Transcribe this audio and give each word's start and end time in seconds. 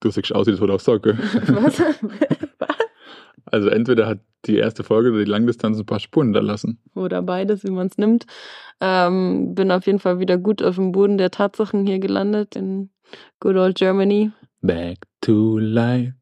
Du 0.00 0.10
siehst 0.10 0.34
aus 0.34 0.46
wie 0.46 0.52
das 0.52 0.60
auch 0.62 0.80
sagen. 0.80 1.18
Was? 1.46 1.82
Also 3.52 3.68
entweder 3.68 4.06
hat 4.06 4.20
die 4.46 4.56
erste 4.56 4.84
Folge 4.84 5.10
oder 5.10 5.24
die 5.24 5.30
Langdistanz 5.30 5.78
ein 5.78 5.86
paar 5.86 6.00
Spuren 6.00 6.28
hinterlassen. 6.28 6.78
Oder 6.94 7.22
beides, 7.22 7.64
wie 7.64 7.70
man 7.70 7.88
es 7.88 7.98
nimmt. 7.98 8.26
Ähm, 8.80 9.54
bin 9.54 9.72
auf 9.72 9.86
jeden 9.86 9.98
Fall 9.98 10.18
wieder 10.20 10.38
gut 10.38 10.62
auf 10.62 10.76
dem 10.76 10.92
Boden 10.92 11.18
der 11.18 11.30
Tatsachen 11.30 11.86
hier 11.86 11.98
gelandet 11.98 12.56
in 12.56 12.90
good 13.40 13.56
old 13.56 13.76
Germany. 13.76 14.30
Back 14.62 14.98
to 15.20 15.58
life, 15.58 16.14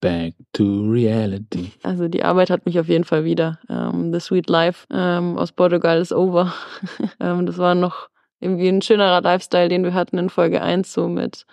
back 0.00 0.34
to 0.52 0.64
reality. 0.88 1.72
Also 1.82 2.08
die 2.08 2.24
Arbeit 2.24 2.50
hat 2.50 2.64
mich 2.64 2.78
auf 2.80 2.88
jeden 2.88 3.04
Fall 3.04 3.24
wieder. 3.24 3.58
Ähm, 3.68 4.12
The 4.12 4.20
Sweet 4.20 4.48
Life 4.48 4.86
ähm, 4.90 5.36
aus 5.36 5.52
Portugal 5.52 6.00
ist 6.00 6.12
over. 6.12 6.54
ähm, 7.20 7.44
das 7.46 7.58
war 7.58 7.74
noch 7.74 8.08
irgendwie 8.40 8.68
ein 8.68 8.82
schönerer 8.82 9.20
Lifestyle, 9.20 9.68
den 9.68 9.84
wir 9.84 9.94
hatten 9.94 10.18
in 10.18 10.30
Folge 10.30 10.62
1, 10.62 10.92
so 10.92 11.08
mit 11.08 11.44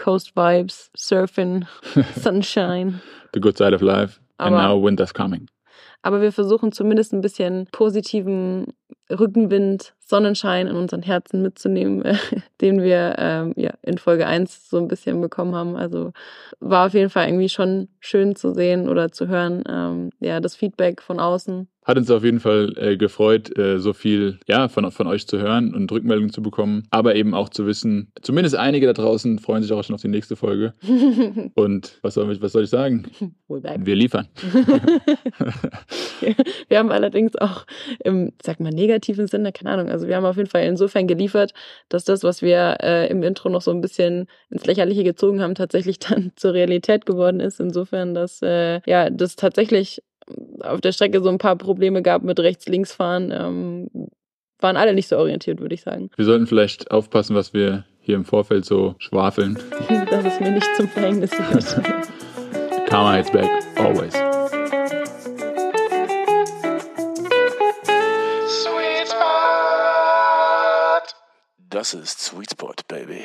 Coast 0.00 0.34
Vibes, 0.34 0.88
Surfing, 0.96 1.66
Sunshine. 2.16 3.00
The 3.32 3.40
good 3.40 3.56
side 3.58 3.74
of 3.74 3.82
life. 3.82 4.18
And 4.38 4.54
Aber- 4.54 4.62
now 4.68 4.76
winter's 4.82 5.12
coming. 5.12 5.46
Aber 6.02 6.22
wir 6.22 6.32
versuchen 6.32 6.72
zumindest 6.72 7.12
ein 7.12 7.20
bisschen 7.20 7.66
positiven 7.72 8.72
Rückenwind, 9.10 9.94
Sonnenschein 10.00 10.66
in 10.66 10.76
unseren 10.76 11.02
Herzen 11.02 11.42
mitzunehmen, 11.42 12.02
den 12.60 12.82
wir 12.82 13.14
ähm, 13.18 13.52
ja, 13.56 13.72
in 13.82 13.98
Folge 13.98 14.26
1 14.26 14.68
so 14.70 14.78
ein 14.78 14.88
bisschen 14.88 15.20
bekommen 15.20 15.54
haben. 15.54 15.76
Also 15.76 16.12
war 16.60 16.86
auf 16.86 16.94
jeden 16.94 17.10
Fall 17.10 17.28
irgendwie 17.28 17.48
schon 17.48 17.88
schön 18.00 18.34
zu 18.36 18.52
sehen 18.54 18.88
oder 18.88 19.12
zu 19.12 19.28
hören. 19.28 19.62
Ähm, 19.68 20.10
ja, 20.20 20.40
das 20.40 20.56
Feedback 20.56 21.02
von 21.02 21.20
außen. 21.20 21.68
Hat 21.84 21.96
uns 21.96 22.10
auf 22.10 22.22
jeden 22.22 22.40
Fall 22.40 22.74
äh, 22.76 22.96
gefreut, 22.98 23.56
äh, 23.58 23.78
so 23.80 23.94
viel 23.94 24.38
ja, 24.46 24.68
von, 24.68 24.90
von 24.92 25.06
euch 25.06 25.26
zu 25.26 25.38
hören 25.38 25.74
und 25.74 25.90
Rückmeldungen 25.90 26.30
zu 26.32 26.42
bekommen. 26.42 26.84
Aber 26.90 27.14
eben 27.16 27.34
auch 27.34 27.48
zu 27.48 27.66
wissen, 27.66 28.12
zumindest 28.20 28.54
einige 28.54 28.86
da 28.86 28.92
draußen 28.92 29.38
freuen 29.38 29.62
sich 29.62 29.72
auch 29.72 29.82
schon 29.82 29.94
auf 29.94 30.02
die 30.02 30.08
nächste 30.08 30.36
Folge. 30.36 30.74
Und 31.54 31.98
was 32.02 32.14
soll, 32.14 32.30
ich- 32.32 32.42
was 32.42 32.52
soll 32.52 32.64
ich 32.64 32.70
sagen? 32.70 33.06
Wir 33.48 33.96
liefern. 33.96 34.28
Wir 36.68 36.78
haben 36.78 36.90
allerdings 36.92 37.34
auch 37.36 37.64
im, 38.04 38.32
sag 38.42 38.60
mal, 38.60 38.70
negativen 38.70 38.99
Sinne, 39.00 39.52
keine 39.52 39.70
Ahnung, 39.70 39.88
also 39.88 40.06
wir 40.06 40.16
haben 40.16 40.24
auf 40.24 40.36
jeden 40.36 40.48
Fall 40.48 40.64
insofern 40.64 41.06
geliefert, 41.06 41.52
dass 41.88 42.04
das, 42.04 42.22
was 42.22 42.42
wir 42.42 42.78
äh, 42.82 43.08
im 43.08 43.22
Intro 43.22 43.48
noch 43.48 43.62
so 43.62 43.70
ein 43.70 43.80
bisschen 43.80 44.26
ins 44.50 44.66
Lächerliche 44.66 45.04
gezogen 45.04 45.42
haben, 45.42 45.54
tatsächlich 45.54 45.98
dann 46.00 46.32
zur 46.36 46.54
Realität 46.54 47.06
geworden 47.06 47.40
ist. 47.40 47.60
Insofern, 47.60 48.14
dass 48.14 48.42
äh, 48.42 48.80
ja, 48.86 49.10
das 49.10 49.36
tatsächlich 49.36 50.02
auf 50.60 50.80
der 50.80 50.92
Strecke 50.92 51.20
so 51.20 51.28
ein 51.28 51.38
paar 51.38 51.56
Probleme 51.56 52.02
gab 52.02 52.22
mit 52.22 52.38
Rechts-Links-Fahren. 52.38 53.32
Ähm, 53.32 53.90
waren 54.60 54.76
alle 54.76 54.94
nicht 54.94 55.08
so 55.08 55.16
orientiert, 55.16 55.60
würde 55.60 55.74
ich 55.74 55.82
sagen. 55.82 56.10
Wir 56.16 56.24
sollten 56.24 56.46
vielleicht 56.46 56.90
aufpassen, 56.90 57.34
was 57.34 57.54
wir 57.54 57.84
hier 58.00 58.16
im 58.16 58.24
Vorfeld 58.24 58.64
so 58.64 58.94
schwafeln. 58.98 59.58
Dass 60.10 60.24
es 60.24 60.40
mir 60.40 60.50
nicht 60.50 60.68
zum 60.76 60.88
Verhängnis 60.88 61.30
wird. 61.32 61.80
Karma 62.86 63.18
is 63.18 63.30
back, 63.30 63.48
always. 63.76 64.29
Das 71.70 71.94
ist 71.94 72.18
Sweet 72.20 72.50
Spot, 72.50 72.74
Baby. 72.88 73.20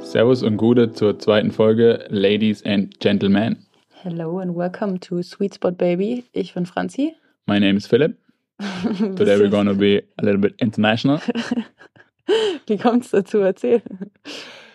Servus 0.00 0.42
und 0.42 0.56
Gute 0.56 0.90
zur 0.90 1.16
zweiten 1.20 1.52
Folge, 1.52 2.04
Ladies 2.08 2.66
and 2.66 2.98
Gentlemen. 2.98 3.64
Hello 4.02 4.40
and 4.40 4.56
welcome 4.56 4.98
to 4.98 5.22
Sweet 5.22 5.54
Spot 5.54 5.70
Baby. 5.70 6.24
Ich 6.32 6.54
bin 6.54 6.66
Franzi. 6.66 7.14
My 7.46 7.60
name 7.60 7.76
is 7.76 7.86
Philip. 7.86 8.16
Today 8.58 9.38
we're 9.38 9.48
gonna 9.48 9.74
be 9.74 10.02
a 10.16 10.24
little 10.24 10.40
bit 10.40 10.60
international. 10.60 11.20
Wie 12.66 12.76
kommt 12.76 13.04
es 13.04 13.12
dazu? 13.12 13.38
Erzähl. 13.38 13.80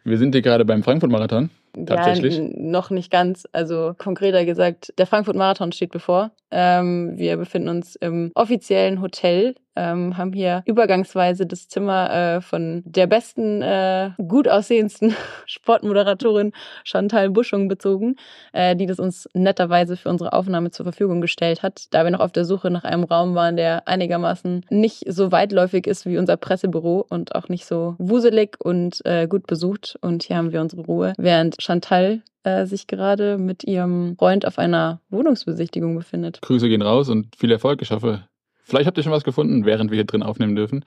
Wir 0.06 0.17
sind 0.17 0.34
hier 0.34 0.42
gerade 0.42 0.64
beim 0.64 0.81
Frankfurt-Marathon. 0.81 1.50
Tatsächlich? 1.86 2.38
Ja, 2.38 2.47
noch 2.53 2.90
nicht 2.90 3.12
ganz. 3.12 3.45
Also 3.52 3.95
konkreter 3.97 4.45
gesagt, 4.45 4.94
der 4.97 5.08
Frankfurt-Marathon 5.08 5.73
steht 5.73 5.92
bevor. 5.92 6.31
Ähm, 6.52 7.17
wir 7.17 7.36
befinden 7.36 7.67
uns 7.67 7.97
im 7.97 8.31
offiziellen 8.34 9.02
Hotel, 9.02 9.56
ähm, 9.75 10.18
haben 10.18 10.34
hier 10.34 10.63
übergangsweise 10.66 11.46
das 11.46 11.68
Zimmer 11.68 12.09
äh, 12.12 12.41
von 12.41 12.84
der 12.86 13.08
besten, 13.08 13.62
äh, 13.62 14.12
gut 14.28 14.47
aussehendsten 14.47 15.16
Sportmoderatorin 15.46 16.52
Chantal 16.84 17.30
Buschung 17.30 17.68
bezogen, 17.68 18.16
äh, 18.53 18.75
die 18.75 18.85
das 18.85 19.00
uns 19.00 19.30
netterweise 19.34 19.97
für 19.97 20.09
unsere 20.09 20.34
Aufnahme 20.34 20.72
zur 20.72 20.85
Verfügung 20.85 21.22
gestellt 21.22 21.64
hat, 21.64 21.88
da 21.91 22.03
wir 22.03 22.12
noch 22.12 22.19
auf 22.19 22.31
der 22.31 22.46
Suche 22.46 22.69
nach 22.72 22.84
einem 22.84 23.03
Raum 23.03 23.35
waren, 23.35 23.58
der 23.58 23.88
einigermaßen 23.88 24.66
nicht 24.69 25.03
so 25.08 25.31
weitläufig 25.31 25.88
ist 25.88 26.06
wie 26.06 26.18
unser 26.18 26.38
Pressebüro 26.38 27.06
und 27.09 27.35
auch 27.35 27.50
nicht 27.50 27.66
so 27.66 27.96
wuselig 27.97 28.58
und 28.59 29.06
äh, 29.06 29.28
gut 29.28 29.47
besucht. 29.47 29.97
Und 30.02 30.24
hier 30.24 30.38
haben 30.38 30.52
wir 30.52 30.62
unsere 30.62 30.84
Ruhe, 30.84 31.14
während 31.18 31.62
Chantal 31.62 32.22
äh, 32.44 32.66
sich 32.66 32.88
gerade 32.88 33.38
mit 33.38 33.64
ihrem 33.64 34.16
Freund 34.18 34.46
auf 34.46 34.59
einer 34.59 35.02
Wohnungsbesichtigung 35.09 35.96
befindet. 35.96 36.41
Grüße 36.41 36.69
gehen 36.69 36.81
raus 36.81 37.09
und 37.09 37.35
viel 37.35 37.52
Erfolg. 37.52 37.81
Ich 37.81 37.91
hoffe, 37.91 38.24
vielleicht 38.66 38.88
habt 38.88 38.98
ihr 38.98 39.03
schon 39.03 39.14
was 39.14 39.24
gefunden, 39.24 39.66
während 39.66 39.92
wir 39.92 39.96
hier 39.96 40.06
drin 40.06 40.24
aufnehmen 40.24 40.56
dürfen. 40.56 40.84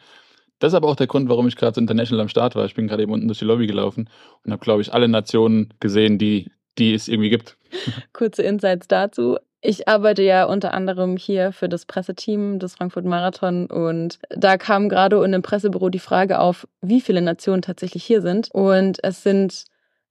Das 0.58 0.72
ist 0.72 0.76
aber 0.76 0.88
auch 0.88 0.96
der 0.96 1.06
Grund, 1.06 1.28
warum 1.28 1.46
ich 1.46 1.56
gerade 1.56 1.74
so 1.74 1.80
international 1.80 2.22
am 2.22 2.28
Start 2.28 2.56
war. 2.56 2.64
Ich 2.64 2.74
bin 2.74 2.88
gerade 2.88 3.02
eben 3.02 3.12
unten 3.12 3.28
durch 3.28 3.38
die 3.38 3.44
Lobby 3.44 3.66
gelaufen 3.66 4.10
und 4.44 4.52
habe, 4.52 4.62
glaube 4.62 4.82
ich, 4.82 4.92
alle 4.92 5.08
Nationen 5.08 5.72
gesehen, 5.80 6.18
die, 6.18 6.50
die 6.78 6.94
es 6.94 7.08
irgendwie 7.08 7.30
gibt. 7.30 7.56
Kurze 8.12 8.42
Insights 8.42 8.88
dazu. 8.88 9.38
Ich 9.60 9.88
arbeite 9.88 10.22
ja 10.22 10.44
unter 10.44 10.72
anderem 10.72 11.16
hier 11.16 11.52
für 11.52 11.68
das 11.68 11.84
Presseteam 11.84 12.58
des 12.60 12.76
Frankfurt 12.76 13.04
Marathon 13.04 13.66
und 13.66 14.20
da 14.30 14.56
kam 14.56 14.88
gerade 14.88 15.22
in 15.24 15.32
dem 15.32 15.42
Pressebüro 15.42 15.88
die 15.88 15.98
Frage 15.98 16.38
auf, 16.38 16.68
wie 16.80 17.00
viele 17.00 17.22
Nationen 17.22 17.62
tatsächlich 17.62 18.04
hier 18.04 18.22
sind. 18.22 18.50
Und 18.52 18.98
es 19.02 19.24
sind 19.24 19.64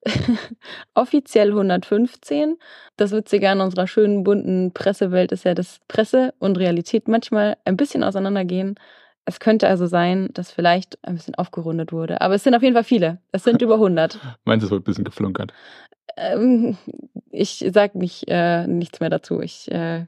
offiziell 0.93 1.49
115. 1.49 2.57
Das 2.95 3.11
Witzige 3.11 3.49
an 3.49 3.61
unserer 3.61 3.87
schönen, 3.87 4.23
bunten 4.23 4.71
Pressewelt 4.73 5.31
ist 5.31 5.45
ja, 5.45 5.53
dass 5.53 5.79
Presse 5.87 6.33
und 6.39 6.57
Realität 6.57 7.07
manchmal 7.07 7.57
ein 7.65 7.77
bisschen 7.77 8.03
auseinandergehen. 8.03 8.75
Es 9.25 9.39
könnte 9.39 9.67
also 9.67 9.87
sein, 9.87 10.29
dass 10.33 10.51
vielleicht 10.51 10.97
ein 11.03 11.15
bisschen 11.15 11.35
aufgerundet 11.35 11.91
wurde. 11.91 12.21
Aber 12.21 12.35
es 12.35 12.43
sind 12.43 12.55
auf 12.55 12.63
jeden 12.63 12.75
Fall 12.75 12.83
viele. 12.85 13.19
Es 13.31 13.43
sind 13.43 13.61
über 13.61 13.75
100. 13.75 14.19
Meinst 14.45 14.63
du, 14.63 14.67
es 14.67 14.71
wird 14.71 14.81
ein 14.81 14.85
bisschen 14.85 15.03
geflunkert? 15.03 15.53
Ähm, 16.15 16.77
ich 17.29 17.65
sag 17.73 17.95
nicht, 17.95 18.25
äh, 18.27 18.65
nichts 18.67 18.99
mehr 18.99 19.09
dazu. 19.09 19.41
Ich, 19.41 19.69
äh, 19.71 20.05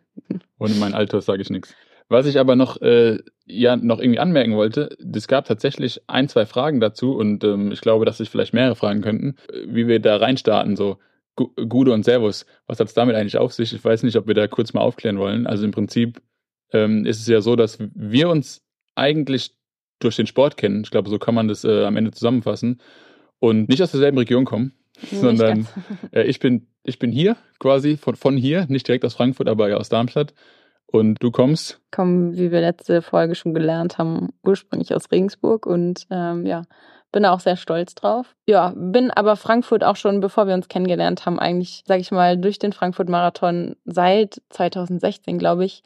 Ohne 0.57 0.73
mein 0.75 0.93
Alter 0.93 1.21
sage 1.21 1.41
ich 1.41 1.49
nichts. 1.49 1.75
Was 2.07 2.25
ich 2.25 2.39
aber 2.39 2.55
noch, 2.55 2.81
äh, 2.81 3.19
ja, 3.49 3.75
noch 3.75 3.99
irgendwie 3.99 4.19
anmerken 4.19 4.55
wollte, 4.55 4.95
es 5.13 5.27
gab 5.27 5.45
tatsächlich 5.45 6.01
ein, 6.07 6.29
zwei 6.29 6.45
Fragen 6.45 6.79
dazu 6.79 7.15
und 7.15 7.43
ähm, 7.43 7.71
ich 7.71 7.81
glaube, 7.81 8.05
dass 8.05 8.19
sich 8.19 8.29
vielleicht 8.29 8.53
mehrere 8.53 8.75
fragen 8.75 9.01
könnten, 9.01 9.35
wie 9.65 9.87
wir 9.87 9.99
da 9.99 10.17
reinstarten, 10.17 10.75
so 10.75 10.97
Gu- 11.35 11.51
Gude 11.67 11.91
und 11.91 12.05
Servus. 12.05 12.45
Was 12.67 12.79
hat 12.79 12.87
es 12.87 12.93
damit 12.93 13.15
eigentlich 13.15 13.37
auf 13.37 13.53
sich? 13.53 13.73
Ich 13.73 13.83
weiß 13.83 14.03
nicht, 14.03 14.17
ob 14.17 14.27
wir 14.27 14.35
da 14.35 14.47
kurz 14.47 14.73
mal 14.73 14.81
aufklären 14.81 15.17
wollen. 15.17 15.47
Also 15.47 15.65
im 15.65 15.71
Prinzip 15.71 16.21
ähm, 16.73 17.05
ist 17.05 17.19
es 17.19 17.27
ja 17.27 17.41
so, 17.41 17.55
dass 17.55 17.79
wir 17.95 18.29
uns 18.29 18.61
eigentlich 18.95 19.55
durch 19.99 20.15
den 20.15 20.27
Sport 20.27 20.55
kennen. 20.55 20.83
Ich 20.83 20.91
glaube, 20.91 21.09
so 21.09 21.17
kann 21.17 21.35
man 21.35 21.47
das 21.47 21.63
äh, 21.63 21.85
am 21.85 21.97
Ende 21.97 22.11
zusammenfassen. 22.11 22.79
Und 23.39 23.69
nicht 23.69 23.81
aus 23.81 23.91
derselben 23.91 24.17
Region 24.17 24.45
kommen, 24.45 24.73
nicht 25.01 25.15
sondern 25.15 25.67
äh, 26.11 26.23
ich, 26.23 26.39
bin, 26.39 26.67
ich 26.83 26.99
bin 26.99 27.11
hier 27.11 27.37
quasi, 27.57 27.97
von, 27.97 28.15
von 28.15 28.37
hier, 28.37 28.65
nicht 28.69 28.87
direkt 28.87 29.05
aus 29.05 29.15
Frankfurt, 29.15 29.47
aber 29.47 29.69
ja 29.69 29.77
aus 29.77 29.89
Darmstadt. 29.89 30.33
Und 30.91 31.21
du 31.21 31.31
kommst 31.31 31.79
komme, 31.91 32.35
wie 32.35 32.51
wir 32.51 32.61
letzte 32.61 33.01
Folge 33.01 33.35
schon 33.35 33.53
gelernt 33.53 33.97
haben, 33.97 34.29
ursprünglich 34.43 34.93
aus 34.95 35.11
Regensburg 35.11 35.65
und 35.65 36.07
ähm, 36.09 36.45
ja, 36.45 36.63
bin 37.11 37.25
auch 37.25 37.39
sehr 37.39 37.57
stolz 37.57 37.95
drauf. 37.95 38.35
Ja, 38.47 38.73
bin 38.75 39.11
aber 39.11 39.35
Frankfurt 39.35 39.83
auch 39.83 39.95
schon, 39.95 40.19
bevor 40.19 40.47
wir 40.47 40.53
uns 40.53 40.67
kennengelernt 40.67 41.25
haben, 41.25 41.39
eigentlich, 41.39 41.83
sage 41.87 42.01
ich 42.01 42.11
mal, 42.11 42.37
durch 42.37 42.59
den 42.59 42.73
Frankfurt-Marathon 42.73 43.75
seit 43.85 44.41
2016, 44.49 45.37
glaube 45.37 45.65
ich, 45.65 45.83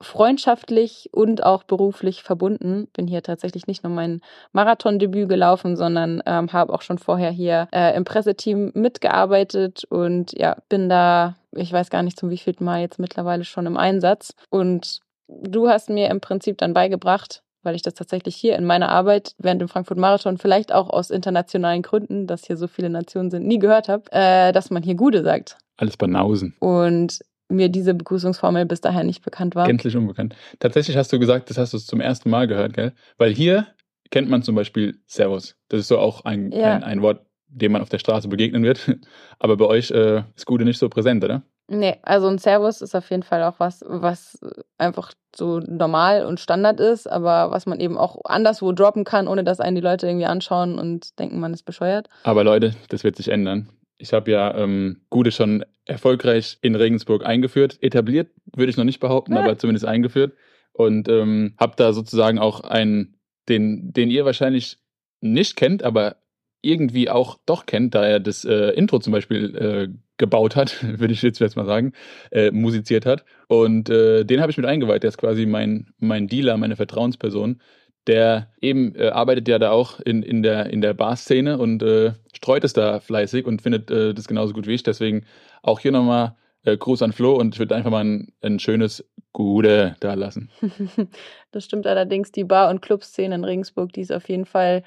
freundschaftlich 0.00 1.10
und 1.12 1.42
auch 1.42 1.64
beruflich 1.64 2.22
verbunden. 2.22 2.88
Bin 2.92 3.06
hier 3.06 3.22
tatsächlich 3.22 3.66
nicht 3.66 3.82
nur 3.82 3.92
mein 3.92 4.20
Marathondebüt 4.52 5.28
gelaufen, 5.28 5.76
sondern 5.76 6.22
ähm, 6.26 6.52
habe 6.52 6.72
auch 6.72 6.82
schon 6.82 6.98
vorher 6.98 7.30
hier 7.30 7.68
äh, 7.72 7.96
im 7.96 8.04
Presseteam 8.04 8.70
mitgearbeitet 8.74 9.84
und 9.84 10.38
ja, 10.38 10.56
bin 10.68 10.88
da, 10.88 11.36
ich 11.52 11.72
weiß 11.72 11.90
gar 11.90 12.02
nicht 12.02 12.18
zum 12.18 12.30
wievielten 12.30 12.64
Mal 12.64 12.80
jetzt 12.80 12.98
mittlerweile 12.98 13.44
schon 13.44 13.66
im 13.66 13.76
Einsatz. 13.76 14.34
Und 14.50 15.00
du 15.28 15.68
hast 15.68 15.90
mir 15.90 16.08
im 16.10 16.20
Prinzip 16.20 16.58
dann 16.58 16.74
beigebracht, 16.74 17.42
weil 17.62 17.74
ich 17.74 17.82
das 17.82 17.94
tatsächlich 17.94 18.36
hier 18.36 18.56
in 18.56 18.64
meiner 18.64 18.88
Arbeit 18.88 19.34
während 19.38 19.60
dem 19.60 19.68
Frankfurt 19.68 19.98
Marathon 19.98 20.38
vielleicht 20.38 20.72
auch 20.72 20.90
aus 20.90 21.10
internationalen 21.10 21.82
Gründen, 21.82 22.26
dass 22.26 22.46
hier 22.46 22.56
so 22.56 22.68
viele 22.68 22.88
Nationen 22.88 23.30
sind, 23.30 23.46
nie 23.46 23.58
gehört 23.58 23.88
habe, 23.88 24.04
äh, 24.12 24.52
dass 24.52 24.70
man 24.70 24.82
hier 24.82 24.94
Gude 24.94 25.22
sagt. 25.24 25.58
alles 25.76 25.96
Banausen. 25.96 26.56
Und 26.60 27.20
mir 27.48 27.68
diese 27.68 27.94
Begrüßungsformel 27.94 28.66
bis 28.66 28.80
dahin 28.80 29.06
nicht 29.06 29.22
bekannt 29.24 29.54
war. 29.54 29.66
Gänzlich 29.66 29.96
unbekannt. 29.96 30.34
Tatsächlich 30.60 30.96
hast 30.96 31.12
du 31.12 31.18
gesagt, 31.18 31.50
das 31.50 31.58
hast 31.58 31.72
du 31.72 31.78
zum 31.78 32.00
ersten 32.00 32.30
Mal 32.30 32.46
gehört, 32.46 32.74
gell? 32.74 32.92
Weil 33.16 33.32
hier 33.32 33.66
kennt 34.10 34.28
man 34.28 34.42
zum 34.42 34.54
Beispiel 34.54 34.98
Servus. 35.06 35.56
Das 35.68 35.80
ist 35.80 35.88
so 35.88 35.98
auch 35.98 36.24
ein, 36.24 36.52
Ja. 36.52 36.74
ein, 36.76 36.84
ein 36.84 37.02
Wort, 37.02 37.24
dem 37.48 37.72
man 37.72 37.82
auf 37.82 37.88
der 37.88 37.98
Straße 37.98 38.28
begegnen 38.28 38.62
wird. 38.62 38.80
Aber 39.38 39.56
bei 39.56 39.64
euch 39.64 39.90
äh, 39.90 40.22
ist 40.36 40.46
Gude 40.46 40.64
nicht 40.64 40.78
so 40.78 40.88
präsent, 40.88 41.24
oder? 41.24 41.42
Nee, 41.70 41.96
also 42.02 42.28
ein 42.28 42.38
Servus 42.38 42.80
ist 42.80 42.94
auf 42.94 43.10
jeden 43.10 43.22
Fall 43.22 43.42
auch 43.42 43.56
was, 43.58 43.84
was 43.86 44.38
einfach 44.78 45.12
so 45.36 45.58
normal 45.60 46.24
und 46.24 46.40
Standard 46.40 46.80
ist, 46.80 47.06
aber 47.06 47.50
was 47.50 47.66
man 47.66 47.78
eben 47.78 47.98
auch 47.98 48.24
anderswo 48.24 48.72
droppen 48.72 49.04
kann, 49.04 49.28
ohne 49.28 49.44
dass 49.44 49.60
einen 49.60 49.74
die 49.76 49.82
Leute 49.82 50.06
irgendwie 50.06 50.24
anschauen 50.24 50.78
und 50.78 51.18
denken, 51.18 51.40
man 51.40 51.52
ist 51.52 51.64
bescheuert. 51.64 52.08
Aber 52.22 52.42
Leute, 52.42 52.74
das 52.88 53.04
wird 53.04 53.16
sich 53.16 53.28
ändern. 53.28 53.68
Ich 53.98 54.12
habe 54.12 54.30
ja 54.30 54.54
ähm, 54.56 55.02
Gude 55.10 55.32
schon 55.32 55.64
erfolgreich 55.84 56.58
in 56.62 56.74
Regensburg 56.74 57.24
eingeführt. 57.26 57.78
Etabliert 57.80 58.30
würde 58.54 58.70
ich 58.70 58.76
noch 58.76 58.84
nicht 58.84 59.00
behaupten, 59.00 59.34
Ja. 59.34 59.40
aber 59.40 59.58
zumindest 59.58 59.84
eingeführt. 59.86 60.34
Und 60.72 61.08
ähm, 61.08 61.54
habe 61.58 61.74
da 61.76 61.92
sozusagen 61.92 62.38
auch 62.38 62.60
einen, 62.60 63.18
den, 63.48 63.92
den 63.92 64.10
ihr 64.10 64.24
wahrscheinlich 64.24 64.78
nicht 65.20 65.56
kennt, 65.56 65.82
aber 65.82 66.16
irgendwie 66.62 67.08
auch 67.08 67.38
doch 67.46 67.66
kennt, 67.66 67.94
da 67.94 68.04
er 68.04 68.20
das 68.20 68.44
äh, 68.44 68.70
Intro 68.70 68.98
zum 68.98 69.12
Beispiel 69.12 69.56
äh, 69.56 69.88
gebaut 70.16 70.56
hat, 70.56 70.76
würde 70.98 71.12
ich 71.12 71.22
jetzt, 71.22 71.40
mal 71.56 71.66
sagen, 71.66 71.92
äh, 72.30 72.50
musiziert 72.50 73.06
hat. 73.06 73.24
Und 73.48 73.90
äh, 73.90 74.24
den 74.24 74.40
habe 74.40 74.50
ich 74.50 74.56
mit 74.56 74.66
eingeweiht. 74.66 75.02
Der 75.02 75.08
ist 75.08 75.18
quasi 75.18 75.46
mein, 75.46 75.88
mein 75.98 76.26
Dealer, 76.28 76.56
meine 76.56 76.76
Vertrauensperson. 76.76 77.60
Der 78.08 78.48
eben 78.60 78.94
äh, 78.96 79.08
arbeitet 79.08 79.46
ja 79.48 79.58
da 79.58 79.70
auch 79.70 80.00
in, 80.00 80.22
in 80.22 80.42
der, 80.42 80.70
in 80.70 80.80
der 80.80 80.94
Bar-Szene 80.94 81.58
und 81.58 81.82
äh, 81.82 82.14
streut 82.32 82.64
es 82.64 82.72
da 82.72 83.00
fleißig 83.00 83.46
und 83.46 83.62
findet 83.62 83.90
äh, 83.90 84.14
das 84.14 84.26
genauso 84.26 84.54
gut 84.54 84.66
wie 84.66 84.74
ich. 84.74 84.82
Deswegen 84.82 85.26
auch 85.62 85.78
hier 85.78 85.92
nochmal 85.92 86.34
äh, 86.64 86.76
Gruß 86.76 87.02
an 87.02 87.12
Flo 87.12 87.34
und 87.34 87.54
ich 87.54 87.58
würde 87.58 87.76
einfach 87.76 87.90
mal 87.90 88.04
ein, 88.04 88.32
ein 88.40 88.58
schönes 88.58 89.04
Gude 89.32 89.96
da 90.00 90.14
lassen. 90.14 90.50
Das 91.50 91.64
stimmt 91.64 91.86
allerdings. 91.86 92.30
Die 92.30 92.44
Bar- 92.44 92.68
und 92.68 92.82
Clubszene 92.82 93.34
in 93.34 93.44
Regensburg, 93.44 93.90
die 93.94 94.02
ist 94.02 94.12
auf 94.12 94.28
jeden 94.28 94.44
Fall 94.44 94.82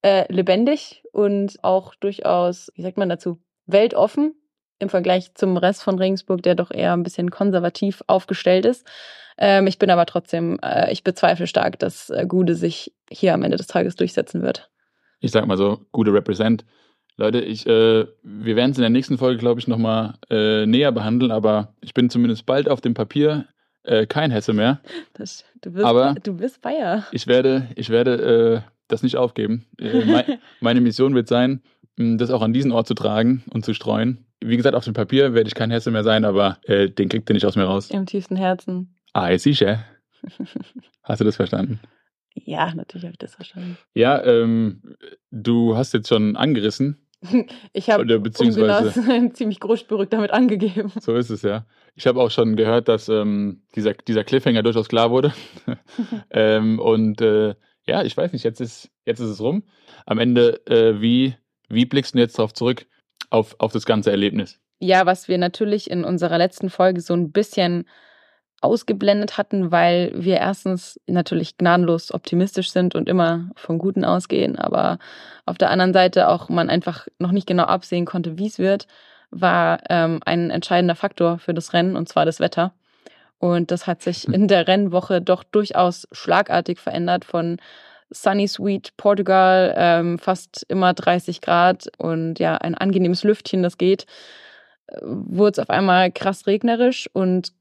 äh, 0.00 0.32
lebendig 0.32 1.02
und 1.12 1.62
auch 1.62 1.94
durchaus, 1.94 2.72
wie 2.74 2.80
sagt 2.80 2.96
man 2.96 3.10
dazu, 3.10 3.38
weltoffen 3.66 4.34
im 4.78 4.88
Vergleich 4.88 5.34
zum 5.34 5.56
Rest 5.56 5.82
von 5.82 5.98
Regensburg, 5.98 6.42
der 6.42 6.54
doch 6.54 6.70
eher 6.70 6.92
ein 6.92 7.02
bisschen 7.02 7.30
konservativ 7.30 8.02
aufgestellt 8.06 8.64
ist. 8.66 8.86
Ähm, 9.38 9.66
ich 9.66 9.78
bin 9.78 9.90
aber 9.90 10.06
trotzdem, 10.06 10.58
äh, 10.62 10.90
ich 10.92 11.04
bezweifle 11.04 11.46
stark, 11.46 11.78
dass 11.78 12.10
äh, 12.10 12.24
Gude 12.26 12.54
sich 12.54 12.92
hier 13.10 13.34
am 13.34 13.42
Ende 13.42 13.56
des 13.56 13.66
Tages 13.66 13.96
durchsetzen 13.96 14.42
wird. 14.42 14.70
Ich 15.20 15.30
sag 15.30 15.46
mal 15.46 15.56
so, 15.56 15.80
Gude 15.92 16.12
Represent. 16.12 16.64
Leute, 17.18 17.40
ich, 17.40 17.66
äh, 17.66 18.06
wir 18.22 18.56
werden 18.56 18.72
es 18.72 18.76
in 18.78 18.82
der 18.82 18.90
nächsten 18.90 19.16
Folge, 19.16 19.38
glaube 19.38 19.58
ich, 19.60 19.68
nochmal 19.68 20.14
äh, 20.28 20.66
näher 20.66 20.92
behandeln, 20.92 21.30
aber 21.32 21.74
ich 21.80 21.94
bin 21.94 22.10
zumindest 22.10 22.44
bald 22.44 22.68
auf 22.68 22.82
dem 22.82 22.92
Papier 22.92 23.46
äh, 23.84 24.06
kein 24.06 24.30
Hesse 24.30 24.52
mehr. 24.52 24.80
Das, 25.14 25.44
du, 25.62 25.70
bist, 25.72 25.84
Aber- 25.86 26.14
du 26.22 26.34
bist 26.34 26.60
Bayer. 26.60 27.06
Ich 27.12 27.26
werde, 27.26 27.68
ich 27.76 27.88
werde 27.88 28.62
äh, 28.66 28.70
das 28.88 29.02
nicht 29.02 29.16
aufgeben. 29.16 29.64
Äh, 29.80 30.04
mei- 30.04 30.38
meine 30.60 30.80
Mission 30.82 31.14
wird 31.14 31.28
sein, 31.28 31.62
das 31.96 32.30
auch 32.30 32.42
an 32.42 32.52
diesen 32.52 32.72
Ort 32.72 32.86
zu 32.86 32.92
tragen 32.94 33.42
und 33.50 33.64
zu 33.64 33.72
streuen. 33.72 34.26
Wie 34.48 34.56
gesagt, 34.56 34.74
auf 34.76 34.84
dem 34.84 34.94
Papier 34.94 35.34
werde 35.34 35.48
ich 35.48 35.54
kein 35.54 35.70
Hesse 35.70 35.90
mehr 35.90 36.04
sein, 36.04 36.24
aber 36.24 36.58
äh, 36.64 36.88
den 36.88 37.08
kriegt 37.08 37.28
ihr 37.30 37.34
nicht 37.34 37.46
aus 37.46 37.56
mir 37.56 37.64
raus. 37.64 37.90
Im 37.90 38.06
tiefsten 38.06 38.36
Herzen. 38.36 38.94
Ah, 39.12 39.36
sicher. 39.38 39.84
Hast 41.02 41.20
du 41.20 41.24
das 41.24 41.36
verstanden? 41.36 41.80
Ja, 42.34 42.74
natürlich 42.74 43.04
habe 43.04 43.12
ich 43.12 43.18
das 43.18 43.34
verstanden. 43.34 43.78
Ja, 43.94 44.22
ähm, 44.24 44.82
du 45.30 45.76
hast 45.76 45.94
jetzt 45.94 46.08
schon 46.08 46.36
angerissen. 46.36 46.98
Ich 47.72 47.88
habe 47.90 48.20
beziehungsweise- 48.20 49.00
um 49.00 49.32
ziemlich 49.34 49.58
großspurig 49.58 50.10
damit 50.10 50.30
angegeben. 50.32 50.92
So 51.00 51.14
ist 51.16 51.30
es 51.30 51.42
ja. 51.42 51.66
Ich 51.94 52.06
habe 52.06 52.20
auch 52.20 52.30
schon 52.30 52.56
gehört, 52.56 52.88
dass 52.88 53.08
ähm, 53.08 53.62
dieser, 53.74 53.94
dieser 53.94 54.22
Cliffhanger 54.22 54.62
durchaus 54.62 54.88
klar 54.88 55.10
wurde. 55.10 55.32
ähm, 56.30 56.78
und 56.78 57.20
äh, 57.22 57.54
ja, 57.86 58.02
ich 58.04 58.16
weiß 58.16 58.32
nicht, 58.32 58.44
jetzt 58.44 58.60
ist, 58.60 58.90
jetzt 59.06 59.20
ist 59.20 59.30
es 59.30 59.40
rum. 59.40 59.62
Am 60.04 60.18
Ende, 60.18 60.60
äh, 60.66 61.00
wie, 61.00 61.34
wie 61.68 61.86
blickst 61.86 62.14
du 62.14 62.18
jetzt 62.18 62.38
darauf 62.38 62.52
zurück, 62.52 62.86
auf, 63.30 63.56
auf 63.58 63.72
das 63.72 63.86
ganze 63.86 64.10
Erlebnis? 64.10 64.58
Ja, 64.78 65.06
was 65.06 65.28
wir 65.28 65.38
natürlich 65.38 65.90
in 65.90 66.04
unserer 66.04 66.38
letzten 66.38 66.70
Folge 66.70 67.00
so 67.00 67.14
ein 67.14 67.32
bisschen 67.32 67.86
ausgeblendet 68.60 69.38
hatten, 69.38 69.70
weil 69.70 70.12
wir 70.14 70.36
erstens 70.36 71.00
natürlich 71.06 71.56
gnadenlos 71.58 72.12
optimistisch 72.12 72.70
sind 72.70 72.94
und 72.94 73.08
immer 73.08 73.50
vom 73.54 73.78
Guten 73.78 74.04
ausgehen, 74.04 74.58
aber 74.58 74.98
auf 75.44 75.58
der 75.58 75.70
anderen 75.70 75.92
Seite 75.92 76.28
auch 76.28 76.48
man 76.48 76.70
einfach 76.70 77.06
noch 77.18 77.32
nicht 77.32 77.46
genau 77.46 77.64
absehen 77.64 78.06
konnte, 78.06 78.38
wie 78.38 78.46
es 78.46 78.58
wird, 78.58 78.86
war 79.30 79.80
ähm, 79.90 80.20
ein 80.24 80.50
entscheidender 80.50 80.94
Faktor 80.94 81.38
für 81.38 81.54
das 81.54 81.72
Rennen 81.72 81.96
und 81.96 82.08
zwar 82.08 82.24
das 82.24 82.40
Wetter. 82.40 82.72
Und 83.38 83.70
das 83.70 83.86
hat 83.86 84.02
sich 84.02 84.26
in 84.32 84.48
der 84.48 84.66
Rennwoche 84.66 85.20
doch 85.20 85.44
durchaus 85.44 86.08
schlagartig 86.12 86.78
verändert 86.78 87.24
von 87.24 87.58
Sunny 88.10 88.46
Sweet 88.46 88.96
Portugal, 88.96 89.74
ähm, 89.76 90.18
fast 90.18 90.64
immer 90.68 90.94
30 90.94 91.40
Grad 91.40 91.88
und 91.98 92.38
ja, 92.38 92.56
ein 92.56 92.74
angenehmes 92.74 93.24
Lüftchen, 93.24 93.62
das 93.62 93.78
geht, 93.78 94.06
äh, 94.86 94.98
wurde 95.02 95.52
es 95.52 95.58
auf 95.58 95.70
einmal 95.70 96.10
krass 96.12 96.46
regnerisch 96.46 97.08
und 97.12 97.52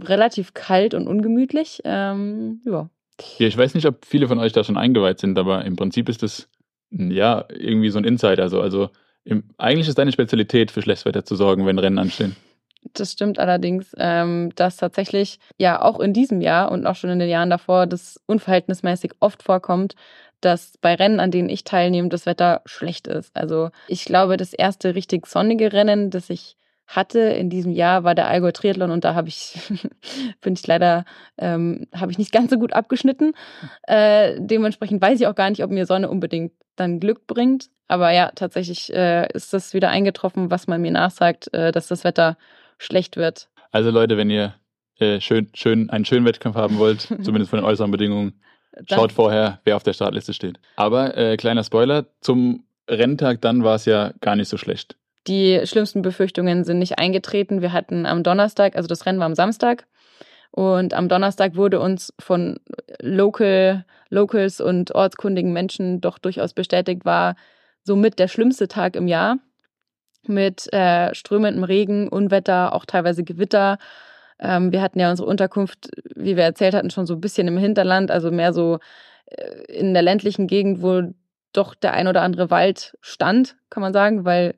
relativ 0.00 0.54
kalt 0.54 0.94
und 0.94 1.06
ungemütlich. 1.06 1.80
Ähm, 1.84 2.60
ja. 2.64 2.88
Ja, 3.38 3.46
ich 3.46 3.56
weiß 3.56 3.74
nicht, 3.74 3.86
ob 3.86 4.04
viele 4.04 4.26
von 4.26 4.40
euch 4.40 4.52
da 4.52 4.64
schon 4.64 4.76
eingeweiht 4.76 5.20
sind, 5.20 5.38
aber 5.38 5.64
im 5.64 5.76
Prinzip 5.76 6.08
ist 6.08 6.22
das 6.22 6.48
ja 6.90 7.44
irgendwie 7.48 7.90
so 7.90 7.98
ein 7.98 8.04
Insider. 8.04 8.48
So. 8.48 8.60
Also 8.60 8.90
im, 9.24 9.44
eigentlich 9.56 9.88
ist 9.88 9.98
deine 9.98 10.12
Spezialität, 10.12 10.70
für 10.70 10.82
schlechtes 10.82 11.04
Wetter 11.04 11.24
zu 11.24 11.36
sorgen, 11.36 11.64
wenn 11.66 11.78
Rennen 11.78 11.98
anstehen. 11.98 12.34
Das 12.92 13.12
stimmt 13.12 13.38
allerdings, 13.38 13.92
ähm, 13.98 14.50
dass 14.56 14.76
tatsächlich 14.76 15.38
ja 15.58 15.80
auch 15.80 16.00
in 16.00 16.12
diesem 16.12 16.40
Jahr 16.40 16.70
und 16.70 16.86
auch 16.86 16.96
schon 16.96 17.10
in 17.10 17.18
den 17.18 17.28
Jahren 17.28 17.50
davor 17.50 17.86
das 17.86 18.20
unverhältnismäßig 18.26 19.12
oft 19.20 19.42
vorkommt, 19.42 19.94
dass 20.40 20.76
bei 20.80 20.94
Rennen, 20.94 21.20
an 21.20 21.30
denen 21.30 21.48
ich 21.48 21.64
teilnehme, 21.64 22.08
das 22.08 22.26
Wetter 22.26 22.60
schlecht 22.66 23.06
ist. 23.06 23.34
Also 23.34 23.70
ich 23.88 24.04
glaube, 24.04 24.36
das 24.36 24.52
erste 24.52 24.94
richtig 24.94 25.26
sonnige 25.26 25.72
Rennen, 25.72 26.10
das 26.10 26.28
ich 26.30 26.56
hatte 26.86 27.20
in 27.20 27.48
diesem 27.48 27.72
Jahr, 27.72 28.04
war 28.04 28.14
der 28.14 28.28
Allgäu 28.28 28.52
Triathlon 28.52 28.90
und 28.90 29.04
da 29.04 29.14
habe 29.14 29.28
ich, 29.28 29.58
bin 30.42 30.52
ich 30.52 30.66
leider, 30.66 31.04
ähm, 31.38 31.86
habe 31.94 32.12
ich 32.12 32.18
nicht 32.18 32.32
ganz 32.32 32.50
so 32.50 32.58
gut 32.58 32.74
abgeschnitten. 32.74 33.32
Äh, 33.84 34.36
dementsprechend 34.38 35.00
weiß 35.00 35.20
ich 35.20 35.26
auch 35.26 35.34
gar 35.34 35.48
nicht, 35.48 35.64
ob 35.64 35.70
mir 35.70 35.86
Sonne 35.86 36.10
unbedingt 36.10 36.52
dann 36.76 37.00
Glück 37.00 37.26
bringt. 37.26 37.70
Aber 37.88 38.10
ja, 38.12 38.30
tatsächlich 38.34 38.92
äh, 38.92 39.30
ist 39.32 39.52
das 39.52 39.74
wieder 39.74 39.90
eingetroffen, 39.90 40.50
was 40.50 40.66
man 40.66 40.82
mir 40.82 40.90
nachsagt, 40.90 41.52
äh, 41.54 41.72
dass 41.72 41.86
das 41.88 42.04
Wetter 42.04 42.36
schlecht 42.78 43.16
wird. 43.16 43.48
Also 43.70 43.90
Leute, 43.90 44.16
wenn 44.16 44.30
ihr 44.30 44.54
äh, 44.98 45.20
schön, 45.20 45.48
schön, 45.54 45.90
einen 45.90 46.04
schönen 46.04 46.24
Wettkampf 46.24 46.56
haben 46.56 46.78
wollt, 46.78 47.00
zumindest 47.22 47.50
von 47.50 47.58
den 47.58 47.66
äußeren 47.66 47.90
Bedingungen, 47.90 48.40
Dann, 48.72 48.86
Schaut 48.88 49.12
vorher, 49.12 49.60
wer 49.64 49.76
auf 49.76 49.82
der 49.82 49.92
Startliste 49.92 50.32
steht. 50.32 50.58
Aber 50.76 51.16
äh, 51.16 51.36
kleiner 51.36 51.64
Spoiler, 51.64 52.06
zum 52.20 52.64
Renntag 52.88 53.40
dann 53.40 53.64
war 53.64 53.76
es 53.76 53.84
ja 53.84 54.12
gar 54.20 54.36
nicht 54.36 54.48
so 54.48 54.56
schlecht. 54.56 54.96
Die 55.26 55.60
schlimmsten 55.64 56.02
Befürchtungen 56.02 56.64
sind 56.64 56.78
nicht 56.78 56.98
eingetreten. 56.98 57.62
Wir 57.62 57.72
hatten 57.72 58.04
am 58.04 58.22
Donnerstag, 58.22 58.76
also 58.76 58.88
das 58.88 59.06
Rennen 59.06 59.18
war 59.18 59.26
am 59.26 59.34
Samstag, 59.34 59.86
und 60.50 60.94
am 60.94 61.08
Donnerstag 61.08 61.56
wurde 61.56 61.80
uns 61.80 62.12
von 62.20 62.60
Local, 63.00 63.84
Locals 64.08 64.60
und 64.60 64.94
ortskundigen 64.94 65.52
Menschen 65.52 66.00
doch 66.00 66.18
durchaus 66.18 66.52
bestätigt, 66.52 67.04
war 67.04 67.34
somit 67.82 68.20
der 68.20 68.28
schlimmste 68.28 68.68
Tag 68.68 68.94
im 68.94 69.08
Jahr 69.08 69.38
mit 70.28 70.72
äh, 70.72 71.14
strömendem 71.14 71.64
Regen, 71.64 72.08
Unwetter, 72.08 72.74
auch 72.74 72.84
teilweise 72.84 73.24
Gewitter. 73.24 73.78
Ähm, 74.38 74.72
wir 74.72 74.82
hatten 74.82 75.00
ja 75.00 75.10
unsere 75.10 75.28
Unterkunft, 75.28 75.90
wie 76.14 76.36
wir 76.36 76.44
erzählt 76.44 76.74
hatten, 76.74 76.90
schon 76.90 77.06
so 77.06 77.14
ein 77.14 77.20
bisschen 77.20 77.48
im 77.48 77.58
Hinterland, 77.58 78.10
also 78.10 78.30
mehr 78.30 78.52
so 78.52 78.78
äh, 79.26 79.72
in 79.72 79.94
der 79.94 80.02
ländlichen 80.02 80.46
Gegend, 80.46 80.82
wo 80.82 81.14
doch 81.52 81.74
der 81.74 81.94
ein 81.94 82.08
oder 82.08 82.22
andere 82.22 82.50
Wald 82.50 82.96
stand, 83.00 83.56
kann 83.70 83.80
man 83.80 83.92
sagen, 83.92 84.24
weil 84.24 84.54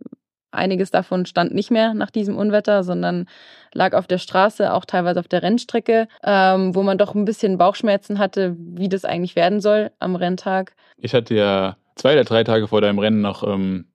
einiges 0.50 0.90
davon 0.90 1.26
stand 1.26 1.54
nicht 1.54 1.70
mehr 1.70 1.94
nach 1.94 2.10
diesem 2.10 2.36
Unwetter, 2.36 2.82
sondern 2.82 3.26
lag 3.72 3.92
auf 3.92 4.06
der 4.06 4.18
Straße, 4.18 4.72
auch 4.72 4.84
teilweise 4.84 5.20
auf 5.20 5.28
der 5.28 5.42
Rennstrecke, 5.42 6.08
ähm, 6.24 6.74
wo 6.74 6.82
man 6.82 6.98
doch 6.98 7.14
ein 7.14 7.24
bisschen 7.24 7.58
Bauchschmerzen 7.58 8.18
hatte, 8.18 8.56
wie 8.58 8.88
das 8.88 9.04
eigentlich 9.04 9.36
werden 9.36 9.60
soll 9.60 9.90
am 9.98 10.16
Renntag. 10.16 10.74
Ich 10.96 11.14
hatte 11.14 11.34
ja 11.34 11.76
zwei 11.94 12.14
oder 12.14 12.24
drei 12.24 12.42
Tage 12.42 12.68
vor 12.68 12.80
deinem 12.80 12.98
Rennen 12.98 13.20
noch 13.20 13.46
ähm, 13.46 13.86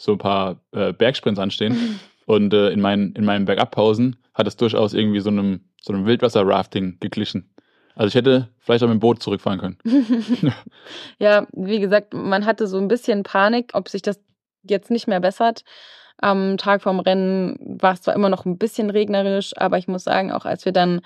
so 0.00 0.12
ein 0.12 0.18
paar 0.18 0.60
äh, 0.72 0.92
Bergsprints 0.92 1.38
anstehen. 1.38 2.00
Und 2.24 2.54
äh, 2.54 2.70
in, 2.70 2.80
meinen, 2.80 3.12
in 3.12 3.24
meinen 3.24 3.44
Bergabpausen 3.44 4.16
hat 4.32 4.46
es 4.46 4.56
durchaus 4.56 4.94
irgendwie 4.94 5.20
so 5.20 5.28
einem, 5.28 5.60
so 5.82 5.92
einem 5.92 6.06
Wildwasser-Rafting 6.06 6.98
geglichen. 7.00 7.52
Also 7.94 8.08
ich 8.08 8.14
hätte 8.14 8.48
vielleicht 8.58 8.82
auch 8.82 8.88
mit 8.88 8.94
dem 8.94 9.00
Boot 9.00 9.22
zurückfahren 9.22 9.60
können. 9.60 9.78
ja, 11.18 11.46
wie 11.52 11.80
gesagt, 11.80 12.14
man 12.14 12.46
hatte 12.46 12.66
so 12.66 12.78
ein 12.78 12.88
bisschen 12.88 13.24
Panik, 13.24 13.72
ob 13.74 13.90
sich 13.90 14.00
das 14.00 14.18
jetzt 14.62 14.90
nicht 14.90 15.06
mehr 15.06 15.20
bessert. 15.20 15.64
Am 16.16 16.56
Tag 16.56 16.82
vorm 16.82 17.00
Rennen 17.00 17.58
war 17.80 17.92
es 17.92 18.02
zwar 18.02 18.14
immer 18.14 18.30
noch 18.30 18.46
ein 18.46 18.56
bisschen 18.56 18.88
regnerisch, 18.88 19.52
aber 19.56 19.76
ich 19.76 19.88
muss 19.88 20.04
sagen, 20.04 20.32
auch 20.32 20.46
als 20.46 20.64
wir 20.64 20.72
dann 20.72 21.02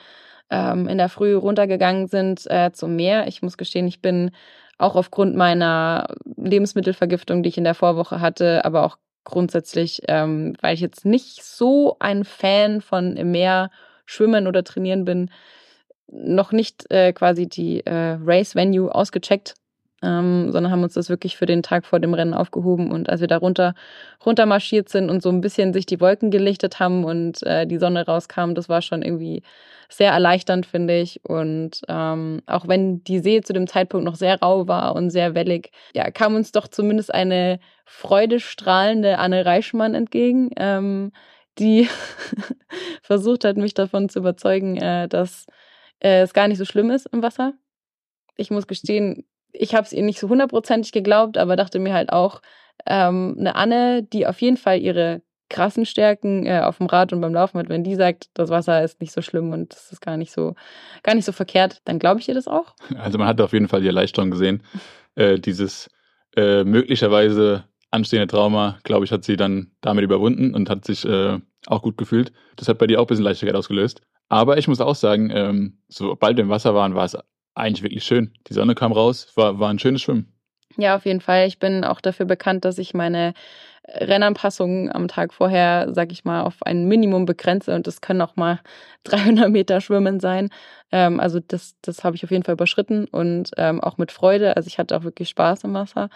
ähm, 0.51 0.87
in 0.87 0.99
der 0.99 1.09
Früh 1.09 1.35
runtergegangen 1.35 2.07
sind 2.07 2.49
äh, 2.49 2.71
zum 2.73 2.95
Meer, 2.95 3.27
ich 3.27 3.43
muss 3.43 3.57
gestehen, 3.57 3.89
ich 3.89 4.01
bin 4.01 4.31
auch 4.78 4.97
aufgrund 4.97 5.37
meiner 5.37 6.09
Lebensmittelvergiftung, 6.37 7.43
die 7.43 7.49
ich 7.49 7.59
in 7.59 7.64
der 7.64 7.75
Vorwoche 7.75 8.21
hatte, 8.21 8.64
aber 8.64 8.85
auch 8.85 8.99
grundsätzlich, 9.25 10.02
ähm, 10.09 10.54
weil 10.61 10.75
ich 10.75 10.81
jetzt 10.81 11.04
nicht 11.04 11.43
so 11.43 11.97
ein 11.99 12.25
Fan 12.25 12.81
von 12.81 13.16
im 13.16 13.31
Meer 13.31 13.71
schwimmen 14.07 14.47
oder 14.47 14.64
trainieren 14.64 15.04
bin, 15.04 15.31
noch 16.07 16.52
nicht 16.52 16.90
äh, 16.90 17.12
quasi 17.12 17.49
die 17.49 17.85
äh, 17.87 18.19
Race 18.23 18.54
Venue 18.54 18.95
ausgecheckt. 18.95 19.54
Ähm, 20.04 20.52
sondern 20.52 20.70
haben 20.70 20.82
uns 20.82 20.94
das 20.94 21.08
wirklich 21.08 21.37
für 21.37 21.46
den 21.46 21.62
Tag 21.62 21.87
vor 21.87 22.00
dem 22.00 22.14
Rennen 22.14 22.34
aufgehoben. 22.34 22.92
Und 22.92 23.08
als 23.08 23.20
wir 23.20 23.28
da 23.28 23.38
runter, 23.38 23.75
runter 24.25 24.46
marschiert 24.46 24.88
sind 24.88 25.11
und 25.11 25.23
so 25.23 25.30
ein 25.30 25.40
bisschen 25.40 25.73
sich 25.73 25.87
die 25.87 26.00
Wolken 26.00 26.30
gelichtet 26.30 26.78
haben 26.80 27.04
und 27.04 27.42
äh, 27.44 27.66
die 27.66 27.78
Sonne 27.78 28.06
rauskam, 28.06 28.54
das 28.54 28.68
war 28.68 28.82
schon 28.82 29.02
irgendwie 29.02 29.42
sehr 29.88 30.12
erleichternd, 30.12 30.66
finde 30.66 30.99
ich. 31.00 31.20
Und 31.25 31.82
ähm, 31.88 32.42
auch 32.46 32.68
wenn 32.68 33.02
die 33.04 33.20
See 33.20 33.40
zu 33.40 33.52
dem 33.52 33.66
Zeitpunkt 33.66 34.04
noch 34.04 34.16
sehr 34.16 34.40
rau 34.40 34.68
war 34.68 34.94
und 34.94 35.11
sehr 35.11 35.34
wellig, 35.34 35.70
ja, 35.94 36.11
kam 36.11 36.34
uns 36.34 36.52
doch 36.52 36.68
zumindest 36.68 37.14
eine 37.14 37.58
freudestrahlende 37.84 39.18
Anne 39.18 39.46
Reichmann 39.46 39.94
entgegen, 39.94 40.50
ähm, 40.56 41.12
die 41.58 41.88
versucht 43.02 43.44
hat, 43.44 43.56
mich 43.56 43.75
davon 43.75 44.08
zu 44.08 44.18
überzeugen, 44.18 44.76
äh, 44.76 45.08
dass 45.08 45.46
äh, 46.00 46.23
es 46.23 46.34
gar 46.34 46.49
nicht 46.49 46.58
so 46.58 46.64
schlimm 46.64 46.90
ist 46.90 47.06
im 47.12 47.23
Wasser. 47.23 47.54
Ich 48.37 48.50
muss 48.50 48.66
gestehen, 48.66 49.25
ich 49.54 49.75
habe 49.75 49.87
es 49.87 49.92
ihr 49.92 50.02
nicht 50.02 50.18
so 50.18 50.28
hundertprozentig 50.28 50.92
geglaubt, 50.92 51.38
aber 51.38 51.56
dachte 51.56 51.78
mir 51.78 51.94
halt 51.94 52.12
auch, 52.12 52.42
ähm, 52.87 53.37
eine 53.38 53.54
Anne, 53.56 54.02
die 54.02 54.26
auf 54.26 54.40
jeden 54.40 54.56
Fall 54.56 54.80
ihre 54.80 55.23
krassen 55.49 55.87
Stärken 55.87 56.46
äh, 56.46 56.61
auf 56.61 56.78
dem 56.78 56.87
Rad 56.87 57.12
und 57.12 57.20
beim 57.20 57.32
Laufen 57.32 57.58
hat, 57.58 57.68
wenn 57.68 57.84
die 57.84 57.94
sagt, 57.94 58.28
das 58.34 58.50
Wasser 58.50 58.82
ist 58.82 59.00
nicht 59.00 59.12
so 59.12 59.23
schlimm 59.23 59.52
und 59.52 59.73
das 59.73 59.92
ist 59.92 60.00
gar 60.00 60.16
nicht 60.16 60.32
so, 60.32 60.54
gar 61.02 61.14
nicht 61.14 61.25
so 61.25 61.32
verkehrt, 61.32 61.80
dann 61.84 61.99
glaube 61.99 62.20
ich 62.20 62.28
ihr 62.28 62.34
das 62.34 62.49
auch. 62.49 62.75
Also 62.99 63.18
man 63.18 63.28
hat 63.28 63.40
auf 63.40 63.52
jeden 63.52 63.68
Fall 63.68 63.80
die 63.80 63.87
Erleichterung 63.87 64.30
gesehen. 64.30 64.62
Äh, 65.16 65.38
dieses 65.38 65.90
äh, 66.37 66.64
möglicherweise 66.64 67.66
anstehende 67.92 68.26
Trauma, 68.26 68.80
glaube 68.82 69.04
ich, 69.04 69.12
hat 69.12 69.23
sie 69.23 69.37
dann 69.37 69.70
damit 69.80 70.02
überwunden 70.02 70.56
und 70.56 70.68
hat 70.68 70.84
sich 70.84 71.04
äh, 71.04 71.38
auch 71.68 71.82
gut 71.82 71.96
gefühlt. 71.96 72.32
Das 72.56 72.66
hat 72.66 72.78
bei 72.78 72.88
dir 72.88 72.99
auch 72.99 73.04
ein 73.04 73.06
bisschen 73.06 73.23
Leichtigkeit 73.23 73.54
ausgelöst. 73.54 74.00
Aber 74.28 74.58
ich 74.58 74.66
muss 74.66 74.80
auch 74.80 74.96
sagen, 74.96 75.30
ähm, 75.32 75.78
sobald 75.87 76.37
wir 76.37 76.42
im 76.42 76.50
Wasser 76.50 76.75
waren, 76.75 76.96
war 76.96 77.04
es 77.04 77.16
eigentlich 77.54 77.82
wirklich 77.82 78.04
schön. 78.04 78.32
Die 78.49 78.54
Sonne 78.54 78.75
kam 78.75 78.92
raus, 78.92 79.32
war, 79.37 79.58
war 79.58 79.70
ein 79.70 79.78
schönes 79.78 80.02
Schwimmen. 80.02 80.32
Ja, 80.76 80.96
auf 80.96 81.06
jeden 81.06 81.20
Fall. 81.20 81.46
Ich 81.46 81.58
bin 81.58 81.84
auch 81.84 82.00
dafür 82.00 82.26
bekannt, 82.26 82.64
dass 82.64 82.78
ich 82.78 82.94
meine 82.94 83.32
Rennanpassungen 83.87 84.90
am 84.90 85.08
Tag 85.08 85.34
vorher, 85.34 85.88
sag 85.92 86.11
ich 86.11 86.25
mal, 86.25 86.42
auf 86.42 86.62
ein 86.62 86.87
Minimum 86.88 87.26
begrenze 87.26 87.75
und 87.75 87.87
das 87.87 88.00
können 88.00 88.23
auch 88.23 88.37
mal 88.37 88.61
300 89.04 89.50
Meter 89.50 89.80
Schwimmen 89.80 90.20
sein. 90.20 90.50
Ähm, 90.90 91.20
also 91.20 91.40
das, 91.40 91.76
das 91.82 92.02
habe 92.02 92.16
ich 92.16 92.25
auf 92.25 92.30
jeden 92.30 92.44
Fall 92.44 92.54
überschritten 92.54 93.06
und 93.06 93.50
ähm, 93.56 93.80
auch 93.80 93.99
mit 93.99 94.11
Freude. 94.11 94.56
Also 94.56 94.68
ich 94.68 94.78
hatte 94.78 94.96
auch 94.96 95.04
wirklich 95.04 95.28
Spaß 95.28 95.64
im 95.64 95.75
Wasser, 95.75 96.08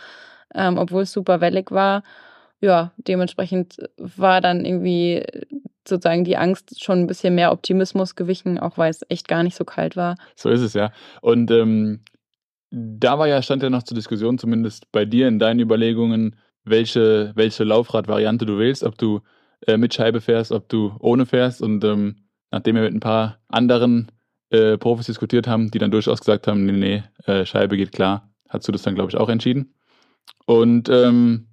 ähm, 0.54 0.78
obwohl 0.78 1.02
es 1.02 1.12
super 1.12 1.40
wellig 1.40 1.70
war. 1.70 2.02
Ja, 2.60 2.92
dementsprechend 2.96 3.76
war 3.98 4.40
dann 4.40 4.64
irgendwie 4.64 5.24
sozusagen 5.88 6.24
die 6.24 6.36
Angst 6.36 6.82
schon 6.82 7.00
ein 7.00 7.06
bisschen 7.06 7.34
mehr 7.34 7.52
Optimismus 7.52 8.14
gewichen, 8.14 8.58
auch 8.58 8.78
weil 8.78 8.90
es 8.90 9.04
echt 9.08 9.28
gar 9.28 9.42
nicht 9.42 9.56
so 9.56 9.64
kalt 9.64 9.96
war. 9.96 10.16
So 10.36 10.50
ist 10.50 10.60
es 10.60 10.74
ja. 10.74 10.92
Und 11.20 11.50
ähm, 11.50 12.00
da 12.70 13.18
war 13.18 13.28
ja, 13.28 13.40
stand 13.42 13.62
ja 13.62 13.70
noch 13.70 13.82
zur 13.82 13.94
Diskussion, 13.94 14.38
zumindest 14.38 14.90
bei 14.92 15.04
dir 15.04 15.28
in 15.28 15.38
deinen 15.38 15.60
Überlegungen, 15.60 16.36
welche, 16.64 17.32
welche 17.34 17.64
Laufradvariante 17.64 18.46
du 18.46 18.58
wählst, 18.58 18.84
ob 18.84 18.98
du 18.98 19.20
äh, 19.66 19.76
mit 19.76 19.94
Scheibe 19.94 20.20
fährst, 20.20 20.52
ob 20.52 20.68
du 20.68 20.94
ohne 21.00 21.26
fährst. 21.26 21.62
Und 21.62 21.82
ähm, 21.84 22.16
nachdem 22.50 22.76
wir 22.76 22.82
mit 22.82 22.94
ein 22.94 23.00
paar 23.00 23.38
anderen 23.48 24.12
äh, 24.50 24.76
Profis 24.76 25.06
diskutiert 25.06 25.46
haben, 25.46 25.70
die 25.70 25.78
dann 25.78 25.90
durchaus 25.90 26.20
gesagt 26.20 26.46
haben, 26.46 26.64
nee, 26.66 26.72
nee, 26.72 27.02
äh, 27.32 27.44
Scheibe 27.46 27.76
geht 27.76 27.92
klar, 27.92 28.30
hast 28.48 28.68
du 28.68 28.72
das 28.72 28.82
dann, 28.82 28.94
glaube 28.94 29.10
ich, 29.10 29.16
auch 29.16 29.28
entschieden. 29.28 29.74
Und 30.46 30.88
ähm, 30.88 31.48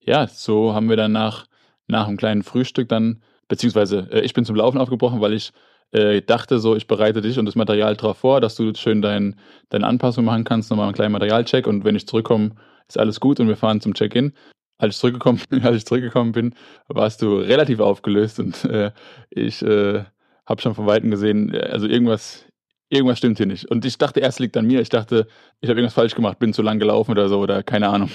ja, 0.00 0.26
so 0.26 0.74
haben 0.74 0.88
wir 0.88 0.96
dann 0.96 1.12
nach, 1.12 1.46
nach 1.86 2.08
einem 2.08 2.16
kleinen 2.16 2.42
Frühstück 2.42 2.88
dann, 2.88 3.22
beziehungsweise 3.50 4.08
äh, 4.10 4.20
ich 4.20 4.32
bin 4.32 4.46
zum 4.46 4.56
Laufen 4.56 4.78
aufgebrochen, 4.78 5.20
weil 5.20 5.34
ich 5.34 5.52
äh, 5.92 6.22
dachte 6.22 6.58
so, 6.58 6.74
ich 6.76 6.86
bereite 6.86 7.20
dich 7.20 7.38
und 7.38 7.44
das 7.44 7.56
Material 7.56 7.96
darauf 7.96 8.18
vor, 8.18 8.40
dass 8.40 8.54
du 8.54 8.72
schön 8.74 9.02
dein, 9.02 9.38
deine 9.68 9.86
Anpassung 9.86 10.24
machen 10.24 10.44
kannst, 10.44 10.70
nochmal 10.70 10.86
einen 10.86 10.94
kleinen 10.94 11.12
Materialcheck 11.12 11.66
und 11.66 11.84
wenn 11.84 11.96
ich 11.96 12.06
zurückkomme, 12.06 12.52
ist 12.88 12.98
alles 12.98 13.20
gut 13.20 13.40
und 13.40 13.48
wir 13.48 13.56
fahren 13.56 13.82
zum 13.82 13.92
Check-in. 13.92 14.32
Als 14.78 14.94
ich 14.94 15.00
zurückgekommen 15.00 15.40
als 15.62 15.76
ich 15.76 15.86
zurückgekommen 15.86 16.32
bin, 16.32 16.54
warst 16.88 17.20
du 17.20 17.36
relativ 17.36 17.80
aufgelöst 17.80 18.38
und 18.40 18.64
äh, 18.64 18.92
ich 19.28 19.60
äh, 19.62 20.04
habe 20.46 20.62
schon 20.62 20.74
von 20.74 20.86
Weitem 20.86 21.10
gesehen, 21.10 21.52
äh, 21.52 21.58
also 21.58 21.86
irgendwas, 21.86 22.46
irgendwas 22.88 23.18
stimmt 23.18 23.38
hier 23.38 23.46
nicht. 23.46 23.66
Und 23.66 23.84
ich 23.84 23.98
dachte, 23.98 24.20
erst 24.20 24.40
liegt 24.40 24.56
an 24.56 24.66
mir. 24.66 24.80
Ich 24.80 24.88
dachte, 24.88 25.26
ich 25.60 25.68
habe 25.68 25.78
irgendwas 25.78 25.94
falsch 25.94 26.14
gemacht, 26.14 26.38
bin 26.38 26.52
zu 26.52 26.62
lang 26.62 26.78
gelaufen 26.78 27.10
oder 27.12 27.28
so 27.28 27.40
oder 27.40 27.62
keine 27.62 27.88
Ahnung. 27.88 28.10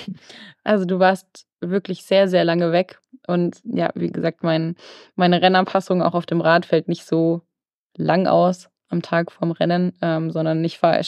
Also 0.64 0.86
du 0.86 1.00
warst 1.00 1.46
wirklich 1.62 2.04
sehr, 2.04 2.28
sehr 2.28 2.44
lange 2.44 2.72
weg. 2.72 3.00
Und 3.28 3.62
ja, 3.64 3.92
wie 3.96 4.12
gesagt, 4.12 4.44
mein, 4.44 4.76
meine 5.16 5.42
Rennanpassung 5.42 6.02
auch 6.02 6.14
auf 6.14 6.26
dem 6.26 6.42
Rad 6.42 6.66
fällt 6.66 6.88
nicht 6.88 7.06
so 7.06 7.42
lang 7.98 8.28
aus 8.28 8.70
am 8.90 9.02
Tag 9.02 9.32
vorm 9.32 9.52
Rennen, 9.52 9.94
ähm, 10.02 10.32
sondern 10.32 10.64
ich 10.64 10.78
fahre, 10.78 11.02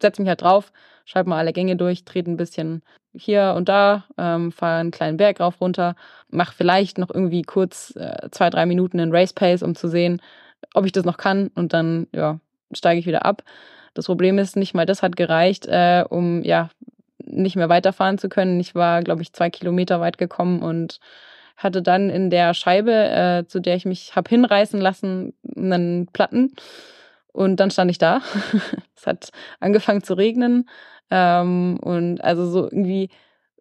setze 0.00 0.22
mich 0.22 0.28
halt 0.28 0.42
drauf, 0.42 0.72
schreibe 1.04 1.28
mal 1.28 1.38
alle 1.38 1.52
Gänge 1.52 1.76
durch, 1.76 2.04
trete 2.04 2.30
ein 2.30 2.36
bisschen 2.36 2.82
hier 3.12 3.54
und 3.56 3.68
da, 3.68 4.04
ähm, 4.16 4.52
fahre 4.52 4.80
einen 4.80 4.90
kleinen 4.90 5.16
Berg 5.16 5.40
rauf 5.40 5.60
runter, 5.60 5.96
mache 6.28 6.54
vielleicht 6.54 6.98
noch 6.98 7.10
irgendwie 7.10 7.42
kurz 7.42 7.94
äh, 7.96 8.30
zwei, 8.30 8.50
drei 8.50 8.66
Minuten 8.66 8.98
in 8.98 9.14
Race 9.14 9.32
Pace, 9.32 9.62
um 9.62 9.74
zu 9.74 9.88
sehen, 9.88 10.22
ob 10.74 10.86
ich 10.86 10.92
das 10.92 11.04
noch 11.04 11.16
kann 11.16 11.50
und 11.54 11.72
dann 11.72 12.06
ja, 12.14 12.40
steige 12.72 13.00
ich 13.00 13.06
wieder 13.06 13.24
ab. 13.26 13.42
Das 13.94 14.06
Problem 14.06 14.38
ist, 14.38 14.56
nicht 14.56 14.74
mal 14.74 14.86
das 14.86 15.02
hat 15.02 15.16
gereicht, 15.16 15.66
äh, 15.66 16.04
um 16.08 16.42
ja 16.42 16.70
nicht 17.18 17.56
mehr 17.56 17.68
weiterfahren 17.68 18.18
zu 18.18 18.28
können. 18.28 18.58
Ich 18.60 18.74
war, 18.74 19.02
glaube 19.02 19.22
ich, 19.22 19.32
zwei 19.32 19.50
Kilometer 19.50 20.00
weit 20.00 20.18
gekommen 20.18 20.62
und 20.62 21.00
hatte 21.62 21.82
dann 21.82 22.10
in 22.10 22.30
der 22.30 22.54
Scheibe, 22.54 22.92
äh, 22.92 23.46
zu 23.46 23.60
der 23.60 23.76
ich 23.76 23.84
mich 23.84 24.16
habe 24.16 24.28
hinreißen 24.28 24.80
lassen, 24.80 25.34
einen 25.56 26.06
Platten. 26.06 26.54
Und 27.32 27.56
dann 27.60 27.70
stand 27.70 27.90
ich 27.90 27.98
da. 27.98 28.22
es 28.96 29.06
hat 29.06 29.30
angefangen 29.60 30.02
zu 30.02 30.14
regnen. 30.14 30.68
Ähm, 31.10 31.78
und 31.80 32.22
also 32.22 32.46
so 32.46 32.64
irgendwie 32.64 33.10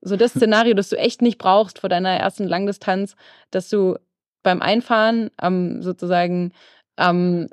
so 0.01 0.15
das 0.15 0.31
Szenario, 0.31 0.73
das 0.73 0.89
du 0.89 0.97
echt 0.97 1.21
nicht 1.21 1.37
brauchst 1.37 1.79
vor 1.79 1.89
deiner 1.89 2.11
ersten 2.11 2.47
Langdistanz, 2.47 3.15
dass 3.51 3.69
du 3.69 3.97
beim 4.43 4.61
Einfahren 4.61 5.29
am 5.35 5.81
sozusagen 5.81 6.53
am 6.95 7.47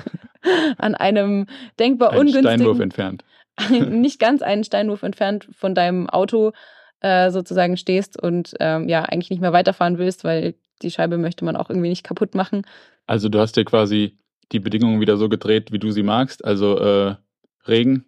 an 0.78 0.94
einem 0.94 1.46
denkbar 1.78 2.12
Ein 2.12 2.20
ungünstigen 2.20 2.48
Steinwurf 2.48 2.80
entfernt. 2.80 3.24
nicht 3.70 4.18
ganz 4.18 4.42
einen 4.42 4.64
Steinwurf 4.64 5.02
entfernt 5.02 5.48
von 5.52 5.74
deinem 5.74 6.08
Auto 6.08 6.52
äh, 7.04 7.30
sozusagen 7.30 7.76
stehst 7.76 8.20
und 8.20 8.54
ähm, 8.60 8.88
ja 8.88 9.02
eigentlich 9.02 9.28
nicht 9.28 9.42
mehr 9.42 9.52
weiterfahren 9.52 9.98
willst, 9.98 10.24
weil 10.24 10.54
die 10.80 10.90
Scheibe 10.90 11.18
möchte 11.18 11.44
man 11.44 11.54
auch 11.54 11.68
irgendwie 11.68 11.90
nicht 11.90 12.02
kaputt 12.02 12.34
machen. 12.34 12.66
Also 13.06 13.28
du 13.28 13.38
hast 13.38 13.56
dir 13.56 13.66
quasi 13.66 14.16
die 14.52 14.58
Bedingungen 14.58 15.02
wieder 15.02 15.18
so 15.18 15.28
gedreht, 15.28 15.70
wie 15.70 15.78
du 15.78 15.90
sie 15.90 16.02
magst. 16.02 16.42
Also 16.42 16.78
äh, 16.78 17.16
Regen 17.68 18.06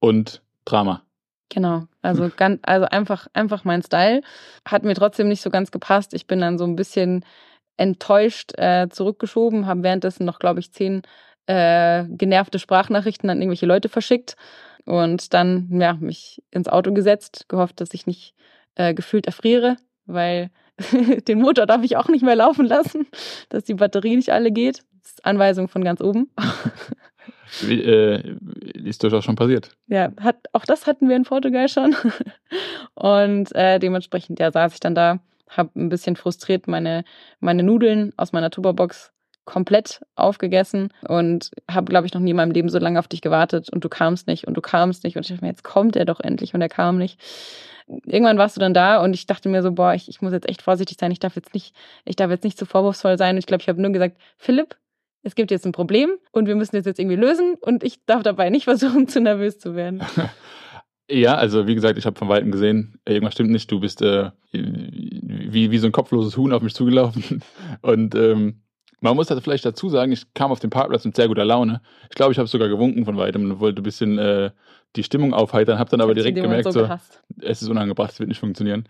und 0.00 0.42
Drama. 0.64 1.02
Genau, 1.50 1.84
also 2.00 2.30
ganz, 2.36 2.58
also 2.64 2.86
einfach, 2.86 3.28
einfach 3.32 3.62
mein 3.62 3.82
Style. 3.82 4.22
Hat 4.66 4.82
mir 4.82 4.94
trotzdem 4.94 5.28
nicht 5.28 5.42
so 5.42 5.50
ganz 5.50 5.70
gepasst. 5.70 6.12
Ich 6.12 6.26
bin 6.26 6.40
dann 6.40 6.58
so 6.58 6.64
ein 6.64 6.74
bisschen 6.74 7.24
enttäuscht 7.76 8.58
äh, 8.58 8.88
zurückgeschoben, 8.88 9.66
habe 9.66 9.84
währenddessen 9.84 10.24
noch, 10.24 10.40
glaube 10.40 10.58
ich, 10.58 10.72
zehn 10.72 11.02
äh, 11.46 12.04
genervte 12.08 12.58
Sprachnachrichten 12.58 13.30
an 13.30 13.40
irgendwelche 13.40 13.66
Leute 13.66 13.88
verschickt 13.88 14.36
und 14.84 15.32
dann 15.34 15.68
ja 15.80 15.94
mich 15.94 16.42
ins 16.50 16.68
Auto 16.68 16.92
gesetzt, 16.92 17.46
gehofft, 17.48 17.80
dass 17.80 17.94
ich 17.94 18.06
nicht 18.06 18.34
äh, 18.74 18.94
gefühlt 18.94 19.26
erfriere, 19.26 19.76
weil 20.06 20.50
den 21.28 21.40
Motor 21.40 21.66
darf 21.66 21.82
ich 21.82 21.96
auch 21.96 22.08
nicht 22.08 22.22
mehr 22.22 22.36
laufen 22.36 22.66
lassen, 22.66 23.06
dass 23.48 23.64
die 23.64 23.74
Batterie 23.74 24.16
nicht 24.16 24.30
alle 24.30 24.50
geht. 24.50 24.82
Das 25.02 25.12
ist 25.12 25.24
Anweisung 25.24 25.68
von 25.68 25.84
ganz 25.84 26.00
oben. 26.00 26.30
Wie, 27.60 27.82
äh, 27.82 28.36
ist 28.74 29.02
durchaus 29.02 29.24
schon 29.24 29.36
passiert. 29.36 29.70
Ja, 29.86 30.10
hat, 30.20 30.36
auch 30.52 30.64
das 30.64 30.86
hatten 30.86 31.08
wir 31.08 31.16
in 31.16 31.24
Portugal 31.24 31.68
schon. 31.68 31.94
Und 32.94 33.54
äh, 33.54 33.78
dementsprechend 33.78 34.40
ja, 34.40 34.50
saß 34.50 34.72
ich 34.72 34.80
dann 34.80 34.94
da, 34.94 35.18
habe 35.48 35.70
ein 35.78 35.90
bisschen 35.90 36.16
frustriert 36.16 36.66
meine, 36.66 37.04
meine 37.40 37.62
Nudeln 37.62 38.12
aus 38.16 38.32
meiner 38.32 38.50
Tupperbox 38.50 39.11
komplett 39.44 40.00
aufgegessen 40.14 40.90
und 41.08 41.50
habe, 41.70 41.86
glaube 41.86 42.06
ich, 42.06 42.14
noch 42.14 42.20
nie 42.20 42.30
in 42.30 42.36
meinem 42.36 42.52
Leben 42.52 42.68
so 42.68 42.78
lange 42.78 42.98
auf 42.98 43.08
dich 43.08 43.20
gewartet 43.20 43.70
und 43.70 43.84
du 43.84 43.88
kamst 43.88 44.26
nicht 44.26 44.46
und 44.46 44.54
du 44.54 44.60
kamst 44.60 45.04
nicht 45.04 45.16
und 45.16 45.22
ich 45.22 45.28
dachte 45.28 45.44
mir, 45.44 45.50
jetzt 45.50 45.64
kommt 45.64 45.96
er 45.96 46.04
doch 46.04 46.20
endlich 46.20 46.54
und 46.54 46.60
er 46.60 46.68
kam 46.68 46.98
nicht. 46.98 47.20
Irgendwann 48.06 48.38
warst 48.38 48.56
du 48.56 48.60
dann 48.60 48.74
da 48.74 49.02
und 49.02 49.14
ich 49.14 49.26
dachte 49.26 49.48
mir 49.48 49.62
so, 49.62 49.72
boah, 49.72 49.94
ich, 49.94 50.08
ich 50.08 50.22
muss 50.22 50.32
jetzt 50.32 50.48
echt 50.48 50.62
vorsichtig 50.62 50.96
sein, 51.00 51.10
ich 51.10 51.18
darf 51.18 51.34
jetzt 51.34 51.54
nicht, 51.54 51.74
ich 52.04 52.16
darf 52.16 52.30
jetzt 52.30 52.44
nicht 52.44 52.58
zu 52.58 52.66
vorwurfsvoll 52.66 53.18
sein 53.18 53.34
und 53.34 53.38
ich 53.38 53.46
glaube, 53.46 53.62
ich 53.62 53.68
habe 53.68 53.82
nur 53.82 53.90
gesagt, 53.90 54.16
Philipp, 54.36 54.76
es 55.24 55.34
gibt 55.34 55.50
jetzt 55.50 55.66
ein 55.66 55.72
Problem 55.72 56.10
und 56.30 56.46
wir 56.46 56.56
müssen 56.56 56.76
es 56.76 56.86
jetzt 56.86 56.98
irgendwie 56.98 57.16
lösen 57.16 57.56
und 57.60 57.82
ich 57.82 58.04
darf 58.06 58.22
dabei 58.22 58.50
nicht 58.50 58.64
versuchen, 58.64 59.08
zu 59.08 59.20
nervös 59.20 59.58
zu 59.58 59.74
werden. 59.74 60.02
Ja, 61.10 61.34
also 61.34 61.66
wie 61.66 61.74
gesagt, 61.74 61.98
ich 61.98 62.06
habe 62.06 62.18
von 62.18 62.28
Weitem 62.28 62.50
gesehen, 62.50 62.98
irgendwas 63.06 63.34
stimmt 63.34 63.50
nicht. 63.50 63.70
Du 63.70 63.80
bist 63.80 64.00
äh, 64.00 64.30
wie, 64.52 65.70
wie 65.70 65.78
so 65.78 65.86
ein 65.86 65.92
kopfloses 65.92 66.36
Huhn 66.38 66.52
auf 66.52 66.62
mich 66.62 66.74
zugelaufen. 66.74 67.42
Und 67.82 68.14
ähm, 68.14 68.61
man 69.02 69.16
muss 69.16 69.30
halt 69.30 69.42
vielleicht 69.42 69.64
dazu 69.64 69.88
sagen, 69.88 70.12
ich 70.12 70.32
kam 70.32 70.52
auf 70.52 70.60
den 70.60 70.70
Parkplatz 70.70 71.04
mit 71.04 71.16
sehr 71.16 71.28
guter 71.28 71.44
Laune. 71.44 71.80
Ich 72.08 72.14
glaube, 72.14 72.32
ich 72.32 72.38
habe 72.38 72.48
sogar 72.48 72.68
gewunken 72.68 73.04
von 73.04 73.16
weitem 73.16 73.50
und 73.50 73.60
wollte 73.60 73.82
ein 73.82 73.84
bisschen 73.84 74.16
äh, 74.18 74.50
die 74.94 75.02
Stimmung 75.02 75.34
aufheitern, 75.34 75.78
habe 75.78 75.90
dann 75.90 76.00
aber 76.00 76.14
direkt 76.14 76.36
gemerkt, 76.36 76.72
so, 76.72 76.88
es 77.40 77.62
ist 77.62 77.68
unangebracht, 77.68 78.12
es 78.12 78.20
wird 78.20 78.28
nicht 78.28 78.38
funktionieren. 78.38 78.88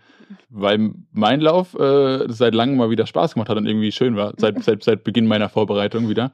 Weil 0.49 0.91
mein 1.11 1.41
Lauf 1.41 1.73
äh, 1.73 2.25
seit 2.27 2.53
langem 2.53 2.77
mal 2.77 2.91
wieder 2.91 3.07
Spaß 3.07 3.33
gemacht 3.33 3.49
hat 3.49 3.57
und 3.57 3.65
irgendwie 3.65 3.91
schön 3.91 4.15
war, 4.15 4.33
seit, 4.37 4.63
seit, 4.63 4.83
seit 4.83 5.03
Beginn 5.03 5.25
meiner 5.25 5.49
Vorbereitung 5.49 6.09
wieder. 6.09 6.31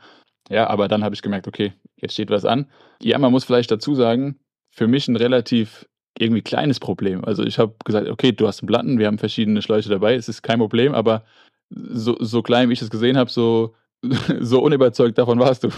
Ja, 0.50 0.68
aber 0.68 0.88
dann 0.88 1.04
habe 1.04 1.16
ich 1.16 1.22
gemerkt, 1.22 1.48
okay, 1.48 1.74
jetzt 1.96 2.14
steht 2.14 2.32
was 2.32 2.44
an. 2.44 2.66
Ja, 3.02 3.18
man 3.18 3.32
muss 3.32 3.46
vielleicht 3.46 3.72
dazu 3.72 3.96
sagen, 3.96 4.40
für 4.72 4.88
mich 4.88 5.08
ein 5.08 5.16
relativ 5.16 5.88
irgendwie 6.18 6.42
kleines 6.42 6.80
Problem. 6.82 7.24
Also 7.24 7.44
ich 7.44 7.60
habe 7.60 7.76
gesagt, 7.86 8.10
okay, 8.10 8.34
du 8.34 8.46
hast 8.46 8.62
einen 8.62 8.68
Platten, 8.68 9.00
wir 9.00 9.08
haben 9.08 9.20
verschiedene 9.20 9.62
Schläuche 9.62 9.90
dabei, 9.90 10.16
es 10.16 10.28
ist 10.28 10.42
kein 10.42 10.60
Problem, 10.60 10.94
aber 10.94 11.24
so, 11.70 12.18
so 12.20 12.42
klein, 12.42 12.70
wie 12.70 12.74
ich 12.74 12.80
das 12.80 12.90
gesehen 12.90 13.18
habe, 13.18 13.30
so, 13.30 13.74
so 14.40 14.62
unüberzeugt 14.62 15.18
davon 15.18 15.40
warst 15.40 15.64
du. 15.64 15.70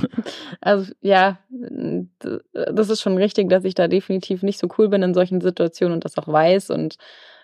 Also 0.61 0.91
ja, 1.01 1.39
das 2.51 2.89
ist 2.89 3.01
schon 3.01 3.17
richtig, 3.17 3.49
dass 3.49 3.63
ich 3.63 3.73
da 3.73 3.87
definitiv 3.87 4.43
nicht 4.43 4.59
so 4.59 4.67
cool 4.77 4.89
bin 4.89 5.03
in 5.03 5.13
solchen 5.13 5.41
Situationen 5.41 5.95
und 5.95 6.05
das 6.05 6.17
auch 6.17 6.27
weiß 6.27 6.69
und 6.69 6.97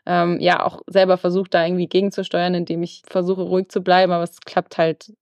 ähm, 0.05 0.39
ja 0.39 0.65
auch 0.65 0.81
selber 0.87 1.17
versuche 1.17 1.49
da 1.49 1.65
irgendwie 1.65 1.87
gegenzusteuern, 1.87 2.53
indem 2.53 2.83
ich 2.83 3.03
versuche 3.05 3.41
ruhig 3.41 3.69
zu 3.69 3.81
bleiben, 3.81 4.11
aber 4.11 4.23
es 4.23 4.39
klappt 4.41 4.77
halt 4.77 5.13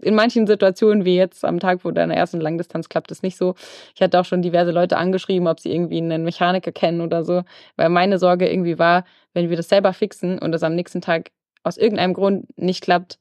in 0.00 0.14
manchen 0.14 0.46
Situationen, 0.46 1.04
wie 1.04 1.16
jetzt 1.16 1.44
am 1.44 1.60
Tag 1.60 1.82
vor 1.82 1.92
deiner 1.92 2.14
ersten 2.14 2.40
Langdistanz, 2.40 2.88
klappt 2.88 3.10
es 3.10 3.22
nicht 3.22 3.36
so. 3.36 3.54
Ich 3.94 4.00
hatte 4.00 4.18
auch 4.18 4.24
schon 4.24 4.40
diverse 4.40 4.70
Leute 4.70 4.96
angeschrieben, 4.96 5.46
ob 5.48 5.60
sie 5.60 5.70
irgendwie 5.72 5.98
einen 5.98 6.24
Mechaniker 6.24 6.72
kennen 6.72 7.02
oder 7.02 7.24
so, 7.24 7.42
weil 7.76 7.90
meine 7.90 8.18
Sorge 8.18 8.50
irgendwie 8.50 8.78
war, 8.78 9.04
wenn 9.34 9.50
wir 9.50 9.56
das 9.56 9.68
selber 9.68 9.92
fixen 9.92 10.38
und 10.38 10.52
das 10.52 10.62
am 10.62 10.74
nächsten 10.74 11.02
Tag 11.02 11.30
aus 11.62 11.76
irgendeinem 11.76 12.14
Grund 12.14 12.58
nicht 12.58 12.82
klappt, 12.82 13.18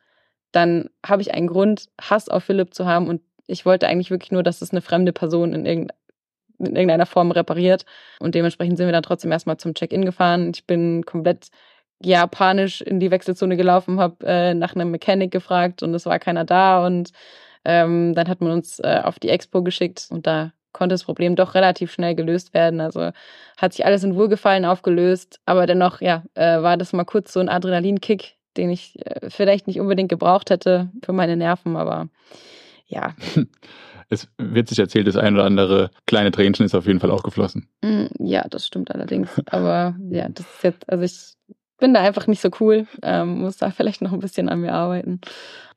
dann 0.51 0.89
habe 1.05 1.21
ich 1.21 1.33
einen 1.33 1.47
Grund, 1.47 1.87
Hass 1.99 2.29
auf 2.29 2.43
Philipp 2.43 2.73
zu 2.73 2.85
haben 2.85 3.07
und 3.07 3.21
ich 3.47 3.65
wollte 3.65 3.87
eigentlich 3.87 4.11
wirklich 4.11 4.31
nur, 4.31 4.43
dass 4.43 4.61
es 4.61 4.71
eine 4.71 4.81
fremde 4.81 5.13
Person 5.13 5.53
in, 5.53 5.65
irgendeiner 5.65 5.95
in 6.67 6.75
irgendeiner 6.75 7.05
Form 7.05 7.31
repariert. 7.31 7.85
Und 8.19 8.35
dementsprechend 8.35 8.77
sind 8.77 8.87
wir 8.87 8.93
dann 8.93 9.03
trotzdem 9.03 9.31
erstmal 9.31 9.57
zum 9.57 9.73
Check-in 9.73 10.05
gefahren. 10.05 10.51
Ich 10.53 10.65
bin 10.65 11.03
komplett 11.05 11.49
japanisch 12.03 12.81
in 12.81 12.99
die 12.99 13.11
Wechselzone 13.11 13.57
gelaufen, 13.57 13.99
habe 13.99 14.25
äh, 14.25 14.53
nach 14.53 14.75
einem 14.75 14.91
Mechanik 14.91 15.31
gefragt 15.31 15.83
und 15.83 15.93
es 15.93 16.05
war 16.05 16.19
keiner 16.19 16.45
da. 16.45 16.85
Und 16.85 17.11
ähm, 17.65 18.13
dann 18.15 18.27
hat 18.27 18.41
man 18.41 18.51
uns 18.51 18.79
äh, 18.79 19.01
auf 19.03 19.19
die 19.19 19.29
Expo 19.29 19.63
geschickt 19.63 20.07
und 20.09 20.27
da 20.27 20.51
konnte 20.73 20.93
das 20.93 21.03
Problem 21.03 21.35
doch 21.35 21.55
relativ 21.55 21.91
schnell 21.91 22.15
gelöst 22.15 22.53
werden. 22.53 22.81
Also 22.81 23.11
hat 23.57 23.73
sich 23.73 23.85
alles 23.85 24.03
in 24.03 24.15
Wohlgefallen 24.15 24.65
aufgelöst, 24.65 25.39
aber 25.45 25.65
dennoch, 25.65 26.01
ja, 26.01 26.23
äh, 26.35 26.61
war 26.61 26.77
das 26.77 26.93
mal 26.93 27.05
kurz 27.05 27.33
so 27.33 27.39
ein 27.39 27.49
Adrenalinkick, 27.49 28.35
den 28.57 28.69
ich 28.69 28.97
äh, 29.05 29.29
vielleicht 29.29 29.67
nicht 29.67 29.79
unbedingt 29.79 30.09
gebraucht 30.09 30.49
hätte 30.49 30.89
für 31.03 31.13
meine 31.13 31.37
Nerven, 31.37 31.75
aber 31.75 32.09
ja. 32.87 33.15
Es 34.13 34.27
wird 34.37 34.67
sich 34.67 34.77
erzählt, 34.77 35.07
das 35.07 35.15
ein 35.15 35.35
oder 35.35 35.45
andere 35.45 35.89
kleine 36.05 36.31
Tränchen 36.31 36.65
ist 36.65 36.75
auf 36.75 36.85
jeden 36.85 36.99
Fall 36.99 37.11
auch 37.11 37.23
geflossen. 37.23 37.69
Mm, 37.81 38.07
ja, 38.19 38.45
das 38.49 38.67
stimmt 38.67 38.91
allerdings. 38.93 39.29
Aber 39.45 39.95
ja, 40.09 40.27
das 40.27 40.45
ist 40.53 40.63
jetzt, 40.65 40.89
also 40.89 41.05
ich 41.05 41.35
bin 41.77 41.93
da 41.93 42.01
einfach 42.01 42.27
nicht 42.27 42.41
so 42.41 42.49
cool, 42.59 42.87
ähm, 43.03 43.39
muss 43.39 43.55
da 43.55 43.71
vielleicht 43.71 44.01
noch 44.01 44.11
ein 44.11 44.19
bisschen 44.19 44.49
an 44.49 44.59
mir 44.59 44.73
arbeiten. 44.73 45.21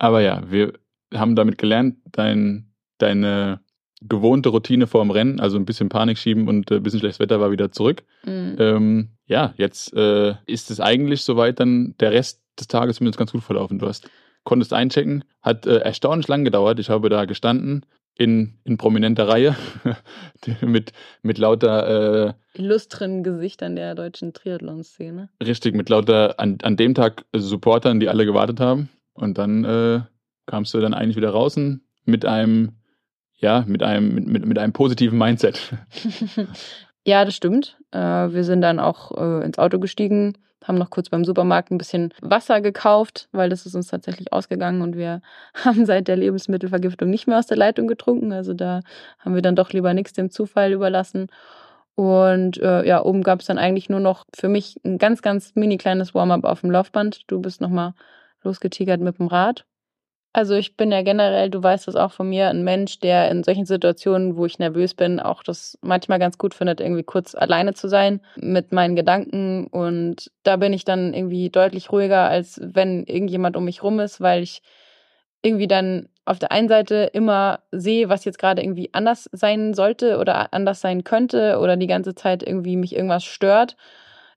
Aber 0.00 0.20
ja, 0.20 0.42
wir 0.50 0.72
haben 1.14 1.36
damit 1.36 1.58
gelernt, 1.58 1.96
dein, 2.10 2.72
deine 2.98 3.60
gewohnte 4.08 4.50
Routine 4.50 4.86
vor 4.86 5.02
dem 5.02 5.10
Rennen, 5.10 5.40
also 5.40 5.56
ein 5.56 5.64
bisschen 5.64 5.88
Panik 5.88 6.18
schieben 6.18 6.48
und 6.48 6.70
ein 6.70 6.82
bisschen 6.82 7.00
schlechtes 7.00 7.20
Wetter 7.20 7.40
war 7.40 7.50
wieder 7.50 7.72
zurück. 7.72 8.02
Mhm. 8.24 8.56
Ähm, 8.58 9.08
ja, 9.26 9.54
jetzt 9.56 9.94
äh, 9.94 10.34
ist 10.46 10.70
es 10.70 10.80
eigentlich 10.80 11.22
soweit 11.22 11.60
dann 11.60 11.94
der 12.00 12.12
Rest 12.12 12.42
des 12.58 12.68
Tages 12.68 12.96
zumindest 12.96 13.18
ganz 13.18 13.32
gut 13.32 13.42
verlaufen. 13.42 13.78
Du 13.78 13.86
hast, 13.86 14.08
konntest 14.44 14.72
einchecken, 14.72 15.24
hat 15.42 15.66
äh, 15.66 15.78
erstaunlich 15.78 16.28
lang 16.28 16.44
gedauert. 16.44 16.78
Ich 16.78 16.90
habe 16.90 17.08
da 17.08 17.24
gestanden 17.24 17.86
in, 18.16 18.54
in 18.64 18.76
prominenter 18.76 19.26
Reihe 19.26 19.56
mit, 20.60 20.92
mit 21.22 21.38
lauter 21.38 22.28
äh, 22.28 22.32
illustren 22.54 23.22
Gesichtern 23.24 23.74
der 23.74 23.94
deutschen 23.94 24.32
Triathlon-Szene. 24.32 25.30
Richtig, 25.42 25.74
mit 25.74 25.88
lauter 25.88 26.38
an, 26.38 26.58
an 26.62 26.76
dem 26.76 26.94
Tag 26.94 27.24
Supportern, 27.34 28.00
die 28.00 28.08
alle 28.08 28.24
gewartet 28.24 28.60
haben. 28.60 28.88
Und 29.14 29.38
dann 29.38 29.64
äh, 29.64 30.00
kamst 30.46 30.74
du 30.74 30.80
dann 30.80 30.94
eigentlich 30.94 31.16
wieder 31.16 31.30
raus 31.30 31.58
mit 32.04 32.24
einem, 32.24 32.72
ja, 33.36 33.64
mit 33.66 33.82
einem, 33.82 34.14
mit, 34.14 34.46
mit, 34.46 34.58
einem 34.58 34.72
positiven 34.72 35.18
Mindset. 35.18 35.74
ja, 37.04 37.24
das 37.24 37.34
stimmt. 37.34 37.78
Äh, 37.90 37.98
wir 37.98 38.44
sind 38.44 38.60
dann 38.60 38.78
auch 38.78 39.12
äh, 39.16 39.44
ins 39.44 39.58
Auto 39.58 39.78
gestiegen, 39.78 40.38
haben 40.62 40.78
noch 40.78 40.90
kurz 40.90 41.10
beim 41.10 41.24
Supermarkt 41.24 41.70
ein 41.70 41.78
bisschen 41.78 42.12
Wasser 42.20 42.60
gekauft, 42.60 43.28
weil 43.32 43.50
das 43.50 43.66
ist 43.66 43.74
uns 43.74 43.88
tatsächlich 43.88 44.32
ausgegangen 44.32 44.82
und 44.82 44.96
wir 44.96 45.20
haben 45.64 45.86
seit 45.86 46.08
der 46.08 46.16
Lebensmittelvergiftung 46.16 47.10
nicht 47.10 47.26
mehr 47.26 47.38
aus 47.38 47.46
der 47.46 47.56
Leitung 47.56 47.86
getrunken. 47.86 48.32
Also 48.32 48.54
da 48.54 48.80
haben 49.18 49.34
wir 49.34 49.42
dann 49.42 49.56
doch 49.56 49.70
lieber 49.70 49.94
nichts 49.94 50.12
dem 50.12 50.30
Zufall 50.30 50.72
überlassen. 50.72 51.28
Und 51.96 52.60
äh, 52.60 52.84
ja, 52.86 53.04
oben 53.04 53.22
gab 53.22 53.40
es 53.40 53.46
dann 53.46 53.58
eigentlich 53.58 53.88
nur 53.88 54.00
noch 54.00 54.24
für 54.34 54.48
mich 54.48 54.80
ein 54.84 54.98
ganz, 54.98 55.22
ganz 55.22 55.54
mini 55.54 55.76
kleines 55.76 56.14
Warm-up 56.14 56.44
auf 56.44 56.62
dem 56.62 56.70
Laufband. 56.70 57.22
Du 57.28 57.40
bist 57.40 57.60
nochmal 57.60 57.94
losgetigert 58.42 59.00
mit 59.00 59.18
dem 59.18 59.28
Rad. 59.28 59.64
Also 60.36 60.56
ich 60.56 60.76
bin 60.76 60.90
ja 60.90 61.02
generell, 61.02 61.48
du 61.48 61.62
weißt 61.62 61.86
das 61.86 61.94
auch 61.94 62.10
von 62.10 62.28
mir, 62.28 62.48
ein 62.48 62.64
Mensch, 62.64 62.98
der 62.98 63.30
in 63.30 63.44
solchen 63.44 63.66
Situationen, 63.66 64.36
wo 64.36 64.46
ich 64.46 64.58
nervös 64.58 64.94
bin, 64.94 65.20
auch 65.20 65.44
das 65.44 65.78
manchmal 65.80 66.18
ganz 66.18 66.38
gut 66.38 66.54
findet, 66.54 66.80
irgendwie 66.80 67.04
kurz 67.04 67.36
alleine 67.36 67.74
zu 67.74 67.86
sein 67.88 68.20
mit 68.34 68.72
meinen 68.72 68.96
Gedanken. 68.96 69.68
Und 69.68 70.32
da 70.42 70.56
bin 70.56 70.72
ich 70.72 70.84
dann 70.84 71.14
irgendwie 71.14 71.50
deutlich 71.50 71.92
ruhiger, 71.92 72.28
als 72.28 72.60
wenn 72.60 73.04
irgendjemand 73.04 73.56
um 73.56 73.64
mich 73.64 73.84
rum 73.84 74.00
ist, 74.00 74.20
weil 74.20 74.42
ich 74.42 74.60
irgendwie 75.42 75.68
dann 75.68 76.08
auf 76.24 76.40
der 76.40 76.50
einen 76.50 76.68
Seite 76.68 77.10
immer 77.12 77.60
sehe, 77.70 78.08
was 78.08 78.24
jetzt 78.24 78.40
gerade 78.40 78.60
irgendwie 78.60 78.90
anders 78.92 79.30
sein 79.30 79.72
sollte 79.72 80.18
oder 80.18 80.52
anders 80.52 80.80
sein 80.80 81.04
könnte 81.04 81.60
oder 81.60 81.76
die 81.76 81.86
ganze 81.86 82.16
Zeit 82.16 82.42
irgendwie 82.42 82.76
mich 82.76 82.96
irgendwas 82.96 83.22
stört. 83.22 83.76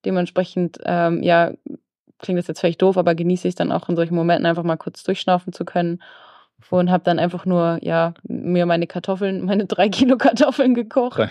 Dementsprechend, 0.05 0.77
ähm, 0.85 1.23
ja, 1.23 1.53
klingt 2.19 2.39
das 2.39 2.47
jetzt 2.47 2.59
vielleicht 2.59 2.81
doof, 2.81 2.97
aber 2.97 3.15
genieße 3.15 3.47
ich 3.47 3.55
dann 3.55 3.71
auch 3.71 3.89
in 3.89 3.95
solchen 3.95 4.15
Momenten 4.15 4.45
einfach 4.45 4.63
mal 4.63 4.77
kurz 4.77 5.03
durchschnaufen 5.03 5.53
zu 5.53 5.65
können. 5.65 6.01
Und 6.71 6.89
habe 6.89 7.03
dann 7.03 7.19
einfach 7.19 7.45
nur, 7.45 7.77
ja, 7.81 8.15
mir 8.23 8.65
meine 8.65 8.87
Kartoffeln, 8.87 9.45
meine 9.45 9.65
drei 9.65 9.89
Kilo 9.89 10.17
Kartoffeln 10.17 10.73
gekocht. 10.73 11.21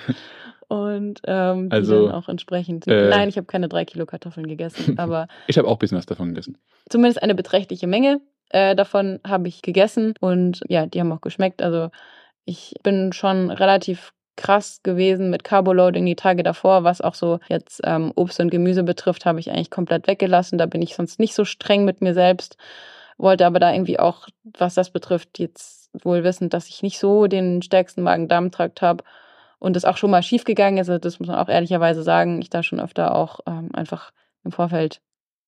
Und 0.68 1.20
ähm, 1.26 1.68
die 1.68 1.76
also, 1.76 2.06
dann 2.06 2.14
auch 2.14 2.28
entsprechend. 2.28 2.86
Äh, 2.86 3.08
Nein, 3.08 3.28
ich 3.28 3.36
habe 3.36 3.46
keine 3.46 3.68
drei 3.68 3.84
Kilo 3.84 4.06
Kartoffeln 4.06 4.46
gegessen, 4.46 4.98
aber. 4.98 5.28
ich 5.46 5.58
habe 5.58 5.68
auch 5.68 5.74
ein 5.74 5.78
bisschen 5.78 5.98
was 5.98 6.06
davon 6.06 6.28
gegessen. 6.28 6.58
Zumindest 6.88 7.22
eine 7.22 7.34
beträchtliche 7.34 7.86
Menge 7.86 8.20
äh, 8.50 8.76
davon 8.76 9.20
habe 9.26 9.48
ich 9.48 9.62
gegessen 9.62 10.14
und 10.20 10.60
ja, 10.68 10.86
die 10.86 11.00
haben 11.00 11.12
auch 11.12 11.20
geschmeckt. 11.20 11.62
Also 11.62 11.90
ich 12.44 12.74
bin 12.82 13.12
schon 13.12 13.50
relativ 13.50 14.12
krass 14.36 14.80
gewesen 14.82 15.30
mit 15.30 15.44
Carboloading 15.44 16.04
die 16.06 16.16
Tage 16.16 16.42
davor. 16.42 16.84
Was 16.84 17.00
auch 17.00 17.14
so 17.14 17.40
jetzt 17.48 17.80
ähm, 17.84 18.12
Obst 18.14 18.38
und 18.40 18.50
Gemüse 18.50 18.82
betrifft, 18.82 19.26
habe 19.26 19.40
ich 19.40 19.50
eigentlich 19.50 19.70
komplett 19.70 20.06
weggelassen. 20.06 20.58
Da 20.58 20.66
bin 20.66 20.82
ich 20.82 20.94
sonst 20.94 21.18
nicht 21.18 21.34
so 21.34 21.44
streng 21.44 21.84
mit 21.84 22.00
mir 22.00 22.14
selbst. 22.14 22.56
Wollte 23.18 23.46
aber 23.46 23.58
da 23.58 23.72
irgendwie 23.72 23.98
auch, 23.98 24.28
was 24.58 24.74
das 24.74 24.90
betrifft, 24.90 25.38
jetzt 25.38 25.90
wohl 26.04 26.22
wissen, 26.22 26.50
dass 26.50 26.68
ich 26.68 26.82
nicht 26.82 26.98
so 26.98 27.26
den 27.26 27.62
stärksten 27.62 28.02
Magen-Darm-Trakt 28.02 28.82
habe 28.82 29.04
und 29.58 29.74
das 29.74 29.86
auch 29.86 29.96
schon 29.96 30.10
mal 30.10 30.22
schief 30.22 30.44
gegangen 30.44 30.78
ist. 30.78 30.90
Also 30.90 30.98
das 31.00 31.18
muss 31.18 31.28
man 31.28 31.38
auch 31.38 31.48
ehrlicherweise 31.48 32.02
sagen. 32.02 32.40
Ich 32.42 32.50
da 32.50 32.62
schon 32.62 32.80
öfter 32.80 33.14
auch 33.14 33.40
ähm, 33.46 33.70
einfach 33.72 34.12
im 34.44 34.52
Vorfeld 34.52 35.00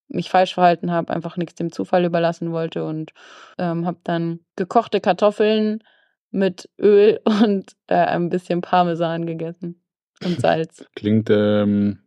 mich 0.08 0.30
falsch 0.30 0.54
verhalten 0.54 0.90
habe, 0.90 1.12
einfach 1.12 1.36
nichts 1.36 1.56
dem 1.56 1.70
Zufall 1.70 2.04
überlassen 2.04 2.52
wollte 2.52 2.84
und 2.84 3.12
ähm, 3.58 3.86
habe 3.86 3.98
dann 4.04 4.40
gekochte 4.56 5.00
Kartoffeln 5.00 5.82
mit 6.30 6.68
Öl 6.80 7.20
und 7.24 7.72
äh, 7.86 7.94
ein 7.94 8.28
bisschen 8.28 8.60
Parmesan 8.60 9.26
gegessen 9.26 9.82
und 10.24 10.40
Salz. 10.40 10.84
Klingt 10.94 11.30
ähm, 11.30 12.00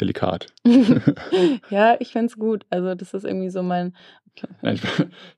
delikat. 0.00 0.48
ja, 1.70 1.96
ich 2.00 2.12
finde 2.12 2.26
es 2.26 2.36
gut. 2.36 2.66
Also 2.70 2.94
das 2.94 3.14
ist 3.14 3.24
irgendwie 3.24 3.50
so 3.50 3.62
mein... 3.62 3.96
Nein, 4.60 4.78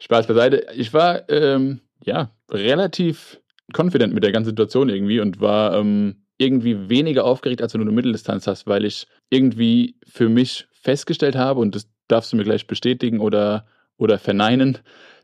Spaß 0.00 0.26
beiseite. 0.26 0.66
Ich 0.74 0.92
war 0.92 1.28
ähm, 1.30 1.80
ja 2.04 2.32
relativ 2.50 3.40
confident 3.72 4.12
mit 4.12 4.24
der 4.24 4.32
ganzen 4.32 4.50
Situation 4.50 4.88
irgendwie 4.88 5.20
und 5.20 5.40
war 5.40 5.74
ähm, 5.74 6.24
irgendwie 6.38 6.88
weniger 6.88 7.24
aufgeregt, 7.24 7.62
als 7.62 7.74
wenn 7.74 7.80
du 7.80 7.86
eine 7.86 7.94
Mitteldistanz 7.94 8.46
hast, 8.46 8.66
weil 8.66 8.84
ich 8.84 9.06
irgendwie 9.30 9.96
für 10.06 10.28
mich 10.28 10.66
festgestellt 10.72 11.36
habe, 11.36 11.60
und 11.60 11.74
das 11.74 11.88
darfst 12.06 12.32
du 12.32 12.36
mir 12.36 12.44
gleich 12.44 12.66
bestätigen 12.66 13.20
oder, 13.20 13.66
oder 13.96 14.18
verneinen, 14.18 14.78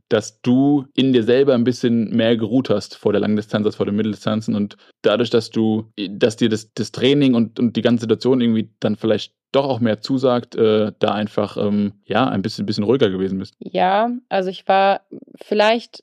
dass 0.08 0.40
du 0.42 0.86
in 0.94 1.12
dir 1.12 1.24
selber 1.24 1.54
ein 1.54 1.64
bisschen 1.64 2.10
mehr 2.14 2.36
geruht 2.36 2.70
hast 2.70 2.96
vor 2.96 3.12
der 3.12 3.20
Langdistanz 3.20 3.66
als 3.66 3.76
vor 3.76 3.86
den 3.86 3.96
Mitteldistanzen 3.96 4.54
und 4.54 4.76
dadurch, 5.02 5.30
dass 5.30 5.50
du, 5.50 5.90
dass 6.10 6.36
dir 6.36 6.48
das, 6.48 6.72
das 6.74 6.92
Training 6.92 7.34
und, 7.34 7.58
und 7.58 7.76
die 7.76 7.82
ganze 7.82 8.02
Situation 8.02 8.40
irgendwie 8.40 8.70
dann 8.80 8.96
vielleicht 8.96 9.34
doch 9.52 9.64
auch 9.64 9.80
mehr 9.80 10.00
zusagt, 10.00 10.56
äh, 10.56 10.92
da 10.98 11.12
einfach 11.12 11.56
ähm, 11.56 11.94
ja 12.04 12.28
ein 12.28 12.42
bisschen, 12.42 12.66
bisschen 12.66 12.84
ruhiger 12.84 13.10
gewesen 13.10 13.38
bist. 13.38 13.54
Ja, 13.60 14.10
also 14.28 14.50
ich 14.50 14.66
war 14.68 15.02
vielleicht 15.40 16.02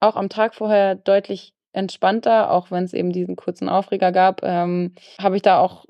auch 0.00 0.16
am 0.16 0.28
Tag 0.28 0.54
vorher 0.54 0.94
deutlich 0.94 1.52
entspannter, 1.72 2.50
auch 2.50 2.70
wenn 2.70 2.84
es 2.84 2.94
eben 2.94 3.12
diesen 3.12 3.36
kurzen 3.36 3.68
Aufreger 3.68 4.12
gab, 4.12 4.42
ähm, 4.42 4.94
habe 5.20 5.36
ich 5.36 5.42
da 5.42 5.58
auch 5.58 5.84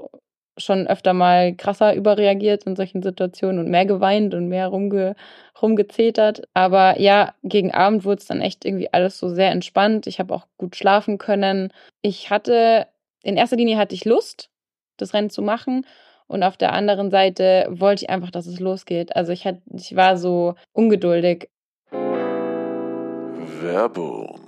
schon 0.56 0.86
öfter 0.86 1.12
mal 1.12 1.54
krasser 1.54 1.94
überreagiert 1.94 2.64
in 2.64 2.76
solchen 2.76 3.02
Situationen 3.02 3.58
und 3.58 3.70
mehr 3.70 3.86
geweint 3.86 4.34
und 4.34 4.48
mehr 4.48 4.68
rumge 4.68 5.14
rumgezetert. 5.60 6.42
Aber 6.54 7.00
ja, 7.00 7.34
gegen 7.42 7.72
Abend 7.72 8.04
wurde 8.04 8.20
es 8.20 8.26
dann 8.26 8.40
echt 8.40 8.64
irgendwie 8.64 8.92
alles 8.92 9.18
so 9.18 9.28
sehr 9.28 9.50
entspannt. 9.50 10.06
Ich 10.06 10.18
habe 10.18 10.34
auch 10.34 10.46
gut 10.58 10.76
schlafen 10.76 11.18
können. 11.18 11.72
Ich 12.02 12.30
hatte, 12.30 12.86
in 13.22 13.36
erster 13.36 13.56
Linie 13.56 13.76
hatte 13.76 13.94
ich 13.94 14.04
Lust, 14.04 14.50
das 14.96 15.14
Rennen 15.14 15.30
zu 15.30 15.42
machen. 15.42 15.86
Und 16.26 16.42
auf 16.44 16.56
der 16.56 16.72
anderen 16.72 17.10
Seite 17.10 17.66
wollte 17.70 18.04
ich 18.04 18.10
einfach, 18.10 18.30
dass 18.30 18.46
es 18.46 18.60
losgeht. 18.60 19.16
Also 19.16 19.32
ich, 19.32 19.44
hatte, 19.46 19.62
ich 19.74 19.96
war 19.96 20.16
so 20.16 20.54
ungeduldig. 20.72 21.50
Werbung. 23.60 24.40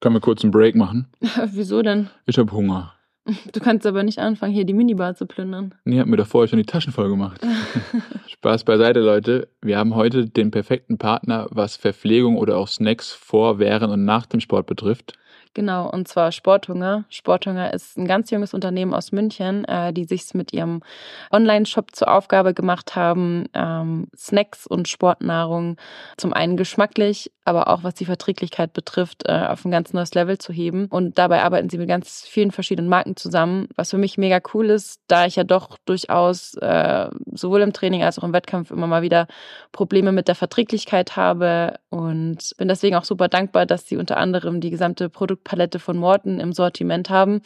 Können 0.00 0.16
wir 0.16 0.20
kurz 0.20 0.42
einen 0.42 0.50
Break 0.50 0.74
machen? 0.74 1.08
Wieso 1.46 1.80
denn? 1.82 2.10
Ich 2.26 2.36
habe 2.36 2.52
Hunger. 2.52 2.94
Du 3.52 3.60
kannst 3.60 3.86
aber 3.86 4.02
nicht 4.02 4.18
anfangen, 4.18 4.52
hier 4.52 4.64
die 4.64 4.74
Minibar 4.74 5.14
zu 5.14 5.26
plündern. 5.26 5.74
Nee, 5.84 6.00
hat 6.00 6.06
mir 6.06 6.16
doch 6.16 6.26
vorher 6.26 6.48
schon 6.48 6.58
die 6.58 6.66
Taschen 6.66 6.92
voll 6.92 7.08
gemacht. 7.08 7.40
Spaß 8.28 8.64
beiseite, 8.64 9.00
Leute. 9.00 9.48
Wir 9.62 9.78
haben 9.78 9.94
heute 9.94 10.28
den 10.28 10.50
perfekten 10.50 10.98
Partner, 10.98 11.46
was 11.50 11.76
Verpflegung 11.76 12.36
oder 12.36 12.58
auch 12.58 12.68
Snacks 12.68 13.12
vor, 13.12 13.58
während 13.58 13.92
und 13.92 14.04
nach 14.04 14.26
dem 14.26 14.40
Sport 14.40 14.66
betrifft. 14.66 15.14
Genau, 15.54 15.88
und 15.88 16.08
zwar 16.08 16.32
Sporthunger. 16.32 17.04
Sporthunger 17.10 17.72
ist 17.72 17.96
ein 17.96 18.06
ganz 18.06 18.32
junges 18.32 18.54
Unternehmen 18.54 18.92
aus 18.92 19.12
München, 19.12 19.64
äh, 19.66 19.92
die 19.92 20.04
sich 20.04 20.34
mit 20.34 20.52
ihrem 20.52 20.82
Online-Shop 21.30 21.94
zur 21.94 22.12
Aufgabe 22.12 22.54
gemacht 22.54 22.96
haben, 22.96 23.46
ähm, 23.54 24.08
Snacks 24.16 24.66
und 24.66 24.88
Sportnahrung 24.88 25.76
zum 26.16 26.32
einen 26.32 26.56
geschmacklich, 26.56 27.30
aber 27.44 27.68
auch 27.68 27.84
was 27.84 27.94
die 27.94 28.04
Verträglichkeit 28.04 28.72
betrifft, 28.72 29.28
äh, 29.28 29.46
auf 29.46 29.64
ein 29.64 29.70
ganz 29.70 29.92
neues 29.92 30.12
Level 30.14 30.38
zu 30.38 30.52
heben. 30.52 30.86
Und 30.86 31.18
dabei 31.18 31.44
arbeiten 31.44 31.70
sie 31.70 31.78
mit 31.78 31.88
ganz 31.88 32.22
vielen 32.26 32.50
verschiedenen 32.50 32.88
Marken 32.88 33.16
zusammen, 33.16 33.68
was 33.76 33.90
für 33.90 33.98
mich 33.98 34.18
mega 34.18 34.40
cool 34.54 34.70
ist, 34.70 35.02
da 35.06 35.26
ich 35.26 35.36
ja 35.36 35.44
doch 35.44 35.78
durchaus 35.84 36.54
äh, 36.54 37.10
sowohl 37.32 37.60
im 37.60 37.72
Training 37.72 38.02
als 38.02 38.18
auch 38.18 38.24
im 38.24 38.32
Wettkampf 38.32 38.72
immer 38.72 38.88
mal 38.88 39.02
wieder 39.02 39.28
Probleme 39.70 40.10
mit 40.10 40.26
der 40.26 40.34
Verträglichkeit 40.34 41.14
habe 41.14 41.78
und 41.90 42.54
bin 42.56 42.66
deswegen 42.66 42.96
auch 42.96 43.04
super 43.04 43.28
dankbar, 43.28 43.66
dass 43.66 43.86
sie 43.86 43.98
unter 43.98 44.16
anderem 44.16 44.60
die 44.60 44.70
gesamte 44.70 45.08
Produktpalette 45.44 45.78
von 45.78 45.96
Morten 45.96 46.40
im 46.40 46.52
Sortiment 46.52 47.10
haben, 47.10 47.42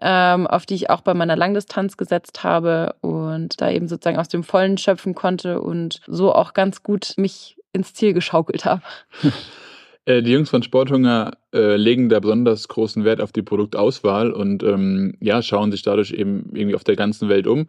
ähm, 0.00 0.46
auf 0.46 0.66
die 0.66 0.74
ich 0.74 0.90
auch 0.90 1.00
bei 1.00 1.14
meiner 1.14 1.36
Langdistanz 1.36 1.96
gesetzt 1.96 2.44
habe 2.44 2.94
und 3.00 3.60
da 3.60 3.70
eben 3.70 3.88
sozusagen 3.88 4.18
aus 4.18 4.28
dem 4.28 4.42
Vollen 4.42 4.76
schöpfen 4.76 5.14
konnte 5.14 5.60
und 5.60 6.00
so 6.06 6.34
auch 6.34 6.52
ganz 6.52 6.82
gut 6.82 7.14
mich 7.16 7.56
ins 7.72 7.94
Ziel 7.94 8.12
geschaukelt 8.12 8.64
habe. 8.64 8.82
Äh, 10.08 10.22
die 10.22 10.30
Jungs 10.30 10.50
von 10.50 10.62
Sporthunger 10.62 11.32
äh, 11.52 11.74
legen 11.74 12.08
da 12.08 12.20
besonders 12.20 12.68
großen 12.68 13.04
Wert 13.04 13.20
auf 13.20 13.32
die 13.32 13.42
Produktauswahl 13.42 14.30
und 14.30 14.62
ähm, 14.62 15.16
ja, 15.18 15.42
schauen 15.42 15.72
sich 15.72 15.82
dadurch 15.82 16.12
eben 16.12 16.52
irgendwie 16.54 16.76
auf 16.76 16.84
der 16.84 16.94
ganzen 16.94 17.28
Welt 17.28 17.48
um 17.48 17.66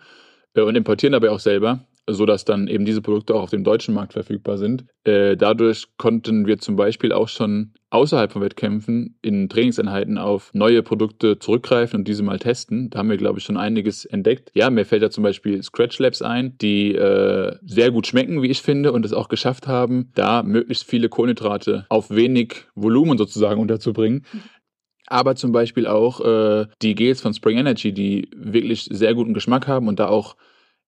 äh, 0.53 0.61
und 0.61 0.75
importieren 0.75 1.13
dabei 1.13 1.31
auch 1.31 1.39
selber 1.39 1.79
so 2.09 2.25
dass 2.25 2.45
dann 2.45 2.67
eben 2.67 2.85
diese 2.85 3.01
Produkte 3.01 3.35
auch 3.35 3.43
auf 3.43 3.49
dem 3.49 3.63
deutschen 3.63 3.93
Markt 3.93 4.13
verfügbar 4.13 4.57
sind. 4.57 4.85
Äh, 5.03 5.35
dadurch 5.35 5.87
konnten 5.97 6.47
wir 6.47 6.57
zum 6.57 6.75
Beispiel 6.75 7.11
auch 7.11 7.27
schon 7.27 7.73
außerhalb 7.89 8.31
von 8.31 8.41
Wettkämpfen 8.41 9.17
in 9.21 9.49
Trainingseinheiten 9.49 10.17
auf 10.17 10.51
neue 10.53 10.83
Produkte 10.83 11.39
zurückgreifen 11.39 11.99
und 11.99 12.07
diese 12.07 12.23
mal 12.23 12.39
testen. 12.39 12.89
Da 12.89 12.99
haben 12.99 13.09
wir, 13.09 13.17
glaube 13.17 13.39
ich, 13.39 13.45
schon 13.45 13.57
einiges 13.57 14.05
entdeckt. 14.05 14.51
Ja, 14.53 14.69
mir 14.69 14.85
fällt 14.85 15.03
da 15.03 15.09
zum 15.09 15.23
Beispiel 15.23 15.61
Scratch 15.63 15.99
Labs 15.99 16.21
ein, 16.21 16.57
die 16.59 16.93
äh, 16.95 17.55
sehr 17.65 17.91
gut 17.91 18.07
schmecken, 18.07 18.41
wie 18.41 18.47
ich 18.47 18.61
finde, 18.61 18.91
und 18.91 19.05
es 19.05 19.13
auch 19.13 19.29
geschafft 19.29 19.67
haben, 19.67 20.11
da 20.15 20.43
möglichst 20.43 20.85
viele 20.85 21.09
Kohlenhydrate 21.09 21.85
auf 21.89 22.09
wenig 22.09 22.65
Volumen 22.75 23.17
sozusagen 23.17 23.61
unterzubringen. 23.61 24.25
aber 25.07 25.35
zum 25.35 25.51
Beispiel 25.53 25.87
auch 25.87 26.19
äh, 26.21 26.67
die 26.81 26.95
Gels 26.95 27.21
von 27.21 27.33
Spring 27.33 27.57
Energy, 27.57 27.93
die 27.93 28.29
wirklich 28.35 28.87
sehr 28.91 29.13
guten 29.13 29.33
Geschmack 29.33 29.67
haben 29.67 29.87
und 29.87 29.99
da 29.99 30.07
auch 30.09 30.35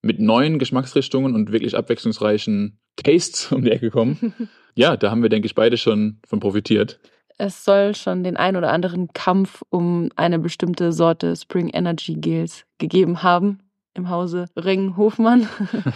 mit 0.02 0.20
neuen 0.20 0.60
Geschmacksrichtungen 0.60 1.36
und 1.36 1.52
wirklich 1.52 1.76
abwechslungsreichen 1.76 2.80
Tastes 2.96 3.52
um 3.52 3.64
die 3.64 3.72
Ecke 3.72 3.90
kommen. 3.90 4.34
ja, 4.76 4.98
da 4.98 5.12
haben 5.12 5.22
wir, 5.22 5.30
denke 5.30 5.46
ich, 5.46 5.56
beide 5.56 5.78
schon 5.78 6.20
von 6.28 6.40
profitiert. 6.40 7.00
Es 7.38 7.64
soll 7.64 7.96
schon 7.96 8.24
den 8.24 8.36
ein 8.36 8.58
oder 8.58 8.72
anderen 8.72 9.14
Kampf 9.14 9.62
um 9.70 10.10
eine 10.16 10.40
bestimmte 10.40 10.92
Sorte 10.92 11.36
Spring 11.36 11.70
Energy 11.70 12.16
Gels 12.16 12.66
gegeben 12.80 13.24
haben 13.24 13.60
im 13.94 14.10
Hause 14.10 14.48
Ring 14.58 14.98
Hofmann. 14.98 15.48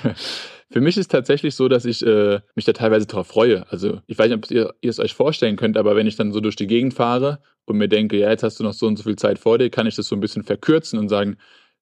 Für 0.71 0.81
mich 0.81 0.97
ist 0.97 1.11
tatsächlich 1.11 1.53
so, 1.53 1.67
dass 1.67 1.85
ich 1.85 2.05
äh, 2.05 2.39
mich 2.55 2.65
da 2.65 2.73
teilweise 2.73 3.05
darauf 3.05 3.27
freue. 3.27 3.69
Also 3.71 4.01
ich 4.07 4.17
weiß 4.17 4.29
nicht, 4.29 4.37
ob 4.37 4.51
ihr, 4.51 4.73
ihr 4.81 4.89
es 4.89 4.99
euch 4.99 5.13
vorstellen 5.13 5.55
könnt, 5.55 5.77
aber 5.77 5.95
wenn 5.95 6.07
ich 6.07 6.15
dann 6.15 6.31
so 6.31 6.39
durch 6.39 6.55
die 6.55 6.65
Gegend 6.65 6.93
fahre 6.93 7.39
und 7.65 7.77
mir 7.77 7.87
denke, 7.87 8.17
ja, 8.17 8.29
jetzt 8.29 8.43
hast 8.43 8.59
du 8.59 8.63
noch 8.63 8.73
so 8.73 8.87
und 8.87 8.97
so 8.97 9.03
viel 9.03 9.15
Zeit 9.15 9.37
vor 9.37 9.57
dir, 9.57 9.69
kann 9.69 9.85
ich 9.85 9.95
das 9.95 10.07
so 10.07 10.15
ein 10.15 10.19
bisschen 10.19 10.43
verkürzen 10.43 10.97
und 10.97 11.09
sagen, 11.09 11.37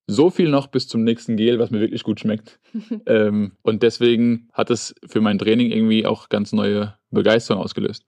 so 0.07 0.29
viel 0.29 0.49
noch 0.49 0.67
bis 0.67 0.87
zum 0.87 1.03
nächsten 1.03 1.37
Gel, 1.37 1.59
was 1.59 1.71
mir 1.71 1.79
wirklich 1.79 2.03
gut 2.03 2.19
schmeckt. 2.19 2.59
ähm, 3.05 3.53
und 3.61 3.83
deswegen 3.83 4.49
hat 4.53 4.69
es 4.69 4.95
für 5.05 5.21
mein 5.21 5.39
Training 5.39 5.71
irgendwie 5.71 6.05
auch 6.05 6.29
ganz 6.29 6.51
neue 6.53 6.95
Begeisterung 7.11 7.61
ausgelöst. 7.61 8.05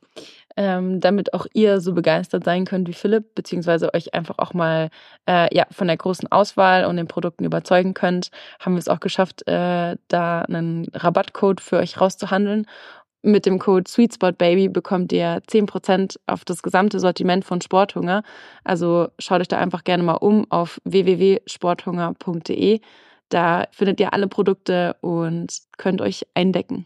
Ähm, 0.56 1.00
damit 1.00 1.34
auch 1.34 1.48
ihr 1.54 1.82
so 1.82 1.94
begeistert 1.94 2.44
sein 2.44 2.66
könnt 2.66 2.88
wie 2.88 2.94
Philipp, 2.94 3.36
beziehungsweise 3.36 3.94
euch 3.94 4.14
einfach 4.14 4.36
auch 4.38 4.54
mal 4.54 4.90
äh, 5.28 5.54
ja, 5.56 5.66
von 5.72 5.88
der 5.88 5.98
großen 5.98 6.32
Auswahl 6.32 6.86
und 6.86 6.98
den 6.98 7.08
Produkten 7.08 7.44
überzeugen 7.44 7.94
könnt, 7.94 8.30
haben 8.60 8.76
wir 8.76 8.80
es 8.80 8.88
auch 8.88 9.00
geschafft, 9.00 9.48
äh, 9.48 9.98
da 10.08 10.42
einen 10.42 10.88
Rabattcode 10.94 11.60
für 11.60 11.78
euch 11.78 12.00
rauszuhandeln. 12.00 12.68
Mit 13.26 13.46
dem 13.46 13.58
Code 13.58 13.90
SweetSpotBaby 13.90 14.68
bekommt 14.68 15.14
ihr 15.14 15.42
10% 15.48 16.18
auf 16.28 16.44
das 16.44 16.62
gesamte 16.62 17.00
Sortiment 17.00 17.46
von 17.46 17.62
Sporthunger. 17.62 18.22
Also 18.66 19.08
schaut 19.18 19.40
euch 19.40 19.48
da 19.48 19.58
einfach 19.58 19.86
gerne 19.86 20.04
mal 20.04 20.16
um 20.16 20.46
auf 20.52 20.82
www.sporthunger.de. 20.84 22.82
Da 23.30 23.66
findet 23.72 24.02
ihr 24.02 24.12
alle 24.14 24.28
Produkte 24.28 24.98
und 25.00 25.58
könnt 25.78 26.02
euch 26.02 26.28
eindecken. 26.34 26.86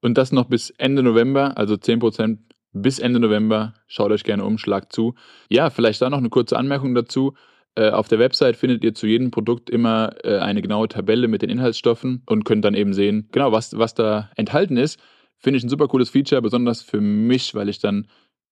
Und 0.00 0.16
das 0.16 0.32
noch 0.32 0.46
bis 0.46 0.70
Ende 0.70 1.02
November, 1.02 1.58
also 1.58 1.74
10% 1.74 2.38
bis 2.72 2.98
Ende 2.98 3.20
November. 3.20 3.74
Schaut 3.86 4.12
euch 4.12 4.24
gerne 4.24 4.42
um, 4.42 4.56
schlagt 4.56 4.94
zu. 4.94 5.14
Ja, 5.50 5.68
vielleicht 5.68 6.00
da 6.00 6.08
noch 6.08 6.16
eine 6.16 6.30
kurze 6.30 6.56
Anmerkung 6.56 6.94
dazu. 6.94 7.34
Äh, 7.74 7.90
auf 7.90 8.08
der 8.08 8.18
Website 8.18 8.56
findet 8.56 8.82
ihr 8.84 8.94
zu 8.94 9.06
jedem 9.06 9.30
Produkt 9.30 9.68
immer 9.68 10.14
äh, 10.24 10.38
eine 10.38 10.62
genaue 10.62 10.88
Tabelle 10.88 11.28
mit 11.28 11.42
den 11.42 11.50
Inhaltsstoffen 11.50 12.22
und 12.24 12.44
könnt 12.44 12.64
dann 12.64 12.72
eben 12.72 12.94
sehen, 12.94 13.28
genau, 13.32 13.52
was, 13.52 13.76
was 13.76 13.92
da 13.92 14.30
enthalten 14.36 14.78
ist. 14.78 14.98
Finde 15.38 15.58
ich 15.58 15.64
ein 15.64 15.68
super 15.68 15.88
cooles 15.88 16.10
Feature, 16.10 16.42
besonders 16.42 16.82
für 16.82 17.00
mich, 17.00 17.54
weil 17.54 17.68
ich 17.68 17.78
dann 17.78 18.08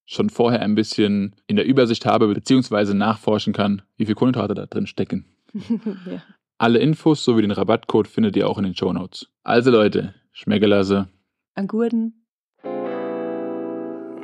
schon 0.07 0.31
vorher 0.31 0.61
ein 0.61 0.75
bisschen 0.75 1.35
in 1.47 1.57
der 1.57 1.65
Übersicht 1.65 2.07
habe, 2.07 2.29
beziehungsweise 2.33 2.95
nachforschen 2.95 3.53
kann, 3.53 3.83
wie 3.97 4.07
viel 4.07 4.15
Kohlenhydrate 4.15 4.55
da 4.55 4.67
drin 4.67 4.87
stecken. 4.87 5.25
ja. 5.55 6.23
Alle 6.59 6.79
Infos 6.79 7.25
sowie 7.25 7.43
den 7.43 7.51
Rabattcode 7.51 8.07
findet 8.07 8.37
ihr 8.37 8.49
auch 8.49 8.59
in 8.59 8.65
den 8.65 8.77
Show 8.77 8.93
Notes. 8.93 9.27
Also 9.43 9.71
Leute, 9.71 10.15
Schmeckelasse. 10.33 11.09
Angurden. 11.55 12.27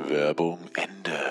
Werbung 0.07 0.59
Ende. 0.75 1.30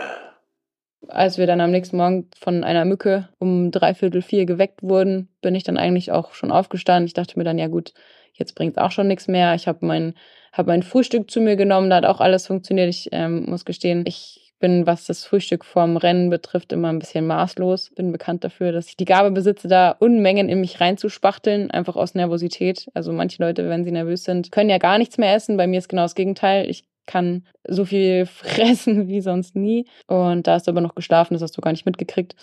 Als 1.08 1.38
wir 1.38 1.46
dann 1.46 1.60
am 1.60 1.70
nächsten 1.70 1.96
Morgen 1.96 2.28
von 2.38 2.62
einer 2.62 2.84
Mücke 2.84 3.28
um 3.38 3.70
dreiviertel 3.70 4.22
vier 4.22 4.44
geweckt 4.44 4.82
wurden, 4.82 5.28
bin 5.40 5.54
ich 5.54 5.64
dann 5.64 5.78
eigentlich 5.78 6.12
auch 6.12 6.34
schon 6.34 6.52
aufgestanden. 6.52 7.06
Ich 7.06 7.14
dachte 7.14 7.38
mir 7.38 7.44
dann, 7.44 7.58
ja 7.58 7.68
gut, 7.68 7.94
jetzt 8.34 8.54
bringt 8.54 8.76
es 8.76 8.82
auch 8.82 8.90
schon 8.90 9.08
nichts 9.08 9.26
mehr. 9.26 9.54
Ich 9.54 9.66
habe 9.66 9.84
mein 9.86 10.14
habe 10.52 10.70
mein 10.70 10.82
Frühstück 10.82 11.30
zu 11.30 11.40
mir 11.40 11.56
genommen, 11.56 11.90
da 11.90 11.96
hat 11.96 12.04
auch 12.04 12.20
alles 12.20 12.46
funktioniert. 12.46 12.88
Ich 12.88 13.08
ähm, 13.12 13.44
muss 13.48 13.64
gestehen, 13.64 14.04
ich 14.06 14.54
bin, 14.58 14.86
was 14.86 15.06
das 15.06 15.24
Frühstück 15.24 15.64
vorm 15.64 15.96
Rennen 15.96 16.28
betrifft, 16.28 16.72
immer 16.72 16.88
ein 16.88 16.98
bisschen 16.98 17.26
maßlos. 17.26 17.92
Bin 17.94 18.12
bekannt 18.12 18.44
dafür, 18.44 18.72
dass 18.72 18.88
ich 18.88 18.96
die 18.96 19.06
Gabe 19.06 19.30
besitze, 19.30 19.68
da 19.68 19.90
Unmengen 19.90 20.50
in 20.50 20.60
mich 20.60 20.80
reinzuspachteln, 20.80 21.70
einfach 21.70 21.96
aus 21.96 22.14
Nervosität. 22.14 22.88
Also 22.92 23.12
manche 23.12 23.42
Leute, 23.42 23.68
wenn 23.70 23.84
sie 23.84 23.92
nervös 23.92 24.24
sind, 24.24 24.52
können 24.52 24.68
ja 24.68 24.76
gar 24.76 24.98
nichts 24.98 25.16
mehr 25.16 25.34
essen. 25.34 25.56
Bei 25.56 25.66
mir 25.66 25.78
ist 25.78 25.88
genau 25.88 26.02
das 26.02 26.14
Gegenteil. 26.14 26.68
Ich 26.68 26.84
kann 27.10 27.46
so 27.66 27.84
viel 27.84 28.26
fressen 28.26 29.08
wie 29.08 29.20
sonst 29.20 29.56
nie. 29.56 29.86
Und 30.06 30.46
da 30.46 30.54
hast 30.54 30.66
du 30.66 30.70
aber 30.70 30.80
noch 30.80 30.94
geschlafen, 30.94 31.34
das 31.34 31.42
hast 31.42 31.56
du 31.56 31.60
gar 31.60 31.72
nicht 31.72 31.86
mitgekriegt. 31.86 32.36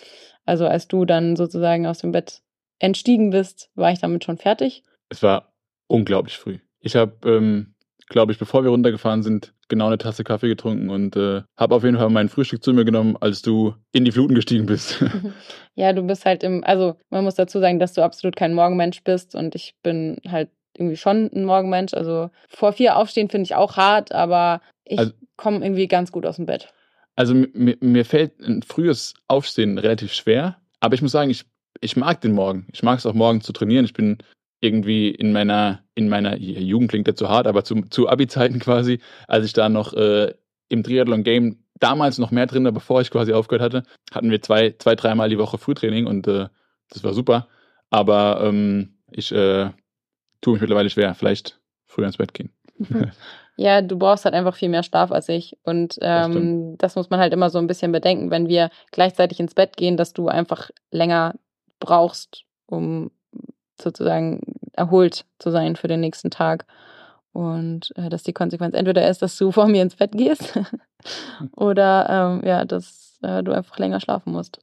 Also 0.45 0.67
als 0.67 0.87
du 0.87 1.05
dann 1.05 1.35
sozusagen 1.35 1.87
aus 1.87 1.99
dem 1.99 2.11
Bett 2.11 2.41
entstiegen 2.79 3.31
bist, 3.31 3.69
war 3.75 3.91
ich 3.91 3.99
damit 3.99 4.23
schon 4.23 4.37
fertig. 4.37 4.83
Es 5.09 5.23
war 5.23 5.53
unglaublich 5.87 6.37
früh. 6.37 6.59
Ich 6.79 6.95
habe 6.95 7.13
ähm, 7.25 7.75
glaube 8.07 8.31
ich, 8.31 8.39
bevor 8.39 8.63
wir 8.63 8.71
runtergefahren 8.71 9.21
sind, 9.21 9.53
genau 9.67 9.87
eine 9.87 9.97
Tasse 9.97 10.23
Kaffee 10.23 10.47
getrunken 10.47 10.89
und 10.89 11.15
äh, 11.15 11.41
habe 11.57 11.75
auf 11.75 11.83
jeden 11.83 11.97
Fall 11.97 12.09
mein 12.09 12.29
Frühstück 12.29 12.63
zu 12.63 12.73
mir 12.73 12.85
genommen, 12.85 13.17
als 13.19 13.41
du 13.41 13.75
in 13.91 14.05
die 14.05 14.11
Fluten 14.11 14.35
gestiegen 14.35 14.65
bist. 14.65 15.03
ja, 15.75 15.91
du 15.93 16.03
bist 16.03 16.25
halt 16.25 16.43
im, 16.43 16.63
also 16.63 16.95
man 17.09 17.23
muss 17.23 17.35
dazu 17.35 17.59
sagen, 17.59 17.79
dass 17.79 17.93
du 17.93 18.03
absolut 18.03 18.35
kein 18.35 18.53
Morgenmensch 18.53 19.03
bist 19.03 19.35
und 19.35 19.55
ich 19.55 19.75
bin 19.83 20.17
halt 20.27 20.49
irgendwie 20.77 20.97
schon 20.97 21.29
ein 21.33 21.45
Morgenmensch. 21.45 21.93
Also 21.93 22.29
vor 22.47 22.73
vier 22.73 22.97
aufstehen 22.97 23.29
finde 23.29 23.45
ich 23.45 23.55
auch 23.55 23.77
hart, 23.77 24.11
aber 24.11 24.61
ich 24.85 24.99
also, 24.99 25.11
komme 25.35 25.65
irgendwie 25.65 25.87
ganz 25.87 26.11
gut 26.11 26.25
aus 26.25 26.37
dem 26.37 26.45
Bett. 26.45 26.73
Also 27.15 27.33
mir, 27.33 27.77
mir 27.79 28.05
fällt 28.05 28.39
ein 28.39 28.61
frühes 28.61 29.13
Aufstehen 29.27 29.77
relativ 29.77 30.13
schwer, 30.13 30.57
aber 30.79 30.95
ich 30.95 31.01
muss 31.01 31.11
sagen, 31.11 31.31
ich, 31.31 31.45
ich 31.81 31.97
mag 31.97 32.21
den 32.21 32.33
Morgen. 32.33 32.67
Ich 32.71 32.83
mag 32.83 32.99
es 32.99 33.05
auch 33.05 33.13
morgen 33.13 33.41
zu 33.41 33.53
trainieren. 33.53 33.85
Ich 33.85 33.93
bin 33.93 34.19
irgendwie 34.61 35.09
in 35.09 35.31
meiner, 35.31 35.83
in 35.95 36.09
meiner 36.09 36.37
Jugend 36.37 36.89
klingt 36.89 37.07
ja 37.07 37.15
zu 37.15 37.29
hart, 37.29 37.47
aber 37.47 37.63
zu, 37.63 37.81
zu 37.89 38.09
Abi-Zeiten 38.09 38.59
quasi, 38.59 38.99
als 39.27 39.45
ich 39.45 39.53
da 39.53 39.69
noch 39.69 39.93
äh, 39.93 40.33
im 40.69 40.83
Triathlon-Game 40.83 41.63
damals 41.79 42.17
noch 42.17 42.31
mehr 42.31 42.47
drin 42.47 42.65
war, 42.65 42.71
bevor 42.71 43.01
ich 43.01 43.11
quasi 43.11 43.33
aufgehört 43.33 43.61
hatte, 43.61 43.83
hatten 44.11 44.31
wir 44.31 44.41
zwei, 44.41 44.75
zwei 44.79 44.95
dreimal 44.95 45.29
die 45.29 45.37
Woche 45.37 45.57
Frühtraining 45.57 46.07
und 46.07 46.27
äh, 46.27 46.47
das 46.89 47.03
war 47.03 47.13
super. 47.13 47.47
Aber 47.89 48.41
ähm, 48.43 48.97
ich 49.11 49.31
äh, 49.31 49.69
tue 50.41 50.53
mich 50.53 50.61
mittlerweile 50.61 50.89
schwer, 50.89 51.13
vielleicht 51.15 51.59
früher 51.85 52.05
ins 52.05 52.17
Bett 52.17 52.33
gehen. 52.33 52.51
Ja, 53.59 53.81
du 53.81 53.97
brauchst 53.97 54.23
halt 54.23 54.35
einfach 54.35 54.55
viel 54.55 54.69
mehr 54.69 54.83
Schlaf 54.83 55.11
als 55.11 55.27
ich. 55.29 55.57
Und 55.63 55.97
ähm, 56.01 56.77
das, 56.77 56.91
das, 56.91 56.95
muss 56.95 57.09
man 57.09 57.19
halt 57.19 57.33
immer 57.33 57.49
so 57.49 57.57
ein 57.57 57.65
bisschen 57.65 57.91
bedenken, 57.91 58.29
wenn 58.29 58.47
wir 58.47 58.69
gleichzeitig 58.91 59.39
ins 59.39 59.55
Bett 59.55 59.75
gehen, 59.75 59.97
dass 59.97 60.13
du 60.13 60.27
einfach 60.27 60.69
länger 60.91 61.33
brauchst, 61.79 62.43
um 62.67 63.09
sozusagen 63.81 64.41
erholt 64.73 65.25
zu 65.39 65.49
sein 65.49 65.75
für 65.75 65.87
den 65.87 66.01
nächsten 66.01 66.29
Tag. 66.29 66.67
Und 67.33 67.91
äh, 67.95 68.09
dass 68.09 68.21
die 68.21 68.33
Konsequenz 68.33 68.75
entweder 68.75 69.09
ist, 69.09 69.23
dass 69.23 69.35
du 69.37 69.51
vor 69.51 69.67
mir 69.67 69.81
ins 69.81 69.95
Bett 69.95 70.11
gehst 70.11 70.59
oder 71.55 72.39
ähm, 72.41 72.47
ja, 72.47 72.63
dass 72.63 73.17
äh, 73.23 73.41
du 73.41 73.53
einfach 73.53 73.79
länger 73.79 73.99
schlafen 73.99 74.33
musst. 74.33 74.59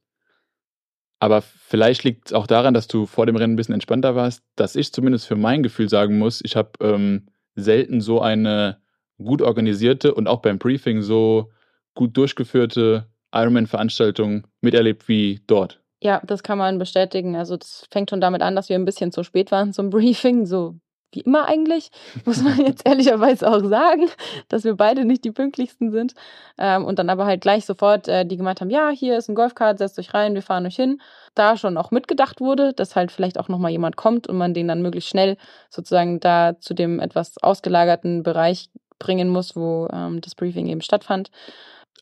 Aber 1.19 1.41
vielleicht 1.41 2.03
liegt 2.03 2.27
es 2.27 2.33
auch 2.33 2.47
daran, 2.47 2.73
dass 2.73 2.87
du 2.87 3.05
vor 3.05 3.25
dem 3.25 3.35
Rennen 3.35 3.53
ein 3.53 3.55
bisschen 3.55 3.73
entspannter 3.73 4.15
warst, 4.15 4.43
dass 4.55 4.75
ich 4.75 4.91
zumindest 4.91 5.27
für 5.27 5.35
mein 5.35 5.63
Gefühl 5.63 5.89
sagen 5.89 6.17
muss, 6.17 6.41
ich 6.43 6.55
habe 6.55 6.71
ähm, 6.81 7.27
selten 7.55 8.01
so 8.01 8.21
eine 8.21 8.77
gut 9.17 9.41
organisierte 9.41 10.13
und 10.13 10.27
auch 10.27 10.41
beim 10.41 10.59
Briefing 10.59 11.01
so 11.01 11.51
gut 11.93 12.17
durchgeführte 12.17 13.07
Ironman-Veranstaltung 13.33 14.45
miterlebt 14.61 15.07
wie 15.07 15.41
dort. 15.47 15.81
Ja, 16.01 16.21
das 16.25 16.43
kann 16.43 16.57
man 16.57 16.77
bestätigen. 16.77 17.35
Also 17.35 17.55
das 17.57 17.87
fängt 17.89 18.09
schon 18.09 18.21
damit 18.21 18.41
an, 18.41 18.55
dass 18.55 18.69
wir 18.69 18.75
ein 18.75 18.85
bisschen 18.85 19.11
zu 19.11 19.23
spät 19.23 19.51
waren 19.51 19.73
zum 19.73 19.89
Briefing, 19.89 20.45
so 20.45 20.75
wie 21.11 21.21
immer 21.21 21.47
eigentlich, 21.47 21.89
muss 22.25 22.41
man 22.41 22.59
jetzt 22.59 22.85
ehrlicherweise 22.85 23.49
auch 23.49 23.63
sagen, 23.63 24.09
dass 24.49 24.63
wir 24.63 24.75
beide 24.75 25.05
nicht 25.05 25.23
die 25.23 25.31
pünktlichsten 25.31 25.91
sind. 25.91 26.13
Ähm, 26.57 26.85
und 26.85 26.99
dann 26.99 27.09
aber 27.09 27.25
halt 27.25 27.41
gleich 27.41 27.65
sofort 27.65 28.07
äh, 28.07 28.25
die 28.25 28.37
gemeint 28.37 28.61
haben, 28.61 28.69
ja, 28.69 28.89
hier 28.89 29.17
ist 29.17 29.29
ein 29.29 29.35
Golfkart, 29.35 29.77
setzt 29.77 29.99
euch 29.99 30.13
rein, 30.13 30.35
wir 30.35 30.41
fahren 30.41 30.65
euch 30.65 30.75
hin. 30.75 31.01
Da 31.33 31.57
schon 31.57 31.77
auch 31.77 31.91
mitgedacht 31.91 32.41
wurde, 32.41 32.73
dass 32.73 32.95
halt 32.95 33.11
vielleicht 33.11 33.39
auch 33.39 33.49
nochmal 33.49 33.71
jemand 33.71 33.97
kommt 33.97 34.27
und 34.27 34.37
man 34.37 34.53
den 34.53 34.67
dann 34.67 34.81
möglichst 34.81 35.09
schnell 35.09 35.37
sozusagen 35.69 36.19
da 36.19 36.59
zu 36.59 36.73
dem 36.73 36.99
etwas 36.99 37.41
ausgelagerten 37.41 38.23
Bereich 38.23 38.69
bringen 38.99 39.29
muss, 39.29 39.55
wo 39.55 39.87
ähm, 39.91 40.21
das 40.21 40.35
Briefing 40.35 40.67
eben 40.67 40.81
stattfand 40.81 41.29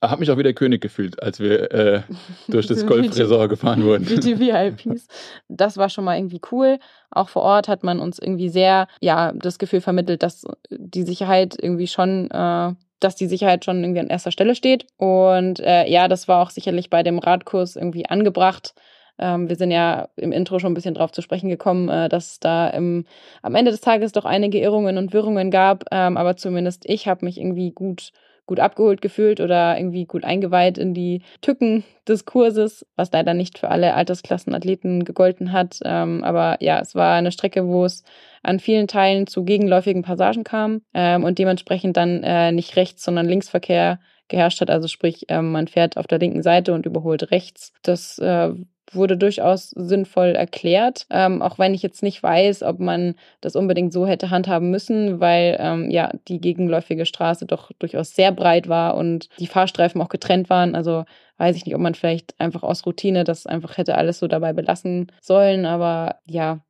habe 0.10 0.20
mich 0.20 0.32
auch 0.32 0.38
wieder 0.38 0.54
König 0.54 0.82
gefühlt, 0.82 1.22
als 1.22 1.40
wir 1.40 1.72
äh, 1.72 2.02
durch 2.48 2.68
das 2.68 2.86
Golfresort 2.88 3.50
gefahren 3.50 3.84
wurden. 3.84 4.08
Wie 4.10 4.20
die 4.20 4.40
VIPs. 4.40 5.08
Das 5.48 5.78
war 5.78 5.90
schon 5.90 6.04
mal 6.04 6.18
irgendwie 6.18 6.42
cool. 6.52 6.80
Auch 7.12 7.30
vor 7.30 7.44
Ort 7.44 7.68
hat 7.68 7.84
man 7.84 8.00
uns 8.00 8.20
irgendwie 8.20 8.50
sehr, 8.50 8.88
ja, 9.02 9.32
das 9.34 9.60
Gefühl 9.60 9.82
vermittelt, 9.82 10.24
dass 10.24 10.46
die 10.70 11.04
Sicherheit 11.04 11.56
irgendwie 11.60 11.88
schon, 11.88 12.30
äh, 12.32 12.74
dass 13.00 13.16
die 13.16 13.28
Sicherheit 13.28 13.66
schon 13.66 13.84
irgendwie 13.84 14.00
an 14.00 14.08
erster 14.08 14.32
Stelle 14.32 14.56
steht. 14.56 14.86
Und 14.98 15.60
äh, 15.60 15.88
ja, 15.90 16.08
das 16.08 16.28
war 16.28 16.42
auch 16.42 16.50
sicherlich 16.50 16.90
bei 16.90 17.04
dem 17.04 17.20
Radkurs 17.20 17.76
irgendwie 17.76 18.06
angebracht. 18.06 18.74
Ähm, 19.20 19.48
wir 19.48 19.56
sind 19.56 19.72
ja 19.72 20.10
im 20.16 20.32
Intro 20.32 20.60
schon 20.60 20.72
ein 20.72 20.76
bisschen 20.76 20.96
drauf 20.96 21.12
zu 21.12 21.22
sprechen 21.22 21.50
gekommen, 21.50 21.88
äh, 21.90 22.10
dass 22.10 22.34
es 22.34 22.40
da 22.40 22.68
im, 22.70 23.06
am 23.42 23.56
Ende 23.56 23.72
des 23.72 23.82
Tages 23.82 24.12
doch 24.12 24.26
einige 24.26 24.60
Irrungen 24.60 24.98
und 24.98 25.14
Wirrungen 25.14 25.52
gab. 25.52 25.86
Ähm, 25.92 26.18
aber 26.18 26.36
zumindest 26.36 26.84
ich 26.86 27.08
habe 27.08 27.26
mich 27.26 27.40
irgendwie 27.40 27.72
gut 27.72 28.12
gut 28.46 28.60
abgeholt 28.60 29.02
gefühlt 29.02 29.40
oder 29.40 29.78
irgendwie 29.78 30.06
gut 30.06 30.24
eingeweiht 30.24 30.78
in 30.78 30.94
die 30.94 31.22
Tücken 31.42 31.84
des 32.08 32.26
Kurses, 32.26 32.86
was 32.96 33.12
leider 33.12 33.34
nicht 33.34 33.58
für 33.58 33.70
alle 33.70 33.94
Altersklassenathleten 33.94 35.06
gegolten 35.06 35.52
hat. 35.54 35.80
Ähm, 35.86 36.24
aber 36.24 36.58
ja, 36.62 36.80
es 36.80 36.96
war 36.96 37.16
eine 37.16 37.32
Strecke, 37.32 37.66
wo 37.68 37.86
es 37.86 38.04
an 38.42 38.60
vielen 38.60 38.88
Teilen 38.88 39.28
zu 39.28 39.46
gegenläufigen 39.46 40.02
Passagen 40.02 40.44
kam 40.44 40.82
ähm, 40.94 41.24
und 41.24 41.40
dementsprechend 41.40 41.96
dann 41.96 42.24
äh, 42.24 42.52
nicht 42.52 42.76
Rechts, 42.76 43.04
sondern 43.04 43.28
Linksverkehr 43.28 44.00
geherrscht 44.28 44.62
hat. 44.62 44.70
Also 44.70 44.88
sprich, 44.88 45.26
ähm, 45.30 45.52
man 45.52 45.68
fährt 45.68 45.96
auf 45.98 46.08
der 46.08 46.20
linken 46.20 46.42
Seite 46.42 46.74
und 46.74 46.86
überholt 46.86 47.32
rechts. 47.32 47.74
Das 47.84 48.18
äh, 48.20 48.52
wurde 48.96 49.18
durchaus 49.18 49.70
sinnvoll 49.72 50.30
erklärt, 50.30 51.06
ähm, 51.10 51.42
auch 51.42 51.60
wenn 51.60 51.74
ich 51.74 51.82
jetzt 51.82 52.04
nicht 52.04 52.22
weiß, 52.22 52.64
ob 52.64 52.80
man 52.80 53.16
das 53.42 53.56
unbedingt 53.56 53.94
so 53.94 54.06
hätte 54.08 54.30
handhaben 54.30 54.70
müssen, 54.70 55.20
weil 55.20 55.58
ähm, 55.60 55.90
ja 55.92 56.12
die 56.28 56.40
gegenläufige 56.40 57.06
Straße 57.06 57.46
doch 57.46 57.72
durchaus 57.80 58.16
sehr 58.16 58.32
breit 58.32 58.70
war 58.70 58.96
und 58.96 59.30
die 59.40 59.48
Fahrstreifen 59.48 60.02
auch 60.02 60.10
getrennt 60.10 60.50
waren. 60.50 60.76
Also 60.76 61.06
weiß 61.38 61.56
ich 61.56 61.66
nicht, 61.66 61.76
ob 61.76 61.82
man 61.82 61.96
vielleicht 61.96 62.40
einfach 62.40 62.64
aus 62.64 62.86
Routine 62.86 63.24
das 63.24 63.46
einfach 63.46 63.78
hätte 63.78 63.96
alles 63.96 64.20
so 64.20 64.28
dabei 64.28 64.54
belassen 64.54 65.12
sollen, 65.22 65.66
aber 65.66 66.18
ja, 66.26 66.62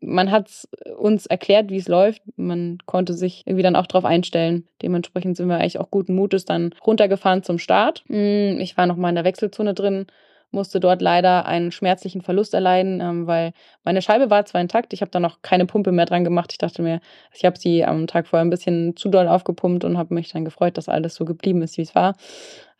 man 0.00 0.30
hat 0.30 0.68
uns 0.96 1.26
erklärt, 1.26 1.70
wie 1.70 1.76
es 1.76 1.88
läuft. 1.88 2.22
Man 2.36 2.78
konnte 2.86 3.14
sich 3.14 3.42
irgendwie 3.46 3.62
dann 3.62 3.76
auch 3.76 3.86
darauf 3.86 4.04
einstellen. 4.04 4.68
Dementsprechend 4.82 5.36
sind 5.36 5.48
wir 5.48 5.56
eigentlich 5.56 5.78
auch 5.78 5.90
guten 5.90 6.14
Mutes 6.14 6.44
dann 6.44 6.74
runtergefahren 6.86 7.42
zum 7.42 7.58
Start. 7.58 8.04
Hm, 8.06 8.58
ich 8.60 8.76
war 8.76 8.86
noch 8.86 8.96
mal 8.96 9.08
in 9.08 9.16
der 9.16 9.24
Wechselzone 9.24 9.74
drin, 9.74 10.06
musste 10.50 10.80
dort 10.80 11.02
leider 11.02 11.46
einen 11.46 11.72
schmerzlichen 11.72 12.22
Verlust 12.22 12.54
erleiden, 12.54 13.00
ähm, 13.00 13.26
weil 13.26 13.52
meine 13.84 14.02
Scheibe 14.02 14.30
war 14.30 14.44
zwar 14.46 14.60
intakt, 14.60 14.92
ich 14.92 15.00
habe 15.00 15.10
da 15.10 15.20
noch 15.20 15.42
keine 15.42 15.66
Pumpe 15.66 15.92
mehr 15.92 16.06
dran 16.06 16.24
gemacht. 16.24 16.52
Ich 16.52 16.58
dachte 16.58 16.82
mir, 16.82 17.00
ich 17.34 17.44
habe 17.44 17.58
sie 17.58 17.84
am 17.84 18.06
Tag 18.06 18.26
vorher 18.26 18.44
ein 18.44 18.50
bisschen 18.50 18.96
zu 18.96 19.08
doll 19.08 19.28
aufgepumpt 19.28 19.84
und 19.84 19.98
habe 19.98 20.14
mich 20.14 20.32
dann 20.32 20.44
gefreut, 20.44 20.78
dass 20.78 20.88
alles 20.88 21.14
so 21.14 21.24
geblieben 21.24 21.62
ist, 21.62 21.76
wie 21.76 21.82
es 21.82 21.94
war. 21.94 22.14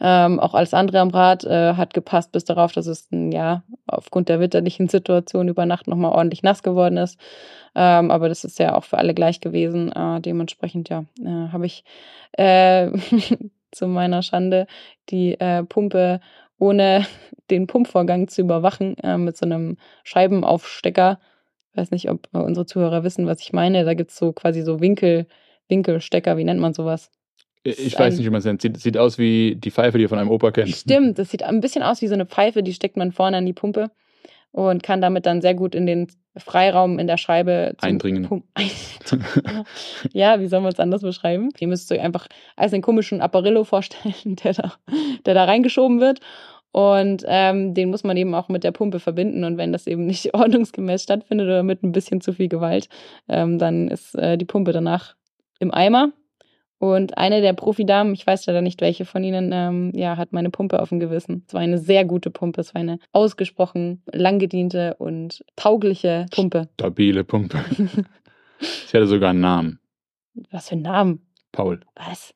Ähm, 0.01 0.39
auch 0.39 0.55
alles 0.55 0.75
andere 0.75 1.01
am 1.01 1.11
Rad 1.11 1.45
äh, 1.45 1.75
hat 1.75 1.93
gepasst, 1.93 2.33
bis 2.33 2.45
darauf, 2.45 2.73
dass 2.73 2.87
es 2.87 3.09
ja 3.11 3.65
aufgrund 3.87 4.29
der 4.29 4.41
witterlichen 4.41 4.89
Situation 4.89 5.49
über 5.49 5.67
Nacht 5.67 5.89
nochmal 5.89 6.13
ordentlich 6.13 6.43
nass 6.43 6.63
geworden 6.63 6.97
ist. 6.97 7.19
Ähm, 7.75 8.11
aber 8.11 8.29
das 8.29 8.45
ist 8.45 8.59
ja 8.59 8.75
auch 8.77 8.85
für 8.85 8.99
alle 8.99 9.15
gleich 9.15 9.41
gewesen. 9.41 9.93
Äh, 9.93 10.21
dementsprechend, 10.21 10.89
ja, 10.89 11.05
äh, 11.21 11.53
habe 11.53 11.67
ich 11.67 11.85
äh, 12.33 12.91
zu 13.73 13.87
meiner 13.87 14.23
Schande 14.23 14.67
die 15.11 15.39
äh, 15.39 15.65
Pumpe 15.65 16.21
ohne 16.59 17.07
den 17.51 17.66
Pumpvorgang 17.66 18.29
zu 18.29 18.42
überwachen, 18.42 18.97
äh, 18.99 19.16
mit 19.16 19.37
so 19.37 19.47
einem 19.47 19.77
Scheibenaufstecker. 20.05 21.18
Ich 21.71 21.77
weiß 21.77 21.90
nicht, 21.90 22.11
ob 22.11 22.29
äh, 22.33 22.38
unsere 22.38 22.66
Zuhörer 22.66 23.05
wissen, 23.05 23.27
was 23.27 23.40
ich 23.40 23.53
meine. 23.53 23.85
Da 23.85 23.94
gibt 23.94 24.11
es 24.11 24.16
so 24.16 24.33
quasi 24.33 24.62
so 24.62 24.81
Winkel, 24.81 25.27
Winkelstecker, 25.68 26.37
wie 26.37 26.44
nennt 26.44 26.61
man 26.61 26.75
sowas? 26.75 27.11
Ich 27.64 27.99
weiß 27.99 28.16
nicht, 28.16 28.25
wie 28.25 28.31
man 28.31 28.38
es 28.38 28.44
nennt. 28.44 28.62
Sieht, 28.62 28.79
sieht 28.79 28.97
aus 28.97 29.18
wie 29.18 29.57
die 29.57 29.71
Pfeife, 29.71 29.99
die 29.99 30.03
ihr 30.03 30.09
von 30.09 30.18
einem 30.18 30.31
Opa 30.31 30.51
kennt. 30.51 30.71
Stimmt, 30.71 31.18
das 31.18 31.31
sieht 31.31 31.42
ein 31.42 31.61
bisschen 31.61 31.83
aus 31.83 32.01
wie 32.01 32.07
so 32.07 32.14
eine 32.14 32.25
Pfeife, 32.25 32.62
die 32.62 32.73
steckt 32.73 32.97
man 32.97 33.12
vorne 33.12 33.37
an 33.37 33.47
die 33.47 33.53
Pumpe 33.53 33.90
und 34.59 34.83
kann 34.83 35.01
damit 35.01 35.25
dann 35.25 35.40
sehr 35.40 35.55
gut 35.55 35.77
in 35.77 35.87
den 35.87 36.09
Freiraum 36.37 36.99
in 36.99 37.07
der 37.07 37.16
Scheibe 37.16 37.77
eindringen. 37.81 38.42
ja, 40.12 40.40
wie 40.40 40.49
soll 40.49 40.61
man 40.61 40.73
es 40.73 40.81
anders 40.81 41.03
beschreiben? 41.03 41.51
Ihr 41.61 41.68
müsst 41.68 41.90
euch 41.92 42.01
einfach 42.01 42.27
als 42.57 42.73
einen 42.73 42.83
komischen 42.83 43.21
Apparillo 43.21 43.62
vorstellen, 43.62 44.37
der 44.42 44.55
da, 44.55 44.73
der 45.27 45.35
da 45.35 45.44
reingeschoben 45.44 46.01
wird. 46.01 46.21
Und 46.73 47.25
ähm, 47.27 47.73
den 47.73 47.90
muss 47.90 48.03
man 48.03 48.16
eben 48.16 48.35
auch 48.35 48.49
mit 48.49 48.64
der 48.64 48.73
Pumpe 48.73 48.99
verbinden. 48.99 49.44
Und 49.44 49.59
wenn 49.59 49.73
das 49.73 49.87
eben 49.87 50.07
nicht 50.07 50.35
ordnungsgemäß 50.35 51.05
stattfindet 51.05 51.47
oder 51.47 51.62
mit 51.62 51.85
ein 51.85 51.92
bisschen 51.92 52.21
zu 52.21 52.33
viel 52.33 52.49
Gewalt, 52.49 52.88
ähm, 53.29 53.59
dann 53.59 53.87
ist 53.87 54.16
äh, 54.16 54.37
die 54.37 54.44
Pumpe 54.44 54.73
danach 54.73 55.14
im 55.61 55.73
Eimer. 55.73 56.12
Und 56.79 57.19
eine 57.19 57.41
der 57.41 57.55
Profidamen, 57.55 58.14
ich 58.14 58.25
weiß 58.25 58.47
leider 58.47 58.62
nicht 58.62 58.81
welche 58.81 59.05
von 59.05 59.25
ihnen, 59.25 59.51
ähm, 59.53 59.93
ja, 59.95 60.17
hat 60.17 60.33
meine 60.33 60.51
Pumpe 60.51 60.81
auf 60.81 60.91
dem 60.91 61.01
Gewissen. 61.01 61.45
Es 61.47 61.55
war 61.55 61.61
eine 61.61 61.79
sehr 61.79 62.05
gute 62.05 62.31
Pumpe. 62.31 62.61
Es 62.61 62.75
war 62.75 62.81
eine 62.81 63.01
ausgesprochen 63.12 64.03
langgediente 64.12 64.95
und 64.99 65.45
taugliche 65.57 66.27
Pumpe. 66.31 66.69
Stabile 66.75 67.25
Pumpe. 67.25 67.64
Sie 68.61 68.97
hatte 68.97 69.07
sogar 69.09 69.31
einen 69.31 69.41
Namen. 69.41 69.81
Was 70.51 70.69
für 70.69 70.75
einen 70.75 70.83
Namen? 70.83 71.27
Paul. 71.51 71.81
Was? 71.97 72.35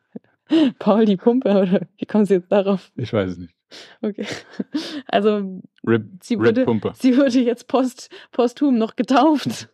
Paul 0.78 1.06
die 1.06 1.16
Pumpe, 1.16 1.48
oder 1.48 1.80
wie 1.96 2.04
kommst 2.04 2.30
du 2.30 2.34
jetzt 2.34 2.52
darauf? 2.52 2.92
Ich 2.96 3.12
weiß 3.12 3.30
es 3.30 3.38
nicht. 3.38 3.54
Okay. 4.02 4.26
Also 5.06 5.62
Rip, 5.86 6.04
sie, 6.22 6.38
wurde, 6.38 6.64
Pumpe. 6.64 6.92
sie 6.94 7.16
wurde 7.16 7.40
jetzt 7.40 7.66
post, 7.66 8.10
posthum 8.30 8.76
noch 8.76 8.94
getauft. 8.94 9.68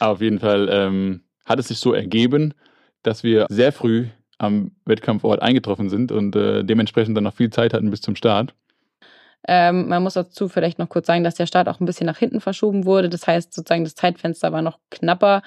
Auf 0.00 0.20
jeden 0.20 0.38
Fall 0.38 0.68
ähm, 0.70 1.22
hat 1.44 1.58
es 1.58 1.68
sich 1.68 1.78
so 1.78 1.92
ergeben, 1.92 2.54
dass 3.06 3.22
wir 3.22 3.46
sehr 3.48 3.72
früh 3.72 4.06
am 4.38 4.72
Wettkampfort 4.84 5.40
eingetroffen 5.40 5.88
sind 5.88 6.12
und 6.12 6.36
äh, 6.36 6.62
dementsprechend 6.64 7.16
dann 7.16 7.24
noch 7.24 7.34
viel 7.34 7.50
Zeit 7.50 7.72
hatten 7.72 7.90
bis 7.90 8.02
zum 8.02 8.16
Start. 8.16 8.54
Ähm, 9.48 9.88
man 9.88 10.02
muss 10.02 10.14
dazu 10.14 10.48
vielleicht 10.48 10.78
noch 10.78 10.88
kurz 10.88 11.06
sagen, 11.06 11.24
dass 11.24 11.36
der 11.36 11.46
Start 11.46 11.68
auch 11.68 11.80
ein 11.80 11.86
bisschen 11.86 12.06
nach 12.06 12.18
hinten 12.18 12.40
verschoben 12.40 12.84
wurde. 12.84 13.08
Das 13.08 13.26
heißt, 13.26 13.52
sozusagen 13.52 13.84
das 13.84 13.94
Zeitfenster 13.94 14.52
war 14.52 14.62
noch 14.62 14.78
knapper, 14.90 15.42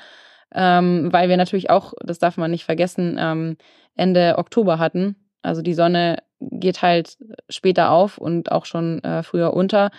ähm, 0.56 1.12
weil 1.12 1.30
wir 1.30 1.38
natürlich 1.38 1.70
auch, 1.70 1.94
das 2.04 2.18
darf 2.18 2.38
man 2.38 2.52
nicht 2.52 2.66
vergessen, 2.66 3.18
ähm, 3.20 3.58
Ende 3.96 4.38
Oktober 4.38 4.80
hatten. 4.80 5.16
Also 5.42 5.62
die 5.62 5.74
Sonne 5.74 6.18
geht 6.40 6.82
halt 6.82 7.18
später 7.50 7.92
auf 7.92 8.18
und 8.18 8.52
auch 8.52 8.66
schon 8.66 9.04
äh, 9.04 9.24
früher 9.24 9.54
unter. 9.54 9.92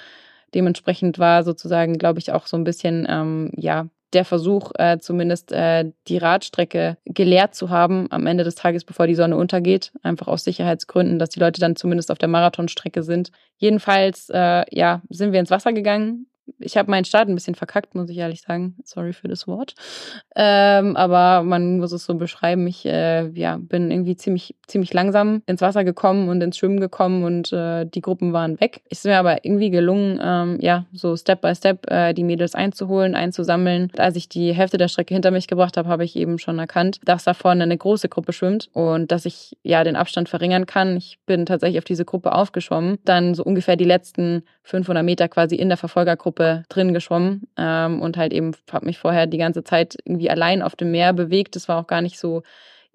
Dementsprechend 0.54 1.18
war 1.18 1.44
sozusagen, 1.44 1.98
glaube 1.98 2.18
ich, 2.18 2.32
auch 2.32 2.46
so 2.46 2.56
ein 2.56 2.64
bisschen 2.64 3.06
ähm, 3.08 3.52
ja 3.56 3.86
der 4.12 4.24
Versuch, 4.24 4.72
äh, 4.76 4.98
zumindest 4.98 5.52
äh, 5.52 5.90
die 6.08 6.18
Radstrecke 6.18 6.96
geleert 7.04 7.54
zu 7.54 7.70
haben 7.70 8.06
am 8.10 8.26
Ende 8.26 8.44
des 8.44 8.54
Tages, 8.54 8.84
bevor 8.84 9.06
die 9.06 9.14
Sonne 9.14 9.36
untergeht. 9.36 9.92
Einfach 10.02 10.28
aus 10.28 10.44
Sicherheitsgründen, 10.44 11.18
dass 11.18 11.30
die 11.30 11.40
Leute 11.40 11.60
dann 11.60 11.76
zumindest 11.76 12.10
auf 12.10 12.18
der 12.18 12.28
Marathonstrecke 12.28 13.02
sind. 13.02 13.30
Jedenfalls, 13.56 14.28
äh, 14.30 14.64
ja, 14.70 15.02
sind 15.08 15.32
wir 15.32 15.40
ins 15.40 15.50
Wasser 15.50 15.72
gegangen 15.72 16.26
ich 16.58 16.76
habe 16.76 16.90
meinen 16.90 17.04
Start 17.04 17.28
ein 17.28 17.34
bisschen 17.34 17.54
verkackt, 17.54 17.94
muss 17.94 18.10
ich 18.10 18.18
ehrlich 18.18 18.42
sagen. 18.42 18.76
Sorry 18.84 19.12
für 19.12 19.28
das 19.28 19.46
Wort. 19.46 19.74
Ähm, 20.36 20.96
aber 20.96 21.42
man 21.42 21.78
muss 21.78 21.92
es 21.92 22.04
so 22.04 22.14
beschreiben. 22.14 22.66
Ich 22.66 22.84
äh, 22.86 23.28
ja, 23.30 23.58
bin 23.58 23.90
irgendwie 23.90 24.16
ziemlich, 24.16 24.54
ziemlich 24.66 24.92
langsam 24.92 25.42
ins 25.46 25.60
Wasser 25.60 25.84
gekommen 25.84 26.28
und 26.28 26.40
ins 26.42 26.58
Schwimmen 26.58 26.80
gekommen 26.80 27.24
und 27.24 27.52
äh, 27.52 27.86
die 27.86 28.00
Gruppen 28.00 28.32
waren 28.32 28.60
weg. 28.60 28.82
Es 28.90 28.98
ist 28.98 29.06
mir 29.06 29.18
aber 29.18 29.44
irgendwie 29.44 29.70
gelungen, 29.70 30.20
ähm, 30.22 30.58
ja, 30.60 30.86
so 30.92 31.16
Step 31.16 31.40
by 31.40 31.54
Step 31.54 31.90
äh, 31.90 32.12
die 32.12 32.24
Mädels 32.24 32.54
einzuholen, 32.54 33.14
einzusammeln. 33.14 33.90
Als 33.96 34.16
ich 34.16 34.28
die 34.28 34.52
Hälfte 34.52 34.78
der 34.78 34.88
Strecke 34.88 35.14
hinter 35.14 35.30
mich 35.30 35.46
gebracht 35.46 35.76
habe, 35.76 35.88
habe 35.88 36.04
ich 36.04 36.16
eben 36.16 36.38
schon 36.38 36.58
erkannt, 36.58 37.00
dass 37.04 37.24
da 37.24 37.34
vorne 37.34 37.64
eine 37.64 37.76
große 37.76 38.08
Gruppe 38.08 38.32
schwimmt 38.32 38.68
und 38.72 39.12
dass 39.12 39.26
ich 39.26 39.56
ja 39.62 39.84
den 39.84 39.96
Abstand 39.96 40.28
verringern 40.28 40.66
kann. 40.66 40.96
Ich 40.96 41.18
bin 41.26 41.46
tatsächlich 41.46 41.78
auf 41.78 41.84
diese 41.84 42.04
Gruppe 42.04 42.32
aufgeschwommen. 42.32 42.98
Dann 43.04 43.34
so 43.34 43.44
ungefähr 43.44 43.76
die 43.76 43.84
letzten 43.84 44.42
500 44.62 45.04
Meter 45.04 45.28
quasi 45.28 45.56
in 45.56 45.68
der 45.68 45.76
Verfolgergruppe 45.76 46.39
Gruppe 46.40 46.64
drin 46.68 46.94
geschwommen 46.94 47.42
ähm, 47.56 48.00
und 48.00 48.16
halt 48.16 48.32
eben 48.32 48.52
habe 48.72 48.86
mich 48.86 48.98
vorher 48.98 49.26
die 49.26 49.38
ganze 49.38 49.62
Zeit 49.62 49.96
irgendwie 50.04 50.30
allein 50.30 50.62
auf 50.62 50.74
dem 50.74 50.90
Meer 50.90 51.12
bewegt. 51.12 51.54
Das 51.54 51.68
war 51.68 51.78
auch 51.78 51.86
gar 51.86 52.00
nicht 52.00 52.18
so 52.18 52.42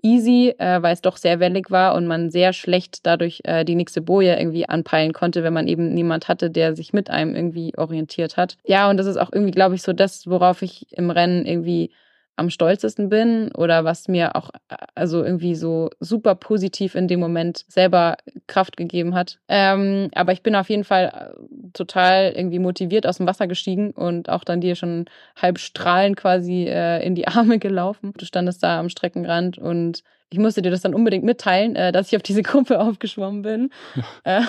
easy, 0.01 0.53
äh, 0.57 0.81
weil 0.81 0.93
es 0.93 1.01
doch 1.01 1.17
sehr 1.17 1.39
wellig 1.39 1.69
war 1.69 1.95
und 1.95 2.07
man 2.07 2.29
sehr 2.31 2.53
schlecht 2.53 3.05
dadurch 3.05 3.41
äh, 3.43 3.63
die 3.63 3.75
nächste 3.75 4.01
Boje 4.01 4.37
irgendwie 4.37 4.67
anpeilen 4.67 5.13
konnte, 5.13 5.43
wenn 5.43 5.53
man 5.53 5.67
eben 5.67 5.93
niemand 5.93 6.27
hatte, 6.27 6.49
der 6.49 6.75
sich 6.75 6.91
mit 6.91 7.09
einem 7.09 7.35
irgendwie 7.35 7.73
orientiert 7.77 8.35
hat. 8.37 8.57
Ja, 8.65 8.89
und 8.89 8.97
das 8.97 9.05
ist 9.05 9.17
auch 9.17 9.31
irgendwie, 9.31 9.51
glaube 9.51 9.75
ich, 9.75 9.83
so 9.83 9.93
das, 9.93 10.27
worauf 10.27 10.61
ich 10.61 10.87
im 10.91 11.11
Rennen 11.11 11.45
irgendwie 11.45 11.91
am 12.37 12.49
stolzesten 12.49 13.09
bin 13.09 13.51
oder 13.53 13.85
was 13.85 14.07
mir 14.07 14.35
auch 14.35 14.49
also 14.93 15.23
irgendwie 15.23 15.55
so 15.55 15.89
super 15.99 16.35
positiv 16.35 16.95
in 16.95 17.07
dem 17.07 17.19
Moment 17.19 17.65
selber 17.67 18.17
Kraft 18.47 18.77
gegeben 18.77 19.15
hat. 19.15 19.39
Ähm, 19.47 20.09
aber 20.15 20.33
ich 20.33 20.43
bin 20.43 20.55
auf 20.55 20.69
jeden 20.69 20.83
Fall 20.83 21.33
äh, 21.35 21.69
total 21.73 22.33
irgendwie 22.35 22.59
motiviert 22.59 23.07
aus 23.07 23.17
dem 23.17 23.27
Wasser 23.27 23.47
gestiegen 23.47 23.91
und 23.91 24.29
auch 24.29 24.43
dann 24.43 24.61
dir 24.61 24.75
schon 24.75 25.05
halb 25.35 25.59
strahlend 25.59 26.17
quasi 26.17 26.65
äh, 26.67 27.05
in 27.05 27.15
die 27.15 27.27
Arme 27.27 27.59
gelaufen. 27.59 28.13
Du 28.17 28.25
standest 28.25 28.63
da 28.63 28.79
am 28.79 28.89
Streckenrand 28.89 29.57
und 29.57 30.03
ich 30.31 30.39
musste 30.39 30.61
dir 30.61 30.71
das 30.71 30.81
dann 30.81 30.95
unbedingt 30.95 31.23
mitteilen, 31.23 31.75
äh, 31.75 31.91
dass 31.91 32.07
ich 32.07 32.15
auf 32.15 32.23
diese 32.23 32.43
Gruppe 32.43 32.79
aufgeschwommen 32.81 33.41
bin. 33.41 33.69
Äh. 34.23 34.41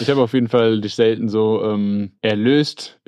ich 0.00 0.10
habe 0.10 0.20
auf 0.20 0.32
jeden 0.32 0.48
Fall 0.48 0.80
dich 0.80 0.96
selten 0.96 1.28
so 1.28 1.62
ähm, 1.64 2.12
erlöst 2.20 2.98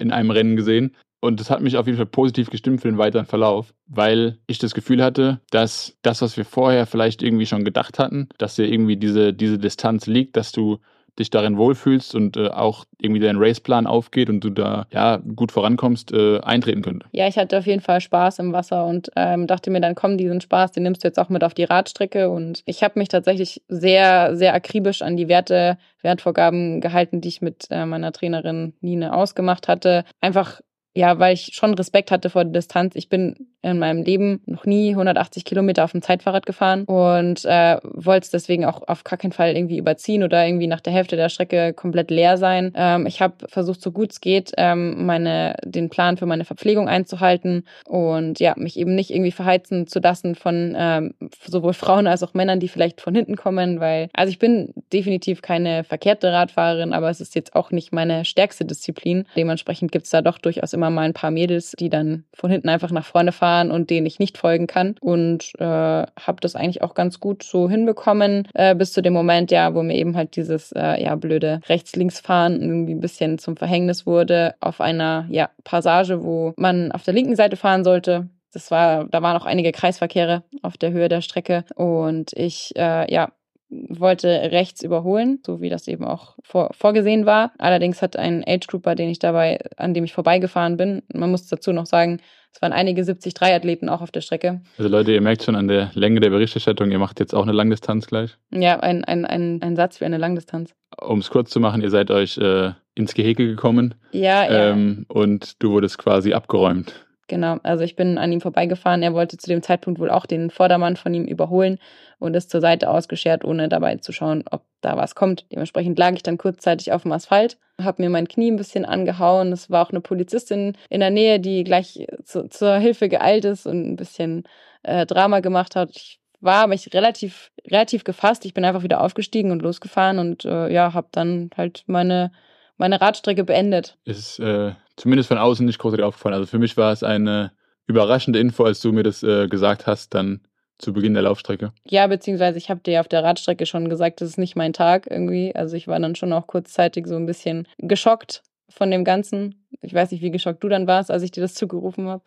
in 0.00 0.12
einem 0.12 0.30
Rennen 0.30 0.56
gesehen. 0.56 0.96
Und 1.20 1.38
das 1.38 1.50
hat 1.50 1.60
mich 1.60 1.76
auf 1.76 1.86
jeden 1.86 1.98
Fall 1.98 2.06
positiv 2.06 2.50
gestimmt 2.50 2.80
für 2.80 2.88
den 2.88 2.98
weiteren 2.98 3.26
Verlauf, 3.26 3.74
weil 3.86 4.38
ich 4.46 4.58
das 4.58 4.74
Gefühl 4.74 5.02
hatte, 5.02 5.40
dass 5.50 5.96
das, 6.02 6.22
was 6.22 6.36
wir 6.36 6.44
vorher 6.44 6.86
vielleicht 6.86 7.22
irgendwie 7.22 7.46
schon 7.46 7.64
gedacht 7.64 7.98
hatten, 7.98 8.28
dass 8.38 8.56
dir 8.56 8.66
irgendwie 8.66 8.96
diese, 8.96 9.34
diese 9.34 9.58
Distanz 9.58 10.06
liegt, 10.06 10.36
dass 10.36 10.52
du 10.52 10.78
dich 11.18 11.30
darin 11.30 11.58
wohlfühlst 11.58 12.14
und 12.14 12.36
äh, 12.36 12.48
auch 12.48 12.84
irgendwie 12.98 13.20
dein 13.20 13.36
Raceplan 13.36 13.86
aufgeht 13.86 14.30
und 14.30 14.40
du 14.40 14.50
da 14.50 14.86
ja 14.92 15.20
gut 15.36 15.52
vorankommst, 15.52 16.12
äh, 16.12 16.40
eintreten 16.40 16.82
könnte. 16.82 17.06
Ja, 17.12 17.26
ich 17.26 17.36
hatte 17.36 17.58
auf 17.58 17.66
jeden 17.66 17.82
Fall 17.82 18.00
Spaß 18.00 18.38
im 18.38 18.52
Wasser 18.52 18.86
und 18.86 19.10
ähm, 19.16 19.46
dachte 19.46 19.70
mir 19.70 19.80
dann, 19.80 19.94
komm, 19.94 20.16
diesen 20.16 20.40
Spaß, 20.40 20.72
den 20.72 20.84
nimmst 20.84 21.04
du 21.04 21.08
jetzt 21.08 21.18
auch 21.18 21.28
mit 21.28 21.44
auf 21.44 21.52
die 21.52 21.64
Radstrecke. 21.64 22.30
Und 22.30 22.62
ich 22.64 22.82
habe 22.82 22.98
mich 22.98 23.08
tatsächlich 23.08 23.62
sehr, 23.68 24.36
sehr 24.36 24.54
akribisch 24.54 25.02
an 25.02 25.16
die 25.16 25.28
Werte, 25.28 25.76
Wertvorgaben 26.02 26.80
gehalten, 26.80 27.20
die 27.20 27.28
ich 27.28 27.42
mit 27.42 27.66
äh, 27.70 27.84
meiner 27.84 28.12
Trainerin 28.12 28.72
Nine 28.80 29.12
ausgemacht 29.12 29.68
hatte. 29.68 30.04
Einfach 30.20 30.60
ja, 30.94 31.18
weil 31.18 31.34
ich 31.34 31.50
schon 31.54 31.74
Respekt 31.74 32.10
hatte 32.10 32.30
vor 32.30 32.44
der 32.44 32.52
Distanz. 32.52 32.96
Ich 32.96 33.08
bin 33.08 33.48
in 33.62 33.78
meinem 33.78 34.02
Leben 34.02 34.40
noch 34.46 34.64
nie 34.64 34.90
180 34.90 35.44
Kilometer 35.44 35.84
auf 35.84 35.92
dem 35.92 36.02
Zeitfahrrad 36.02 36.46
gefahren 36.46 36.84
und 36.84 37.44
äh, 37.44 37.78
wollte 37.82 38.24
es 38.24 38.30
deswegen 38.30 38.64
auch 38.64 38.86
auf 38.88 39.04
gar 39.04 39.18
keinen 39.18 39.32
Fall 39.32 39.54
irgendwie 39.54 39.76
überziehen 39.76 40.22
oder 40.22 40.46
irgendwie 40.46 40.66
nach 40.66 40.80
der 40.80 40.92
Hälfte 40.92 41.16
der 41.16 41.28
Strecke 41.28 41.74
komplett 41.74 42.10
leer 42.10 42.38
sein. 42.38 42.72
Ähm, 42.74 43.06
ich 43.06 43.20
habe 43.20 43.34
versucht, 43.48 43.82
so 43.82 43.92
gut 43.92 44.12
es 44.12 44.20
geht, 44.20 44.52
ähm, 44.56 45.04
meine, 45.04 45.56
den 45.64 45.90
Plan 45.90 46.16
für 46.16 46.26
meine 46.26 46.44
Verpflegung 46.44 46.88
einzuhalten 46.88 47.64
und 47.86 48.40
ja, 48.40 48.54
mich 48.56 48.78
eben 48.78 48.94
nicht 48.94 49.10
irgendwie 49.10 49.32
verheizen 49.32 49.86
zu 49.86 50.00
lassen 50.00 50.34
von 50.34 50.74
ähm, 50.76 51.14
sowohl 51.44 51.74
Frauen 51.74 52.06
als 52.06 52.22
auch 52.22 52.32
Männern, 52.32 52.60
die 52.60 52.68
vielleicht 52.68 53.00
von 53.00 53.14
hinten 53.14 53.36
kommen, 53.36 53.78
weil, 53.80 54.08
also 54.14 54.30
ich 54.30 54.38
bin 54.38 54.72
definitiv 54.92 55.42
keine 55.42 55.84
verkehrte 55.84 56.32
Radfahrerin, 56.32 56.94
aber 56.94 57.10
es 57.10 57.20
ist 57.20 57.34
jetzt 57.34 57.54
auch 57.54 57.70
nicht 57.72 57.92
meine 57.92 58.24
stärkste 58.24 58.64
Disziplin. 58.64 59.26
Dementsprechend 59.36 59.92
gibt 59.92 60.06
es 60.06 60.10
da 60.10 60.22
doch 60.22 60.38
durchaus 60.38 60.72
immer 60.72 60.88
mal 60.88 61.02
ein 61.02 61.12
paar 61.12 61.30
Mädels, 61.30 61.72
die 61.78 61.90
dann 61.90 62.24
von 62.32 62.50
hinten 62.50 62.70
einfach 62.70 62.90
nach 62.90 63.04
vorne 63.04 63.32
fahren 63.32 63.49
fahren 63.50 63.70
und 63.70 63.90
denen 63.90 64.06
ich 64.06 64.18
nicht 64.18 64.38
folgen 64.38 64.66
kann. 64.66 64.94
Und 65.00 65.52
äh, 65.58 65.64
habe 65.64 66.40
das 66.40 66.54
eigentlich 66.54 66.82
auch 66.82 66.94
ganz 66.94 67.20
gut 67.20 67.42
so 67.42 67.68
hinbekommen, 67.68 68.46
äh, 68.54 68.74
bis 68.74 68.92
zu 68.92 69.02
dem 69.02 69.12
Moment, 69.12 69.50
ja, 69.50 69.74
wo 69.74 69.82
mir 69.82 69.96
eben 69.96 70.16
halt 70.16 70.36
dieses 70.36 70.72
äh, 70.72 71.02
ja 71.02 71.16
blöde 71.16 71.60
Rechts-Links-Fahren 71.68 72.60
irgendwie 72.60 72.94
ein 72.94 73.00
bisschen 73.00 73.38
zum 73.38 73.56
Verhängnis 73.56 74.06
wurde 74.06 74.54
auf 74.60 74.80
einer 74.80 75.26
ja, 75.30 75.50
Passage, 75.64 76.22
wo 76.22 76.52
man 76.56 76.92
auf 76.92 77.02
der 77.02 77.14
linken 77.14 77.36
Seite 77.36 77.56
fahren 77.56 77.84
sollte. 77.84 78.28
Das 78.52 78.70
war, 78.70 79.04
da 79.04 79.22
waren 79.22 79.36
auch 79.36 79.46
einige 79.46 79.70
Kreisverkehre 79.70 80.42
auf 80.62 80.76
der 80.76 80.90
Höhe 80.90 81.08
der 81.08 81.20
Strecke 81.20 81.64
und 81.76 82.32
ich 82.34 82.72
äh, 82.76 83.12
ja 83.12 83.30
wollte 83.70 84.28
rechts 84.28 84.82
überholen, 84.82 85.40
so 85.46 85.60
wie 85.60 85.68
das 85.68 85.86
eben 85.88 86.04
auch 86.04 86.36
vor, 86.42 86.70
vorgesehen 86.72 87.26
war. 87.26 87.52
Allerdings 87.58 88.02
hat 88.02 88.16
ein 88.16 88.44
Age 88.46 88.66
Grouper, 88.66 88.94
den 88.94 89.08
ich 89.08 89.18
dabei, 89.18 89.58
an 89.76 89.94
dem 89.94 90.04
ich 90.04 90.12
vorbeigefahren 90.12 90.76
bin, 90.76 91.02
man 91.12 91.30
muss 91.30 91.46
dazu 91.46 91.72
noch 91.72 91.86
sagen, 91.86 92.20
es 92.52 92.60
waren 92.60 92.72
einige 92.72 93.02
70-3-Athleten 93.02 93.88
auch 93.88 94.00
auf 94.00 94.10
der 94.10 94.22
Strecke. 94.22 94.60
Also 94.76 94.90
Leute, 94.90 95.12
ihr 95.12 95.20
merkt 95.20 95.44
schon 95.44 95.54
an 95.54 95.68
der 95.68 95.92
Länge 95.94 96.18
der 96.20 96.30
Berichterstattung, 96.30 96.90
ihr 96.90 96.98
macht 96.98 97.20
jetzt 97.20 97.32
auch 97.32 97.42
eine 97.42 97.52
Langdistanz 97.52 98.08
gleich. 98.08 98.36
Ja, 98.50 98.80
ein, 98.80 99.04
ein, 99.04 99.24
ein, 99.24 99.62
ein 99.62 99.76
Satz 99.76 99.98
für 99.98 100.06
eine 100.06 100.18
Langdistanz. 100.18 100.74
Um 101.00 101.20
es 101.20 101.30
kurz 101.30 101.50
zu 101.50 101.60
machen, 101.60 101.80
ihr 101.80 101.90
seid 101.90 102.10
euch 102.10 102.38
äh, 102.38 102.72
ins 102.96 103.14
Gehege 103.14 103.46
gekommen. 103.46 103.94
Ja, 104.10 104.50
ja. 104.50 104.70
Ähm, 104.70 105.06
und 105.08 105.62
du 105.62 105.70
wurdest 105.70 105.98
quasi 105.98 106.32
abgeräumt. 106.32 107.06
Genau, 107.30 107.58
also 107.62 107.84
ich 107.84 107.94
bin 107.94 108.18
an 108.18 108.32
ihm 108.32 108.40
vorbeigefahren. 108.40 109.04
Er 109.04 109.14
wollte 109.14 109.36
zu 109.36 109.48
dem 109.48 109.62
Zeitpunkt 109.62 110.00
wohl 110.00 110.10
auch 110.10 110.26
den 110.26 110.50
Vordermann 110.50 110.96
von 110.96 111.14
ihm 111.14 111.26
überholen 111.26 111.78
und 112.18 112.34
ist 112.34 112.50
zur 112.50 112.60
Seite 112.60 112.90
ausgeschert, 112.90 113.44
ohne 113.44 113.68
dabei 113.68 113.94
zu 113.98 114.10
schauen, 114.10 114.42
ob 114.50 114.64
da 114.80 114.96
was 114.96 115.14
kommt. 115.14 115.46
Dementsprechend 115.52 115.96
lag 115.96 116.12
ich 116.14 116.24
dann 116.24 116.38
kurzzeitig 116.38 116.90
auf 116.90 117.02
dem 117.02 117.12
Asphalt, 117.12 117.56
habe 117.80 118.02
mir 118.02 118.10
mein 118.10 118.26
Knie 118.26 118.50
ein 118.50 118.56
bisschen 118.56 118.84
angehauen. 118.84 119.52
Es 119.52 119.70
war 119.70 119.86
auch 119.86 119.90
eine 119.90 120.00
Polizistin 120.00 120.76
in 120.88 120.98
der 120.98 121.10
Nähe, 121.10 121.38
die 121.38 121.62
gleich 121.62 122.04
zu, 122.24 122.48
zur 122.48 122.78
Hilfe 122.78 123.08
geeilt 123.08 123.44
ist 123.44 123.64
und 123.64 123.92
ein 123.92 123.94
bisschen 123.94 124.42
äh, 124.82 125.06
Drama 125.06 125.38
gemacht 125.38 125.76
hat. 125.76 125.90
Ich 125.92 126.18
war 126.40 126.64
aber 126.64 126.74
ich 126.74 126.92
relativ 126.92 127.52
relativ 127.70 128.02
gefasst. 128.02 128.44
Ich 128.44 128.54
bin 128.54 128.64
einfach 128.64 128.82
wieder 128.82 129.00
aufgestiegen 129.04 129.52
und 129.52 129.62
losgefahren 129.62 130.18
und 130.18 130.44
äh, 130.44 130.68
ja, 130.72 130.94
habe 130.94 131.06
dann 131.12 131.50
halt 131.56 131.84
meine 131.86 132.32
meine 132.76 133.00
Radstrecke 133.00 133.44
beendet. 133.44 133.98
Ist 134.04 134.40
äh, 134.40 134.72
zumindest 135.00 135.28
von 135.28 135.38
außen 135.38 135.64
nicht 135.64 135.78
großartig 135.78 136.04
aufgefallen. 136.04 136.34
Also 136.34 136.46
für 136.46 136.58
mich 136.58 136.76
war 136.76 136.92
es 136.92 137.02
eine 137.02 137.52
überraschende 137.86 138.38
Info, 138.38 138.64
als 138.64 138.80
du 138.80 138.92
mir 138.92 139.02
das 139.02 139.22
äh, 139.22 139.48
gesagt 139.48 139.86
hast, 139.86 140.14
dann 140.14 140.42
zu 140.78 140.92
Beginn 140.92 141.14
der 141.14 141.22
Laufstrecke. 141.22 141.72
Ja, 141.86 142.06
beziehungsweise 142.06 142.58
ich 142.58 142.70
habe 142.70 142.80
dir 142.80 143.00
auf 143.00 143.08
der 143.08 143.22
Radstrecke 143.22 143.66
schon 143.66 143.88
gesagt, 143.88 144.20
das 144.20 144.30
ist 144.30 144.38
nicht 144.38 144.56
mein 144.56 144.72
Tag 144.72 145.06
irgendwie. 145.10 145.54
Also 145.54 145.76
ich 145.76 145.88
war 145.88 145.98
dann 145.98 146.14
schon 146.14 146.32
auch 146.32 146.46
kurzzeitig 146.46 147.06
so 147.06 147.16
ein 147.16 147.26
bisschen 147.26 147.66
geschockt 147.78 148.42
von 148.68 148.90
dem 148.90 149.04
Ganzen. 149.04 149.66
Ich 149.82 149.92
weiß 149.92 150.10
nicht, 150.10 150.22
wie 150.22 150.30
geschockt 150.30 150.62
du 150.62 150.68
dann 150.68 150.86
warst, 150.86 151.10
als 151.10 151.22
ich 151.22 151.30
dir 151.30 151.42
das 151.42 151.54
zugerufen 151.54 152.08
habe. 152.08 152.22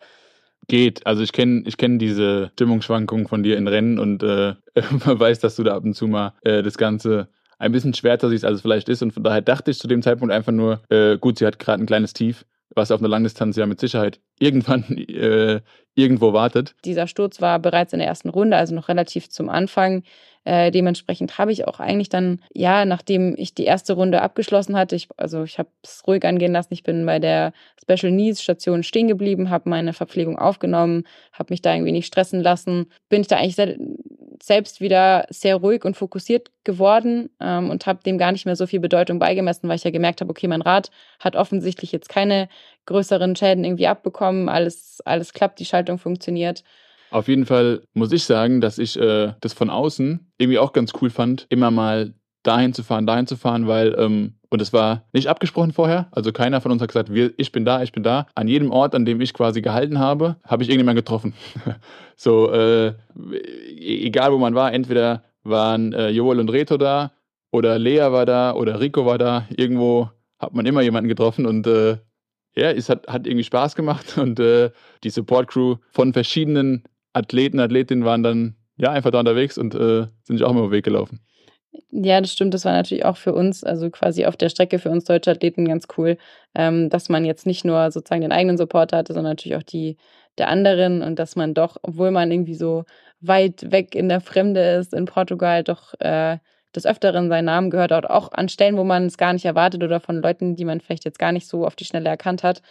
Geht. 0.68 1.06
Also 1.06 1.22
ich 1.22 1.32
kenne 1.32 1.62
ich 1.66 1.76
kenn 1.76 1.98
diese 1.98 2.50
Stimmungsschwankungen 2.52 3.26
von 3.26 3.42
dir 3.42 3.56
in 3.56 3.68
Rennen 3.68 3.98
und 3.98 4.22
äh, 4.22 4.54
man 5.04 5.20
weiß, 5.20 5.40
dass 5.40 5.56
du 5.56 5.62
da 5.62 5.74
ab 5.74 5.84
und 5.84 5.94
zu 5.94 6.06
mal 6.06 6.34
äh, 6.42 6.62
das 6.62 6.78
Ganze 6.78 7.28
ein 7.58 7.72
bisschen 7.72 7.94
schwerer 7.94 8.28
siehst, 8.28 8.44
als 8.44 8.56
es 8.56 8.62
vielleicht 8.62 8.88
ist. 8.88 9.02
Und 9.02 9.12
von 9.12 9.22
daher 9.22 9.42
dachte 9.42 9.70
ich 9.70 9.78
zu 9.78 9.88
dem 9.88 10.02
Zeitpunkt 10.02 10.32
einfach 10.32 10.52
nur, 10.52 10.82
äh, 10.90 11.18
gut, 11.18 11.38
sie 11.38 11.46
hat 11.46 11.58
gerade 11.58 11.82
ein 11.82 11.86
kleines 11.86 12.12
Tief, 12.12 12.44
was 12.74 12.90
auf 12.90 13.00
einer 13.00 13.08
Langdistanz 13.08 13.56
ja 13.56 13.66
mit 13.66 13.80
Sicherheit 13.80 14.20
irgendwann 14.38 14.84
äh, 14.96 15.60
irgendwo 15.94 16.32
wartet. 16.32 16.74
Dieser 16.84 17.06
Sturz 17.06 17.40
war 17.40 17.58
bereits 17.58 17.92
in 17.92 18.00
der 18.00 18.08
ersten 18.08 18.28
Runde, 18.28 18.56
also 18.56 18.74
noch 18.74 18.88
relativ 18.88 19.30
zum 19.30 19.48
Anfang. 19.48 20.02
Äh, 20.44 20.70
dementsprechend 20.70 21.38
habe 21.38 21.52
ich 21.52 21.66
auch 21.66 21.80
eigentlich 21.80 22.10
dann, 22.10 22.40
ja, 22.52 22.84
nachdem 22.84 23.34
ich 23.38 23.54
die 23.54 23.64
erste 23.64 23.94
Runde 23.94 24.20
abgeschlossen 24.20 24.76
hatte, 24.76 24.94
ich, 24.94 25.08
also 25.16 25.42
ich 25.44 25.58
habe 25.58 25.70
es 25.82 26.02
ruhig 26.06 26.24
angehen 26.24 26.52
lassen, 26.52 26.74
ich 26.74 26.82
bin 26.82 27.06
bei 27.06 27.18
der 27.18 27.52
Special 27.80 28.12
Needs 28.12 28.42
Station 28.42 28.82
stehen 28.82 29.08
geblieben, 29.08 29.48
habe 29.48 29.70
meine 29.70 29.94
Verpflegung 29.94 30.38
aufgenommen, 30.38 31.04
habe 31.32 31.52
mich 31.52 31.62
da 31.62 31.72
irgendwie 31.72 31.92
nicht 31.92 32.06
stressen 32.06 32.42
lassen, 32.42 32.86
bin 33.08 33.22
ich 33.22 33.28
da 33.28 33.38
eigentlich 33.38 33.56
sehr, 33.56 33.76
selbst 34.42 34.80
wieder 34.80 35.26
sehr 35.30 35.56
ruhig 35.56 35.84
und 35.84 35.96
fokussiert 35.96 36.50
geworden 36.64 37.30
ähm, 37.40 37.70
und 37.70 37.86
habe 37.86 38.02
dem 38.04 38.18
gar 38.18 38.32
nicht 38.32 38.46
mehr 38.46 38.56
so 38.56 38.66
viel 38.66 38.80
Bedeutung 38.80 39.18
beigemessen, 39.18 39.68
weil 39.68 39.76
ich 39.76 39.84
ja 39.84 39.90
gemerkt 39.90 40.20
habe, 40.20 40.30
okay, 40.30 40.48
mein 40.48 40.62
Rad 40.62 40.90
hat 41.20 41.36
offensichtlich 41.36 41.92
jetzt 41.92 42.08
keine 42.08 42.48
größeren 42.86 43.36
Schäden 43.36 43.64
irgendwie 43.64 43.86
abbekommen, 43.86 44.48
alles, 44.48 45.00
alles 45.04 45.32
klappt, 45.32 45.60
die 45.60 45.64
Schaltung 45.64 45.98
funktioniert. 45.98 46.64
Auf 47.10 47.28
jeden 47.28 47.46
Fall 47.46 47.82
muss 47.92 48.12
ich 48.12 48.24
sagen, 48.24 48.60
dass 48.60 48.78
ich 48.78 48.98
äh, 48.98 49.32
das 49.40 49.52
von 49.52 49.70
außen 49.70 50.32
irgendwie 50.38 50.58
auch 50.58 50.72
ganz 50.72 50.92
cool 51.00 51.10
fand, 51.10 51.46
immer 51.48 51.70
mal 51.70 52.14
dahin 52.42 52.72
zu 52.72 52.82
fahren, 52.82 53.06
dahin 53.06 53.26
zu 53.26 53.36
fahren, 53.36 53.66
weil, 53.66 53.94
ähm, 53.98 54.34
und 54.54 54.62
es 54.62 54.72
war 54.72 55.04
nicht 55.12 55.26
abgesprochen 55.26 55.72
vorher, 55.72 56.06
also 56.12 56.32
keiner 56.32 56.60
von 56.60 56.72
uns 56.72 56.80
hat 56.80 56.88
gesagt, 56.88 57.12
wir, 57.12 57.32
ich 57.36 57.52
bin 57.52 57.64
da, 57.64 57.82
ich 57.82 57.92
bin 57.92 58.04
da. 58.04 58.26
An 58.34 58.48
jedem 58.48 58.70
Ort, 58.70 58.94
an 58.94 59.04
dem 59.04 59.20
ich 59.20 59.34
quasi 59.34 59.60
gehalten 59.60 59.98
habe, 59.98 60.36
habe 60.44 60.62
ich 60.62 60.68
irgendjemanden 60.68 61.04
getroffen. 61.04 61.34
so, 62.16 62.52
äh, 62.52 62.88
e-, 62.88 64.06
egal 64.06 64.32
wo 64.32 64.38
man 64.38 64.54
war, 64.54 64.72
entweder 64.72 65.24
waren 65.42 65.92
äh, 65.92 66.08
Joel 66.10 66.38
und 66.38 66.50
Reto 66.50 66.76
da, 66.76 67.10
oder 67.50 67.78
Lea 67.78 68.12
war 68.12 68.26
da, 68.26 68.54
oder 68.54 68.80
Rico 68.80 69.04
war 69.04 69.18
da, 69.18 69.46
irgendwo 69.50 70.08
hat 70.38 70.54
man 70.54 70.66
immer 70.66 70.82
jemanden 70.82 71.08
getroffen 71.08 71.46
und 71.46 71.66
äh, 71.66 71.98
ja, 72.56 72.70
es 72.70 72.88
hat, 72.88 73.08
hat 73.08 73.26
irgendwie 73.26 73.44
Spaß 73.44 73.74
gemacht 73.74 74.16
und 74.18 74.38
äh, 74.38 74.70
die 75.02 75.10
Support 75.10 75.48
Crew 75.48 75.76
von 75.90 76.12
verschiedenen 76.12 76.84
Athleten, 77.12 77.58
Athletinnen 77.58 78.04
waren 78.04 78.22
dann 78.22 78.54
ja 78.76 78.90
einfach 78.92 79.10
da 79.10 79.18
unterwegs 79.18 79.58
und 79.58 79.74
äh, 79.74 80.06
sind 80.22 80.38
sich 80.38 80.44
auch 80.44 80.50
immer 80.50 80.70
Weg 80.70 80.84
gelaufen. 80.84 81.20
Ja, 81.90 82.20
das 82.20 82.32
stimmt. 82.32 82.54
Das 82.54 82.64
war 82.64 82.72
natürlich 82.72 83.04
auch 83.04 83.16
für 83.16 83.34
uns, 83.34 83.64
also 83.64 83.90
quasi 83.90 84.26
auf 84.26 84.36
der 84.36 84.48
Strecke 84.48 84.78
für 84.78 84.90
uns 84.90 85.04
deutsche 85.04 85.30
Athleten 85.30 85.66
ganz 85.66 85.86
cool, 85.96 86.16
ähm, 86.54 86.88
dass 86.90 87.08
man 87.08 87.24
jetzt 87.24 87.46
nicht 87.46 87.64
nur 87.64 87.90
sozusagen 87.90 88.22
den 88.22 88.32
eigenen 88.32 88.56
Support 88.56 88.92
hatte, 88.92 89.12
sondern 89.12 89.32
natürlich 89.32 89.56
auch 89.58 89.62
die 89.62 89.96
der 90.38 90.48
anderen 90.48 91.02
und 91.02 91.18
dass 91.18 91.36
man 91.36 91.54
doch, 91.54 91.76
obwohl 91.82 92.10
man 92.10 92.30
irgendwie 92.32 92.54
so 92.56 92.84
weit 93.20 93.70
weg 93.70 93.94
in 93.94 94.08
der 94.08 94.20
Fremde 94.20 94.60
ist 94.74 94.92
in 94.92 95.04
Portugal, 95.04 95.62
doch 95.62 95.94
äh, 96.00 96.38
des 96.74 96.86
Öfteren 96.86 97.28
seinen 97.28 97.44
Namen 97.44 97.70
gehört 97.70 97.92
hat, 97.92 98.06
auch 98.10 98.32
an 98.32 98.48
Stellen, 98.48 98.76
wo 98.76 98.82
man 98.82 99.06
es 99.06 99.16
gar 99.16 99.32
nicht 99.32 99.44
erwartet 99.44 99.82
oder 99.84 100.00
von 100.00 100.16
Leuten, 100.20 100.56
die 100.56 100.64
man 100.64 100.80
vielleicht 100.80 101.04
jetzt 101.04 101.20
gar 101.20 101.30
nicht 101.30 101.46
so 101.46 101.64
auf 101.64 101.76
die 101.76 101.84
Schnelle 101.84 102.08
erkannt 102.08 102.42
hat. 102.42 102.62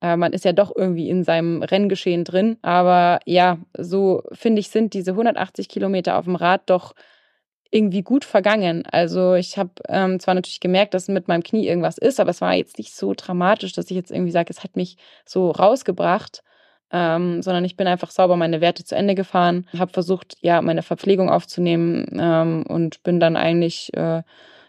Äh, 0.00 0.16
man 0.16 0.32
ist 0.32 0.44
ja 0.44 0.52
doch 0.52 0.72
irgendwie 0.74 1.08
in 1.10 1.24
seinem 1.24 1.62
Renngeschehen 1.62 2.24
drin. 2.24 2.58
Aber 2.62 3.20
ja, 3.26 3.58
so 3.76 4.22
finde 4.32 4.60
ich, 4.60 4.68
sind 4.70 4.94
diese 4.94 5.14
180 5.16 5.68
Kilometer 5.68 6.16
auf 6.18 6.24
dem 6.26 6.36
Rad 6.36 6.62
doch 6.66 6.94
irgendwie 7.70 8.02
gut 8.02 8.24
vergangen. 8.24 8.84
Also 8.90 9.34
ich 9.34 9.56
habe 9.56 9.70
ähm, 9.88 10.18
zwar 10.18 10.34
natürlich 10.34 10.60
gemerkt, 10.60 10.94
dass 10.94 11.08
mit 11.08 11.28
meinem 11.28 11.42
Knie 11.42 11.68
irgendwas 11.68 11.98
ist, 11.98 12.18
aber 12.18 12.30
es 12.30 12.40
war 12.40 12.54
jetzt 12.54 12.78
nicht 12.78 12.94
so 12.94 13.14
dramatisch, 13.16 13.72
dass 13.72 13.90
ich 13.90 13.96
jetzt 13.96 14.10
irgendwie 14.10 14.32
sage, 14.32 14.50
es 14.50 14.64
hat 14.64 14.76
mich 14.76 14.96
so 15.24 15.50
rausgebracht, 15.50 16.42
ähm, 16.92 17.42
sondern 17.42 17.64
ich 17.64 17.76
bin 17.76 17.86
einfach 17.86 18.10
sauber 18.10 18.36
meine 18.36 18.60
Werte 18.60 18.84
zu 18.84 18.96
Ende 18.96 19.14
gefahren, 19.14 19.66
habe 19.78 19.92
versucht, 19.92 20.36
ja, 20.40 20.60
meine 20.60 20.82
Verpflegung 20.82 21.30
aufzunehmen 21.30 22.06
ähm, 22.18 22.64
und 22.68 23.02
bin 23.04 23.20
dann 23.20 23.36
eigentlich 23.36 23.94
äh, 23.94 24.22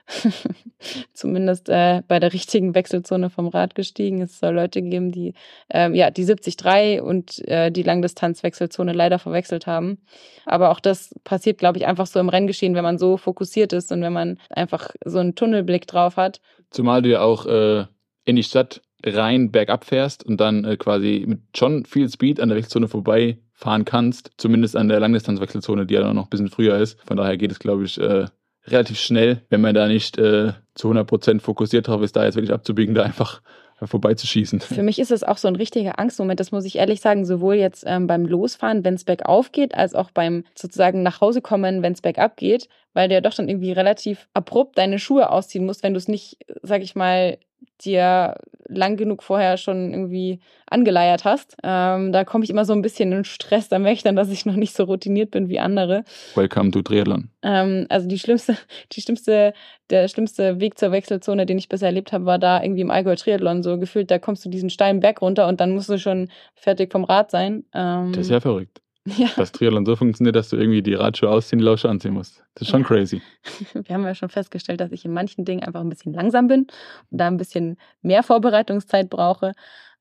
zumindest 1.13 1.69
äh, 1.69 2.01
bei 2.07 2.19
der 2.19 2.33
richtigen 2.33 2.75
Wechselzone 2.75 3.29
vom 3.29 3.47
Rad 3.47 3.75
gestiegen. 3.75 4.21
Es 4.21 4.39
soll 4.39 4.55
Leute 4.55 4.81
geben, 4.81 5.11
die 5.11 5.33
ähm, 5.69 5.95
ja 5.95 6.11
die 6.11 6.25
70-3 6.25 7.01
und 7.01 7.39
äh, 7.47 7.71
die 7.71 7.83
Langdistanzwechselzone 7.83 8.93
leider 8.93 9.19
verwechselt 9.19 9.67
haben. 9.67 9.99
Aber 10.45 10.71
auch 10.71 10.79
das 10.79 11.13
passiert, 11.23 11.57
glaube 11.57 11.77
ich, 11.77 11.85
einfach 11.85 12.07
so 12.07 12.19
im 12.19 12.29
Renngeschehen, 12.29 12.75
wenn 12.75 12.83
man 12.83 12.97
so 12.97 13.17
fokussiert 13.17 13.73
ist 13.73 13.91
und 13.91 14.01
wenn 14.01 14.13
man 14.13 14.39
einfach 14.49 14.91
so 15.05 15.19
einen 15.19 15.35
Tunnelblick 15.35 15.87
drauf 15.87 16.17
hat. 16.17 16.41
Zumal 16.69 17.01
du 17.01 17.09
ja 17.09 17.21
auch 17.21 17.45
äh, 17.45 17.85
in 18.25 18.35
die 18.35 18.43
Stadt 18.43 18.81
rein 19.05 19.51
bergab 19.51 19.85
fährst 19.85 20.23
und 20.23 20.39
dann 20.39 20.63
äh, 20.63 20.77
quasi 20.77 21.25
mit 21.27 21.41
schon 21.55 21.85
viel 21.85 22.09
Speed 22.09 22.39
an 22.39 22.49
der 22.49 22.57
Wechselzone 22.57 22.87
vorbei 22.87 23.39
fahren 23.53 23.85
kannst, 23.85 24.31
zumindest 24.37 24.75
an 24.75 24.89
der 24.89 24.99
Langdistanzwechselzone, 24.99 25.85
die 25.85 25.93
ja 25.93 26.13
noch 26.13 26.25
ein 26.25 26.29
bisschen 26.29 26.49
früher 26.49 26.77
ist. 26.77 26.99
Von 27.05 27.17
daher 27.17 27.37
geht 27.37 27.51
es, 27.51 27.59
glaube 27.59 27.85
ich, 27.85 27.99
äh, 27.99 28.25
relativ 28.67 28.99
schnell, 28.99 29.41
wenn 29.49 29.61
man 29.61 29.75
da 29.75 29.87
nicht 29.87 30.17
äh, 30.17 30.53
zu 30.75 30.91
100% 30.91 31.39
fokussiert 31.39 31.87
drauf 31.87 32.01
ist, 32.01 32.15
da 32.15 32.25
jetzt 32.25 32.35
wirklich 32.35 32.53
abzubiegen, 32.53 32.95
da 32.95 33.03
einfach 33.03 33.41
vorbeizuschießen. 33.87 34.59
Für 34.61 34.83
mich 34.83 34.99
ist 34.99 35.11
es 35.11 35.23
auch 35.23 35.37
so 35.37 35.47
ein 35.47 35.55
richtiger 35.55 35.99
Angstmoment, 35.99 36.39
das 36.39 36.51
muss 36.51 36.65
ich 36.65 36.77
ehrlich 36.77 37.01
sagen, 37.01 37.25
sowohl 37.25 37.55
jetzt 37.55 37.83
ähm, 37.87 38.07
beim 38.07 38.25
Losfahren, 38.25 38.83
wenn 38.83 38.93
es 38.93 39.03
bergauf 39.03 39.51
geht, 39.51 39.75
als 39.75 39.95
auch 39.95 40.11
beim 40.11 40.43
sozusagen 40.55 41.03
nach 41.03 41.21
Hause 41.21 41.41
kommen, 41.41 41.81
wenn 41.81 41.93
es 41.93 42.01
bergab 42.01 42.37
geht, 42.37 42.67
weil 42.93 43.07
du 43.07 43.15
ja 43.15 43.21
doch 43.21 43.33
dann 43.33 43.49
irgendwie 43.49 43.71
relativ 43.71 44.27
abrupt 44.33 44.77
deine 44.77 44.99
Schuhe 44.99 45.29
ausziehen 45.29 45.65
musst, 45.65 45.83
wenn 45.83 45.93
du 45.93 45.97
es 45.97 46.07
nicht, 46.07 46.37
sag 46.61 46.81
ich 46.81 46.95
mal, 46.95 47.37
dir 47.83 48.35
lang 48.67 48.95
genug 48.95 49.23
vorher 49.23 49.57
schon 49.57 49.91
irgendwie 49.91 50.39
angeleiert 50.69 51.25
hast. 51.25 51.57
Ähm, 51.63 52.11
da 52.11 52.23
komme 52.23 52.43
ich 52.43 52.49
immer 52.49 52.65
so 52.65 52.73
ein 52.73 52.81
bisschen 52.81 53.11
in 53.11 53.25
Stress. 53.25 53.69
Da 53.69 53.79
merke 53.79 53.95
ich 53.95 54.03
dann, 54.03 54.15
dass 54.15 54.29
ich 54.29 54.45
noch 54.45 54.55
nicht 54.55 54.75
so 54.75 54.83
routiniert 54.83 55.31
bin 55.31 55.49
wie 55.49 55.59
andere. 55.59 56.03
Welcome 56.35 56.71
to 56.71 56.81
Triathlon. 56.81 57.29
Ähm, 57.41 57.87
also 57.89 58.07
die 58.07 58.19
schlimmste, 58.19 58.57
die 58.93 59.01
schlimmste, 59.01 59.53
der 59.89 60.07
schlimmste 60.07 60.59
Weg 60.59 60.77
zur 60.77 60.91
Wechselzone, 60.91 61.45
den 61.45 61.57
ich 61.57 61.69
bisher 61.69 61.87
erlebt 61.87 62.13
habe, 62.13 62.25
war 62.25 62.39
da 62.39 62.61
irgendwie 62.63 62.81
im 62.81 62.91
Allgäu 62.91 63.15
Triathlon. 63.15 63.63
So 63.63 63.77
gefühlt, 63.77 64.09
da 64.09 64.19
kommst 64.19 64.45
du 64.45 64.49
diesen 64.49 64.69
steilen 64.69 64.99
Berg 65.01 65.21
runter 65.21 65.47
und 65.47 65.59
dann 65.59 65.71
musst 65.71 65.89
du 65.89 65.97
schon 65.97 66.29
fertig 66.55 66.91
vom 66.91 67.03
Rad 67.03 67.31
sein. 67.31 67.65
Ähm, 67.73 68.13
das 68.13 68.27
ist 68.27 68.31
ja 68.31 68.39
verrückt. 68.39 68.81
Ja. 69.05 69.29
Dass 69.35 69.51
Triathlon 69.51 69.85
so 69.85 69.95
funktioniert, 69.95 70.35
dass 70.35 70.49
du 70.49 70.57
irgendwie 70.57 70.83
die 70.83 70.93
Radschuhe 70.93 71.29
ausziehen, 71.29 71.57
die 71.57 71.65
Lausche 71.65 71.89
anziehen 71.89 72.13
musst. 72.13 72.43
Das 72.53 72.63
ist 72.63 72.69
schon 72.69 72.81
ja. 72.81 72.87
crazy. 72.87 73.21
Wir 73.73 73.95
haben 73.95 74.05
ja 74.05 74.13
schon 74.13 74.29
festgestellt, 74.29 74.79
dass 74.79 74.91
ich 74.91 75.05
in 75.05 75.13
manchen 75.13 75.43
Dingen 75.43 75.63
einfach 75.63 75.81
ein 75.81 75.89
bisschen 75.89 76.13
langsam 76.13 76.47
bin 76.47 76.67
und 77.09 77.17
da 77.17 77.27
ein 77.27 77.37
bisschen 77.37 77.77
mehr 78.03 78.21
Vorbereitungszeit 78.21 79.09
brauche. 79.09 79.53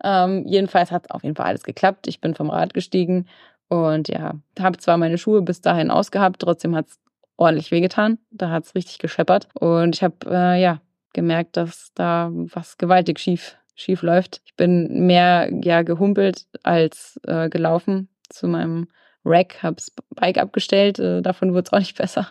Ähm, 0.05 0.45
jedenfalls 0.47 0.91
hat 0.91 1.11
auf 1.11 1.23
jeden 1.23 1.35
Fall 1.35 1.47
alles 1.47 1.63
geklappt. 1.63 2.09
Ich 2.09 2.21
bin 2.21 2.35
vom 2.35 2.51
Rad 2.51 2.75
gestiegen 2.75 3.27
und 3.69 4.09
ja, 4.09 4.35
habe 4.59 4.77
zwar 4.79 4.99
meine 4.99 5.17
Schuhe 5.17 5.41
bis 5.41 5.63
dahin 5.63 5.91
ausgehabt, 5.91 6.43
trotzdem 6.43 6.77
hat 6.77 6.89
es 6.89 6.99
ordentlich 7.37 7.71
wehgetan. 7.71 8.19
Da 8.31 8.51
hat 8.51 8.65
es 8.65 8.75
richtig 8.75 8.99
gescheppert. 8.99 9.49
Und 9.55 9.97
ich 9.97 10.03
habe 10.03 10.17
äh, 10.27 10.61
ja 10.61 10.83
gemerkt, 11.15 11.57
dass 11.57 11.93
da 11.95 12.31
was 12.33 12.77
gewaltig 12.77 13.19
schief 13.19 13.57
schief 13.75 14.03
läuft. 14.03 14.43
Ich 14.45 14.55
bin 14.57 15.07
mehr 15.07 15.51
ja 15.63 15.81
gehumpelt 15.81 16.45
als 16.63 17.19
äh, 17.27 17.49
gelaufen 17.49 18.11
zu 18.31 18.49
meinem 18.49 18.89
Rack, 19.24 19.62
habe 19.62 19.76
das 19.76 19.93
Bike 20.14 20.39
abgestellt. 20.39 20.99
Äh, 20.99 21.22
davon 21.22 21.53
wurde 21.53 21.64
es 21.66 21.72
auch 21.72 21.78
nicht 21.78 21.99
besser, 21.99 22.28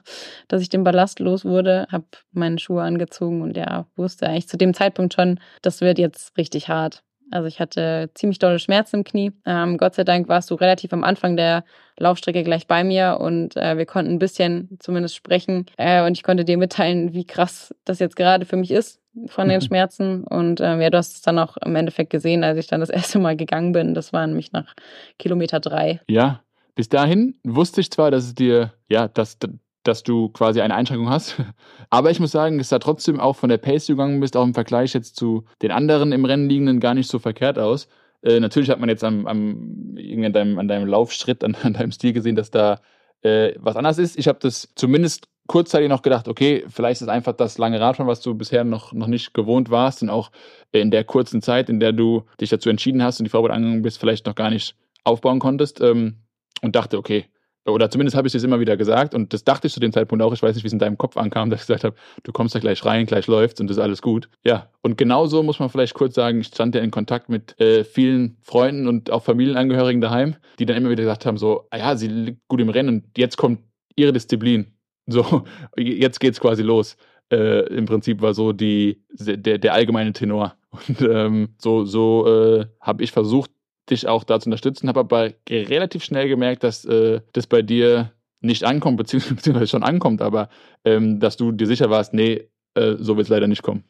dass 0.48 0.62
ich 0.62 0.70
den 0.70 0.84
Ballast 0.84 1.20
los 1.20 1.46
wurde, 1.46 1.88
habe 1.92 2.06
meine 2.32 2.60
Schuhe 2.60 2.82
angezogen 2.82 3.42
und 3.42 3.56
ja, 3.56 3.86
wusste 3.96 4.28
eigentlich 4.28 4.48
zu 4.48 4.58
dem 4.58 4.74
Zeitpunkt 4.74 5.14
schon, 5.14 5.40
das 5.62 5.82
wird 5.82 6.00
jetzt 6.00 6.38
richtig 6.38 6.70
hart. 6.70 7.04
Also 7.32 7.48
ich 7.48 7.60
hatte 7.60 8.10
ziemlich 8.16 8.40
dolle 8.40 8.58
Schmerzen 8.58 8.98
im 8.98 9.04
Knie. 9.04 9.32
Ähm, 9.46 9.78
Gott 9.78 9.94
sei 9.94 10.04
Dank 10.04 10.28
warst 10.30 10.50
du 10.50 10.56
relativ 10.56 10.94
am 10.94 11.04
Anfang 11.04 11.38
der 11.38 11.64
Laufstrecke 11.98 12.44
gleich 12.44 12.66
bei 12.66 12.84
mir 12.84 13.20
und 13.20 13.56
äh, 13.56 13.78
wir 13.78 13.86
konnten 13.86 14.14
ein 14.14 14.20
bisschen 14.20 14.78
zumindest 14.80 15.16
sprechen 15.16 15.68
äh, 15.78 16.04
und 16.04 16.14
ich 16.14 16.24
konnte 16.24 16.44
dir 16.44 16.58
mitteilen, 16.58 17.14
wie 17.14 17.26
krass 17.26 17.76
das 17.86 18.00
jetzt 18.00 18.16
gerade 18.16 18.46
für 18.46 18.58
mich 18.58 18.72
ist 18.72 19.00
von 19.28 19.50
den 19.50 19.60
mhm. 19.60 19.66
Schmerzen. 19.66 20.24
Und 20.24 20.62
ähm, 20.62 20.82
ja, 20.82 20.90
du 20.90 20.98
hast 20.98 21.16
es 21.16 21.22
dann 21.22 21.40
auch 21.40 21.58
im 21.58 21.76
Endeffekt 21.76 22.10
gesehen, 22.10 22.44
als 22.44 22.58
ich 22.58 22.68
dann 22.68 22.80
das 22.80 22.90
erste 22.90 23.20
Mal 23.20 23.36
gegangen 23.36 23.72
bin. 23.72 23.94
Das 23.94 24.14
war 24.14 24.26
nämlich 24.26 24.52
nach 24.52 24.76
Kilometer 25.18 25.60
drei. 25.60 26.02
Ja, 26.08 26.42
bis 26.76 26.90
dahin 26.90 27.36
wusste 27.44 27.82
ich 27.82 27.92
zwar, 27.92 28.12
dass 28.12 28.26
es 28.26 28.36
dir, 28.36 28.74
ja, 28.88 29.08
dass, 29.08 29.38
dass 29.84 30.04
du 30.04 30.30
quasi 30.30 30.62
eine 30.62 30.76
Einschränkung 30.76 31.10
hast. 31.10 31.36
Aber 31.90 32.12
ich 32.12 32.20
muss 32.20 32.32
sagen, 32.32 32.60
es 32.60 32.70
sah 32.70 32.80
trotzdem 32.80 33.20
auch 33.20 33.36
von 33.36 33.50
der 33.50 33.58
Pace, 33.58 33.88
du 33.88 33.94
gegangen 33.94 34.20
bist, 34.20 34.38
auch 34.38 34.46
im 34.46 34.54
Vergleich 34.54 34.94
jetzt 34.94 35.16
zu 35.16 35.46
den 35.62 35.72
anderen 35.72 36.12
im 36.12 36.26
Rennen 36.26 36.50
liegenden, 36.50 36.80
gar 36.80 36.94
nicht 36.94 37.10
so 37.10 37.20
verkehrt 37.20 37.60
aus. 37.60 37.88
Äh, 38.22 38.40
natürlich 38.40 38.70
hat 38.70 38.80
man 38.80 38.90
jetzt 38.90 39.04
am, 39.04 39.28
am, 39.28 39.96
an, 39.98 40.34
deinem, 40.34 40.60
an 40.60 40.68
deinem 40.68 40.88
Laufschritt, 40.88 41.44
an, 41.44 41.56
an 41.64 41.74
deinem 41.74 41.92
Stil 41.92 42.14
gesehen, 42.14 42.36
dass 42.36 42.52
da 42.52 42.80
äh, 43.22 43.54
was 43.58 43.76
anders 43.76 43.98
ist. 43.98 44.18
Ich 44.18 44.28
habe 44.28 44.40
das 44.42 44.70
zumindest 44.76 45.28
kurzzeitig 45.50 45.90
noch 45.90 46.04
gedacht, 46.04 46.30
okay, 46.30 46.64
vielleicht 46.70 47.02
ist 47.02 47.10
einfach 47.10 47.34
das 47.34 47.58
lange 47.58 47.82
Radfahren, 47.82 48.08
was 48.08 48.22
du 48.22 48.36
bisher 48.36 48.64
noch, 48.64 48.94
noch 48.94 49.08
nicht 49.08 49.34
gewohnt 49.34 49.70
warst 49.70 50.02
und 50.02 50.10
auch 50.10 50.32
in 50.72 50.92
der 50.92 51.04
kurzen 51.04 51.42
Zeit, 51.42 51.70
in 51.70 51.82
der 51.82 51.92
du 51.92 52.24
dich 52.40 52.50
dazu 52.50 52.70
entschieden 52.70 53.04
hast 53.04 53.20
und 53.20 53.26
die 53.26 53.30
Vorbereitung 53.30 53.64
angegangen 53.64 53.82
bist, 53.82 54.00
vielleicht 54.00 54.26
noch 54.26 54.36
gar 54.36 54.52
nicht 54.52 54.76
aufbauen 55.04 55.40
konntest. 55.40 55.82
Ähm, 55.82 56.18
und 56.62 56.76
dachte, 56.76 56.98
okay, 56.98 57.26
oder 57.66 57.90
zumindest 57.90 58.16
habe 58.16 58.28
ich 58.28 58.34
es 58.34 58.44
immer 58.44 58.60
wieder 58.60 58.78
gesagt 58.78 59.14
und 59.14 59.34
das 59.34 59.44
dachte 59.44 59.68
ich 59.68 59.74
zu 59.74 59.80
dem 59.80 59.92
Zeitpunkt 59.92 60.24
auch. 60.24 60.34
Ich 60.34 60.42
weiß 60.42 60.56
nicht, 60.56 60.64
wie 60.64 60.68
es 60.68 60.74
in 60.74 60.80
deinem 60.80 60.98
Kopf 60.98 61.18
ankam, 61.18 61.50
dass 61.50 61.62
ich 61.62 61.68
gesagt 61.68 61.84
habe, 61.84 61.96
du 62.24 62.32
kommst 62.32 62.56
da 62.56 62.60
gleich 62.60 62.84
rein, 62.86 63.06
gleich 63.06 63.28
läuft's 63.28 63.60
und 63.60 63.68
das 63.70 63.78
ist 63.78 63.84
alles 63.84 64.02
gut. 64.02 64.30
Ja, 64.44 64.70
und 64.82 64.98
genauso 64.98 65.44
muss 65.44 65.60
man 65.60 65.70
vielleicht 65.70 65.94
kurz 65.94 66.16
sagen, 66.16 66.42
ich 66.42 66.48
stand 66.48 66.74
ja 66.74 66.82
in 66.82 66.92
Kontakt 66.92 67.30
mit 67.30 67.60
äh, 67.60 67.84
vielen 67.84 68.38
Freunden 68.42 68.88
und 68.88 69.12
auch 69.12 69.24
Familienangehörigen 69.24 70.02
daheim, 70.02 70.36
die 70.58 70.66
dann 70.66 70.78
immer 70.78 70.90
wieder 70.90 71.04
gesagt 71.04 71.26
haben, 71.26 71.38
so, 71.38 71.68
ah 71.70 71.78
ja, 71.78 71.96
sie 71.96 72.08
liegt 72.08 72.48
gut 72.48 72.62
im 72.62 72.70
Rennen 72.70 72.90
und 72.90 73.18
jetzt 73.18 73.38
kommt 73.38 73.60
ihre 73.96 74.14
Disziplin. 74.14 74.74
So, 75.12 75.44
jetzt 75.78 76.20
geht's 76.20 76.40
quasi 76.40 76.64
los. 76.64 76.98
Äh, 77.32 77.68
Im 77.74 77.86
Prinzip 77.86 78.22
war 78.22 78.34
so 78.34 78.54
die, 78.54 79.04
der, 79.12 79.58
der 79.58 79.74
allgemeine 79.74 80.14
Tenor. 80.14 80.56
Und 80.72 81.02
ähm, 81.02 81.50
so, 81.58 81.86
so 81.86 82.28
äh, 82.28 82.66
habe 82.80 83.04
ich 83.04 83.12
versucht, 83.12 83.52
dich 83.90 84.08
auch 84.08 84.24
da 84.24 84.40
zu 84.40 84.48
unterstützen, 84.48 84.88
habe 84.88 85.00
aber 85.00 85.32
relativ 85.50 86.04
schnell 86.04 86.28
gemerkt, 86.28 86.64
dass 86.64 86.86
äh, 86.86 87.22
das 87.34 87.48
bei 87.48 87.64
dir 87.64 88.12
nicht 88.42 88.64
ankommt, 88.64 88.98
beziehungsweise 88.98 89.68
schon 89.68 89.84
ankommt, 89.84 90.22
aber 90.22 90.50
ähm, 90.86 91.20
dass 91.20 91.38
du 91.38 91.52
dir 91.52 91.68
sicher 91.68 91.90
warst, 91.90 92.14
nee, 92.14 92.48
äh, 92.76 92.96
so 93.00 93.18
wird 93.18 93.26
es 93.26 93.30
leider 93.30 93.48
nicht 93.48 93.64
kommen. 93.64 93.84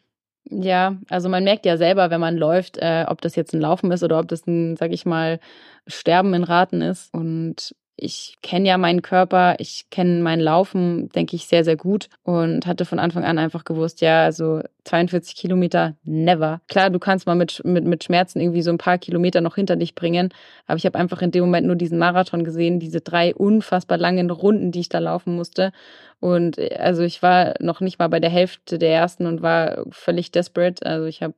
Ja, 0.49 0.97
also 1.09 1.29
man 1.29 1.43
merkt 1.43 1.65
ja 1.65 1.77
selber, 1.77 2.09
wenn 2.09 2.21
man 2.21 2.37
läuft, 2.37 2.77
äh, 2.77 3.05
ob 3.07 3.21
das 3.21 3.35
jetzt 3.35 3.53
ein 3.53 3.61
Laufen 3.61 3.91
ist 3.91 4.03
oder 4.03 4.19
ob 4.19 4.27
das 4.27 4.47
ein, 4.47 4.77
sag 4.77 4.91
ich 4.91 5.05
mal, 5.05 5.39
Sterben 5.85 6.33
in 6.33 6.43
Raten 6.43 6.81
ist. 6.81 7.13
Und 7.13 7.75
ich 8.01 8.37
kenne 8.41 8.67
ja 8.67 8.77
meinen 8.77 9.01
Körper, 9.01 9.55
ich 9.59 9.85
kenne 9.89 10.21
mein 10.21 10.39
Laufen, 10.39 11.09
denke 11.09 11.35
ich, 11.35 11.47
sehr, 11.47 11.63
sehr 11.63 11.75
gut 11.75 12.09
und 12.23 12.65
hatte 12.65 12.85
von 12.85 12.99
Anfang 12.99 13.23
an 13.23 13.37
einfach 13.37 13.63
gewusst, 13.63 14.01
ja, 14.01 14.23
also 14.23 14.61
42 14.85 15.35
Kilometer, 15.35 15.95
never. 16.03 16.61
Klar, 16.67 16.89
du 16.89 16.99
kannst 16.99 17.27
mal 17.27 17.35
mit, 17.35 17.61
mit, 17.63 17.85
mit 17.85 18.03
Schmerzen 18.03 18.39
irgendwie 18.39 18.61
so 18.61 18.71
ein 18.71 18.77
paar 18.77 18.97
Kilometer 18.97 19.41
noch 19.41 19.55
hinter 19.55 19.75
dich 19.75 19.95
bringen, 19.95 20.33
aber 20.65 20.77
ich 20.77 20.85
habe 20.85 20.97
einfach 20.97 21.21
in 21.21 21.31
dem 21.31 21.43
Moment 21.43 21.67
nur 21.67 21.75
diesen 21.75 21.99
Marathon 21.99 22.43
gesehen, 22.43 22.79
diese 22.79 23.01
drei 23.01 23.35
unfassbar 23.35 23.97
langen 23.97 24.29
Runden, 24.31 24.71
die 24.71 24.79
ich 24.79 24.89
da 24.89 24.99
laufen 24.99 25.35
musste. 25.35 25.71
Und 26.19 26.57
äh, 26.57 26.75
also 26.77 27.03
ich 27.03 27.21
war 27.21 27.55
noch 27.59 27.81
nicht 27.81 27.99
mal 27.99 28.07
bei 28.07 28.19
der 28.19 28.29
Hälfte 28.29 28.77
der 28.77 28.93
ersten 28.93 29.25
und 29.25 29.41
war 29.41 29.85
völlig 29.91 30.31
desperate. 30.31 30.85
Also 30.85 31.05
ich 31.05 31.23
habe 31.23 31.35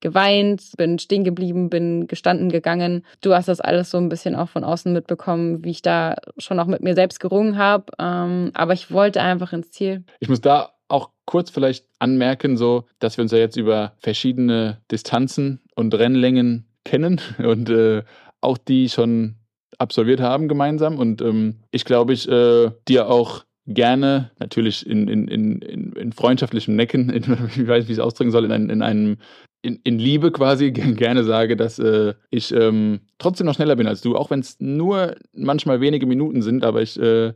geweint, 0.00 0.62
bin 0.76 0.98
stehen 0.98 1.24
geblieben, 1.24 1.70
bin 1.70 2.06
gestanden 2.06 2.50
gegangen. 2.50 3.04
Du 3.22 3.34
hast 3.34 3.48
das 3.48 3.60
alles 3.60 3.90
so 3.90 3.98
ein 3.98 4.08
bisschen 4.08 4.36
auch 4.36 4.48
von 4.48 4.64
außen 4.64 4.92
mitbekommen, 4.92 5.64
wie 5.64 5.70
ich 5.70 5.82
da 5.82 6.16
schon 6.36 6.60
auch 6.60 6.66
mit 6.66 6.82
mir 6.82 6.94
selbst 6.94 7.20
gerungen 7.20 7.56
habe. 7.56 7.86
Ähm, 7.98 8.50
aber 8.54 8.74
ich 8.74 8.90
wollte 8.90 9.22
einfach 9.22 9.52
ins 9.52 9.70
Ziel. 9.70 10.04
Ich 10.20 10.28
muss 10.28 10.40
da 10.42 10.74
auch 10.88 11.10
kurz 11.24 11.50
vielleicht 11.50 11.86
anmerken, 11.98 12.56
so, 12.56 12.84
dass 12.98 13.16
wir 13.16 13.22
uns 13.22 13.32
ja 13.32 13.38
jetzt 13.38 13.56
über 13.56 13.92
verschiedene 13.98 14.78
Distanzen 14.90 15.60
und 15.74 15.94
Rennlängen 15.94 16.66
kennen 16.84 17.20
und 17.38 17.70
äh, 17.70 18.02
auch 18.40 18.58
die 18.58 18.90
schon 18.90 19.36
absolviert 19.78 20.20
haben 20.20 20.48
gemeinsam. 20.48 20.98
Und 20.98 21.22
ähm, 21.22 21.60
ich 21.70 21.84
glaube, 21.84 22.12
ich 22.12 22.28
äh, 22.28 22.70
dir 22.86 23.08
auch 23.08 23.44
gerne, 23.66 24.30
natürlich 24.38 24.86
in, 24.86 25.08
in, 25.08 25.28
in, 25.28 25.92
in 25.92 26.12
freundschaftlichem 26.12 26.76
Necken, 26.76 27.10
in, 27.10 27.22
ich 27.22 27.66
weiß, 27.66 27.88
wie 27.88 27.92
ich 27.92 27.98
es 27.98 28.04
ausdrücken 28.04 28.30
soll, 28.30 28.44
in, 28.44 28.52
ein, 28.52 28.70
in 28.70 28.82
einem 28.82 29.16
in, 29.62 29.80
in 29.82 29.98
Liebe 29.98 30.30
quasi 30.30 30.70
gerne 30.72 31.24
sage, 31.24 31.56
dass 31.56 31.78
äh, 31.78 32.14
ich 32.30 32.52
ähm, 32.52 33.00
trotzdem 33.18 33.46
noch 33.46 33.54
schneller 33.54 33.76
bin 33.76 33.86
als 33.86 34.02
du, 34.02 34.16
auch 34.16 34.30
wenn 34.30 34.40
es 34.40 34.60
nur 34.60 35.16
manchmal 35.32 35.80
wenige 35.80 36.06
Minuten 36.06 36.42
sind, 36.42 36.64
aber 36.64 36.82
ich 36.82 37.00
äh, 37.00 37.32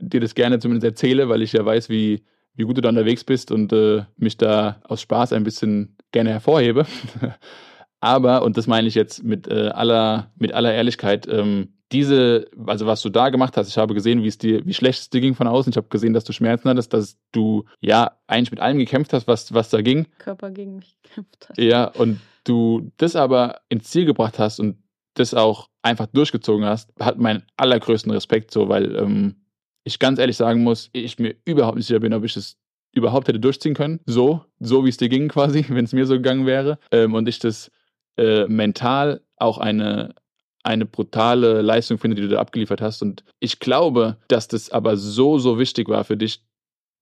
dir 0.00 0.20
das 0.20 0.34
gerne 0.34 0.58
zumindest 0.58 0.84
erzähle, 0.84 1.28
weil 1.28 1.42
ich 1.42 1.52
ja 1.52 1.64
weiß, 1.64 1.88
wie, 1.88 2.24
wie 2.54 2.64
gut 2.64 2.76
du 2.76 2.80
da 2.80 2.88
unterwegs 2.88 3.22
bist 3.22 3.52
und 3.52 3.72
äh, 3.72 4.02
mich 4.16 4.36
da 4.36 4.80
aus 4.82 5.00
Spaß 5.02 5.32
ein 5.32 5.44
bisschen 5.44 5.96
gerne 6.10 6.30
hervorhebe. 6.30 6.86
Aber, 8.00 8.42
und 8.42 8.56
das 8.56 8.66
meine 8.66 8.88
ich 8.88 8.96
jetzt 8.96 9.22
mit 9.22 9.46
äh, 9.46 9.68
aller, 9.68 10.32
mit 10.36 10.52
aller 10.52 10.74
Ehrlichkeit, 10.74 11.28
ähm, 11.30 11.74
diese, 11.92 12.46
also 12.66 12.86
was 12.86 13.02
du 13.02 13.10
da 13.10 13.28
gemacht 13.28 13.56
hast, 13.56 13.68
ich 13.68 13.76
habe 13.76 13.94
gesehen, 13.94 14.22
wie 14.22 14.28
es 14.28 14.38
dir, 14.38 14.64
wie 14.64 14.74
schlecht 14.74 15.00
es 15.00 15.10
dir 15.10 15.20
ging 15.20 15.34
von 15.34 15.46
außen. 15.46 15.70
Ich 15.70 15.76
habe 15.76 15.88
gesehen, 15.88 16.12
dass 16.12 16.24
du 16.24 16.32
Schmerzen 16.32 16.68
hattest, 16.68 16.92
dass 16.92 17.18
du 17.32 17.64
ja 17.80 18.18
eigentlich 18.26 18.50
mit 18.50 18.60
allem 18.60 18.78
gekämpft 18.78 19.12
hast, 19.12 19.26
was, 19.26 19.52
was 19.52 19.70
da 19.70 19.82
ging. 19.82 20.06
Körper 20.18 20.50
gegen 20.50 20.76
mich 20.76 20.96
gekämpft 21.02 21.48
hat. 21.48 21.58
Ja, 21.58 21.86
und 21.86 22.20
du 22.44 22.90
das 22.96 23.16
aber 23.16 23.60
ins 23.68 23.90
Ziel 23.90 24.06
gebracht 24.06 24.38
hast 24.38 24.58
und 24.58 24.78
das 25.14 25.34
auch 25.34 25.68
einfach 25.82 26.06
durchgezogen 26.06 26.64
hast, 26.64 26.90
hat 26.98 27.18
meinen 27.18 27.42
allergrößten 27.56 28.10
Respekt 28.10 28.50
so, 28.50 28.68
weil 28.68 28.96
ähm, 28.96 29.36
ich 29.84 29.98
ganz 29.98 30.18
ehrlich 30.18 30.36
sagen 30.36 30.62
muss, 30.62 30.88
ich 30.92 31.18
mir 31.18 31.34
überhaupt 31.44 31.76
nicht 31.76 31.86
sicher 31.86 32.00
bin, 32.00 32.14
ob 32.14 32.24
ich 32.24 32.36
es 32.36 32.56
überhaupt 32.92 33.28
hätte 33.28 33.40
durchziehen 33.40 33.74
können. 33.74 34.00
So, 34.06 34.44
so 34.60 34.84
wie 34.84 34.88
es 34.88 34.96
dir 34.96 35.08
ging 35.08 35.28
quasi, 35.28 35.64
wenn 35.68 35.84
es 35.84 35.92
mir 35.92 36.06
so 36.06 36.14
gegangen 36.14 36.46
wäre. 36.46 36.78
Ähm, 36.90 37.14
und 37.14 37.28
ich 37.28 37.38
das 37.38 37.70
äh, 38.16 38.46
mental 38.46 39.22
auch 39.36 39.58
eine, 39.58 40.14
eine 40.62 40.86
brutale 40.86 41.62
Leistung 41.62 41.98
finde, 41.98 42.16
die 42.16 42.22
du 42.22 42.28
da 42.28 42.38
abgeliefert 42.38 42.80
hast. 42.80 43.02
Und 43.02 43.24
ich 43.40 43.58
glaube, 43.58 44.18
dass 44.28 44.48
das 44.48 44.70
aber 44.70 44.96
so, 44.96 45.38
so 45.38 45.58
wichtig 45.58 45.88
war 45.88 46.04
für 46.04 46.16
dich, 46.16 46.42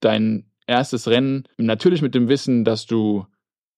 dein 0.01 0.51
erstes 0.67 1.09
Rennen, 1.09 1.45
natürlich 1.59 2.01
mit 2.01 2.15
dem 2.15 2.29
Wissen, 2.29 2.65
dass 2.65 2.87
du 2.87 3.27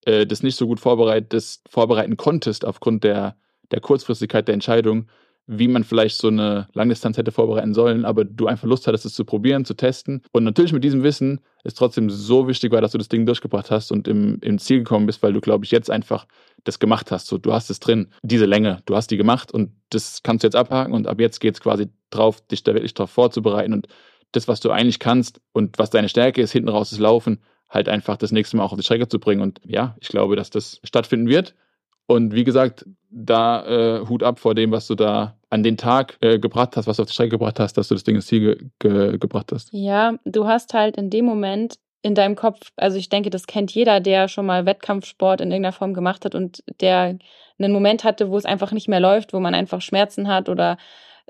äh, 0.05 0.25
das 0.25 0.43
nicht 0.43 0.55
so 0.55 0.67
gut 0.67 0.79
vorbereiten 0.79 2.17
konntest 2.17 2.65
aufgrund 2.65 3.03
der, 3.03 3.35
der 3.71 3.81
Kurzfristigkeit 3.81 4.47
der 4.47 4.53
Entscheidung, 4.53 5.07
wie 5.45 5.67
man 5.67 5.83
vielleicht 5.83 6.17
so 6.17 6.29
eine 6.29 6.67
Langdistanz 6.73 7.17
hätte 7.17 7.31
vorbereiten 7.31 7.73
sollen, 7.73 8.05
aber 8.05 8.23
du 8.23 8.47
einfach 8.47 8.67
Lust 8.67 8.87
hattest, 8.87 9.05
es 9.05 9.13
zu 9.13 9.25
probieren, 9.25 9.65
zu 9.65 9.73
testen. 9.73 10.21
Und 10.31 10.45
natürlich 10.45 10.71
mit 10.71 10.83
diesem 10.83 11.03
Wissen 11.03 11.41
ist 11.63 11.77
trotzdem 11.77 12.09
so 12.09 12.47
wichtig 12.47 12.71
war, 12.71 12.81
dass 12.81 12.93
du 12.93 12.97
das 12.97 13.09
Ding 13.09 13.25
durchgebracht 13.25 13.69
hast 13.69 13.91
und 13.91 14.07
im, 14.07 14.39
im 14.41 14.57
Ziel 14.57 14.79
gekommen 14.79 15.05
bist, 15.05 15.21
weil 15.21 15.33
du, 15.33 15.41
glaube 15.41 15.65
ich, 15.65 15.71
jetzt 15.71 15.91
einfach 15.91 16.25
das 16.63 16.79
gemacht 16.79 17.11
hast. 17.11 17.27
So, 17.27 17.37
du 17.37 17.51
hast 17.51 17.69
es 17.69 17.79
drin, 17.79 18.07
diese 18.21 18.45
Länge, 18.45 18.81
du 18.85 18.95
hast 18.95 19.11
die 19.11 19.17
gemacht 19.17 19.51
und 19.51 19.71
das 19.89 20.23
kannst 20.23 20.43
du 20.43 20.47
jetzt 20.47 20.55
abhaken 20.55 20.93
und 20.93 21.07
ab 21.07 21.19
jetzt 21.19 21.39
geht 21.39 21.55
es 21.55 21.61
quasi 21.61 21.89
drauf, 22.09 22.39
dich 22.47 22.63
da 22.63 22.73
wirklich 22.73 22.93
drauf 22.93 23.09
vorzubereiten 23.09 23.73
und 23.73 23.87
das, 24.31 24.47
was 24.47 24.61
du 24.61 24.71
eigentlich 24.71 24.99
kannst 24.99 25.41
und 25.51 25.77
was 25.77 25.89
deine 25.89 26.09
Stärke 26.09 26.41
ist, 26.41 26.51
hinten 26.51 26.69
raus 26.69 26.91
ist 26.91 26.99
Laufen, 26.99 27.39
halt 27.69 27.89
einfach 27.89 28.17
das 28.17 28.31
nächste 28.31 28.57
Mal 28.57 28.63
auch 28.63 28.71
auf 28.71 28.77
die 28.77 28.83
Strecke 28.83 29.07
zu 29.07 29.19
bringen. 29.19 29.41
Und 29.41 29.59
ja, 29.65 29.95
ich 29.99 30.09
glaube, 30.09 30.35
dass 30.35 30.49
das 30.49 30.79
stattfinden 30.83 31.27
wird. 31.27 31.55
Und 32.07 32.33
wie 32.33 32.43
gesagt, 32.43 32.85
da 33.09 33.65
äh, 33.65 34.07
Hut 34.07 34.23
ab 34.23 34.39
vor 34.39 34.55
dem, 34.55 34.71
was 34.71 34.87
du 34.87 34.95
da 34.95 35.37
an 35.49 35.63
den 35.63 35.77
Tag 35.77 36.17
äh, 36.21 36.39
gebracht 36.39 36.75
hast, 36.75 36.87
was 36.87 36.97
du 36.97 37.03
auf 37.03 37.07
die 37.07 37.13
Strecke 37.13 37.31
gebracht 37.31 37.59
hast, 37.59 37.77
dass 37.77 37.87
du 37.87 37.95
das 37.95 38.03
Ding 38.03 38.15
ins 38.15 38.27
Ziel 38.27 38.39
ge 38.39 38.69
ge 38.79 39.17
gebracht 39.17 39.51
hast. 39.51 39.69
Ja, 39.71 40.15
du 40.25 40.47
hast 40.47 40.73
halt 40.73 40.97
in 40.97 41.09
dem 41.09 41.25
Moment 41.25 41.75
in 42.01 42.15
deinem 42.15 42.35
Kopf, 42.35 42.71
also 42.75 42.97
ich 42.97 43.07
denke, 43.07 43.29
das 43.29 43.47
kennt 43.47 43.71
jeder, 43.71 44.01
der 44.01 44.27
schon 44.27 44.45
mal 44.45 44.65
Wettkampfsport 44.65 45.39
in 45.39 45.51
irgendeiner 45.51 45.71
Form 45.71 45.93
gemacht 45.93 46.25
hat 46.25 46.35
und 46.35 46.63
der 46.81 47.17
einen 47.59 47.71
Moment 47.71 48.03
hatte, 48.03 48.29
wo 48.29 48.37
es 48.37 48.45
einfach 48.45 48.73
nicht 48.73 48.89
mehr 48.89 48.99
läuft, 48.99 49.31
wo 49.31 49.39
man 49.39 49.55
einfach 49.55 49.79
Schmerzen 49.79 50.27
hat 50.27 50.49
oder 50.49 50.77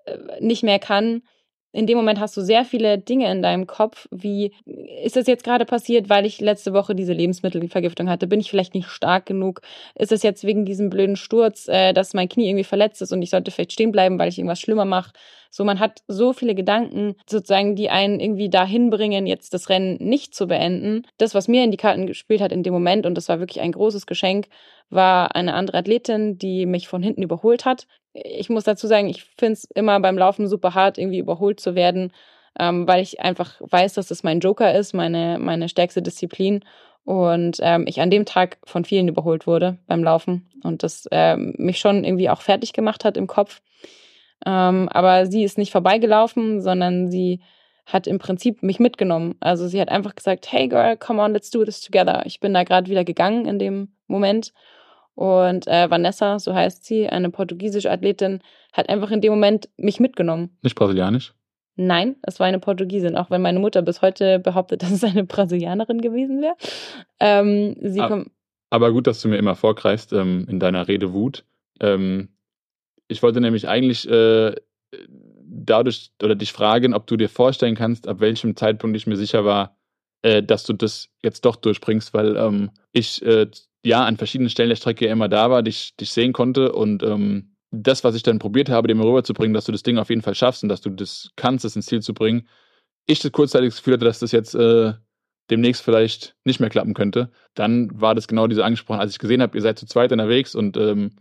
äh, 0.06 0.18
nicht 0.40 0.64
mehr 0.64 0.80
kann 0.80 1.22
in 1.74 1.88
dem 1.88 1.98
Moment 1.98 2.20
hast 2.20 2.38
du 2.38 2.42
sehr 2.42 2.66
viele 2.66 3.00
Dinge 3.00 3.30
in 3.32 3.42
deinem 3.42 3.66
Kopf, 3.66 4.08
wie 4.12 4.54
ist 5.04 5.16
das 5.16 5.26
jetzt 5.26 5.44
gerade 5.44 5.66
passiert, 5.66 6.08
weil 6.08 6.26
ich 6.26 6.40
letzte 6.40 6.72
Woche 6.72 6.94
diese 6.94 7.14
Lebensmittelvergiftung 7.14 8.10
hatte? 8.10 8.28
Bin 8.28 8.40
ich 8.40 8.50
vielleicht 8.50 8.76
nicht 8.76 8.88
stark 8.88 9.26
genug? 9.26 9.62
Ist 9.96 10.12
es 10.12 10.22
jetzt 10.22 10.44
wegen 10.44 10.66
diesem 10.66 10.92
blöden 10.92 11.16
Sturz, 11.16 11.68
äh, 11.68 11.92
dass 11.92 12.14
mein 12.14 12.30
Knie 12.30 12.48
irgendwie 12.48 12.64
verletzt 12.64 13.02
ist 13.02 13.12
und 13.12 13.24
ich 13.24 13.32
sollte 13.32 13.50
vielleicht 13.50 13.74
stehen 13.74 13.92
bleiben, 13.92 14.20
weil 14.20 14.30
ich 14.30 14.38
irgendwas 14.38 14.60
schlimmer 14.60 14.86
mache? 14.86 15.14
So, 15.50 15.64
man 15.64 15.80
hat 15.80 16.02
so 16.08 16.34
viele 16.34 16.56
Gedanken, 16.56 17.16
sozusagen, 17.28 17.76
die 17.76 17.90
einen 17.90 18.20
irgendwie 18.20 18.50
dahin 18.50 18.90
bringen, 18.90 19.26
jetzt 19.26 19.54
das 19.54 19.70
Rennen 19.70 19.98
nicht 20.00 20.34
zu 20.36 20.48
beenden. 20.48 21.04
Das, 21.18 21.36
was 21.36 21.48
mir 21.48 21.64
in 21.64 21.72
die 21.72 21.78
Karten 21.78 22.08
gespielt 22.08 22.42
hat 22.42 22.52
in 22.52 22.64
dem 22.64 22.74
Moment, 22.74 23.06
und 23.06 23.16
das 23.16 23.30
war 23.30 23.40
wirklich 23.40 23.62
ein 23.62 23.72
großes 23.72 24.06
Geschenk, 24.06 24.48
war 24.90 25.36
eine 25.36 25.54
andere 25.56 25.78
Athletin, 25.78 26.38
die 26.38 26.66
mich 26.66 26.88
von 26.88 27.02
hinten 27.02 27.24
überholt 27.24 27.66
hat 27.66 27.88
ich 28.14 28.50
muss 28.50 28.64
dazu 28.64 28.88
sagen, 28.88 29.10
ich 29.10 29.24
finde 29.38 29.54
es 29.54 29.64
immer 29.66 30.00
beim 30.00 30.18
Laufen 30.18 30.48
super 30.48 30.74
hart, 30.74 30.98
irgendwie 30.98 31.20
überholt 31.20 31.60
zu 31.60 31.76
werden, 31.76 32.12
ähm, 32.60 32.88
weil 32.88 33.02
ich 33.02 33.20
einfach 33.20 33.56
weiß, 33.60 33.94
dass 33.96 34.08
das 34.08 34.24
mein 34.24 34.40
Joker 34.40 34.74
ist, 34.74 34.94
meine, 34.94 35.40
meine 35.40 35.70
stärkste 35.70 36.02
Disziplin. 36.02 36.64
Und 37.06 37.58
ähm, 37.62 37.86
ich 37.88 38.00
an 38.00 38.12
dem 38.12 38.26
Tag 38.26 38.60
von 38.64 38.86
vielen 38.86 39.10
überholt 39.10 39.46
wurde 39.46 39.78
beim 39.88 40.04
Laufen 40.04 40.50
und 40.64 40.84
das 40.84 41.06
ähm, 41.12 41.54
mich 41.58 41.80
schon 41.80 42.06
irgendwie 42.06 42.30
auch 42.30 42.42
fertig 42.42 42.72
gemacht 42.72 43.04
hat 43.04 43.18
im 43.18 43.28
Kopf. 43.28 43.62
Ähm, 44.46 44.88
aber 44.90 45.26
sie 45.26 45.44
ist 45.44 45.58
nicht 45.58 45.72
vorbeigelaufen, 45.72 46.62
sondern 46.62 47.10
sie 47.12 47.42
hat 47.86 48.08
im 48.08 48.20
Prinzip 48.20 48.64
mich 48.64 48.80
mitgenommen. 48.80 49.36
Also 49.42 49.68
sie 49.68 49.82
hat 49.82 49.90
einfach 49.90 50.16
gesagt, 50.16 50.50
hey 50.52 50.70
girl, 50.70 50.96
come 50.96 51.22
on, 51.22 51.34
let's 51.34 51.50
do 51.50 51.66
this 51.66 51.82
together. 51.82 52.24
Ich 52.26 52.40
bin 52.40 52.54
da 52.54 52.64
gerade 52.64 52.90
wieder 52.90 53.04
gegangen 53.04 53.46
in 53.46 53.60
dem 53.60 53.90
Moment 54.08 54.54
und 55.16 55.68
äh, 55.68 55.90
Vanessa, 55.90 56.40
so 56.40 56.54
heißt 56.54 56.86
sie, 56.86 57.08
eine 57.08 57.30
portugiesische 57.30 57.92
Athletin, 57.92 58.40
hat 58.72 58.90
einfach 58.90 59.12
in 59.12 59.22
dem 59.22 59.34
Moment 59.34 59.70
mich 59.78 60.00
mitgenommen. 60.00 60.58
Nicht 60.62 60.76
brasilianisch? 60.76 61.34
Nein, 61.76 62.18
es 62.22 62.40
war 62.40 62.48
eine 62.48 62.60
Portugiesin, 62.60 63.16
auch 63.16 63.32
wenn 63.32 63.42
meine 63.42 63.60
Mutter 63.60 63.82
bis 63.82 64.02
heute 64.02 64.40
behauptet, 64.40 64.82
dass 64.84 64.92
es 64.92 65.04
eine 65.04 65.24
Brasilianerin 65.24 66.02
gewesen 66.02 66.42
wäre. 66.42 66.56
Ähm, 67.20 67.76
sie 67.82 68.00
aber, 68.00 68.26
aber 68.70 68.92
gut, 68.92 69.08
dass 69.08 69.22
du 69.22 69.28
mir 69.28 69.38
immer 69.38 69.56
vorgreifst 69.56 70.14
ähm, 70.14 70.46
in 70.50 70.60
deiner 70.60 70.88
Rede 70.88 71.14
Wut. 71.14 71.46
Ähm, 71.80 72.30
ich 73.08 73.22
wollte 73.22 73.42
nämlich 73.42 73.68
eigentlich 73.68 74.10
äh, 74.10 74.56
dadurch 75.46 76.12
oder 76.22 76.36
dich 76.36 76.52
fragen, 76.52 76.94
ob 76.94 77.08
du 77.08 77.18
dir 77.18 77.30
vorstellen 77.30 77.76
kannst, 77.76 78.08
ab 78.08 78.20
welchem 78.20 78.56
Zeitpunkt 78.56 78.98
ich 78.98 79.08
mir 79.08 79.18
sicher 79.18 79.46
war, 79.46 79.78
äh, 80.24 80.42
dass 80.42 80.64
du 80.64 80.74
das 80.74 81.10
jetzt 81.22 81.46
doch 81.46 81.56
durchbringst, 81.56 82.14
weil 82.14 82.36
ähm, 82.38 82.72
ich 82.92 83.24
äh, 83.24 83.48
ja 83.84 84.06
an 84.06 84.18
verschiedenen 84.18 84.50
Stellen 84.50 84.70
der 84.70 84.76
Strecke 84.76 85.08
immer 85.08 85.30
da 85.30 85.50
war, 85.50 85.62
dich, 85.62 85.96
dich 85.98 86.12
sehen 86.12 86.34
konnte. 86.34 86.72
Und 86.72 87.04
ähm, 87.04 87.56
das, 87.72 88.04
was 88.04 88.16
ich 88.16 88.24
dann 88.24 88.40
probiert 88.40 88.70
habe, 88.70 88.88
dir 88.88 89.00
rüberzubringen, 89.00 89.54
dass 89.54 89.66
du 89.66 89.72
das 89.72 89.84
Ding 89.84 89.98
auf 89.98 90.10
jeden 90.10 90.22
Fall 90.22 90.36
schaffst 90.36 90.64
und 90.64 90.70
dass 90.70 90.82
du 90.82 90.90
das 90.90 91.32
kannst, 91.36 91.66
das 91.66 91.76
ins 91.76 91.88
Ziel 91.88 92.02
zu 92.02 92.14
bringen, 92.14 92.48
ich 93.06 93.20
das 93.20 93.32
kurzzeitig 93.32 93.70
das 93.70 93.78
Gefühl 93.78 93.96
hatte, 93.96 94.06
dass 94.06 94.20
das 94.20 94.32
jetzt 94.32 94.56
äh, 94.56 94.94
demnächst 95.50 95.82
vielleicht 95.82 96.36
nicht 96.46 96.60
mehr 96.60 96.70
klappen 96.70 96.94
könnte, 96.94 97.30
dann 97.54 97.90
war 98.00 98.16
das 98.16 98.28
genau 98.28 98.48
diese 98.48 98.64
angesprochen, 98.64 99.00
als 99.00 99.12
ich 99.12 99.20
gesehen 99.20 99.42
habe, 99.42 99.58
ihr 99.58 99.62
seid 99.62 99.78
zu 99.78 99.86
zweit 99.86 100.12
unterwegs 100.12 100.56
und 100.56 100.78
ähm, 100.78 101.12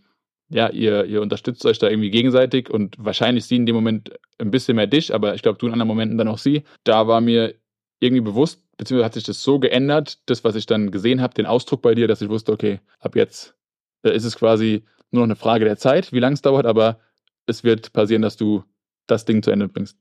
ja, 0.49 0.69
ihr, 0.69 1.07
ihr 1.07 1.23
unterstützt 1.23 1.65
euch 1.65 1.79
da 1.79 1.89
irgendwie 1.89 2.11
gegenseitig 2.11 2.71
und 2.71 2.97
wahrscheinlich 2.99 3.47
sie 3.47 3.57
in 3.57 3.67
dem 3.67 3.75
Moment 3.75 4.13
ein 4.39 4.51
bisschen 4.51 4.77
mehr 4.77 4.87
dich, 4.87 5.15
aber 5.15 5.35
ich 5.35 5.43
glaube, 5.43 5.59
du 5.59 5.67
in 5.67 5.73
anderen 5.73 5.89
Momenten 5.89 6.19
dann 6.19 6.29
auch 6.29 6.39
sie. 6.39 6.63
Da 6.85 7.09
war 7.09 7.21
mir 7.21 7.55
irgendwie 8.01 8.21
bewusst, 8.21 8.63
beziehungsweise 8.83 9.07
hat 9.07 9.14
sich 9.14 9.24
das 9.24 9.43
so 9.43 9.61
geändert, 9.61 10.18
das, 10.26 10.43
was 10.43 10.57
ich 10.57 10.66
dann 10.66 10.91
gesehen 10.91 11.20
habe, 11.20 11.35
den 11.35 11.47
Ausdruck 11.47 11.83
bei 11.83 11.95
dir, 11.95 12.09
dass 12.09 12.20
ich 12.20 12.28
wusste, 12.28 12.51
okay, 12.51 12.80
ab 12.99 13.14
jetzt 13.14 13.55
äh, 14.03 14.11
ist 14.11 14.24
es 14.24 14.35
quasi 14.37 14.83
nur 15.12 15.20
noch 15.20 15.28
eine 15.28 15.37
Frage 15.37 15.64
der 15.64 15.76
Zeit, 15.76 16.12
wie 16.12 16.18
lange 16.18 16.35
es 16.35 16.43
dauert, 16.43 16.66
aber 16.66 16.99
es 17.47 17.62
wird 17.62 17.93
passieren, 17.93 18.22
dass 18.22 18.37
du 18.37 18.64
das 19.07 19.24
Ding 19.24 19.41
zu 19.43 19.53
Ende 19.53 19.68
bringst. 19.68 19.97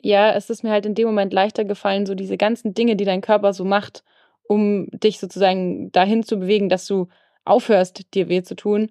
Ja, 0.00 0.32
es 0.32 0.48
ist 0.48 0.62
mir 0.62 0.70
halt 0.70 0.86
in 0.86 0.94
dem 0.94 1.08
Moment 1.08 1.32
leichter 1.32 1.64
gefallen, 1.64 2.06
so 2.06 2.14
diese 2.14 2.36
ganzen 2.36 2.72
Dinge, 2.72 2.94
die 2.94 3.04
dein 3.04 3.20
Körper 3.20 3.52
so 3.52 3.64
macht, 3.64 4.04
um 4.44 4.86
dich 4.92 5.18
sozusagen 5.18 5.90
dahin 5.90 6.22
zu 6.22 6.38
bewegen, 6.38 6.68
dass 6.68 6.86
du 6.86 7.08
aufhörst, 7.44 8.14
dir 8.14 8.28
weh 8.28 8.42
zu 8.42 8.54
tun, 8.54 8.90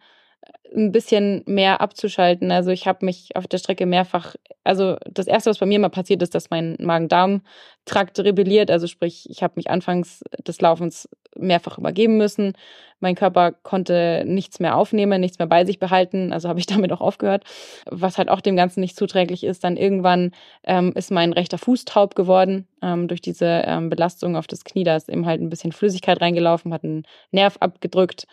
ein 0.76 0.92
bisschen 0.92 1.44
mehr 1.46 1.82
abzuschalten. 1.82 2.52
Also 2.52 2.72
ich 2.72 2.88
habe 2.88 3.06
mich 3.06 3.36
auf 3.36 3.48
der 3.48 3.58
Strecke 3.58 3.86
mehrfach, 3.86 4.36
also 4.64 4.98
das 5.10 5.28
Erste, 5.28 5.50
was 5.50 5.58
bei 5.58 5.66
mir 5.66 5.80
mal 5.80 5.90
passiert 5.90 6.22
ist, 6.22 6.36
dass 6.36 6.50
mein 6.50 6.76
Magen-Darm-Trakt 6.80 8.20
rebelliert. 8.20 8.70
Also 8.70 8.88
sprich, 8.88 9.28
ich 9.30 9.42
habe 9.42 9.54
mich 9.56 9.70
anfangs 9.70 10.24
des 10.48 10.62
Laufens 10.62 11.10
mehrfach 11.36 11.78
übergeben 11.78 12.18
müssen. 12.18 12.54
Mein 13.00 13.16
Körper 13.16 13.52
konnte 13.52 14.24
nichts 14.26 14.60
mehr 14.60 14.76
aufnehmen, 14.76 15.22
nichts 15.22 15.40
mehr 15.40 15.48
bei 15.48 15.66
sich 15.66 15.80
behalten. 15.80 16.34
Also 16.34 16.50
habe 16.50 16.60
ich 16.60 16.66
damit 16.68 16.92
auch 16.92 17.02
aufgehört. 17.02 17.46
Was 17.86 18.18
halt 18.18 18.30
auch 18.30 18.42
dem 18.42 18.56
Ganzen 18.56 18.82
nicht 18.82 18.96
zuträglich 18.96 19.44
ist. 19.44 19.64
Dann 19.64 19.78
irgendwann 19.78 20.32
ähm, 20.64 20.94
ist 20.96 21.12
mein 21.12 21.34
rechter 21.34 21.58
Fuß 21.58 21.86
taub 21.86 22.16
geworden 22.16 22.68
ähm, 22.84 23.08
durch 23.08 23.22
diese 23.22 23.64
ähm, 23.66 23.90
Belastung 23.90 24.36
auf 24.36 24.48
das 24.48 24.64
Knie. 24.64 24.84
Da 24.84 24.96
ist 24.96 25.10
eben 25.10 25.26
halt 25.26 25.42
ein 25.42 25.50
bisschen 25.50 25.72
Flüssigkeit 25.72 26.22
reingelaufen, 26.22 26.74
hat 26.74 26.84
einen 26.84 27.04
Nerv 27.32 27.58
abgedrückt. 27.60 28.28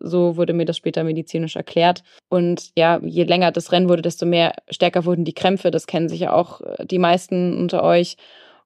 So 0.00 0.36
wurde 0.36 0.52
mir 0.52 0.64
das 0.64 0.76
später 0.76 1.04
medizinisch 1.04 1.56
erklärt. 1.56 2.02
Und 2.28 2.70
ja, 2.76 3.00
je 3.02 3.24
länger 3.24 3.52
das 3.52 3.72
Rennen 3.72 3.88
wurde, 3.88 4.02
desto 4.02 4.26
mehr 4.26 4.54
stärker 4.68 5.04
wurden 5.04 5.24
die 5.24 5.34
Krämpfe. 5.34 5.70
Das 5.70 5.86
kennen 5.86 6.08
sich 6.08 6.20
ja 6.20 6.32
auch 6.32 6.60
äh, 6.60 6.86
die 6.86 6.98
meisten 6.98 7.56
unter 7.56 7.82
euch. 7.82 8.16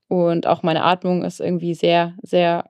Und 0.09 0.47
auch 0.47 0.63
meine 0.63 0.83
Atmung 0.83 1.23
ist 1.25 1.41
irgendwie 1.41 1.75
sehr, 1.75 2.15
sehr 2.23 2.65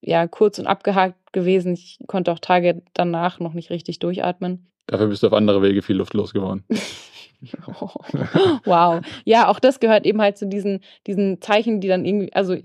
ja, 0.00 0.26
kurz 0.26 0.58
und 0.58 0.66
abgehakt 0.66 1.32
gewesen. 1.32 1.74
Ich 1.74 1.98
konnte 2.06 2.32
auch 2.32 2.38
Tage 2.38 2.82
danach 2.94 3.40
noch 3.40 3.52
nicht 3.52 3.70
richtig 3.70 3.98
durchatmen. 3.98 4.70
Dafür 4.86 5.08
bist 5.08 5.22
du 5.22 5.26
auf 5.26 5.32
andere 5.32 5.62
Wege 5.62 5.82
viel 5.82 5.96
luftlos 5.96 6.32
geworden. 6.32 6.64
wow. 8.64 9.04
Ja, 9.24 9.48
auch 9.48 9.58
das 9.58 9.80
gehört 9.80 10.06
eben 10.06 10.20
halt 10.22 10.38
zu 10.38 10.46
diesen, 10.46 10.80
diesen 11.06 11.40
Zeichen, 11.40 11.80
die 11.80 11.88
dann 11.88 12.04
irgendwie, 12.04 12.32
also 12.32 12.56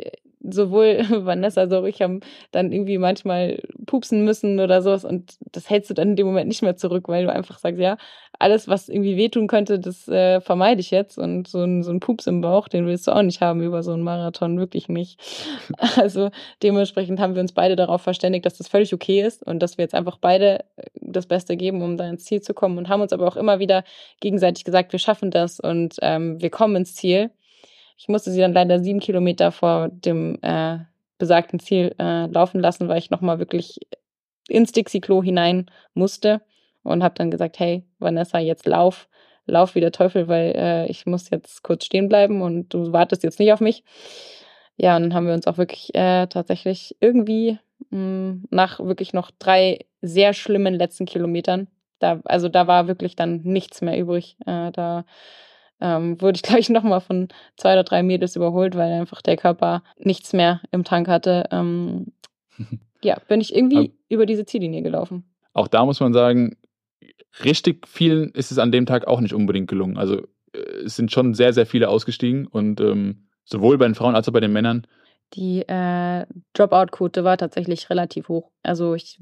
sowohl 0.43 0.99
Vanessa 1.25 1.61
als 1.61 1.73
auch 1.73 1.83
ich 1.85 2.01
haben 2.01 2.21
dann 2.51 2.71
irgendwie 2.71 2.97
manchmal 2.97 3.61
pupsen 3.85 4.23
müssen 4.23 4.59
oder 4.59 4.81
sowas 4.81 5.05
und 5.05 5.35
das 5.51 5.69
hältst 5.69 5.89
du 5.89 5.93
dann 5.93 6.09
in 6.09 6.15
dem 6.15 6.27
Moment 6.27 6.47
nicht 6.47 6.61
mehr 6.61 6.75
zurück, 6.75 7.07
weil 7.07 7.25
du 7.25 7.31
einfach 7.31 7.59
sagst, 7.59 7.79
ja, 7.79 7.97
alles, 8.39 8.67
was 8.67 8.89
irgendwie 8.89 9.17
wehtun 9.17 9.47
könnte, 9.47 9.79
das 9.79 10.07
äh, 10.07 10.41
vermeide 10.41 10.81
ich 10.81 10.91
jetzt 10.91 11.17
und 11.17 11.47
so 11.47 11.63
ein, 11.63 11.83
so 11.83 11.91
ein 11.91 11.99
Pups 11.99 12.27
im 12.27 12.41
Bauch, 12.41 12.67
den 12.67 12.87
willst 12.87 13.07
du 13.07 13.11
auch 13.11 13.21
nicht 13.21 13.41
haben 13.41 13.61
über 13.61 13.83
so 13.83 13.93
einen 13.93 14.03
Marathon, 14.03 14.57
wirklich 14.57 14.89
nicht. 14.89 15.19
Also 15.97 16.29
dementsprechend 16.63 17.19
haben 17.19 17.35
wir 17.35 17.41
uns 17.41 17.51
beide 17.51 17.75
darauf 17.75 18.01
verständigt, 18.01 18.45
dass 18.45 18.57
das 18.57 18.67
völlig 18.67 18.93
okay 18.93 19.21
ist 19.21 19.45
und 19.45 19.59
dass 19.59 19.77
wir 19.77 19.83
jetzt 19.83 19.93
einfach 19.93 20.17
beide 20.17 20.61
äh, 20.77 20.83
das 20.95 21.27
Beste 21.27 21.57
geben, 21.57 21.81
um 21.81 21.97
da 21.97 22.07
ins 22.09 22.25
Ziel 22.25 22.41
zu 22.41 22.53
kommen 22.53 22.77
und 22.77 22.89
haben 22.89 23.01
uns 23.01 23.13
aber 23.13 23.27
auch 23.27 23.35
immer 23.35 23.59
wieder 23.59 23.83
gegenseitig 24.21 24.63
gesagt, 24.63 24.91
wir 24.91 24.99
schaffen 24.99 25.31
das 25.31 25.59
und 25.59 25.95
ähm, 26.01 26.41
wir 26.41 26.49
kommen 26.49 26.75
ins 26.77 26.95
Ziel. 26.95 27.31
Ich 28.01 28.07
musste 28.07 28.31
sie 28.31 28.39
dann 28.39 28.53
leider 28.53 28.79
sieben 28.79 28.99
Kilometer 28.99 29.51
vor 29.51 29.89
dem 29.89 30.39
äh, 30.41 30.79
besagten 31.19 31.59
Ziel 31.59 31.93
äh, 31.99 32.25
laufen 32.25 32.59
lassen, 32.59 32.87
weil 32.87 32.97
ich 32.97 33.11
nochmal 33.11 33.37
wirklich 33.37 33.79
ins 34.47 34.71
Dixie-Klo 34.71 35.21
hinein 35.21 35.69
musste 35.93 36.41
und 36.81 37.03
habe 37.03 37.13
dann 37.13 37.29
gesagt, 37.29 37.59
hey, 37.59 37.83
Vanessa, 37.99 38.39
jetzt 38.39 38.65
lauf, 38.65 39.07
lauf 39.45 39.75
wie 39.75 39.81
der 39.81 39.91
Teufel, 39.91 40.27
weil 40.27 40.55
äh, 40.55 40.87
ich 40.87 41.05
muss 41.05 41.29
jetzt 41.29 41.61
kurz 41.61 41.85
stehen 41.85 42.09
bleiben 42.09 42.41
und 42.41 42.73
du 42.73 42.91
wartest 42.91 43.21
jetzt 43.21 43.37
nicht 43.37 43.53
auf 43.53 43.59
mich. 43.59 43.83
Ja, 44.77 44.95
und 44.95 45.03
dann 45.03 45.13
haben 45.13 45.27
wir 45.27 45.35
uns 45.35 45.45
auch 45.45 45.59
wirklich 45.59 45.93
äh, 45.93 46.25
tatsächlich 46.25 46.97
irgendwie 47.01 47.59
mh, 47.91 47.97
hm, 47.99 48.43
nach 48.49 48.79
wirklich 48.79 49.13
noch 49.13 49.29
drei 49.37 49.85
sehr 50.01 50.33
schlimmen 50.33 50.73
letzten 50.73 51.05
Kilometern, 51.05 51.67
da, 51.99 52.19
also 52.25 52.49
da 52.49 52.65
war 52.65 52.87
wirklich 52.87 53.15
dann 53.15 53.41
nichts 53.43 53.81
mehr 53.81 53.99
übrig. 53.99 54.37
Äh, 54.47 54.71
da 54.71 55.05
ähm, 55.81 56.21
wurde 56.21 56.37
ich 56.37 56.43
gleich 56.43 56.69
nochmal 56.69 57.01
von 57.01 57.27
zwei 57.57 57.73
oder 57.73 57.83
drei 57.83 58.03
Mädels 58.03 58.35
überholt, 58.35 58.75
weil 58.75 58.91
einfach 58.91 59.21
der 59.21 59.37
Körper 59.37 59.83
nichts 59.97 60.33
mehr 60.33 60.61
im 60.71 60.83
Tank 60.83 61.07
hatte. 61.07 61.45
Ähm, 61.51 62.13
ja, 63.03 63.17
bin 63.27 63.41
ich 63.41 63.55
irgendwie 63.55 63.77
Aber 63.77 63.89
über 64.09 64.25
diese 64.25 64.45
Ziellinie 64.45 64.81
gelaufen. 64.81 65.25
Auch 65.53 65.67
da 65.67 65.85
muss 65.85 65.99
man 65.99 66.13
sagen, 66.13 66.55
richtig 67.43 67.87
vielen 67.87 68.31
ist 68.31 68.51
es 68.51 68.57
an 68.57 68.71
dem 68.71 68.85
Tag 68.85 69.07
auch 69.07 69.19
nicht 69.19 69.33
unbedingt 69.33 69.67
gelungen. 69.67 69.97
Also 69.97 70.27
äh, 70.53 70.59
es 70.85 70.95
sind 70.95 71.11
schon 71.11 71.33
sehr, 71.33 71.53
sehr 71.53 71.65
viele 71.65 71.89
ausgestiegen 71.89 72.47
und 72.47 72.79
ähm, 72.79 73.27
sowohl 73.43 73.77
bei 73.77 73.85
den 73.85 73.95
Frauen 73.95 74.15
als 74.15 74.27
auch 74.29 74.33
bei 74.33 74.39
den 74.39 74.53
Männern. 74.53 74.87
Die 75.33 75.61
äh, 75.61 76.25
Dropout-Quote 76.53 77.23
war 77.23 77.37
tatsächlich 77.37 77.89
relativ 77.89 78.27
hoch. 78.27 78.51
Also 78.63 78.95
ich 78.95 79.19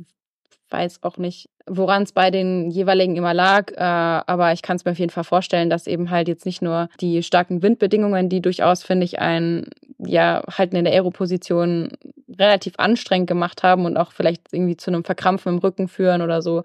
weiß 0.69 1.03
auch 1.03 1.17
nicht, 1.17 1.49
woran 1.69 2.03
es 2.03 2.11
bei 2.11 2.31
den 2.31 2.69
jeweiligen 2.69 3.15
immer 3.15 3.33
lag, 3.33 3.71
äh, 3.71 3.77
aber 3.79 4.51
ich 4.53 4.61
kann 4.61 4.75
es 4.75 4.85
mir 4.85 4.91
auf 4.91 4.99
jeden 4.99 5.11
Fall 5.11 5.23
vorstellen, 5.23 5.69
dass 5.69 5.87
eben 5.87 6.09
halt 6.09 6.27
jetzt 6.27 6.45
nicht 6.45 6.61
nur 6.61 6.89
die 6.99 7.23
starken 7.23 7.61
Windbedingungen, 7.61 8.29
die 8.29 8.41
durchaus, 8.41 8.83
finde 8.83 9.05
ich, 9.05 9.19
ein 9.19 9.67
ja, 9.99 10.43
Halten 10.49 10.75
in 10.75 10.85
der 10.85 10.93
Aeroposition 10.93 11.89
relativ 12.37 12.73
anstrengend 12.77 13.27
gemacht 13.27 13.63
haben 13.63 13.85
und 13.85 13.97
auch 13.97 14.11
vielleicht 14.11 14.53
irgendwie 14.53 14.77
zu 14.77 14.91
einem 14.91 15.03
Verkrampfen 15.03 15.53
im 15.53 15.59
Rücken 15.59 15.87
führen 15.87 16.21
oder 16.21 16.41
so, 16.41 16.63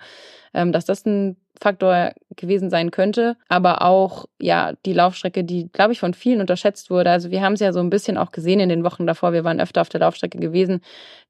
ähm, 0.53 0.73
dass 0.73 0.85
das 0.85 1.05
ein 1.05 1.37
Faktor 1.61 2.13
gewesen 2.37 2.69
sein 2.69 2.91
könnte, 2.91 3.37
aber 3.49 3.83
auch 3.83 4.27
ja 4.41 4.73
die 4.85 4.93
Laufstrecke, 4.93 5.45
die 5.45 5.71
glaube 5.73 5.93
ich 5.93 6.01
von 6.01 6.15
vielen 6.15 6.41
unterschätzt 6.41 6.91
wurde. 6.91 7.11
Also 7.11 7.31
wir 7.31 7.43
haben 7.43 7.53
es 7.53 7.61
ja 7.61 7.73
so 7.73 7.81
ein 7.81 7.91
bisschen 7.91 8.17
auch 8.17 8.33
gesehen 8.33 8.61
in 8.61 8.69
den 8.69 8.85
Wochen 8.85 9.07
davor. 9.07 9.33
Wir 9.33 9.45
waren 9.45 9.61
öfter 9.61 9.81
auf 9.81 9.89
der 9.89 10.01
Laufstrecke 10.01 10.39
gewesen, 10.39 10.81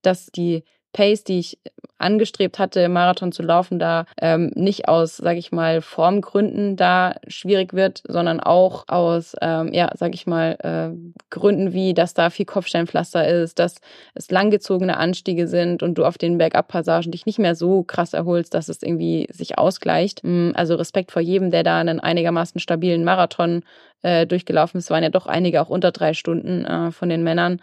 dass 0.03 0.27
die 0.27 0.65
Pace, 0.95 1.25
die 1.25 1.41
ich 1.41 1.59
angestrebt 1.99 2.59
hatte, 2.59 2.89
Marathon 2.89 3.33
zu 3.33 3.43
laufen, 3.43 3.79
da 3.79 4.05
ähm, 4.21 4.51
nicht 4.55 4.89
aus, 4.89 5.17
sage 5.17 5.39
ich 5.39 5.53
mal, 5.53 5.81
Formgründen 5.81 6.77
da 6.77 7.15
schwierig 7.29 7.73
wird, 7.73 8.03
sondern 8.07 8.41
auch 8.41 8.85
aus, 8.89 9.35
ähm, 9.41 9.73
ja, 9.73 9.91
sage 9.97 10.15
ich 10.15 10.27
mal, 10.27 10.57
äh, 10.63 10.97
Gründen 11.31 11.73
wie, 11.73 11.95
dass 11.95 12.15
da 12.15 12.31
viel 12.31 12.47
Kopfsteinpflaster 12.47 13.27
ist, 13.27 13.59
dass 13.59 13.77
es 14.15 14.31
langgezogene 14.31 14.97
Anstiege 14.97 15.47
sind 15.47 15.83
und 15.83 15.95
du 15.95 16.05
auf 16.05 16.19
den 16.19 16.39
Bergab-Passagen 16.39 17.13
dich 17.13 17.27
nicht 17.27 17.39
mehr 17.39 17.55
so 17.55 17.83
krass 17.83 18.13
erholst, 18.13 18.55
dass 18.55 18.69
es 18.69 18.83
irgendwie 18.83 19.27
sich 19.31 19.59
ausgleicht. 19.59 20.23
Mm, 20.25 20.51
also 20.55 20.75
Respekt 20.75 21.11
vor 21.13 21.23
jedem, 21.23 21.51
der 21.51 21.63
da 21.63 21.79
einen 21.79 22.01
einigermaßen 22.01 22.61
stabilen 22.61 23.05
Marathon 23.05 23.63
äh, 24.03 24.27
durchgelaufen 24.27 24.79
ist. 24.79 24.85
Es 24.85 24.91
waren 24.91 25.03
ja 25.03 25.11
doch 25.11 25.27
einige 25.27 25.63
auch 25.63 25.71
unter 25.71 25.93
drei 25.93 26.13
Stunden 26.13 26.65
äh, 26.65 26.91
von 26.91 27.09
den 27.09 27.23
Männern 27.23 27.61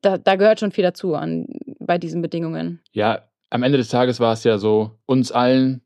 da, 0.00 0.18
da 0.18 0.36
gehört 0.36 0.60
schon 0.60 0.72
viel 0.72 0.84
dazu 0.84 1.14
an, 1.14 1.46
bei 1.86 1.98
diesen 1.98 2.22
Bedingungen. 2.22 2.80
Ja, 2.92 3.22
am 3.50 3.62
Ende 3.62 3.78
des 3.78 3.88
Tages 3.88 4.20
war 4.20 4.32
es 4.32 4.44
ja 4.44 4.58
so, 4.58 4.98
uns 5.06 5.32
allen, 5.32 5.82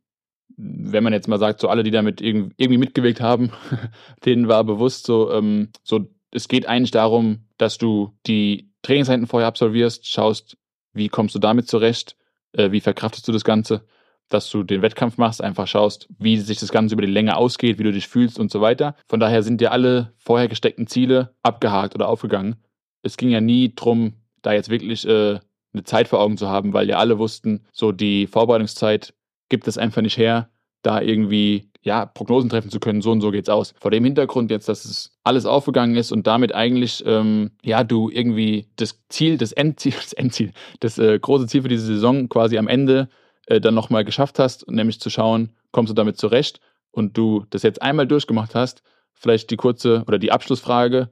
wenn 0.56 1.04
man 1.04 1.12
jetzt 1.12 1.28
mal 1.28 1.38
sagt, 1.38 1.60
so 1.60 1.68
alle, 1.68 1.82
die 1.82 1.90
damit 1.90 2.20
irgendwie 2.20 2.78
mitgewirkt 2.78 3.20
haben, 3.20 3.52
denen 4.24 4.48
war 4.48 4.64
bewusst 4.64 5.06
so, 5.06 5.32
ähm, 5.32 5.70
so, 5.82 6.08
es 6.32 6.48
geht 6.48 6.66
eigentlich 6.66 6.90
darum, 6.90 7.46
dass 7.58 7.78
du 7.78 8.12
die 8.26 8.70
Trainingseinheiten 8.82 9.26
vorher 9.26 9.48
absolvierst, 9.48 10.06
schaust, 10.06 10.56
wie 10.92 11.08
kommst 11.08 11.34
du 11.34 11.38
damit 11.38 11.68
zurecht, 11.68 12.16
äh, 12.52 12.72
wie 12.72 12.80
verkraftest 12.80 13.26
du 13.28 13.32
das 13.32 13.44
Ganze, 13.44 13.84
dass 14.28 14.48
du 14.50 14.62
den 14.62 14.82
Wettkampf 14.82 15.18
machst, 15.18 15.42
einfach 15.42 15.66
schaust, 15.66 16.08
wie 16.18 16.38
sich 16.38 16.58
das 16.60 16.70
Ganze 16.72 16.94
über 16.94 17.04
die 17.04 17.12
Länge 17.12 17.36
ausgeht, 17.36 17.78
wie 17.78 17.84
du 17.84 17.92
dich 17.92 18.06
fühlst 18.08 18.38
und 18.38 18.50
so 18.50 18.60
weiter. 18.60 18.94
Von 19.08 19.20
daher 19.20 19.42
sind 19.42 19.60
dir 19.60 19.72
alle 19.72 20.12
vorher 20.18 20.48
gesteckten 20.48 20.86
Ziele 20.86 21.34
abgehakt 21.42 21.94
oder 21.94 22.08
aufgegangen 22.08 22.56
es 23.02 23.16
ging 23.16 23.30
ja 23.30 23.40
nie 23.40 23.72
drum, 23.74 24.14
da 24.42 24.52
jetzt 24.52 24.70
wirklich 24.70 25.06
äh, 25.06 25.40
eine 25.72 25.84
Zeit 25.84 26.08
vor 26.08 26.20
Augen 26.20 26.36
zu 26.36 26.48
haben, 26.48 26.72
weil 26.72 26.88
ja 26.88 26.98
alle 26.98 27.18
wussten, 27.18 27.64
so 27.72 27.92
die 27.92 28.26
Vorbereitungszeit 28.26 29.14
gibt 29.48 29.68
es 29.68 29.78
einfach 29.78 30.02
nicht 30.02 30.16
her, 30.16 30.48
da 30.82 31.00
irgendwie 31.00 31.70
ja 31.82 32.06
Prognosen 32.06 32.50
treffen 32.50 32.70
zu 32.70 32.80
können. 32.80 33.02
So 33.02 33.10
und 33.10 33.20
so 33.20 33.30
geht's 33.30 33.48
aus. 33.48 33.74
Vor 33.80 33.90
dem 33.90 34.04
Hintergrund 34.04 34.50
jetzt, 34.50 34.68
dass 34.68 34.84
es 34.84 35.16
alles 35.24 35.46
aufgegangen 35.46 35.96
ist 35.96 36.12
und 36.12 36.26
damit 36.26 36.54
eigentlich 36.54 37.02
ähm, 37.06 37.52
ja 37.62 37.84
du 37.84 38.10
irgendwie 38.10 38.68
das 38.76 39.02
Ziel, 39.08 39.38
das 39.38 39.52
Endziel, 39.52 39.94
das 40.00 40.12
Endziel, 40.12 40.52
das 40.80 40.98
äh, 40.98 41.18
große 41.18 41.46
Ziel 41.46 41.62
für 41.62 41.68
diese 41.68 41.86
Saison 41.86 42.28
quasi 42.28 42.58
am 42.58 42.68
Ende 42.68 43.08
äh, 43.46 43.60
dann 43.60 43.74
nochmal 43.74 44.04
geschafft 44.04 44.38
hast, 44.38 44.68
nämlich 44.70 45.00
zu 45.00 45.10
schauen, 45.10 45.52
kommst 45.72 45.90
du 45.90 45.94
damit 45.94 46.18
zurecht 46.18 46.60
und 46.90 47.16
du 47.16 47.46
das 47.50 47.62
jetzt 47.62 47.82
einmal 47.82 48.06
durchgemacht 48.06 48.54
hast. 48.54 48.82
Vielleicht 49.12 49.50
die 49.50 49.56
kurze 49.56 50.04
oder 50.06 50.18
die 50.18 50.32
Abschlussfrage 50.32 51.10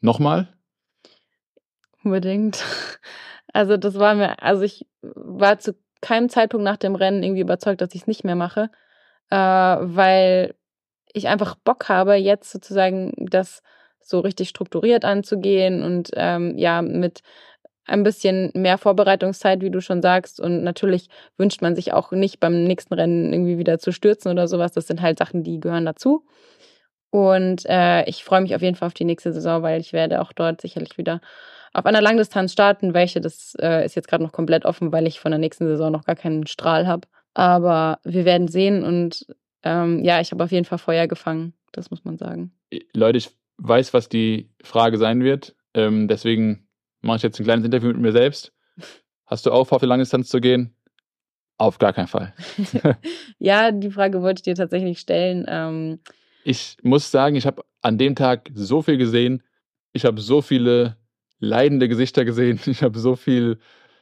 nochmal 0.00 0.48
unbedingt. 2.04 2.64
Also 3.52 3.76
das 3.76 3.98
war 3.98 4.14
mir, 4.14 4.42
also 4.42 4.62
ich 4.62 4.86
war 5.02 5.58
zu 5.58 5.74
keinem 6.00 6.28
Zeitpunkt 6.28 6.64
nach 6.64 6.76
dem 6.76 6.94
Rennen 6.94 7.22
irgendwie 7.22 7.42
überzeugt, 7.42 7.80
dass 7.80 7.94
ich 7.94 8.02
es 8.02 8.06
nicht 8.06 8.24
mehr 8.24 8.34
mache, 8.34 8.70
äh, 9.30 9.36
weil 9.36 10.54
ich 11.12 11.28
einfach 11.28 11.54
Bock 11.56 11.88
habe, 11.88 12.14
jetzt 12.14 12.50
sozusagen 12.50 13.12
das 13.18 13.62
so 14.00 14.20
richtig 14.20 14.48
strukturiert 14.48 15.04
anzugehen 15.04 15.82
und 15.82 16.10
ähm, 16.14 16.56
ja 16.58 16.82
mit 16.82 17.22
ein 17.84 18.04
bisschen 18.04 18.50
mehr 18.54 18.78
Vorbereitungszeit, 18.78 19.60
wie 19.60 19.70
du 19.70 19.80
schon 19.80 20.02
sagst. 20.02 20.40
Und 20.40 20.62
natürlich 20.62 21.08
wünscht 21.36 21.62
man 21.62 21.74
sich 21.74 21.92
auch 21.92 22.12
nicht 22.12 22.40
beim 22.40 22.64
nächsten 22.64 22.94
Rennen 22.94 23.32
irgendwie 23.32 23.58
wieder 23.58 23.78
zu 23.78 23.92
stürzen 23.92 24.30
oder 24.30 24.46
sowas. 24.48 24.72
Das 24.72 24.86
sind 24.86 25.02
halt 25.02 25.18
Sachen, 25.18 25.42
die 25.42 25.60
gehören 25.60 25.84
dazu. 25.84 26.24
Und 27.10 27.66
äh, 27.66 28.04
ich 28.08 28.24
freue 28.24 28.40
mich 28.40 28.54
auf 28.54 28.62
jeden 28.62 28.76
Fall 28.76 28.86
auf 28.86 28.94
die 28.94 29.04
nächste 29.04 29.32
Saison, 29.32 29.62
weil 29.62 29.80
ich 29.80 29.92
werde 29.92 30.22
auch 30.22 30.32
dort 30.32 30.60
sicherlich 30.60 30.96
wieder 30.96 31.20
auf 31.72 31.86
einer 31.86 32.00
Langdistanz 32.00 32.52
starten. 32.52 32.94
Welche, 32.94 33.20
das 33.20 33.54
äh, 33.60 33.84
ist 33.84 33.94
jetzt 33.94 34.08
gerade 34.08 34.22
noch 34.22 34.32
komplett 34.32 34.64
offen, 34.64 34.92
weil 34.92 35.06
ich 35.06 35.20
von 35.20 35.30
der 35.30 35.38
nächsten 35.38 35.66
Saison 35.66 35.90
noch 35.90 36.04
gar 36.04 36.16
keinen 36.16 36.46
Strahl 36.46 36.86
habe. 36.86 37.08
Aber 37.34 37.98
wir 38.04 38.24
werden 38.24 38.48
sehen 38.48 38.84
und 38.84 39.26
ähm, 39.62 40.04
ja, 40.04 40.20
ich 40.20 40.32
habe 40.32 40.44
auf 40.44 40.52
jeden 40.52 40.64
Fall 40.64 40.78
Feuer 40.78 41.06
gefangen. 41.06 41.54
Das 41.72 41.90
muss 41.90 42.04
man 42.04 42.18
sagen. 42.18 42.52
Leute, 42.92 43.18
ich 43.18 43.30
weiß, 43.58 43.94
was 43.94 44.08
die 44.08 44.50
Frage 44.62 44.98
sein 44.98 45.22
wird. 45.22 45.54
Ähm, 45.74 46.08
deswegen 46.08 46.68
mache 47.00 47.18
ich 47.18 47.22
jetzt 47.22 47.40
ein 47.40 47.44
kleines 47.44 47.64
Interview 47.64 47.88
mit 47.88 47.98
mir 47.98 48.12
selbst. 48.12 48.52
Hast 49.26 49.46
du 49.46 49.52
auch 49.52 49.66
vor, 49.66 49.76
auf 49.76 49.82
die 49.82 49.86
Langdistanz 49.86 50.28
zu 50.28 50.40
gehen? 50.40 50.74
Auf 51.56 51.78
gar 51.78 51.92
keinen 51.92 52.08
Fall. 52.08 52.34
ja, 53.38 53.70
die 53.70 53.90
Frage 53.90 54.20
wollte 54.20 54.40
ich 54.40 54.42
dir 54.42 54.54
tatsächlich 54.54 54.98
stellen. 54.98 55.46
Ähm, 55.48 56.00
ich 56.44 56.76
muss 56.82 57.10
sagen, 57.10 57.36
ich 57.36 57.46
habe 57.46 57.62
an 57.80 57.98
dem 57.98 58.14
Tag 58.14 58.50
so 58.54 58.82
viel 58.82 58.98
gesehen. 58.98 59.42
Ich 59.92 60.04
habe 60.04 60.20
so 60.20 60.42
viele 60.42 60.96
leidende 61.42 61.88
Gesichter 61.88 62.24
gesehen. 62.24 62.60
Ich 62.66 62.82
habe 62.82 62.98
so 62.98 63.16
viel 63.16 63.58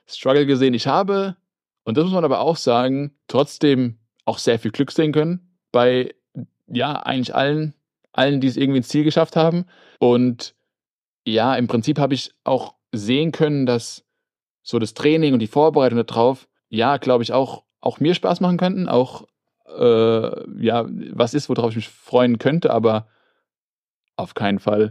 Struggle 0.07 0.47
gesehen. 0.47 0.75
Ich 0.75 0.87
habe, 0.87 1.37
und 1.85 1.97
das 1.97 2.05
muss 2.05 2.13
man 2.13 2.25
aber 2.25 2.41
auch 2.41 2.57
sagen, 2.57 3.17
trotzdem 3.27 3.99
auch 4.25 4.39
sehr 4.39 4.59
viel 4.59 4.71
Glück 4.71 4.93
sehen 4.93 5.13
können 5.13 5.57
bei, 5.73 6.15
ja, 6.67 6.95
eigentlich 6.95 7.35
allen, 7.35 7.75
allen, 8.13 8.41
die 8.41 8.47
es 8.47 8.57
irgendwie 8.57 8.79
ins 8.79 8.89
Ziel 8.89 9.05
geschafft 9.05 9.37
haben. 9.37 9.65
Und 9.99 10.55
ja, 11.25 11.55
im 11.57 11.67
Prinzip 11.67 11.99
habe 11.99 12.15
ich 12.15 12.33
auch 12.45 12.75
sehen 12.93 13.33
können, 13.33 13.67
dass 13.67 14.05
so 14.63 14.79
das 14.79 14.95
Training 14.95 15.33
und 15.33 15.41
die 15.41 15.47
Vorbereitung 15.47 16.05
darauf, 16.05 16.49
ja, 16.69 16.99
glaube 16.99 17.23
ich, 17.23 17.33
auch, 17.33 17.65
auch 17.81 18.01
mir 18.01 18.15
Spaß 18.15 18.41
machen 18.41 18.59
könnten, 18.59 18.89
auch 18.89 19.27
äh, 19.67 20.63
ja, 20.63 20.87
was 21.13 21.35
ist, 21.35 21.49
worauf 21.49 21.71
ich 21.71 21.77
mich 21.77 21.89
freuen 21.89 22.39
könnte, 22.39 22.71
aber 22.71 23.09
auf 24.17 24.35
keinen 24.35 24.59
Fall 24.59 24.91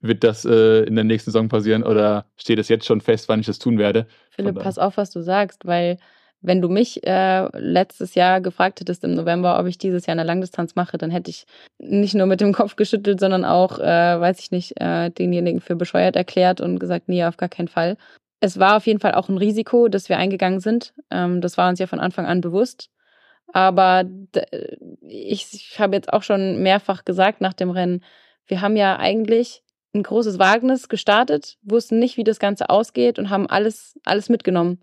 wird 0.00 0.24
das 0.24 0.44
äh, 0.44 0.84
in 0.84 0.94
der 0.94 1.04
nächsten 1.04 1.30
Saison 1.30 1.48
passieren 1.48 1.82
oder 1.82 2.26
steht 2.36 2.58
es 2.58 2.68
jetzt 2.68 2.86
schon 2.86 3.00
fest, 3.00 3.28
wann 3.28 3.40
ich 3.40 3.46
das 3.46 3.58
tun 3.58 3.78
werde? 3.78 4.06
Philipp, 4.30 4.60
pass 4.60 4.78
auf, 4.78 4.96
was 4.96 5.10
du 5.10 5.20
sagst, 5.20 5.66
weil 5.66 5.98
wenn 6.40 6.62
du 6.62 6.68
mich 6.68 7.04
äh, 7.04 7.48
letztes 7.58 8.14
Jahr 8.14 8.40
gefragt 8.40 8.80
hättest 8.80 9.02
im 9.02 9.14
November, 9.14 9.58
ob 9.58 9.66
ich 9.66 9.76
dieses 9.76 10.06
Jahr 10.06 10.12
eine 10.12 10.24
Langdistanz 10.24 10.76
mache, 10.76 10.96
dann 10.96 11.10
hätte 11.10 11.30
ich 11.30 11.46
nicht 11.78 12.14
nur 12.14 12.26
mit 12.26 12.40
dem 12.40 12.52
Kopf 12.52 12.76
geschüttelt, 12.76 13.18
sondern 13.18 13.44
auch, 13.44 13.80
äh, 13.80 14.20
weiß 14.20 14.38
ich 14.38 14.50
nicht, 14.52 14.80
äh, 14.80 15.10
denjenigen 15.10 15.60
für 15.60 15.74
bescheuert 15.74 16.14
erklärt 16.14 16.60
und 16.60 16.78
gesagt, 16.78 17.08
nee, 17.08 17.24
auf 17.24 17.36
gar 17.36 17.48
keinen 17.48 17.68
Fall. 17.68 17.96
Es 18.40 18.58
war 18.60 18.76
auf 18.76 18.86
jeden 18.86 19.00
Fall 19.00 19.14
auch 19.14 19.28
ein 19.28 19.38
Risiko, 19.38 19.88
dass 19.88 20.08
wir 20.08 20.16
eingegangen 20.16 20.60
sind. 20.60 20.94
Ähm, 21.10 21.40
das 21.40 21.58
war 21.58 21.68
uns 21.68 21.80
ja 21.80 21.88
von 21.88 21.98
Anfang 21.98 22.26
an 22.26 22.40
bewusst. 22.40 22.88
Aber 23.52 24.04
ich, 25.00 25.46
ich 25.52 25.80
habe 25.80 25.96
jetzt 25.96 26.12
auch 26.12 26.22
schon 26.22 26.62
mehrfach 26.62 27.04
gesagt 27.04 27.40
nach 27.40 27.54
dem 27.54 27.70
Rennen, 27.70 28.04
wir 28.46 28.60
haben 28.60 28.76
ja 28.76 28.96
eigentlich 28.96 29.62
ein 29.98 30.02
großes 30.02 30.38
Wagnis 30.38 30.88
gestartet, 30.88 31.58
wussten 31.62 31.98
nicht, 31.98 32.16
wie 32.16 32.24
das 32.24 32.38
Ganze 32.38 32.70
ausgeht 32.70 33.18
und 33.18 33.30
haben 33.30 33.48
alles, 33.48 33.98
alles 34.04 34.28
mitgenommen. 34.28 34.80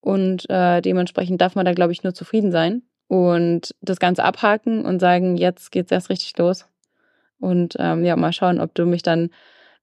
Und 0.00 0.48
äh, 0.48 0.80
dementsprechend 0.80 1.40
darf 1.40 1.54
man 1.54 1.66
da, 1.66 1.72
glaube 1.72 1.92
ich, 1.92 2.02
nur 2.02 2.14
zufrieden 2.14 2.52
sein 2.52 2.82
und 3.08 3.74
das 3.80 3.98
Ganze 3.98 4.24
abhaken 4.24 4.84
und 4.84 5.00
sagen, 5.00 5.36
jetzt 5.36 5.72
geht's 5.72 5.92
erst 5.92 6.10
richtig 6.10 6.36
los. 6.38 6.66
Und 7.40 7.76
ähm, 7.78 8.04
ja, 8.04 8.16
mal 8.16 8.32
schauen, 8.32 8.60
ob 8.60 8.74
du 8.74 8.86
mich 8.86 9.02
dann 9.02 9.30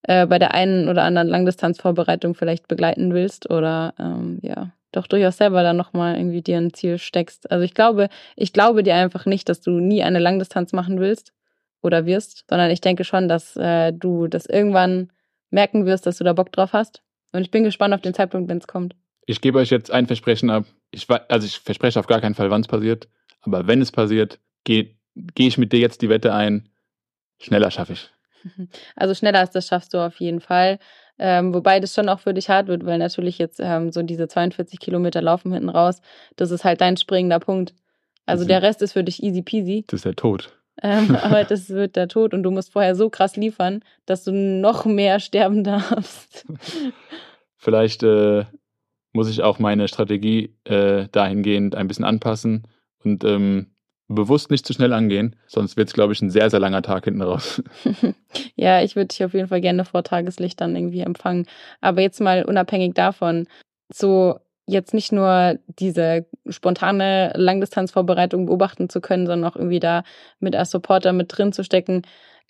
äh, 0.03 0.25
bei 0.25 0.39
der 0.39 0.53
einen 0.53 0.87
oder 0.87 1.03
anderen 1.03 1.27
Langdistanzvorbereitung 1.27 2.35
vielleicht 2.35 2.67
begleiten 2.67 3.13
willst 3.13 3.49
oder 3.49 3.93
ähm, 3.99 4.39
ja, 4.41 4.71
doch 4.91 5.07
durchaus 5.07 5.37
selber 5.37 5.63
dann 5.63 5.77
nochmal 5.77 6.15
irgendwie 6.17 6.41
dir 6.41 6.57
ein 6.57 6.73
Ziel 6.73 6.97
steckst. 6.97 7.51
Also 7.51 7.63
ich 7.63 7.73
glaube, 7.73 8.09
ich 8.35 8.53
glaube 8.53 8.83
dir 8.83 8.95
einfach 8.95 9.25
nicht, 9.25 9.49
dass 9.49 9.61
du 9.61 9.71
nie 9.71 10.03
eine 10.03 10.19
Langdistanz 10.19 10.73
machen 10.73 10.99
willst 10.99 11.33
oder 11.85 12.05
wirst, 12.05 12.45
sondern 12.49 12.71
ich 12.71 12.81
denke 12.81 13.03
schon, 13.03 13.27
dass 13.27 13.55
äh, 13.55 13.93
du 13.93 14.27
das 14.27 14.45
irgendwann 14.45 15.11
merken 15.49 15.85
wirst, 15.85 16.05
dass 16.05 16.17
du 16.17 16.23
da 16.23 16.33
Bock 16.33 16.51
drauf 16.51 16.73
hast. 16.73 17.01
Und 17.31 17.41
ich 17.41 17.51
bin 17.51 17.63
gespannt 17.63 17.93
auf 17.93 18.01
den 18.01 18.13
Zeitpunkt, 18.13 18.49
wenn 18.49 18.57
es 18.57 18.67
kommt. 18.67 18.95
Ich 19.25 19.41
gebe 19.41 19.59
euch 19.59 19.69
jetzt 19.69 19.91
ein 19.91 20.07
Versprechen 20.07 20.49
ab. 20.49 20.65
Ich, 20.91 21.07
also 21.09 21.45
ich 21.45 21.59
verspreche 21.59 21.99
auf 21.99 22.07
gar 22.07 22.21
keinen 22.21 22.35
Fall, 22.35 22.49
wann 22.51 22.61
es 22.61 22.67
passiert. 22.67 23.07
Aber 23.41 23.67
wenn 23.67 23.81
es 23.81 23.91
passiert, 23.91 24.39
gehe 24.63 24.95
geh 25.15 25.47
ich 25.47 25.57
mit 25.57 25.71
dir 25.71 25.79
jetzt 25.79 26.01
die 26.01 26.09
Wette 26.09 26.33
ein. 26.33 26.69
Schneller 27.39 27.71
schaffe 27.71 27.93
ich. 27.93 28.09
Also 28.95 29.15
schneller 29.15 29.39
als 29.39 29.49
das 29.49 29.65
schaffst 29.67 29.93
du 29.95 29.97
auf 29.97 30.19
jeden 30.19 30.39
Fall. 30.39 30.77
Ähm, 31.17 31.51
wobei 31.51 31.79
das 31.79 31.95
schon 31.95 32.09
auch 32.09 32.19
für 32.19 32.33
dich 32.33 32.47
hart 32.47 32.67
wird, 32.67 32.85
weil 32.85 32.99
natürlich 32.99 33.39
jetzt 33.39 33.59
ähm, 33.59 33.91
so 33.91 34.03
diese 34.03 34.27
42 34.27 34.79
Kilometer 34.79 35.19
laufen 35.19 35.51
hinten 35.51 35.69
raus, 35.69 36.01
das 36.35 36.51
ist 36.51 36.63
halt 36.63 36.79
dein 36.79 36.95
springender 36.95 37.39
Punkt. 37.39 37.73
Also 38.27 38.45
der 38.45 38.61
Rest 38.61 38.81
ist 38.81 38.93
für 38.93 39.03
dich 39.03 39.23
easy 39.23 39.41
peasy. 39.41 39.83
Das 39.87 39.99
ist 39.99 40.05
der 40.05 40.15
Tod. 40.15 40.51
Ähm, 40.81 41.15
aber 41.21 41.43
das 41.43 41.69
wird 41.69 41.95
der 41.95 42.07
Tod 42.07 42.33
und 42.33 42.43
du 42.43 42.51
musst 42.51 42.73
vorher 42.73 42.95
so 42.95 43.09
krass 43.09 43.35
liefern, 43.35 43.81
dass 44.05 44.23
du 44.23 44.31
noch 44.31 44.85
mehr 44.85 45.19
sterben 45.19 45.63
darfst. 45.63 46.45
Vielleicht 47.57 48.03
äh, 48.03 48.45
muss 49.13 49.29
ich 49.29 49.41
auch 49.41 49.59
meine 49.59 49.87
Strategie 49.87 50.55
äh, 50.65 51.07
dahingehend 51.11 51.75
ein 51.75 51.87
bisschen 51.87 52.05
anpassen 52.05 52.67
und 53.03 53.23
ähm, 53.23 53.71
bewusst 54.07 54.51
nicht 54.51 54.65
zu 54.65 54.73
schnell 54.73 54.93
angehen, 54.93 55.35
sonst 55.47 55.77
wird 55.77 55.87
es, 55.87 55.93
glaube 55.93 56.13
ich, 56.13 56.21
ein 56.21 56.29
sehr, 56.29 56.49
sehr 56.49 56.59
langer 56.59 56.83
Tag 56.83 57.05
hinten 57.05 57.21
raus. 57.21 57.63
ja, 58.55 58.83
ich 58.83 58.95
würde 58.95 59.07
dich 59.07 59.23
auf 59.23 59.33
jeden 59.33 59.47
Fall 59.47 59.61
gerne 59.61 59.85
vor 59.85 60.03
Tageslicht 60.03 60.61
dann 60.61 60.75
irgendwie 60.75 60.99
empfangen. 60.99 61.47
Aber 61.81 62.01
jetzt 62.01 62.21
mal 62.21 62.43
unabhängig 62.45 62.93
davon, 62.93 63.47
so 63.91 64.39
jetzt 64.67 64.93
nicht 64.93 65.11
nur 65.11 65.59
diese 65.67 66.25
spontane 66.47 67.33
Langdistanzvorbereitung 67.35 68.47
beobachten 68.47 68.89
zu 68.89 69.01
können, 69.01 69.27
sondern 69.27 69.51
auch 69.51 69.55
irgendwie 69.55 69.79
da 69.79 70.03
mit 70.39 70.55
als 70.55 70.71
Supporter 70.71 71.13
mit 71.13 71.35
drin 71.35 71.53
zu 71.53 71.63
stecken. 71.63 72.01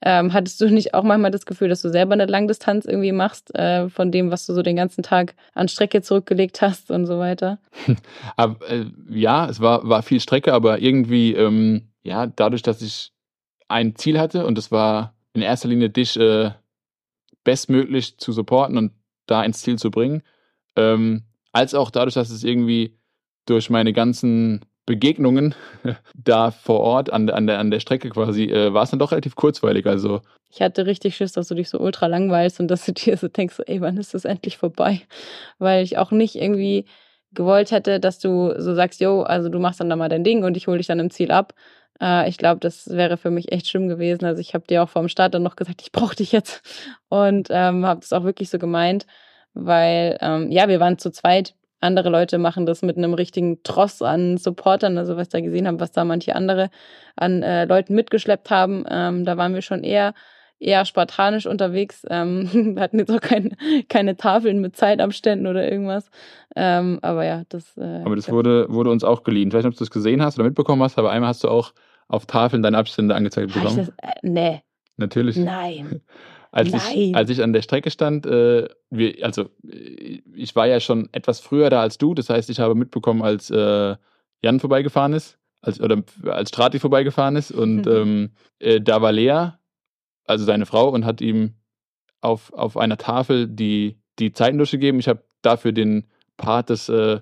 Ähm, 0.02 0.34
hattest 0.34 0.60
du 0.60 0.70
nicht 0.70 0.94
auch 0.94 1.04
manchmal 1.04 1.32
das 1.32 1.46
Gefühl, 1.46 1.70
dass 1.70 1.82
du 1.82 1.90
selber 1.90 2.14
eine 2.14 2.26
Langdistanz 2.26 2.86
irgendwie 2.86 3.12
machst, 3.12 3.56
äh, 3.56 3.90
von 3.90 4.12
dem, 4.12 4.30
was 4.30 4.46
du 4.46 4.54
so 4.54 4.62
den 4.62 4.76
ganzen 4.76 5.04
Tag 5.04 5.36
an 5.54 5.68
Strecke 5.68 6.02
zurückgelegt 6.02 6.62
hast 6.62 6.92
und 6.92 7.06
so 7.06 7.18
weiter? 7.18 7.60
aber, 8.36 8.70
äh, 8.70 8.86
ja, 9.10 9.50
es 9.50 9.62
war, 9.62 9.88
war 9.88 10.04
viel 10.04 10.20
Strecke, 10.20 10.54
aber 10.54 10.80
irgendwie, 10.80 11.34
ähm, 11.34 11.90
ja, 12.04 12.28
dadurch, 12.28 12.62
dass 12.62 12.82
ich 12.82 13.14
ein 13.68 13.96
Ziel 13.96 14.20
hatte 14.20 14.46
und 14.46 14.58
es 14.58 14.72
war 14.72 15.16
in 15.34 15.42
erster 15.42 15.70
Linie 15.70 15.90
dich 15.90 16.20
äh, 16.20 16.52
bestmöglich 17.44 18.18
zu 18.18 18.32
supporten 18.32 18.78
und 18.78 18.92
da 19.28 19.44
ins 19.44 19.62
Ziel 19.62 19.78
zu 19.78 19.92
bringen, 19.92 20.24
ähm, 20.76 21.24
als 21.56 21.74
auch 21.74 21.90
dadurch, 21.90 22.16
dass 22.16 22.30
es 22.30 22.44
irgendwie 22.44 22.98
durch 23.46 23.70
meine 23.70 23.94
ganzen 23.94 24.66
Begegnungen 24.86 25.56
da 26.14 26.52
vor 26.52 26.82
Ort 26.82 27.12
an, 27.12 27.30
an, 27.30 27.48
der, 27.48 27.60
an 27.60 27.72
der 27.72 27.80
Strecke 27.80 28.10
quasi, 28.10 28.46
äh, 28.46 28.74
war 28.74 28.84
es 28.84 28.92
dann 28.92 29.00
doch 29.00 29.12
relativ 29.12 29.36
kurzweilig. 29.36 29.86
Also 29.86 30.22
ich 30.52 30.62
hatte 30.62 30.86
richtig 30.86 31.16
Schiss, 31.16 31.32
dass 31.32 31.48
du 31.48 31.56
dich 31.56 31.70
so 31.70 31.80
ultra 31.80 32.08
langweilst 32.08 32.60
und 32.60 32.68
dass 32.68 32.86
du 32.86 32.92
dir 32.94 33.18
so 33.18 33.28
denkst, 33.28 33.62
ey, 33.66 33.82
wann 33.82 33.98
ist 33.98 34.14
das 34.14 34.26
endlich 34.26 34.58
vorbei? 34.58 35.02
Weil 35.58 35.84
ich 35.84 35.98
auch 35.98 36.12
nicht 36.12 36.36
irgendwie 36.36 36.86
gewollt 37.32 37.72
hätte, 37.72 38.00
dass 38.00 38.20
du 38.20 38.54
so 38.58 38.76
sagst, 38.76 39.00
yo, 39.00 39.22
also 39.22 39.50
du 39.50 39.60
machst 39.60 39.80
dann 39.80 39.90
da 39.90 39.96
mal 39.96 40.10
dein 40.10 40.24
Ding 40.24 40.44
und 40.44 40.56
ich 40.58 40.68
hole 40.68 40.78
dich 40.78 40.88
dann 40.88 41.00
im 41.00 41.10
Ziel 41.10 41.32
ab. 41.32 41.54
Äh, 42.02 42.30
ich 42.30 42.38
glaube, 42.38 42.60
das 42.60 42.90
wäre 42.90 43.18
für 43.18 43.32
mich 43.32 43.52
echt 43.52 43.68
schlimm 43.68 43.88
gewesen. 43.88 44.26
Also 44.26 44.42
ich 44.42 44.54
habe 44.54 44.68
dir 44.68 44.84
auch 44.84 44.90
vor 44.90 45.02
dem 45.02 45.10
Start 45.10 45.34
dann 45.34 45.44
noch 45.44 45.56
gesagt, 45.56 45.82
ich 45.82 45.92
brauche 45.92 46.16
dich 46.16 46.32
jetzt 46.34 46.62
und 47.08 47.48
ähm, 47.50 47.86
habe 47.86 48.02
das 48.02 48.14
auch 48.14 48.24
wirklich 48.24 48.50
so 48.50 48.60
gemeint, 48.60 49.06
weil 49.56 50.18
ähm, 50.22 50.52
ja, 50.52 50.68
wir 50.68 50.80
waren 50.80 50.98
zu 50.98 51.12
zweit 51.12 51.56
andere 51.82 52.10
Leute 52.10 52.38
machen 52.38 52.66
das 52.66 52.82
mit 52.82 52.98
einem 52.98 53.14
richtigen 53.14 53.62
Tross 53.64 54.02
an 54.02 54.38
Supportern, 54.38 54.98
also 54.98 55.18
was 55.18 55.30
da 55.30 55.40
gesehen 55.40 55.68
haben, 55.68 55.80
was 55.80 55.92
da 55.92 56.04
manche 56.04 56.36
andere 56.36 56.70
an 57.16 57.44
äh, 57.44 57.66
Leuten 57.66 57.96
mitgeschleppt 57.96 58.50
haben. 58.50 58.86
Ähm, 58.90 59.26
da 59.26 59.38
waren 59.38 59.54
wir 59.54 59.62
schon 59.62 59.84
eher 59.84 60.14
eher 60.60 60.86
spartanisch 60.86 61.46
unterwegs. 61.46 62.06
Ähm, 62.10 62.50
wir 62.76 62.82
hatten 62.82 63.00
jetzt 63.00 63.12
auch 63.12 63.22
kein, 63.22 63.56
keine 63.90 64.18
Tafeln 64.18 64.62
mit 64.62 64.76
Zeitabständen 64.76 65.48
oder 65.48 65.70
irgendwas. 65.70 66.10
Ähm, 66.56 67.00
aber 67.02 67.26
ja, 67.26 67.44
das. 67.50 67.78
Äh, 67.78 68.02
aber 68.04 68.16
das 68.16 68.32
wurde, 68.32 68.68
wurde 68.70 68.90
uns 68.90 69.04
auch 69.04 69.24
geliehen. 69.24 69.50
Ich 69.50 69.54
weiß 69.54 69.64
nicht, 69.64 69.74
ob 69.74 69.78
du 69.78 69.84
das 69.84 69.92
gesehen 69.92 70.22
hast 70.22 70.38
oder 70.38 70.46
mitbekommen 70.46 70.82
hast, 70.82 70.98
aber 70.98 71.12
einmal 71.12 71.30
hast 71.30 71.44
du 71.44 71.50
auch 71.50 71.74
auf 72.08 72.26
Tafeln 72.26 72.64
deine 72.64 72.78
Abstände 72.78 73.16
angezeigt 73.16 73.54
bekommen. 73.54 73.78
Das, 73.78 73.90
äh, 73.90 74.20
nee. 74.22 74.62
Natürlich. 74.98 75.38
Nein. 75.38 76.02
Als 76.56 76.74
ich, 76.74 77.16
als 77.16 77.30
ich 77.30 77.44
an 77.44 77.52
der 77.52 77.62
Strecke 77.62 77.92
stand, 77.92 78.26
äh, 78.26 78.70
wir, 78.90 79.26
also 79.26 79.50
äh, 79.68 80.22
ich 80.34 80.56
war 80.56 80.68
ja 80.68 80.80
schon 80.80 81.10
etwas 81.12 81.42
früher 81.42 81.70
da 81.70 81.82
als 81.82 81.98
du, 81.98 82.14
das 82.14 82.30
heißt, 82.30 82.50
ich 82.50 82.62
habe 82.62 82.76
mitbekommen, 82.76 83.22
als 83.24 83.50
äh, 83.52 83.96
Jan 84.42 84.62
vorbeigefahren 84.62 85.12
ist, 85.12 85.38
als, 85.62 85.82
oder 85.82 86.02
als 86.26 86.50
Strati 86.50 86.80
vorbeigefahren 86.80 87.36
ist. 87.36 87.52
Und 87.52 87.88
ähm, 87.88 88.32
äh, 88.60 88.80
da 88.80 89.02
war 89.02 89.12
Lea, 89.12 89.50
also 90.24 90.46
seine 90.46 90.66
Frau, 90.66 90.88
und 90.88 91.04
hat 91.04 91.20
ihm 91.20 91.56
auf, 92.22 92.54
auf 92.54 92.78
einer 92.78 92.98
Tafel 92.98 93.48
die, 93.48 94.00
die 94.18 94.32
Zeiten 94.32 94.58
durchgegeben. 94.58 95.02
Ich 95.02 95.10
habe 95.10 95.24
dafür 95.42 95.74
den 95.74 96.08
Part 96.38 96.70
des, 96.70 96.88
äh, 96.88 97.20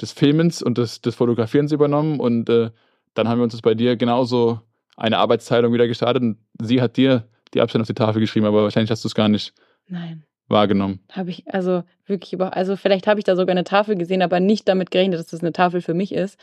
des 0.00 0.12
Filmens 0.12 0.62
und 0.62 0.78
des, 0.78 1.02
des 1.02 1.14
Fotografierens 1.16 1.72
übernommen. 1.72 2.18
Und 2.18 2.48
äh, 2.48 2.70
dann 3.12 3.28
haben 3.28 3.40
wir 3.40 3.44
uns 3.44 3.52
das 3.52 3.62
bei 3.62 3.74
dir 3.74 3.96
genauso 3.96 4.60
eine 4.96 5.18
Arbeitsteilung 5.18 5.74
wieder 5.74 5.86
gestartet. 5.86 6.22
Und 6.22 6.38
sie 6.62 6.80
hat 6.80 6.96
dir 6.96 7.28
die 7.54 7.60
Abstände 7.60 7.82
auf 7.82 7.88
die 7.88 7.94
Tafel 7.94 8.20
geschrieben, 8.20 8.46
aber 8.46 8.62
wahrscheinlich 8.62 8.90
hast 8.90 9.04
du 9.04 9.08
es 9.08 9.14
gar 9.14 9.28
nicht 9.28 9.52
Nein. 9.88 10.24
wahrgenommen. 10.48 11.00
Habe 11.10 11.30
ich, 11.30 11.44
also 11.52 11.82
wirklich 12.06 12.32
über, 12.32 12.56
also 12.56 12.76
vielleicht 12.76 13.06
habe 13.06 13.20
ich 13.20 13.24
da 13.24 13.36
sogar 13.36 13.52
eine 13.52 13.64
Tafel 13.64 13.96
gesehen, 13.96 14.22
aber 14.22 14.40
nicht 14.40 14.68
damit 14.68 14.90
gerechnet, 14.90 15.18
dass 15.18 15.26
das 15.26 15.40
eine 15.40 15.52
Tafel 15.52 15.80
für 15.80 15.94
mich 15.94 16.12
ist. 16.12 16.38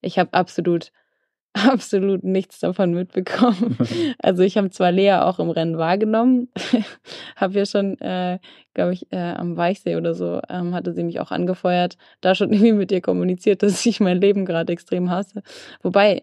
Ich 0.00 0.18
habe 0.18 0.32
absolut, 0.32 0.92
absolut 1.52 2.24
nichts 2.24 2.60
davon 2.60 2.92
mitbekommen. 2.92 3.78
also 4.18 4.42
ich 4.42 4.56
habe 4.56 4.70
zwar 4.70 4.92
Lea 4.92 5.14
auch 5.14 5.38
im 5.38 5.50
Rennen 5.50 5.78
wahrgenommen, 5.78 6.48
habe 7.36 7.58
ja 7.58 7.66
schon, 7.66 7.98
äh, 8.00 8.38
glaube 8.74 8.92
ich, 8.92 9.10
äh, 9.12 9.16
am 9.16 9.56
Weichsee 9.56 9.96
oder 9.96 10.14
so, 10.14 10.40
ähm, 10.48 10.74
hatte 10.74 10.92
sie 10.92 11.04
mich 11.04 11.20
auch 11.20 11.30
angefeuert, 11.30 11.96
da 12.20 12.34
schon 12.34 12.52
irgendwie 12.52 12.72
mit 12.72 12.92
ihr 12.92 13.00
kommuniziert, 13.00 13.62
dass 13.62 13.84
ich 13.86 14.00
mein 14.00 14.20
Leben 14.20 14.44
gerade 14.44 14.72
extrem 14.72 15.10
hasse. 15.10 15.42
Wobei, 15.82 16.22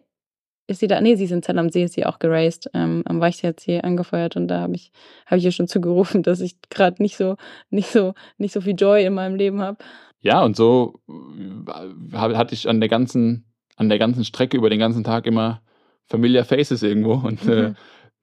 ist 0.67 0.81
sie 0.81 0.87
da, 0.87 1.01
nee, 1.01 1.15
sie 1.15 1.23
ist 1.23 1.31
in 1.31 1.41
Zell 1.41 1.57
am 1.57 1.69
See, 1.69 1.83
ist 1.83 1.93
sie 1.93 2.05
auch 2.05 2.19
geraced, 2.19 2.69
ähm, 2.73 3.01
am 3.05 3.19
Weichseersee 3.21 3.81
angefeuert 3.81 4.35
und 4.35 4.47
da 4.47 4.61
habe 4.61 4.75
ich, 4.75 4.91
habe 5.25 5.39
ich 5.39 5.45
ihr 5.45 5.51
schon 5.51 5.67
zugerufen, 5.67 6.23
dass 6.23 6.41
ich 6.41 6.57
gerade 6.69 7.01
nicht 7.01 7.17
so, 7.17 7.37
nicht 7.69 7.89
so, 7.89 8.13
nicht 8.37 8.53
so 8.53 8.61
viel 8.61 8.75
Joy 8.75 9.05
in 9.05 9.13
meinem 9.13 9.35
Leben 9.35 9.61
habe. 9.61 9.77
Ja, 10.19 10.43
und 10.43 10.55
so 10.55 10.99
äh, 11.09 12.15
hatte 12.15 12.53
ich 12.53 12.67
an 12.67 12.79
der 12.79 12.89
ganzen, 12.89 13.45
an 13.75 13.89
der 13.89 13.97
ganzen 13.97 14.25
Strecke 14.25 14.57
über 14.57 14.69
den 14.69 14.79
ganzen 14.79 15.03
Tag 15.03 15.25
immer 15.25 15.61
familiar 16.05 16.43
Faces 16.43 16.83
irgendwo 16.83 17.13
und 17.27 17.45
mhm. 17.45 17.51
äh, 17.51 17.73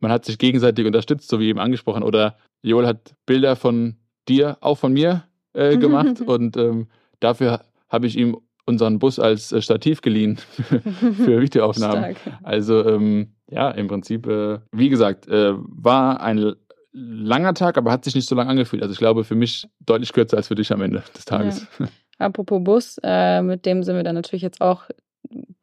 man 0.01 0.13
hat 0.13 0.27
sich 0.27 0.37
gegenseitig 0.37 0.85
unterstützt, 0.85 1.29
so 1.29 1.41
wie 1.41 1.49
eben 1.49 1.59
angesprochen. 1.59 2.03
Oder 2.03 2.37
Joel 2.61 2.87
hat 2.87 3.15
Bilder 3.25 3.57
von 3.57 3.97
dir, 4.29 4.59
auch 4.61 4.77
von 4.77 4.93
mir 4.93 5.25
äh, 5.55 5.77
gemacht 5.79 6.21
und 6.21 6.59
ähm, 6.59 6.89
dafür 7.21 7.63
habe 7.89 8.07
ich 8.07 8.19
ihm 8.19 8.37
unseren 8.67 8.99
Bus 8.99 9.19
als 9.19 9.53
äh, 9.53 9.61
Stativ 9.61 10.01
geliehen 10.01 10.37
für 10.59 11.41
Videoaufnahmen. 11.41 12.17
Also 12.43 12.87
ähm, 12.87 13.35
ja, 13.51 13.71
im 13.71 13.89
Prinzip, 13.89 14.27
äh, 14.27 14.59
wie 14.73 14.89
gesagt, 14.89 15.29
äh, 15.29 15.53
war 15.57 16.21
ein 16.21 16.55
langer 16.93 17.55
Tag, 17.55 17.77
aber 17.77 17.91
hat 17.91 18.05
sich 18.05 18.15
nicht 18.15 18.29
so 18.29 18.35
lang 18.35 18.49
angefühlt. 18.49 18.83
Also 18.83 18.93
ich 18.93 18.99
glaube 18.99 19.25
für 19.25 19.35
mich 19.35 19.67
deutlich 19.81 20.13
kürzer 20.13 20.37
als 20.37 20.49
für 20.49 20.55
dich 20.55 20.73
am 20.73 20.81
Ende 20.81 21.03
des 21.15 21.25
Tages. 21.25 21.67
Ja. 21.79 21.87
Apropos 22.19 22.63
Bus, 22.63 23.01
äh, 23.03 23.43
mit 23.43 23.67
dem 23.67 23.83
sind 23.83 23.97
wir 23.97 24.05
dann 24.05 24.15
natürlich 24.15 24.43
jetzt 24.43 24.61
auch, 24.61 24.85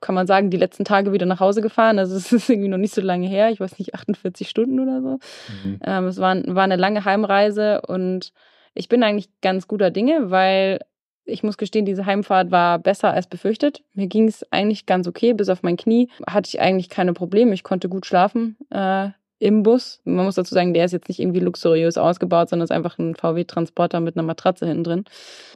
kann 0.01 0.15
man 0.15 0.27
sagen, 0.27 0.49
die 0.49 0.57
letzten 0.57 0.83
Tage 0.83 1.13
wieder 1.13 1.25
nach 1.25 1.39
Hause 1.39 1.61
gefahren. 1.61 1.97
Also 1.97 2.15
es 2.17 2.31
ist 2.33 2.49
irgendwie 2.49 2.67
noch 2.67 2.77
nicht 2.77 2.93
so 2.93 3.01
lange 3.01 3.27
her, 3.27 3.49
ich 3.49 3.59
weiß 3.59 3.79
nicht, 3.79 3.95
48 3.95 4.49
Stunden 4.49 4.79
oder 4.79 5.01
so. 5.01 5.19
Mhm. 5.63 5.79
Ähm, 5.83 6.05
es 6.05 6.17
war, 6.17 6.35
war 6.47 6.63
eine 6.63 6.75
lange 6.75 7.05
Heimreise 7.05 7.81
und 7.87 8.33
ich 8.73 8.89
bin 8.89 9.03
eigentlich 9.03 9.29
ganz 9.41 9.67
guter 9.67 9.91
Dinge, 9.91 10.31
weil 10.31 10.79
Ich 11.25 11.43
muss 11.43 11.57
gestehen, 11.57 11.85
diese 11.85 12.05
Heimfahrt 12.05 12.51
war 12.51 12.79
besser 12.79 13.11
als 13.13 13.27
befürchtet. 13.27 13.83
Mir 13.93 14.07
ging 14.07 14.27
es 14.27 14.45
eigentlich 14.51 14.85
ganz 14.85 15.07
okay, 15.07 15.33
bis 15.33 15.49
auf 15.49 15.63
mein 15.63 15.77
Knie 15.77 16.09
hatte 16.27 16.49
ich 16.49 16.59
eigentlich 16.59 16.89
keine 16.89 17.13
Probleme. 17.13 17.53
Ich 17.53 17.63
konnte 17.63 17.89
gut 17.89 18.05
schlafen. 18.05 18.57
Äh, 18.69 19.09
im 19.41 19.63
Bus. 19.63 19.99
Man 20.05 20.25
muss 20.25 20.35
dazu 20.35 20.53
sagen, 20.53 20.73
der 20.75 20.85
ist 20.85 20.91
jetzt 20.91 21.09
nicht 21.09 21.19
irgendwie 21.19 21.39
luxuriös 21.39 21.97
ausgebaut, 21.97 22.49
sondern 22.49 22.65
ist 22.65 22.71
einfach 22.71 22.99
ein 22.99 23.15
VW-Transporter 23.15 23.99
mit 23.99 24.15
einer 24.15 24.23
Matratze 24.23 24.67
hinten 24.67 24.83
drin. 24.83 25.05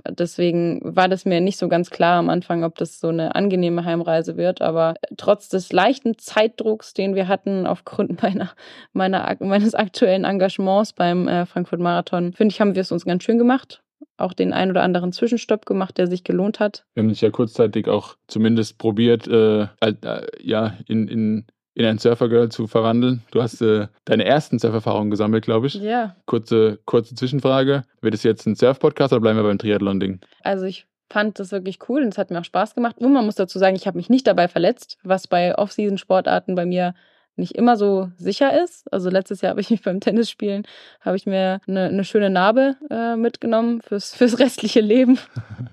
Deswegen 0.09 0.79
war 0.83 1.07
das 1.07 1.23
mir 1.25 1.39
nicht 1.39 1.59
so 1.59 1.67
ganz 1.67 1.91
klar 1.91 2.17
am 2.17 2.29
Anfang, 2.29 2.63
ob 2.63 2.75
das 2.79 2.99
so 2.99 3.09
eine 3.09 3.35
angenehme 3.35 3.85
Heimreise 3.85 4.37
wird. 4.37 4.63
Aber 4.63 4.95
trotz 5.17 5.49
des 5.49 5.71
leichten 5.71 6.17
Zeitdrucks, 6.17 6.95
den 6.95 7.13
wir 7.13 7.27
hatten 7.27 7.67
aufgrund 7.67 8.19
meiner, 8.23 8.49
meiner 8.93 9.37
meines 9.39 9.75
aktuellen 9.75 10.23
Engagements 10.23 10.91
beim 10.91 11.27
äh, 11.27 11.45
Frankfurt 11.45 11.79
Marathon, 11.79 12.33
finde 12.33 12.53
ich, 12.53 12.61
haben 12.61 12.73
wir 12.73 12.81
es 12.81 12.91
uns 12.91 13.05
ganz 13.05 13.23
schön 13.23 13.37
gemacht 13.37 13.83
auch 14.17 14.33
den 14.33 14.53
ein 14.53 14.69
oder 14.69 14.83
anderen 14.83 15.11
Zwischenstopp 15.11 15.65
gemacht, 15.65 15.97
der 15.97 16.07
sich 16.07 16.23
gelohnt 16.23 16.59
hat. 16.59 16.85
Wir 16.93 17.03
haben 17.03 17.09
dich 17.09 17.21
ja 17.21 17.29
kurzzeitig 17.29 17.87
auch 17.87 18.15
zumindest 18.27 18.77
probiert, 18.77 19.27
äh, 19.27 19.63
äh, 19.81 20.21
ja, 20.41 20.77
in, 20.87 21.07
in 21.07 21.45
in 21.75 21.85
ein 21.85 21.97
Surfergirl 21.97 22.49
zu 22.49 22.67
verwandeln. 22.67 23.21
Du 23.31 23.41
hast 23.41 23.61
äh, 23.61 23.87
deine 24.05 24.23
ersten 24.23 24.59
Surferfahrungen 24.59 25.11
gesammelt, 25.11 25.43
glaube 25.43 25.67
ich. 25.67 25.75
Ja. 25.75 26.15
Kurze, 26.25 26.79
kurze 26.85 27.15
Zwischenfrage. 27.15 27.83
Wird 28.01 28.13
es 28.13 28.23
jetzt 28.23 28.47
ein 28.47 28.55
Surf-Podcast 28.55 29.11
oder 29.11 29.19
bleiben 29.19 29.37
wir 29.37 29.43
beim 29.43 29.57
Triathlon-Ding? 29.57 30.21
Also 30.41 30.65
ich 30.65 30.87
fand 31.09 31.37
das 31.37 31.51
wirklich 31.51 31.79
cool 31.89 32.01
und 32.01 32.09
es 32.09 32.17
hat 32.17 32.31
mir 32.31 32.39
auch 32.39 32.45
Spaß 32.45 32.75
gemacht. 32.75 32.97
Und 32.99 33.11
man 33.11 33.25
muss 33.25 33.35
dazu 33.35 33.59
sagen, 33.59 33.75
ich 33.75 33.87
habe 33.87 33.97
mich 33.97 34.09
nicht 34.09 34.25
dabei 34.25 34.47
verletzt, 34.47 34.97
was 35.03 35.27
bei 35.27 35.55
Off-Season-Sportarten 35.57 36.55
bei 36.55 36.65
mir 36.65 36.95
nicht 37.35 37.55
immer 37.55 37.77
so 37.77 38.09
sicher 38.17 38.63
ist. 38.63 38.91
Also 38.93 39.09
letztes 39.09 39.41
Jahr 39.41 39.51
habe 39.51 39.61
ich 39.61 39.69
mich 39.69 39.81
beim 39.83 39.99
Tennisspielen, 39.99 40.63
habe 41.01 41.17
ich 41.17 41.25
mir 41.25 41.59
eine, 41.67 41.85
eine 41.85 42.03
schöne 42.03 42.29
Narbe 42.29 42.75
äh, 42.89 43.15
mitgenommen 43.15 43.81
fürs, 43.81 44.13
fürs 44.15 44.39
restliche 44.39 44.81
Leben. 44.81 45.19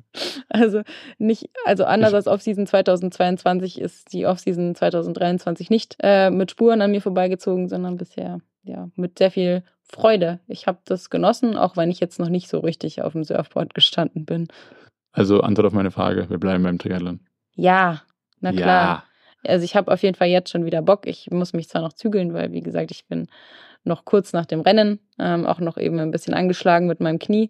also 0.48 0.82
nicht, 1.18 1.50
also 1.64 1.84
anders 1.84 2.14
als 2.14 2.26
Offseason 2.26 2.66
2022 2.66 3.80
ist 3.80 4.12
die 4.12 4.26
Offseason 4.26 4.74
2023 4.74 5.70
nicht 5.70 5.96
äh, 6.00 6.30
mit 6.30 6.50
Spuren 6.50 6.82
an 6.82 6.90
mir 6.90 7.00
vorbeigezogen, 7.00 7.68
sondern 7.68 7.96
bisher 7.96 8.40
ja 8.64 8.88
mit 8.94 9.18
sehr 9.18 9.30
viel 9.30 9.62
Freude. 9.82 10.40
Ich 10.46 10.66
habe 10.66 10.78
das 10.84 11.10
genossen, 11.10 11.56
auch 11.56 11.76
wenn 11.76 11.90
ich 11.90 12.00
jetzt 12.00 12.18
noch 12.18 12.28
nicht 12.28 12.48
so 12.48 12.60
richtig 12.60 13.02
auf 13.02 13.12
dem 13.12 13.24
Surfboard 13.24 13.74
gestanden 13.74 14.24
bin. 14.24 14.48
Also 15.12 15.40
Antwort 15.40 15.66
auf 15.66 15.72
meine 15.72 15.90
Frage, 15.90 16.30
wir 16.30 16.38
bleiben 16.38 16.62
beim 16.62 16.78
Triathlon. 16.78 17.20
Ja, 17.54 18.02
na 18.40 18.52
klar. 18.52 18.64
Ja. 18.66 19.04
Also 19.46 19.64
ich 19.64 19.76
habe 19.76 19.92
auf 19.92 20.02
jeden 20.02 20.16
Fall 20.16 20.28
jetzt 20.28 20.50
schon 20.50 20.64
wieder 20.64 20.82
Bock. 20.82 21.06
Ich 21.06 21.30
muss 21.30 21.52
mich 21.52 21.68
zwar 21.68 21.82
noch 21.82 21.92
zügeln, 21.92 22.32
weil, 22.32 22.52
wie 22.52 22.60
gesagt, 22.60 22.90
ich 22.90 23.06
bin 23.06 23.28
noch 23.84 24.04
kurz 24.04 24.32
nach 24.32 24.46
dem 24.46 24.60
Rennen, 24.60 25.00
ähm, 25.18 25.46
auch 25.46 25.58
noch 25.58 25.76
eben 25.76 25.98
ein 25.98 26.10
bisschen 26.10 26.34
angeschlagen 26.34 26.86
mit 26.86 27.00
meinem 27.00 27.18
Knie. 27.18 27.48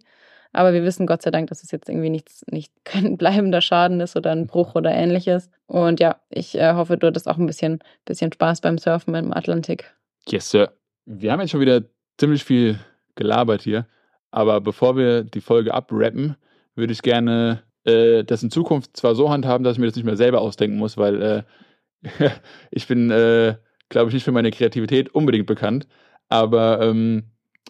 Aber 0.51 0.73
wir 0.73 0.83
wissen 0.83 1.07
Gott 1.07 1.23
sei 1.23 1.31
Dank, 1.31 1.49
dass 1.49 1.63
es 1.63 1.71
jetzt 1.71 1.89
irgendwie 1.89 2.09
nichts, 2.09 2.45
nicht 2.49 2.71
kein 2.83 3.17
bleibender 3.17 3.61
Schaden 3.61 3.99
ist 3.99 4.15
oder 4.15 4.31
ein 4.31 4.47
Bruch 4.47 4.75
oder 4.75 4.91
ähnliches. 4.91 5.49
Und 5.67 5.99
ja, 5.99 6.17
ich 6.29 6.55
äh, 6.55 6.73
hoffe, 6.73 6.97
du 6.97 7.07
hattest 7.07 7.27
auch 7.27 7.37
ein 7.37 7.47
bisschen, 7.47 7.79
bisschen 8.05 8.31
Spaß 8.31 8.61
beim 8.61 8.77
Surfen 8.77 9.15
im 9.15 9.33
Atlantik. 9.33 9.93
Yes, 10.27 10.49
Sir. 10.49 10.71
Wir 11.05 11.31
haben 11.31 11.41
jetzt 11.41 11.49
schon 11.51 11.59
wieder 11.59 11.81
ziemlich 12.17 12.43
viel 12.43 12.79
gelabert 13.15 13.61
hier. 13.61 13.87
Aber 14.31 14.61
bevor 14.61 14.95
wir 14.97 15.23
die 15.23 15.41
Folge 15.41 15.73
abrappen, 15.73 16.35
würde 16.75 16.93
ich 16.93 17.01
gerne 17.01 17.63
äh, 17.83 18.23
das 18.23 18.41
in 18.41 18.49
Zukunft 18.49 18.95
zwar 18.97 19.15
so 19.15 19.29
handhaben, 19.29 19.63
dass 19.63 19.73
ich 19.73 19.79
mir 19.79 19.87
das 19.87 19.95
nicht 19.95 20.05
mehr 20.05 20.17
selber 20.17 20.41
ausdenken 20.41 20.77
muss, 20.77 20.97
weil 20.97 21.21
äh, 21.21 21.43
ich 22.71 22.87
bin, 22.87 23.11
äh, 23.11 23.55
glaube 23.89 24.09
ich, 24.09 24.13
nicht 24.13 24.23
für 24.23 24.31
meine 24.31 24.51
Kreativität 24.51 25.13
unbedingt 25.13 25.47
bekannt. 25.47 25.87
Aber 26.29 26.81
ähm, 26.81 27.23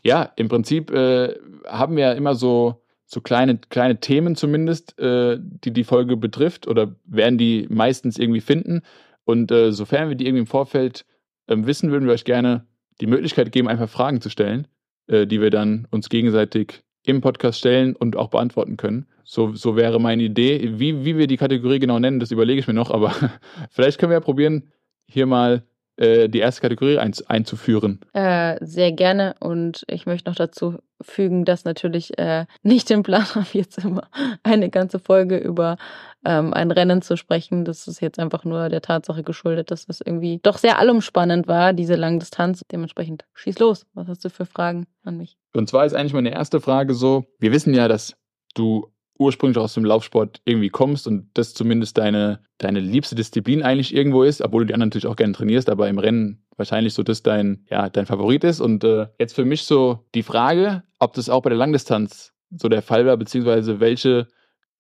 ja, 0.04 0.32
im 0.36 0.48
Prinzip 0.48 0.92
äh, 0.92 1.36
haben 1.68 1.96
wir 1.96 2.04
ja 2.06 2.12
immer 2.14 2.36
so, 2.36 2.84
so 3.06 3.22
kleine, 3.22 3.58
kleine 3.58 4.00
Themen 4.00 4.36
zumindest, 4.36 5.00
äh, 5.00 5.38
die 5.40 5.72
die 5.72 5.84
Folge 5.84 6.18
betrifft 6.18 6.68
oder 6.68 6.96
werden 7.06 7.38
die 7.38 7.68
meistens 7.70 8.18
irgendwie 8.18 8.42
finden. 8.42 8.82
Und 9.26 9.52
äh, 9.52 9.72
sofern 9.72 10.10
wir 10.10 10.16
die 10.16 10.26
irgendwie 10.26 10.42
im 10.42 10.48
Vorfeld 10.48 11.06
ähm, 11.48 11.66
wissen, 11.66 11.92
würden 11.92 12.06
wir 12.06 12.14
euch 12.14 12.26
gerne 12.26 12.66
die 13.02 13.08
Möglichkeit 13.08 13.52
geben, 13.52 13.68
einfach 13.68 13.90
Fragen 13.90 14.22
zu 14.22 14.30
stellen, 14.30 14.68
äh, 15.08 15.26
die 15.26 15.42
wir 15.42 15.50
dann 15.50 15.88
uns 15.92 16.10
gegenseitig 16.10 16.84
im 17.06 17.22
Podcast 17.22 17.60
stellen 17.60 17.96
und 17.96 18.16
auch 18.16 18.30
beantworten 18.30 18.78
können. 18.78 19.08
So, 19.24 19.54
so 19.54 19.76
wäre 19.76 20.00
meine 20.00 20.24
Idee. 20.24 20.72
Wie, 20.80 21.06
wie 21.06 21.18
wir 21.18 21.28
die 21.28 21.38
Kategorie 21.38 21.80
genau 21.80 22.00
nennen, 22.00 22.20
das 22.20 22.32
überlege 22.32 22.60
ich 22.60 22.68
mir 22.68 22.74
noch, 22.74 22.92
aber 22.92 23.14
vielleicht 23.72 24.00
können 24.00 24.12
wir 24.12 24.18
ja 24.18 24.22
probieren, 24.22 24.72
hier 25.06 25.26
mal 25.26 25.64
äh, 25.96 26.28
die 26.28 26.40
erste 26.40 26.62
Kategorie 26.62 26.98
ein, 26.98 27.14
einzuführen. 27.28 28.00
Äh, 28.14 28.58
sehr 28.66 28.92
gerne 28.92 29.36
und 29.40 29.84
ich 29.88 30.06
möchte 30.06 30.30
noch 30.30 30.36
dazu 30.36 30.80
fügen, 31.02 31.46
dass 31.46 31.66
natürlich 31.66 32.18
äh, 32.18 32.46
nicht 32.64 32.90
im 32.90 33.04
Plan 33.04 33.26
habe, 33.36 33.46
jetzt 33.54 33.78
immer 33.78 34.08
eine 34.42 34.70
ganze 34.70 35.00
Folge 35.00 35.38
über 35.38 35.78
ähm, 36.26 36.54
ein 36.54 36.72
Rennen 36.72 37.02
zu 37.02 37.16
sprechen. 37.16 37.64
Das 37.64 37.88
ist 37.88 38.02
jetzt 38.02 38.18
einfach 38.20 38.44
nur 38.44 38.70
der 38.70 38.82
Tatsache 38.82 39.24
geschuldet, 39.24 39.70
dass 39.70 39.86
es 39.88 40.02
irgendwie 40.02 40.40
doch 40.42 40.58
sehr 40.58 40.80
allumspannend 40.80 41.48
war, 41.48 41.74
diese 41.74 41.96
Langdistanz. 41.96 42.64
Dementsprechend 42.72 43.26
schieß 43.36 43.60
los. 43.60 43.86
Was 43.94 44.08
hast 44.08 44.26
du 44.26 44.30
für 44.30 44.46
Fragen 44.46 44.88
an 45.04 45.18
mich? 45.18 45.38
Und 45.54 45.70
zwar 45.70 45.86
ist 45.86 45.94
eigentlich 45.94 46.14
meine 46.14 46.32
erste 46.32 46.60
Frage 46.60 46.94
so, 46.96 47.26
wir 47.40 47.52
wissen 47.52 47.74
ja, 47.74 47.88
dass 47.88 48.16
du 48.56 48.88
ursprünglich 49.18 49.58
aus 49.58 49.74
dem 49.74 49.86
Laufsport 49.86 50.42
irgendwie 50.46 50.70
kommst 50.70 51.08
und 51.08 51.30
das 51.34 51.54
zumindest 51.54 51.98
deine, 51.98 52.40
deine 52.58 52.80
liebste 52.80 53.16
Disziplin 53.16 53.62
eigentlich 53.62 53.96
irgendwo 53.96 54.24
ist, 54.24 54.42
obwohl 54.42 54.62
du 54.62 54.68
die 54.68 54.74
anderen 54.74 54.90
natürlich 54.90 55.08
auch 55.08 55.16
gerne 55.16 55.34
trainierst, 55.34 55.70
aber 55.70 55.88
im 55.88 56.00
Rennen 56.00 56.44
wahrscheinlich 56.58 56.94
so 56.94 57.04
das 57.04 57.24
dein, 57.24 57.66
ja, 57.70 57.90
dein 57.90 58.06
Favorit 58.06 58.44
ist. 58.44 58.60
Und 58.60 58.84
äh, 58.84 59.08
jetzt 59.20 59.34
für 59.34 59.46
mich 59.46 59.64
so 59.64 60.06
die 60.16 60.24
Frage, 60.24 60.84
ob 61.00 61.14
das 61.14 61.30
auch 61.30 61.42
bei 61.42 61.50
der 61.50 61.58
Langdistanz 61.58 62.34
so 62.50 62.70
der 62.70 62.82
Fall 62.82 63.06
war, 63.06 63.18
beziehungsweise 63.18 63.80
welche 63.80 64.28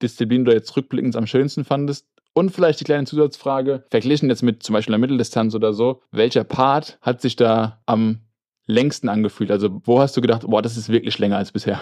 Disziplin 0.01 0.45
du 0.45 0.51
jetzt 0.51 0.75
rückblickend 0.75 1.15
am 1.15 1.27
schönsten 1.27 1.63
fandest. 1.63 2.07
Und 2.33 2.49
vielleicht 2.49 2.79
die 2.79 2.83
kleine 2.83 3.05
Zusatzfrage, 3.05 3.85
verglichen 3.91 4.29
jetzt 4.29 4.41
mit 4.41 4.63
zum 4.63 4.73
Beispiel 4.73 4.93
der 4.93 4.99
Mitteldistanz 4.99 5.53
oder 5.53 5.73
so, 5.73 6.01
welcher 6.11 6.43
Part 6.43 6.97
hat 7.01 7.21
sich 7.21 7.35
da 7.35 7.81
am 7.85 8.21
längsten 8.65 9.07
angefühlt? 9.07 9.51
Also 9.51 9.81
wo 9.83 9.99
hast 9.99 10.17
du 10.17 10.21
gedacht, 10.21 10.43
boah, 10.47 10.61
das 10.61 10.77
ist 10.77 10.89
wirklich 10.89 11.19
länger 11.19 11.37
als 11.37 11.51
bisher? 11.51 11.81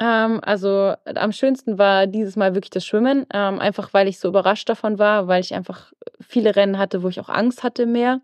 Ähm, 0.00 0.40
also 0.42 0.94
am 1.04 1.32
schönsten 1.32 1.78
war 1.78 2.06
dieses 2.06 2.34
Mal 2.34 2.54
wirklich 2.54 2.70
das 2.70 2.86
Schwimmen, 2.86 3.26
ähm, 3.32 3.60
einfach 3.60 3.92
weil 3.92 4.08
ich 4.08 4.18
so 4.18 4.28
überrascht 4.28 4.68
davon 4.68 4.98
war, 4.98 5.28
weil 5.28 5.42
ich 5.42 5.54
einfach 5.54 5.92
viele 6.20 6.56
Rennen 6.56 6.78
hatte, 6.78 7.02
wo 7.02 7.08
ich 7.08 7.20
auch 7.20 7.28
Angst 7.28 7.62
hatte 7.62 7.86
mehr. 7.86 8.20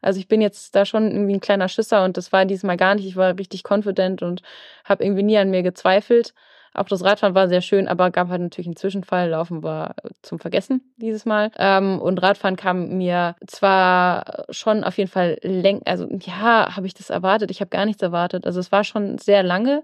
Also 0.00 0.20
ich 0.20 0.28
bin 0.28 0.40
jetzt 0.40 0.76
da 0.76 0.84
schon 0.84 1.10
irgendwie 1.10 1.34
ein 1.34 1.40
kleiner 1.40 1.68
Schisser 1.68 2.04
und 2.04 2.16
das 2.16 2.32
war 2.32 2.44
dieses 2.44 2.62
Mal 2.62 2.76
gar 2.76 2.94
nicht. 2.94 3.06
Ich 3.06 3.16
war 3.16 3.36
richtig 3.36 3.64
confident 3.68 4.22
und 4.22 4.42
habe 4.84 5.04
irgendwie 5.04 5.24
nie 5.24 5.36
an 5.36 5.50
mir 5.50 5.64
gezweifelt. 5.64 6.32
Auch 6.74 6.84
das 6.84 7.02
Radfahren 7.02 7.34
war 7.34 7.48
sehr 7.48 7.62
schön, 7.62 7.88
aber 7.88 8.10
gab 8.10 8.28
halt 8.28 8.42
natürlich 8.42 8.66
einen 8.66 8.76
Zwischenfall. 8.76 9.30
Laufen 9.30 9.62
war 9.62 9.96
zum 10.22 10.38
Vergessen 10.38 10.82
dieses 10.98 11.24
Mal. 11.24 11.50
Ähm, 11.58 11.98
und 12.00 12.22
Radfahren 12.22 12.56
kam 12.56 12.98
mir 12.98 13.34
zwar 13.46 14.44
schon 14.50 14.84
auf 14.84 14.98
jeden 14.98 15.10
Fall 15.10 15.38
läng, 15.42 15.80
also 15.86 16.06
ja, 16.20 16.76
habe 16.76 16.86
ich 16.86 16.94
das 16.94 17.10
erwartet. 17.10 17.50
Ich 17.50 17.60
habe 17.60 17.70
gar 17.70 17.86
nichts 17.86 18.02
erwartet. 18.02 18.46
Also 18.46 18.60
es 18.60 18.70
war 18.70 18.84
schon 18.84 19.18
sehr 19.18 19.42
lange 19.42 19.82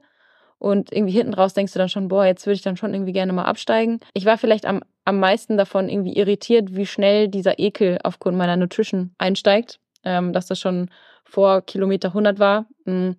und 0.62 0.92
irgendwie 0.92 1.12
hinten 1.12 1.34
raus 1.34 1.54
denkst 1.54 1.72
du 1.72 1.80
dann 1.80 1.88
schon, 1.88 2.06
boah, 2.06 2.24
jetzt 2.24 2.46
würde 2.46 2.54
ich 2.54 2.62
dann 2.62 2.76
schon 2.76 2.94
irgendwie 2.94 3.12
gerne 3.12 3.32
mal 3.32 3.46
absteigen. 3.46 3.98
Ich 4.14 4.26
war 4.26 4.38
vielleicht 4.38 4.64
am, 4.64 4.80
am 5.04 5.18
meisten 5.18 5.56
davon 5.56 5.88
irgendwie 5.88 6.16
irritiert, 6.16 6.76
wie 6.76 6.86
schnell 6.86 7.26
dieser 7.26 7.58
Ekel 7.58 7.98
aufgrund 8.04 8.36
meiner 8.36 8.56
Nutrition 8.56 9.12
einsteigt. 9.18 9.80
Ähm, 10.04 10.32
dass 10.32 10.46
das 10.46 10.60
schon 10.60 10.88
vor 11.24 11.62
Kilometer 11.62 12.08
100 12.08 12.38
war. 12.38 12.66
Mm, 12.84 13.10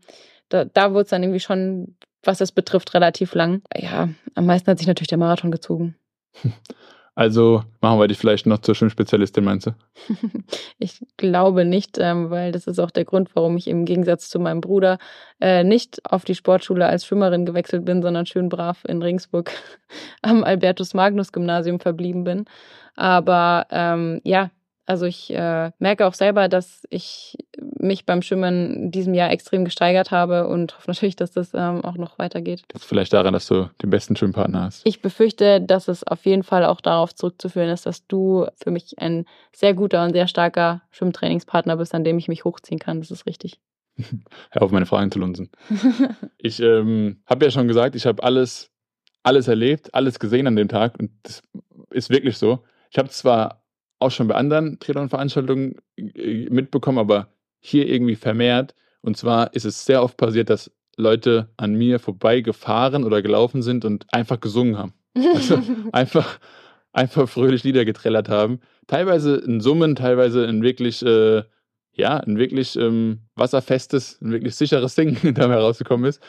da, 0.47 0.63
da 0.63 0.91
wurde 0.91 1.03
es 1.03 1.09
dann 1.09 1.23
irgendwie 1.23 1.41
schon, 1.41 1.97
was 2.23 2.39
es 2.39 2.53
betrifft, 2.53 2.93
relativ 2.93 3.33
lang. 3.33 3.61
Ja, 3.75 4.07
am 4.35 4.45
meisten 4.45 4.71
hat 4.71 4.77
sich 4.77 4.87
natürlich 4.87 5.09
der 5.09 5.17
Marathon 5.17 5.51
gezogen. 5.51 5.95
Also 7.15 7.63
machen 7.79 7.99
wir 7.99 8.07
dich 8.07 8.17
vielleicht 8.17 8.47
noch 8.47 8.57
zur 8.59 8.73
Schwimmspezialistin, 8.73 9.43
meinst 9.43 9.67
du? 9.67 9.71
ich 10.79 11.05
glaube 11.17 11.63
nicht, 11.63 11.99
ähm, 11.99 12.31
weil 12.31 12.51
das 12.51 12.65
ist 12.65 12.79
auch 12.79 12.89
der 12.89 13.05
Grund, 13.05 13.35
warum 13.35 13.55
ich 13.55 13.67
im 13.67 13.85
Gegensatz 13.85 14.29
zu 14.29 14.39
meinem 14.39 14.61
Bruder 14.61 14.97
äh, 15.39 15.63
nicht 15.63 16.01
auf 16.11 16.25
die 16.25 16.33
Sportschule 16.33 16.87
als 16.87 17.05
Schwimmerin 17.05 17.45
gewechselt 17.45 17.85
bin, 17.85 18.01
sondern 18.01 18.25
schön 18.25 18.49
brav 18.49 18.83
in 18.85 19.03
Ringsburg 19.03 19.51
am 20.23 20.43
Albertus 20.43 20.95
Magnus 20.95 21.31
Gymnasium 21.31 21.79
verblieben 21.79 22.23
bin. 22.23 22.45
Aber 22.95 23.67
ähm, 23.69 24.19
ja, 24.23 24.49
also 24.85 25.05
ich 25.05 25.33
äh, 25.33 25.71
merke 25.79 26.05
auch 26.05 26.13
selber, 26.13 26.49
dass 26.49 26.85
ich 26.89 27.37
mich 27.79 28.05
beim 28.05 28.21
Schwimmen 28.21 28.75
in 28.75 28.91
diesem 28.91 29.13
Jahr 29.13 29.31
extrem 29.31 29.63
gesteigert 29.63 30.11
habe 30.11 30.47
und 30.47 30.75
hoffe 30.75 30.89
natürlich, 30.89 31.15
dass 31.15 31.31
das 31.31 31.53
ähm, 31.53 31.83
auch 31.83 31.95
noch 31.95 32.19
weitergeht. 32.19 32.63
Das 32.67 32.81
ist 32.81 32.87
vielleicht 32.87 33.13
daran, 33.13 33.33
dass 33.33 33.47
du 33.47 33.69
den 33.81 33.89
besten 33.89 34.15
Schwimmpartner 34.15 34.63
hast. 34.63 34.81
Ich 34.85 35.01
befürchte, 35.01 35.61
dass 35.61 35.87
es 35.87 36.03
auf 36.03 36.25
jeden 36.25 36.43
Fall 36.43 36.65
auch 36.65 36.81
darauf 36.81 37.15
zurückzuführen 37.15 37.69
ist, 37.69 37.85
dass 37.85 38.05
du 38.07 38.45
für 38.61 38.71
mich 38.71 38.99
ein 38.99 39.25
sehr 39.53 39.73
guter 39.73 40.03
und 40.03 40.13
sehr 40.13 40.27
starker 40.27 40.81
Schwimmtrainingspartner 40.91 41.77
bist, 41.77 41.95
an 41.95 42.03
dem 42.03 42.17
ich 42.17 42.27
mich 42.27 42.43
hochziehen 42.43 42.79
kann. 42.79 42.99
Das 42.99 43.11
ist 43.11 43.25
richtig. 43.25 43.59
Hör 44.51 44.61
auf, 44.63 44.71
meine 44.71 44.85
Fragen 44.85 45.11
zu 45.11 45.19
lunsen. 45.19 45.49
ich 46.37 46.59
ähm, 46.59 47.21
habe 47.25 47.45
ja 47.45 47.51
schon 47.51 47.67
gesagt, 47.67 47.95
ich 47.95 48.05
habe 48.05 48.21
alles, 48.21 48.69
alles 49.23 49.47
erlebt, 49.47 49.93
alles 49.93 50.19
gesehen 50.19 50.47
an 50.47 50.57
dem 50.57 50.67
Tag 50.67 50.99
und 50.99 51.11
das 51.23 51.41
ist 51.91 52.09
wirklich 52.09 52.37
so. 52.37 52.63
Ich 52.91 52.97
habe 52.97 53.09
zwar 53.09 53.62
auch 54.03 54.11
schon 54.11 54.27
bei 54.27 54.35
anderen 54.35 54.79
Triathlon-Veranstaltungen 54.79 55.75
äh, 55.97 56.49
mitbekommen, 56.49 56.99
aber 56.99 57.29
hier 57.59 57.87
irgendwie 57.87 58.15
vermehrt. 58.15 58.75
Und 59.01 59.17
zwar 59.17 59.53
ist 59.53 59.65
es 59.65 59.85
sehr 59.85 60.03
oft 60.03 60.17
passiert, 60.17 60.49
dass 60.49 60.71
Leute 60.97 61.49
an 61.57 61.73
mir 61.73 61.99
vorbeigefahren 61.99 63.03
oder 63.03 63.21
gelaufen 63.21 63.61
sind 63.61 63.85
und 63.85 64.05
einfach 64.13 64.39
gesungen 64.39 64.77
haben. 64.77 64.93
Also 65.15 65.61
einfach, 65.91 66.39
einfach 66.91 67.27
fröhlich 67.27 67.63
Lieder 67.63 67.85
getrellert 67.85 68.29
haben. 68.29 68.59
Teilweise 68.87 69.37
in 69.37 69.59
Summen, 69.59 69.95
teilweise 69.95 70.45
in 70.45 70.61
wirklich, 70.61 71.03
äh, 71.03 71.43
ja, 71.93 72.17
ein 72.17 72.37
wirklich 72.37 72.75
ähm, 72.75 73.21
wasserfestes, 73.35 74.21
ein 74.21 74.31
wirklich 74.31 74.55
sicheres 74.55 74.95
Ding 74.95 75.17
dabei 75.33 75.55
rausgekommen 75.55 76.05
ist. 76.05 76.21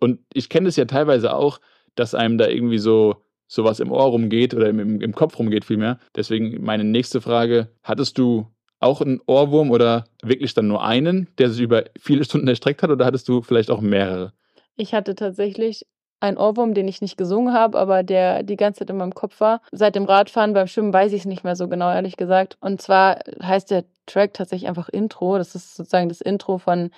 Und 0.00 0.20
ich 0.32 0.48
kenne 0.48 0.66
das 0.66 0.76
ja 0.76 0.84
teilweise 0.84 1.34
auch, 1.34 1.60
dass 1.94 2.14
einem 2.14 2.38
da 2.38 2.48
irgendwie 2.48 2.78
so 2.78 3.16
sowas 3.48 3.80
im 3.80 3.90
Ohr 3.90 4.04
rumgeht 4.04 4.54
oder 4.54 4.68
im, 4.68 5.00
im 5.00 5.14
Kopf 5.14 5.38
rumgeht 5.38 5.64
vielmehr. 5.64 5.98
Deswegen 6.14 6.62
meine 6.62 6.84
nächste 6.84 7.20
Frage, 7.20 7.68
hattest 7.82 8.18
du 8.18 8.46
auch 8.80 9.00
einen 9.00 9.20
Ohrwurm 9.26 9.70
oder 9.72 10.04
wirklich 10.22 10.54
dann 10.54 10.68
nur 10.68 10.84
einen, 10.84 11.28
der 11.38 11.50
sich 11.50 11.62
über 11.62 11.84
viele 11.98 12.24
Stunden 12.24 12.46
erstreckt 12.46 12.82
hat 12.82 12.90
oder 12.90 13.04
hattest 13.04 13.28
du 13.28 13.42
vielleicht 13.42 13.70
auch 13.70 13.80
mehrere? 13.80 14.32
Ich 14.76 14.94
hatte 14.94 15.16
tatsächlich 15.16 15.84
einen 16.20 16.36
Ohrwurm, 16.36 16.74
den 16.74 16.88
ich 16.88 17.00
nicht 17.00 17.16
gesungen 17.16 17.54
habe, 17.54 17.78
aber 17.78 18.02
der 18.02 18.42
die 18.42 18.56
ganze 18.56 18.80
Zeit 18.80 18.90
in 18.90 18.96
meinem 18.96 19.14
Kopf 19.14 19.40
war. 19.40 19.60
Seit 19.72 19.94
dem 19.94 20.04
Radfahren 20.04 20.52
beim 20.52 20.66
Schwimmen 20.66 20.92
weiß 20.92 21.12
ich 21.12 21.20
es 21.20 21.26
nicht 21.26 21.44
mehr 21.44 21.56
so 21.56 21.68
genau, 21.68 21.92
ehrlich 21.92 22.16
gesagt. 22.16 22.56
Und 22.60 22.82
zwar 22.82 23.20
heißt 23.40 23.70
der 23.70 23.84
Track 24.06 24.34
tatsächlich 24.34 24.68
einfach 24.68 24.88
Intro. 24.88 25.38
Das 25.38 25.54
ist 25.54 25.76
sozusagen 25.76 26.08
das 26.08 26.20
Intro 26.20 26.58
von 26.58 26.90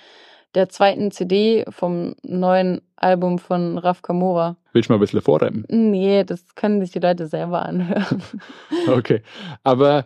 der 0.55 0.69
zweiten 0.69 1.11
CD 1.11 1.65
vom 1.69 2.15
neuen 2.23 2.81
Album 2.95 3.39
von 3.39 3.77
Raf 3.77 4.01
Kamora. 4.01 4.57
Willst 4.73 4.89
du 4.89 4.93
mal 4.93 4.97
ein 4.97 5.01
bisschen 5.01 5.21
vorräumen? 5.21 5.65
Nee, 5.69 6.23
das 6.23 6.55
können 6.55 6.81
sich 6.81 6.91
die 6.91 6.99
Leute 6.99 7.27
selber 7.27 7.65
anhören. 7.65 8.21
Okay. 8.87 9.21
Aber 9.63 10.05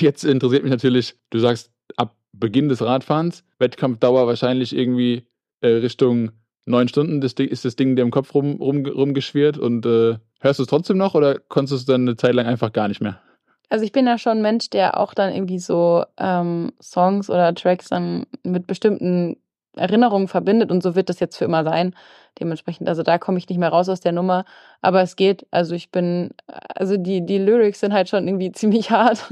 jetzt 0.00 0.24
interessiert 0.24 0.64
mich 0.64 0.72
natürlich, 0.72 1.14
du 1.30 1.38
sagst, 1.38 1.70
ab 1.96 2.16
Beginn 2.32 2.68
des 2.68 2.82
Radfahrens, 2.82 3.44
Wettkampfdauer 3.58 4.26
wahrscheinlich 4.26 4.74
irgendwie 4.74 5.26
äh, 5.60 5.68
Richtung 5.68 6.32
neun 6.66 6.88
Stunden 6.88 7.20
das 7.20 7.34
ist 7.34 7.64
das 7.64 7.76
Ding 7.76 7.96
dir 7.96 8.02
im 8.02 8.10
Kopf 8.10 8.34
rum, 8.34 8.56
rum, 8.60 8.84
rumgeschwirrt 8.84 9.56
und 9.56 9.86
äh, 9.86 10.16
hörst 10.40 10.58
du 10.58 10.64
es 10.64 10.68
trotzdem 10.68 10.98
noch 10.98 11.14
oder 11.14 11.38
konntest 11.38 11.72
du 11.72 11.76
es 11.76 11.84
dann 11.84 12.02
eine 12.02 12.16
Zeit 12.16 12.34
lang 12.34 12.46
einfach 12.46 12.72
gar 12.72 12.88
nicht 12.88 13.00
mehr? 13.00 13.20
Also 13.68 13.84
ich 13.84 13.92
bin 13.92 14.06
ja 14.06 14.18
schon 14.18 14.38
ein 14.38 14.42
Mensch, 14.42 14.70
der 14.70 14.98
auch 14.98 15.14
dann 15.14 15.32
irgendwie 15.32 15.58
so 15.58 16.04
ähm, 16.18 16.72
Songs 16.80 17.30
oder 17.30 17.54
Tracks 17.54 17.88
dann 17.88 18.26
mit 18.42 18.66
bestimmten 18.66 19.36
Erinnerungen 19.76 20.28
verbindet 20.28 20.70
und 20.70 20.82
so 20.82 20.94
wird 20.94 21.08
das 21.08 21.20
jetzt 21.20 21.36
für 21.36 21.44
immer 21.44 21.64
sein. 21.64 21.94
Dementsprechend, 22.38 22.88
also 22.88 23.02
da 23.02 23.18
komme 23.18 23.38
ich 23.38 23.48
nicht 23.48 23.58
mehr 23.58 23.70
raus 23.70 23.88
aus 23.88 24.00
der 24.00 24.12
Nummer. 24.12 24.44
Aber 24.82 25.00
es 25.02 25.16
geht, 25.16 25.46
also 25.50 25.74
ich 25.74 25.90
bin, 25.90 26.30
also 26.46 26.96
die, 26.96 27.24
die 27.24 27.38
Lyrics 27.38 27.80
sind 27.80 27.92
halt 27.92 28.08
schon 28.08 28.26
irgendwie 28.26 28.52
ziemlich 28.52 28.90
hart. 28.90 29.24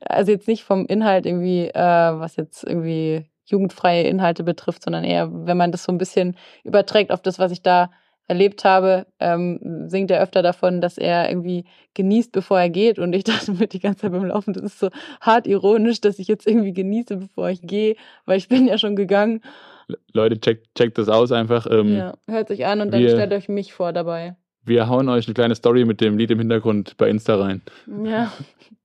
also 0.00 0.32
jetzt 0.32 0.48
nicht 0.48 0.64
vom 0.64 0.86
Inhalt 0.86 1.26
irgendwie, 1.26 1.68
äh, 1.68 1.74
was 1.74 2.36
jetzt 2.36 2.64
irgendwie 2.64 3.26
jugendfreie 3.46 4.02
Inhalte 4.02 4.44
betrifft, 4.44 4.82
sondern 4.82 5.04
eher, 5.04 5.28
wenn 5.32 5.56
man 5.56 5.72
das 5.72 5.84
so 5.84 5.92
ein 5.92 5.98
bisschen 5.98 6.36
überträgt 6.64 7.12
auf 7.12 7.22
das, 7.22 7.38
was 7.38 7.52
ich 7.52 7.62
da 7.62 7.90
erlebt 8.28 8.64
habe, 8.64 9.06
ähm, 9.20 9.88
singt 9.88 10.10
er 10.10 10.20
öfter 10.20 10.42
davon, 10.42 10.80
dass 10.80 10.98
er 10.98 11.28
irgendwie 11.28 11.64
genießt, 11.94 12.32
bevor 12.32 12.58
er 12.58 12.70
geht. 12.70 12.98
Und 12.98 13.12
ich 13.14 13.24
dachte 13.24 13.52
mir 13.52 13.66
die 13.68 13.80
ganze 13.80 14.02
Zeit 14.02 14.12
beim 14.12 14.24
Laufen, 14.24 14.52
das 14.52 14.64
ist 14.64 14.78
so 14.78 14.90
hart 15.20 15.46
ironisch, 15.46 16.00
dass 16.00 16.18
ich 16.18 16.28
jetzt 16.28 16.46
irgendwie 16.46 16.72
genieße, 16.72 17.16
bevor 17.16 17.50
ich 17.50 17.62
gehe, 17.62 17.96
weil 18.24 18.38
ich 18.38 18.48
bin 18.48 18.66
ja 18.66 18.78
schon 18.78 18.96
gegangen. 18.96 19.42
Leute, 20.12 20.40
checkt 20.40 20.74
check 20.76 20.94
das 20.94 21.08
aus 21.08 21.32
einfach. 21.32 21.66
Ähm, 21.70 21.94
ja, 21.96 22.14
hört 22.26 22.48
sich 22.48 22.66
an 22.66 22.80
und 22.80 22.92
dann 22.92 23.00
wir- 23.00 23.10
stellt 23.10 23.32
euch 23.32 23.48
mich 23.48 23.72
vor 23.72 23.92
dabei. 23.92 24.36
Wir 24.64 24.88
hauen 24.88 25.08
euch 25.08 25.28
eine 25.28 25.34
kleine 25.34 25.54
Story 25.54 25.84
mit 25.84 26.00
dem 26.00 26.18
Lied 26.18 26.32
im 26.32 26.40
Hintergrund 26.40 26.96
bei 26.96 27.08
Insta 27.08 27.36
rein. 27.36 27.62
Ja. 28.04 28.32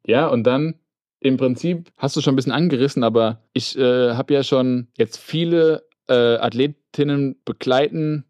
Ja, 0.05 0.27
und 0.27 0.43
dann 0.45 0.75
im 1.19 1.37
Prinzip 1.37 1.89
hast 1.97 2.15
du 2.15 2.21
schon 2.21 2.33
ein 2.33 2.35
bisschen 2.35 2.51
angerissen, 2.51 3.03
aber 3.03 3.41
ich 3.53 3.77
äh, 3.77 4.13
habe 4.13 4.33
ja 4.33 4.43
schon 4.43 4.87
jetzt 4.97 5.17
viele 5.17 5.83
äh, 6.07 6.13
Athletinnen 6.37 7.35
begleiten 7.45 8.25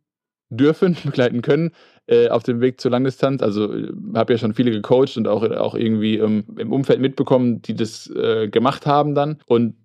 dürfen, 0.50 0.96
begleiten 1.04 1.42
können 1.42 1.72
äh, 2.08 2.30
auf 2.30 2.44
dem 2.44 2.62
Weg 2.62 2.80
zur 2.80 2.92
Langdistanz. 2.92 3.42
Also 3.42 3.70
habe 4.16 4.34
ja 4.34 4.38
schon 4.40 4.54
viele 4.54 4.72
gecoacht 4.72 5.18
und 5.18 5.28
auch, 5.28 5.44
auch 5.44 5.76
irgendwie 5.76 6.18
ähm, 6.20 6.46
im 6.58 6.72
Umfeld 6.72 7.02
mitbekommen, 7.02 7.62
die 7.62 7.76
das 7.76 8.10
äh, 8.16 8.48
gemacht 8.48 8.86
haben 8.86 9.14
dann. 9.16 9.40
Und 9.46 9.76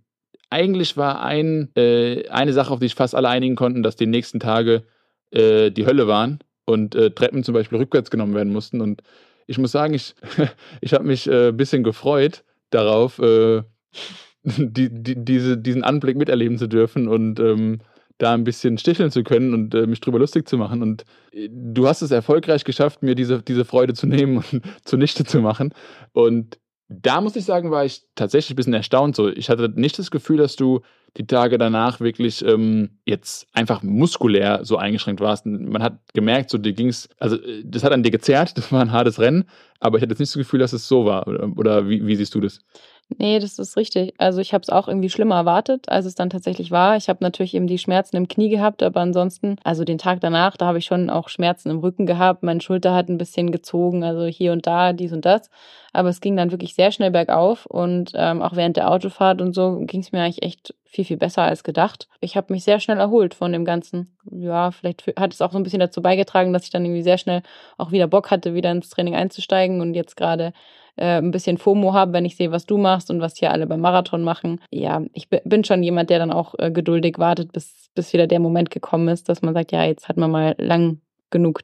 eigentlich 0.57 0.97
war 0.97 1.23
ein, 1.23 1.69
äh, 1.77 2.29
eine 2.31 2.55
Sache, 2.55 2.73
auf 2.73 2.79
die 2.81 2.87
sich 2.87 2.95
fast 2.95 3.15
alle 3.15 3.29
einigen 3.29 3.57
konnten, 3.57 3.83
dass 3.83 3.95
die 3.95 4.07
nächsten 4.07 4.41
Tage 4.41 4.85
äh, 5.31 5.71
die 5.71 5.85
Hölle 5.85 6.09
waren 6.09 6.39
und 6.65 6.95
äh, 6.95 7.11
Treppen 7.11 7.45
zum 7.45 7.53
Beispiel 7.53 7.77
rückwärts 7.77 8.11
genommen 8.11 8.35
werden 8.35 8.55
mussten. 8.55 8.81
Und 8.81 9.03
ich 9.47 9.59
muss 9.59 9.73
sagen, 9.73 9.93
ich, 9.93 10.15
ich 10.81 10.95
habe 10.95 11.05
mich 11.05 11.29
äh, 11.29 11.49
ein 11.49 11.57
bisschen 11.59 11.85
gefreut 11.85 12.43
darauf, 12.71 13.19
äh, 13.19 13.65
die, 14.45 14.89
die, 14.91 15.23
diese, 15.23 15.59
diesen 15.59 15.85
Anblick 15.85 16.17
miterleben 16.17 16.57
zu 16.57 16.69
dürfen 16.69 17.07
und 17.07 17.39
ähm, 17.39 17.81
da 18.17 18.33
ein 18.33 18.45
bisschen 18.45 18.79
sticheln 18.79 19.11
zu 19.11 19.25
können 19.25 19.53
und 19.53 19.75
äh, 19.75 19.87
mich 19.87 20.01
drüber 20.01 20.19
lustig 20.19 20.49
zu 20.49 20.57
machen. 20.57 20.83
Und 20.83 21.05
äh, 21.33 21.51
du 21.53 21.87
hast 21.87 22.01
es 22.01 22.13
erfolgreich 22.13 22.65
geschafft, 22.65 23.03
mir 23.03 23.15
diese, 23.15 23.43
diese 23.43 23.67
Freude 23.67 23.93
zu 23.93 24.07
nehmen 24.07 24.39
und 24.53 24.63
zunichte 24.85 25.25
zu 25.25 25.41
machen. 25.41 25.75
Und 26.13 26.59
da 26.89 27.21
muss 27.21 27.37
ich 27.37 27.45
sagen, 27.45 27.71
war 27.71 27.85
ich 27.85 28.03
tatsächlich 28.15 28.55
ein 28.55 28.57
bisschen 28.57 28.75
erstaunt. 28.75 29.17
So, 29.17 29.29
ich 29.29 29.51
hatte 29.51 29.73
nicht 29.75 29.99
das 29.99 30.11
Gefühl, 30.11 30.37
dass 30.37 30.57
du 30.57 30.83
die 31.17 31.27
Tage 31.27 31.59
danach 31.59 32.01
wirklich 32.01 32.45
ähm, 32.45 32.91
jetzt 33.05 33.49
einfach 33.53 33.83
muskulär 33.83 34.61
so 34.65 34.77
eingeschränkt 34.77 35.21
warst. 35.21 35.47
Man 35.47 35.83
hat 35.83 35.99
gemerkt, 36.15 36.51
so 36.51 36.59
dir 36.59 36.75
ging's, 36.75 37.09
also 37.19 37.37
äh, 37.37 37.63
das 37.65 37.83
hat 37.83 37.93
an 37.93 38.03
dir 38.03 38.11
gezerrt, 38.11 38.53
das 38.57 38.71
war 38.71 38.81
ein 38.81 38.93
hartes 38.93 39.19
Rennen, 39.19 39.45
aber 39.81 39.97
ich 39.97 40.03
hatte 40.03 40.13
jetzt 40.13 40.21
nicht 40.21 40.31
das 40.31 40.39
Gefühl, 40.39 40.61
dass 40.61 40.73
es 40.73 40.87
so 40.87 41.07
war. 41.07 41.27
Oder, 41.27 41.49
oder 41.57 41.89
wie, 41.89 42.07
wie 42.07 42.17
siehst 42.17 42.35
du 42.35 42.41
das? 42.41 42.61
Nee, 43.09 43.39
das 43.39 43.59
ist 43.61 43.77
richtig. 43.77 44.15
Also 44.19 44.41
ich 44.41 44.53
habe 44.53 44.63
es 44.63 44.69
auch 44.69 44.89
irgendwie 44.89 45.09
schlimmer 45.09 45.37
erwartet, 45.37 45.89
als 45.89 46.07
es 46.07 46.17
dann 46.17 46.29
tatsächlich 46.29 46.73
war. 46.73 46.97
Ich 46.97 47.09
habe 47.09 47.23
natürlich 47.23 47.55
eben 47.55 47.69
die 47.69 47.79
Schmerzen 47.79 48.17
im 48.17 48.27
Knie 48.27 48.49
gehabt, 48.49 48.83
aber 48.83 49.01
ansonsten, 49.01 49.57
also 49.63 49.85
den 49.85 49.99
Tag 49.99 50.21
danach, 50.21 50.57
da 50.57 50.67
habe 50.67 50.79
ich 50.79 50.87
schon 50.87 51.09
auch 51.09 51.29
Schmerzen 51.29 51.71
im 51.71 51.79
Rücken 51.79 52.07
gehabt. 52.07 52.43
Meine 52.43 52.61
Schulter 52.61 52.95
hat 52.95 53.09
ein 53.09 53.17
bisschen 53.17 53.53
gezogen, 53.53 54.03
also 54.03 54.25
hier 54.27 54.53
und 54.53 54.67
da, 54.67 54.93
dies 54.93 55.13
und 55.13 55.25
das. 55.25 55.51
Aber 55.93 56.09
es 56.09 56.21
ging 56.21 56.37
dann 56.37 56.51
wirklich 56.51 56.75
sehr 56.75 56.91
schnell 56.91 57.13
bergauf 57.13 57.65
und 57.67 58.11
ähm, 58.17 58.43
auch 58.43 58.57
während 58.57 58.77
der 58.77 58.91
Autofahrt 58.91 59.41
und 59.41 59.55
so 59.55 59.79
ging 59.83 60.01
es 60.01 60.11
mir 60.11 60.23
eigentlich 60.23 60.43
echt 60.43 60.75
viel, 60.85 61.05
viel 61.05 61.17
besser 61.17 61.43
als 61.43 61.63
gedacht. 61.63 62.09
Ich 62.21 62.37
habe 62.37 62.53
mich 62.53 62.65
sehr 62.65 62.81
schnell 62.81 62.99
erholt 62.99 63.35
von 63.35 63.53
dem 63.53 63.65
Ganzen. 63.65 64.17
Ja, 64.31 64.73
vielleicht 64.73 65.07
hat 65.17 65.33
es 65.33 65.41
auch 65.41 65.53
so 65.53 65.59
ein 65.59 65.63
bisschen 65.63 65.81
dazu 65.81 66.03
beigetragen, 66.03 66.53
dass 66.53 66.65
ich 66.65 66.71
dann 66.71 66.85
irgendwie 66.85 67.03
sehr 67.03 67.19
schnell 67.19 67.43
auch 67.79 67.93
wieder 67.93 68.09
Bock 68.09 68.33
hatte, 68.33 68.55
wieder 68.55 68.73
ins 68.73 68.91
Training 68.91 69.15
einzusteigen 69.15 69.81
und 69.81 69.95
jetzt 69.95 70.17
gerade 70.17 70.53
äh, 70.97 71.19
ein 71.19 71.31
bisschen 71.31 71.59
FOMO 71.59 71.93
habe, 71.93 72.13
wenn 72.13 72.25
ich 72.25 72.37
sehe, 72.37 72.51
was 72.51 72.67
du 72.67 72.79
machst 72.79 73.11
und 73.11 73.21
was 73.21 73.37
hier 73.37 73.51
alle 73.53 73.67
beim 73.67 73.81
Marathon 73.81 74.23
machen. 74.23 74.61
Ja, 74.71 75.03
ich 75.13 75.29
bi- 75.29 75.41
bin 75.45 75.65
schon 75.65 75.83
jemand, 75.83 76.11
der 76.11 76.19
dann 76.19 76.31
auch 76.33 76.55
äh, 76.59 76.71
geduldig 76.71 77.19
wartet, 77.19 77.53
bis, 77.53 77.91
bis 77.95 78.13
wieder 78.13 78.27
der 78.27 78.41
Moment 78.41 78.71
gekommen 78.71 79.09
ist, 79.09 79.29
dass 79.29 79.43
man 79.43 79.55
sagt, 79.55 79.73
ja, 79.73 79.85
jetzt 79.85 80.09
hat 80.09 80.17
man 80.17 80.31
mal 80.31 80.55
lang 80.59 81.01
genug 81.31 81.61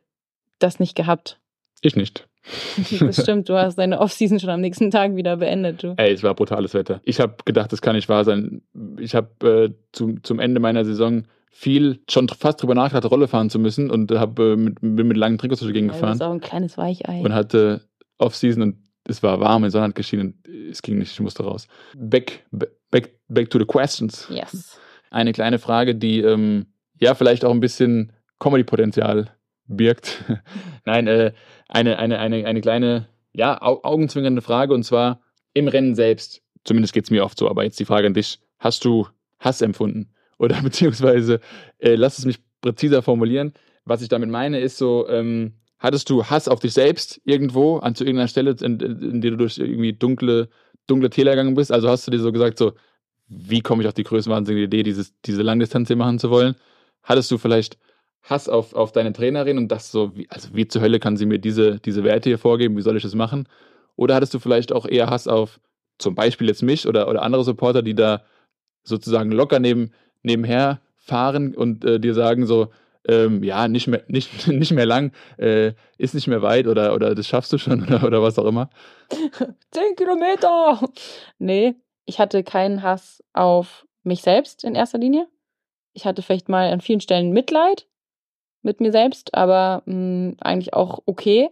das 0.59 0.79
nicht 0.81 0.95
gehabt. 0.97 1.39
Ich 1.81 1.97
nicht. 1.97 2.29
Das 3.01 3.23
stimmt, 3.23 3.49
du 3.49 3.55
hast 3.55 3.77
deine 3.79 4.01
Offseason 4.01 4.41
schon 4.41 4.51
am 4.51 4.61
nächsten 4.61 4.91
Tag 4.91 5.15
wieder 5.15 5.37
beendet, 5.37 5.83
du. 5.83 5.95
Ey, 5.97 6.13
es 6.13 6.23
war 6.25 6.35
brutales 6.35 6.75
Wetter. 6.75 7.01
Ich 7.05 7.21
habe 7.21 7.37
gedacht, 7.45 7.73
das 7.73 7.81
kann 7.83 7.95
nicht 7.95 8.09
wahr 8.09 8.25
sein. 8.25 8.63
Ich 8.99 9.15
habe 9.15 9.29
äh, 9.71 9.75
zum, 9.93 10.23
zum 10.25 10.41
Ende 10.41 10.59
meiner 10.61 10.85
Saison 10.85 11.25
viel 11.51 12.01
schon 12.11 12.29
fast 12.29 12.61
drüber 12.63 12.75
nachgedacht, 12.75 13.11
Rolle 13.13 13.29
fahren 13.29 13.49
zu 13.51 13.59
müssen 13.61 13.91
und 13.91 14.11
hab, 14.11 14.39
äh, 14.41 14.57
mit, 14.57 14.81
bin 14.81 15.07
mit 15.07 15.17
langen 15.17 15.39
Trikots 15.39 15.61
durch 15.61 15.69
die 15.71 15.75
Gegend 15.75 15.91
Ja, 15.93 15.95
gefahren 15.97 16.13
bist 16.13 16.23
auch 16.23 16.33
ein 16.33 16.41
kleines 16.41 16.77
Weichei. 16.79 17.21
und 17.21 17.33
hatte 17.35 17.83
Off-Season 18.19 18.63
und 18.63 18.77
es 19.09 19.23
war 19.23 19.41
warm, 19.41 19.63
die 19.63 19.71
Sonne 19.71 19.87
hat 19.89 19.95
geschienen 19.95 20.39
und 20.47 20.55
es 20.71 20.83
ging 20.83 20.99
nicht, 20.99 21.13
ich 21.13 21.21
musste 21.21 21.43
raus. 21.43 21.67
Back, 21.97 22.45
back, 22.91 23.19
back 23.29 23.51
to 23.51 23.59
the 23.59 23.65
questions. 23.65 24.29
Yes. 24.31 24.79
Eine 25.11 25.33
kleine 25.33 25.59
Frage, 25.59 25.95
die 25.95 26.21
ähm, 26.21 26.67
ja 26.99 27.15
vielleicht 27.15 27.45
auch 27.45 27.51
ein 27.51 27.61
bisschen 27.61 28.13
Comedy-Potenzial 28.39 29.31
birgt. 29.67 30.25
Nein, 30.85 31.07
äh, 31.07 31.33
eine, 31.69 31.99
eine, 31.99 32.19
eine, 32.19 32.47
eine 32.47 32.61
kleine, 32.61 33.09
ja, 33.33 33.61
au 33.61 33.81
augenzwingende 33.83 34.43
Frage 34.43 34.75
und 34.75 34.85
zwar 34.85 35.21
im 35.55 35.69
Rennen 35.69 35.95
selbst. 35.95 36.43
Zumindest 36.65 36.95
geht 36.95 37.05
es 37.05 37.11
mir 37.11 37.25
oft 37.25 37.39
so, 37.39 37.49
aber 37.49 37.65
jetzt 37.65 37.81
die 37.81 37.85
Frage 37.85 38.07
an 38.07 38.15
dich. 38.15 38.41
Hast 38.59 38.85
du 38.85 39.09
Hass 39.41 39.61
empfunden? 39.61 40.15
Oder 40.39 40.57
beziehungsweise, 40.63 41.41
äh, 41.79 41.95
lass 41.95 42.19
es 42.19 42.25
mich 42.25 42.39
präziser 42.61 43.03
formulieren. 43.03 43.53
Was 43.85 44.03
ich 44.03 44.09
damit 44.09 44.31
meine, 44.31 44.61
ist 44.61 44.79
so, 44.79 45.09
ähm, 45.09 45.55
hattest 45.83 46.09
du 46.09 46.25
Hass 46.25 46.49
auf 46.49 46.61
dich 46.61 46.73
selbst 46.73 47.21
irgendwo, 47.25 47.79
an 47.79 47.95
zu 47.97 48.05
irgendeiner 48.05 48.29
Stelle, 48.29 48.57
in, 48.61 48.79
in 48.79 49.21
der 49.21 49.33
du 49.33 49.37
durch 49.37 49.59
irgendwie 49.59 49.93
dunkle, 49.93 50.49
dunkle 50.87 51.11
Täler 51.11 51.33
gegangen 51.33 51.55
bist? 51.55 51.73
Also 51.73 51.89
hast 51.89 52.07
du 52.07 52.13
dir 52.13 52.21
so 52.21 52.31
gesagt, 52.31 52.57
so, 52.57 52.73
wie 53.27 53.61
komme 53.61 53.83
ich 53.83 53.89
auf 53.89 53.95
die 53.95 54.05
größenwahnsinnige 54.05 54.67
Idee, 54.67 54.85
dieses, 54.85 55.13
diese 55.23 55.43
Langdistanz 55.43 55.89
hier 55.89 55.97
machen 55.97 56.21
zu 56.21 56.31
wollen? 56.31 56.55
Hattest 57.03 57.31
du 57.33 57.39
vielleicht 57.39 57.79
Hass 58.23 58.49
auf, 58.49 58.75
auf 58.75 58.93
deine 58.93 59.13
Trainerin 59.13 59.59
und 59.59 59.69
das 59.69 59.91
so, 59.91 60.17
wie, 60.17 60.31
also 60.31 60.51
wie 60.53 60.69
zur 60.69 60.83
Hölle 60.83 61.01
kann 61.01 61.17
sie 61.17 61.27
mir 61.27 61.39
diese, 61.39 61.81
diese 61.81 62.05
Werte 62.05 62.31
hier 62.31 62.39
vorgeben, 62.39 62.77
wie 62.77 62.83
soll 62.83 62.97
ich 62.97 63.03
das 63.03 63.17
machen? 63.17 63.49
Oder 63.97 64.15
hattest 64.15 64.35
du 64.35 64.39
vielleicht 64.39 64.73
auch 64.73 64.87
eher 64.87 65.11
Hass 65.11 65.27
auf 65.27 65.59
zum 65.99 66.15
Beispiel 66.15 66.47
jetzt 66.47 66.63
mich 66.63 66.87
oder, 66.87 67.09
oder 67.09 67.23
andere 67.23 67.43
Supporter, 67.43 67.83
die 67.83 67.95
da 67.95 68.23
sozusagen 68.85 69.33
locker 69.33 69.59
neben, 69.59 69.91
nebenher 70.23 70.81
fahren 70.97 71.57
und 71.57 71.85
äh, 71.85 71.99
dir 71.99 72.15
sagen 72.15 72.47
so, 72.47 72.69
ähm, 73.09 73.43
ja, 73.43 73.69
nicht 73.69 73.87
mehr, 73.87 74.03
nicht, 74.09 74.47
nicht 74.49 74.73
mehr 74.73 74.87
lang, 74.87 75.13
äh, 75.39 75.73
ist 75.99 76.15
nicht 76.15 76.27
mehr 76.27 76.43
weit 76.43 76.67
oder, 76.67 76.95
oder 76.95 77.15
das 77.15 77.27
schaffst 77.27 77.53
du 77.53 77.59
schon 77.59 77.83
oder, 77.87 78.05
oder 78.05 78.23
was 78.23 78.39
auch 78.39 78.47
immer. 78.47 78.71
Zehn 79.71 79.97
Kilometer! 79.97 80.81
Nee, 81.39 81.75
ich 82.07 82.19
hatte 82.19 82.43
keinen 82.43 82.83
Hass 82.83 83.23
auf 83.33 83.87
mich 84.03 84.23
selbst 84.23 84.65
in 84.65 84.75
erster 84.75 84.99
Linie. 84.99 85.27
Ich 85.93 86.07
hatte 86.07 86.23
vielleicht 86.23 86.49
mal 86.49 86.73
an 86.73 86.81
vielen 86.81 87.01
Stellen 87.01 87.33
Mitleid 87.33 87.87
mit 88.63 88.81
mir 88.81 88.93
selbst, 88.93 89.35
aber 89.35 89.83
mh, 89.87 90.37
eigentlich 90.41 90.75
auch 90.75 91.03
okay. 91.07 91.51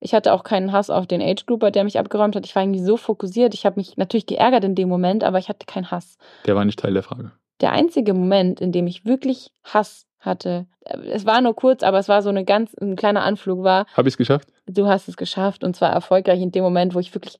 Ich 0.00 0.14
hatte 0.14 0.32
auch 0.32 0.42
keinen 0.42 0.72
Hass 0.72 0.90
auf 0.90 1.06
den 1.06 1.22
Age 1.22 1.46
Grouper, 1.46 1.70
der 1.70 1.84
mich 1.84 1.98
abgeräumt 1.98 2.34
hat. 2.34 2.44
Ich 2.44 2.56
war 2.56 2.62
irgendwie 2.62 2.82
so 2.82 2.96
fokussiert. 2.96 3.54
Ich 3.54 3.64
habe 3.64 3.76
mich 3.78 3.96
natürlich 3.96 4.26
geärgert 4.26 4.64
in 4.64 4.74
dem 4.74 4.88
Moment, 4.88 5.22
aber 5.22 5.38
ich 5.38 5.48
hatte 5.48 5.64
keinen 5.66 5.92
Hass. 5.92 6.18
Der 6.44 6.56
war 6.56 6.64
nicht 6.64 6.80
Teil 6.80 6.94
der 6.94 7.04
Frage. 7.04 7.30
Der 7.60 7.70
einzige 7.70 8.12
Moment, 8.12 8.60
in 8.60 8.72
dem 8.72 8.88
ich 8.88 9.04
wirklich 9.04 9.52
Hass 9.62 10.06
hatte, 10.22 10.66
es 11.04 11.26
war 11.26 11.40
nur 11.40 11.54
kurz, 11.54 11.82
aber 11.82 11.98
es 11.98 12.08
war 12.08 12.22
so 12.22 12.28
eine 12.30 12.44
ganz, 12.44 12.74
ein 12.80 12.96
kleiner 12.96 13.22
Anflug 13.22 13.62
war, 13.62 13.86
Habe 13.96 14.08
ich 14.08 14.14
es 14.14 14.18
geschafft? 14.18 14.48
du 14.66 14.86
hast 14.86 15.08
es 15.08 15.16
geschafft 15.16 15.62
und 15.64 15.76
zwar 15.76 15.90
erfolgreich 15.90 16.40
in 16.40 16.52
dem 16.52 16.64
Moment, 16.64 16.94
wo 16.94 16.98
ich 16.98 17.14
wirklich 17.14 17.38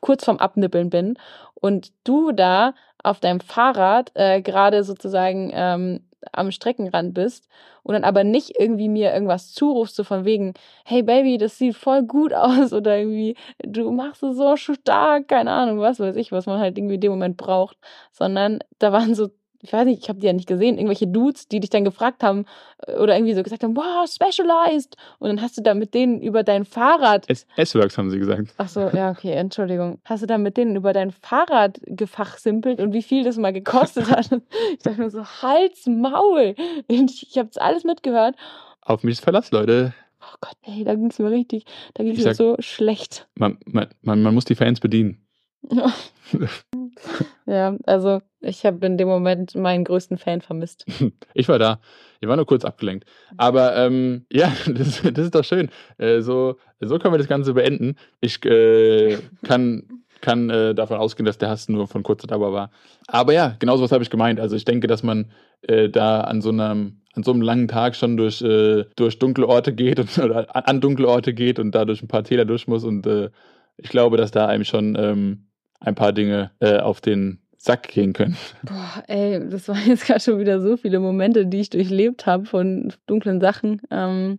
kurz 0.00 0.24
vorm 0.24 0.38
Abnippeln 0.38 0.88
bin 0.90 1.18
und 1.54 1.92
du 2.04 2.32
da 2.32 2.74
auf 3.02 3.18
deinem 3.20 3.40
Fahrrad 3.40 4.12
äh, 4.14 4.40
gerade 4.40 4.84
sozusagen 4.84 5.50
ähm, 5.52 6.06
am 6.32 6.50
Streckenrand 6.50 7.14
bist 7.14 7.48
und 7.82 7.94
dann 7.94 8.04
aber 8.04 8.24
nicht 8.24 8.52
irgendwie 8.58 8.88
mir 8.88 9.12
irgendwas 9.12 9.52
zurufst, 9.52 9.96
so 9.96 10.04
von 10.04 10.24
wegen, 10.26 10.52
hey 10.84 11.02
Baby, 11.02 11.38
das 11.38 11.56
sieht 11.58 11.76
voll 11.76 12.02
gut 12.02 12.34
aus 12.34 12.72
oder 12.72 12.98
irgendwie, 12.98 13.36
du 13.64 13.90
machst 13.90 14.22
es 14.22 14.36
so 14.36 14.54
stark, 14.56 15.28
keine 15.28 15.50
Ahnung, 15.50 15.80
was 15.80 15.98
weiß 15.98 16.16
ich, 16.16 16.30
was 16.30 16.46
man 16.46 16.60
halt 16.60 16.76
irgendwie 16.78 16.96
in 16.96 17.00
dem 17.00 17.12
Moment 17.12 17.36
braucht, 17.36 17.78
sondern 18.12 18.60
da 18.78 18.92
waren 18.92 19.14
so 19.14 19.30
ich 19.62 19.72
weiß 19.72 19.84
nicht, 19.84 20.02
ich 20.02 20.08
habe 20.08 20.18
die 20.18 20.26
ja 20.26 20.32
nicht 20.32 20.48
gesehen, 20.48 20.76
irgendwelche 20.76 21.06
Dudes, 21.06 21.48
die 21.48 21.60
dich 21.60 21.70
dann 21.70 21.84
gefragt 21.84 22.22
haben 22.22 22.46
äh, 22.86 22.94
oder 22.96 23.14
irgendwie 23.14 23.34
so 23.34 23.42
gesagt 23.42 23.62
haben, 23.62 23.76
wow, 23.76 24.08
specialized. 24.08 24.96
Und 25.18 25.28
dann 25.28 25.42
hast 25.42 25.58
du 25.58 25.62
da 25.62 25.74
mit 25.74 25.94
denen 25.94 26.20
über 26.20 26.42
dein 26.42 26.64
Fahrrad, 26.64 27.28
S-Works 27.56 27.98
haben 27.98 28.10
sie 28.10 28.18
gesagt. 28.18 28.54
ach 28.56 28.68
so, 28.68 28.80
ja, 28.94 29.10
okay, 29.10 29.32
Entschuldigung, 29.32 30.00
hast 30.04 30.22
du 30.22 30.26
da 30.26 30.38
mit 30.38 30.56
denen 30.56 30.76
über 30.76 30.92
dein 30.92 31.10
Fahrrad 31.10 31.80
gefachsimpelt 31.84 32.80
und 32.80 32.92
wie 32.92 33.02
viel 33.02 33.24
das 33.24 33.36
mal 33.36 33.52
gekostet 33.52 34.10
hat. 34.10 34.30
Ich 34.72 34.82
dachte 34.82 35.00
mir 35.00 35.10
so, 35.10 35.24
Hals, 35.24 35.86
Maul. 35.86 36.54
Ich, 36.88 37.26
ich 37.30 37.38
habe 37.38 37.48
das 37.48 37.56
alles 37.56 37.84
mitgehört. 37.84 38.36
Auf 38.82 39.02
mich 39.02 39.12
ist 39.12 39.20
Verlass, 39.20 39.50
Leute. 39.50 39.94
Oh 40.20 40.36
Gott, 40.40 40.56
ey, 40.62 40.84
da 40.84 40.94
ging 40.94 41.10
es 41.10 41.18
mir 41.18 41.30
richtig, 41.30 41.64
da 41.94 42.04
ging 42.04 42.14
es 42.16 42.24
mir 42.24 42.34
so 42.34 42.56
schlecht. 42.60 43.28
Man, 43.36 43.58
man, 43.64 43.88
man, 44.02 44.22
man 44.22 44.34
muss 44.34 44.44
die 44.44 44.54
Fans 44.54 44.80
bedienen. 44.80 45.26
ja, 47.46 47.76
also 47.84 48.20
ich 48.40 48.64
habe 48.64 48.86
in 48.86 48.96
dem 48.96 49.08
Moment 49.08 49.54
meinen 49.54 49.84
größten 49.84 50.18
Fan 50.18 50.40
vermisst. 50.40 50.86
Ich 51.34 51.48
war 51.48 51.58
da. 51.58 51.80
Ich 52.20 52.28
war 52.28 52.36
nur 52.36 52.46
kurz 52.46 52.64
abgelenkt. 52.64 53.08
Aber 53.36 53.76
ähm, 53.76 54.26
ja, 54.30 54.52
das, 54.66 55.02
das 55.02 55.24
ist 55.24 55.34
doch 55.34 55.44
schön. 55.44 55.70
Äh, 55.98 56.20
so, 56.20 56.56
so 56.80 56.98
können 56.98 57.14
wir 57.14 57.18
das 57.18 57.28
Ganze 57.28 57.54
beenden. 57.54 57.96
Ich 58.20 58.44
äh, 58.44 59.18
kann, 59.44 60.02
kann 60.20 60.50
äh, 60.50 60.74
davon 60.74 60.98
ausgehen, 60.98 61.26
dass 61.26 61.38
der 61.38 61.50
Hass 61.50 61.68
nur 61.68 61.86
von 61.86 62.02
kurzer 62.02 62.26
Dauer 62.26 62.52
war. 62.52 62.70
Aber 63.06 63.32
ja, 63.32 63.56
genau 63.58 63.76
so 63.76 63.84
was 63.84 63.92
habe 63.92 64.02
ich 64.02 64.10
gemeint. 64.10 64.40
Also 64.40 64.56
ich 64.56 64.64
denke, 64.64 64.86
dass 64.86 65.02
man 65.02 65.30
äh, 65.62 65.88
da 65.88 66.22
an 66.22 66.42
so 66.42 66.50
einem 66.50 67.00
an 67.14 67.24
so 67.24 67.32
einem 67.32 67.42
langen 67.42 67.66
Tag 67.68 67.96
schon 67.96 68.16
durch, 68.16 68.40
äh, 68.40 68.84
durch 68.94 69.18
dunkle 69.18 69.48
Orte 69.48 69.72
geht 69.72 69.98
und, 69.98 70.16
oder 70.18 70.54
an, 70.54 70.80
dunkle 70.80 71.08
Orte 71.08 71.34
geht 71.34 71.58
und 71.58 71.74
da 71.74 71.84
durch 71.84 72.02
ein 72.02 72.08
paar 72.08 72.22
Täler 72.22 72.44
durch 72.44 72.68
muss. 72.68 72.84
Und 72.84 73.06
äh, 73.06 73.30
ich 73.76 73.90
glaube, 73.90 74.16
dass 74.16 74.30
da 74.30 74.46
einem 74.46 74.64
schon 74.64 74.96
ähm, 74.96 75.49
ein 75.80 75.94
paar 75.94 76.12
Dinge 76.12 76.52
äh, 76.60 76.78
auf 76.78 77.00
den 77.00 77.40
Sack 77.56 77.88
gehen 77.88 78.12
können. 78.12 78.36
Boah, 78.62 79.02
ey, 79.06 79.48
das 79.50 79.68
waren 79.68 79.86
jetzt 79.86 80.06
gerade 80.06 80.20
schon 80.20 80.38
wieder 80.38 80.60
so 80.60 80.76
viele 80.76 80.98
Momente, 80.98 81.46
die 81.46 81.60
ich 81.60 81.70
durchlebt 81.70 82.24
habe 82.26 82.46
von 82.46 82.92
dunklen 83.06 83.40
Sachen. 83.40 83.82
Ähm, 83.90 84.38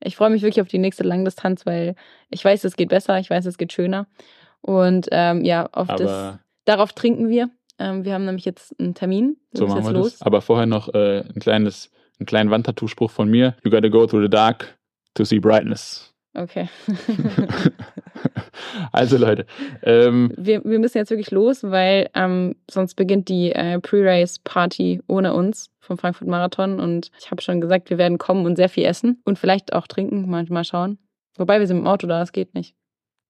ich 0.00 0.16
freue 0.16 0.30
mich 0.30 0.42
wirklich 0.42 0.60
auf 0.60 0.68
die 0.68 0.78
nächste 0.78 1.02
Langdistanz, 1.02 1.64
weil 1.66 1.94
ich 2.30 2.44
weiß, 2.44 2.64
es 2.64 2.76
geht 2.76 2.90
besser, 2.90 3.18
ich 3.18 3.30
weiß, 3.30 3.46
es 3.46 3.58
geht 3.58 3.72
schöner. 3.72 4.06
Und 4.60 5.08
ähm, 5.12 5.44
ja, 5.44 5.66
auf 5.72 5.88
das, 5.88 6.38
darauf 6.64 6.92
trinken 6.92 7.28
wir. 7.28 7.50
Ähm, 7.78 8.04
wir 8.04 8.14
haben 8.14 8.24
nämlich 8.24 8.44
jetzt 8.44 8.78
einen 8.78 8.94
Termin. 8.94 9.36
Wir 9.52 9.58
So 9.58 9.66
machen 9.66 9.78
jetzt 9.78 9.86
wir 9.86 9.92
los. 9.92 10.12
das. 10.18 10.22
Aber 10.22 10.40
vorher 10.40 10.66
noch 10.66 10.92
äh, 10.94 11.20
ein 11.20 11.40
kleines, 11.40 11.90
einen 12.18 12.26
kleinen 12.26 12.50
Wandtattoo-Spruch 12.50 13.10
von 13.10 13.28
mir. 13.28 13.56
You 13.64 13.70
gotta 13.70 13.88
go 13.88 14.06
through 14.06 14.22
the 14.22 14.30
dark 14.30 14.78
to 15.14 15.24
see 15.24 15.38
brightness. 15.38 16.07
Okay. 16.38 16.68
also 18.92 19.16
Leute, 19.16 19.44
ähm, 19.82 20.32
wir, 20.36 20.64
wir 20.64 20.78
müssen 20.78 20.98
jetzt 20.98 21.10
wirklich 21.10 21.32
los, 21.32 21.64
weil 21.64 22.08
ähm, 22.14 22.54
sonst 22.70 22.94
beginnt 22.94 23.28
die 23.28 23.50
äh, 23.50 23.80
Pre-Race-Party 23.80 25.02
ohne 25.08 25.34
uns 25.34 25.70
vom 25.80 25.98
Frankfurt 25.98 26.28
Marathon. 26.28 26.78
Und 26.78 27.10
ich 27.18 27.32
habe 27.32 27.42
schon 27.42 27.60
gesagt, 27.60 27.90
wir 27.90 27.98
werden 27.98 28.18
kommen 28.18 28.46
und 28.46 28.54
sehr 28.54 28.68
viel 28.68 28.84
essen 28.84 29.20
und 29.24 29.38
vielleicht 29.38 29.72
auch 29.72 29.88
trinken, 29.88 30.30
mal, 30.30 30.44
mal 30.48 30.62
schauen. 30.62 30.98
Wobei 31.36 31.58
wir 31.58 31.66
sind 31.66 31.78
im 31.78 31.86
Auto 31.88 32.06
da, 32.06 32.22
es 32.22 32.30
geht 32.30 32.54
nicht. 32.54 32.76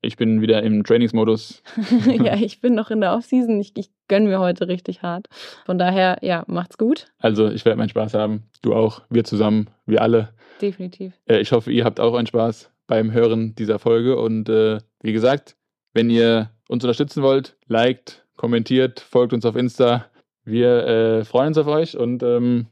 ich 0.03 0.17
bin 0.19 0.43
wieder 0.43 0.63
im 0.63 0.85
Trainingsmodus. 0.85 1.63
ja, 2.23 2.37
ich 2.37 2.61
bin 2.61 2.75
noch 2.75 2.91
in 2.91 3.01
der 3.01 3.15
Offseason. 3.15 3.59
Ich, 3.59 3.73
ich 3.77 3.89
gönne 4.09 4.29
mir 4.29 4.39
heute 4.39 4.69
richtig 4.69 5.01
hart. 5.01 5.29
Von 5.65 5.79
daher, 5.79 6.19
ja, 6.21 6.45
macht's 6.47 6.77
gut. 6.77 7.07
Also 7.19 7.49
ich 7.49 7.65
werde 7.65 7.79
meinen 7.79 7.89
Spaß 7.89 8.13
haben. 8.13 8.51
Du 8.61 8.75
auch, 8.75 9.01
wir 9.09 9.25
zusammen, 9.25 9.71
wir 9.87 10.03
alle. 10.03 10.35
Definitiv. 10.61 11.15
Äh, 11.27 11.39
ich 11.41 11.53
hoffe, 11.53 11.73
ihr 11.73 11.85
habt 11.85 12.01
auch 12.01 12.15
einen 12.15 12.27
Spaß 12.27 12.71
beim 12.89 13.13
Hören 13.13 13.55
dieser 13.55 13.79
Folge. 13.79 14.17
Und 14.19 14.49
äh, 14.49 14.79
wie 15.01 15.13
gesagt, 15.13 15.57
wenn 15.95 16.11
ihr 16.11 16.51
uns 16.69 16.83
unterstützen 16.83 17.23
wollt, 17.23 17.57
liked, 17.69 18.27
kommentiert, 18.37 18.99
folgt 18.99 19.33
uns 19.33 19.45
auf 19.47 19.55
Insta. 19.55 20.07
Wir 20.45 20.87
äh, 20.87 21.25
freuen 21.25 21.49
uns 21.49 21.59
auf 21.59 21.67
euch 21.69 21.97
und 21.97 22.23
ähm, 22.25 22.67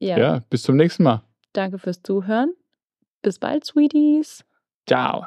Ja, 0.00 0.18
ja, 0.18 0.42
bis 0.50 0.62
zum 0.64 0.76
nächsten 0.76 1.04
Mal. 1.04 1.22
danke 1.52 1.78
fürs 1.78 2.02
Zuhören. 2.02 2.54
Bis 3.22 3.38
bald, 3.38 3.64
Sweeties. 3.64 4.44
Ciao. 4.88 5.26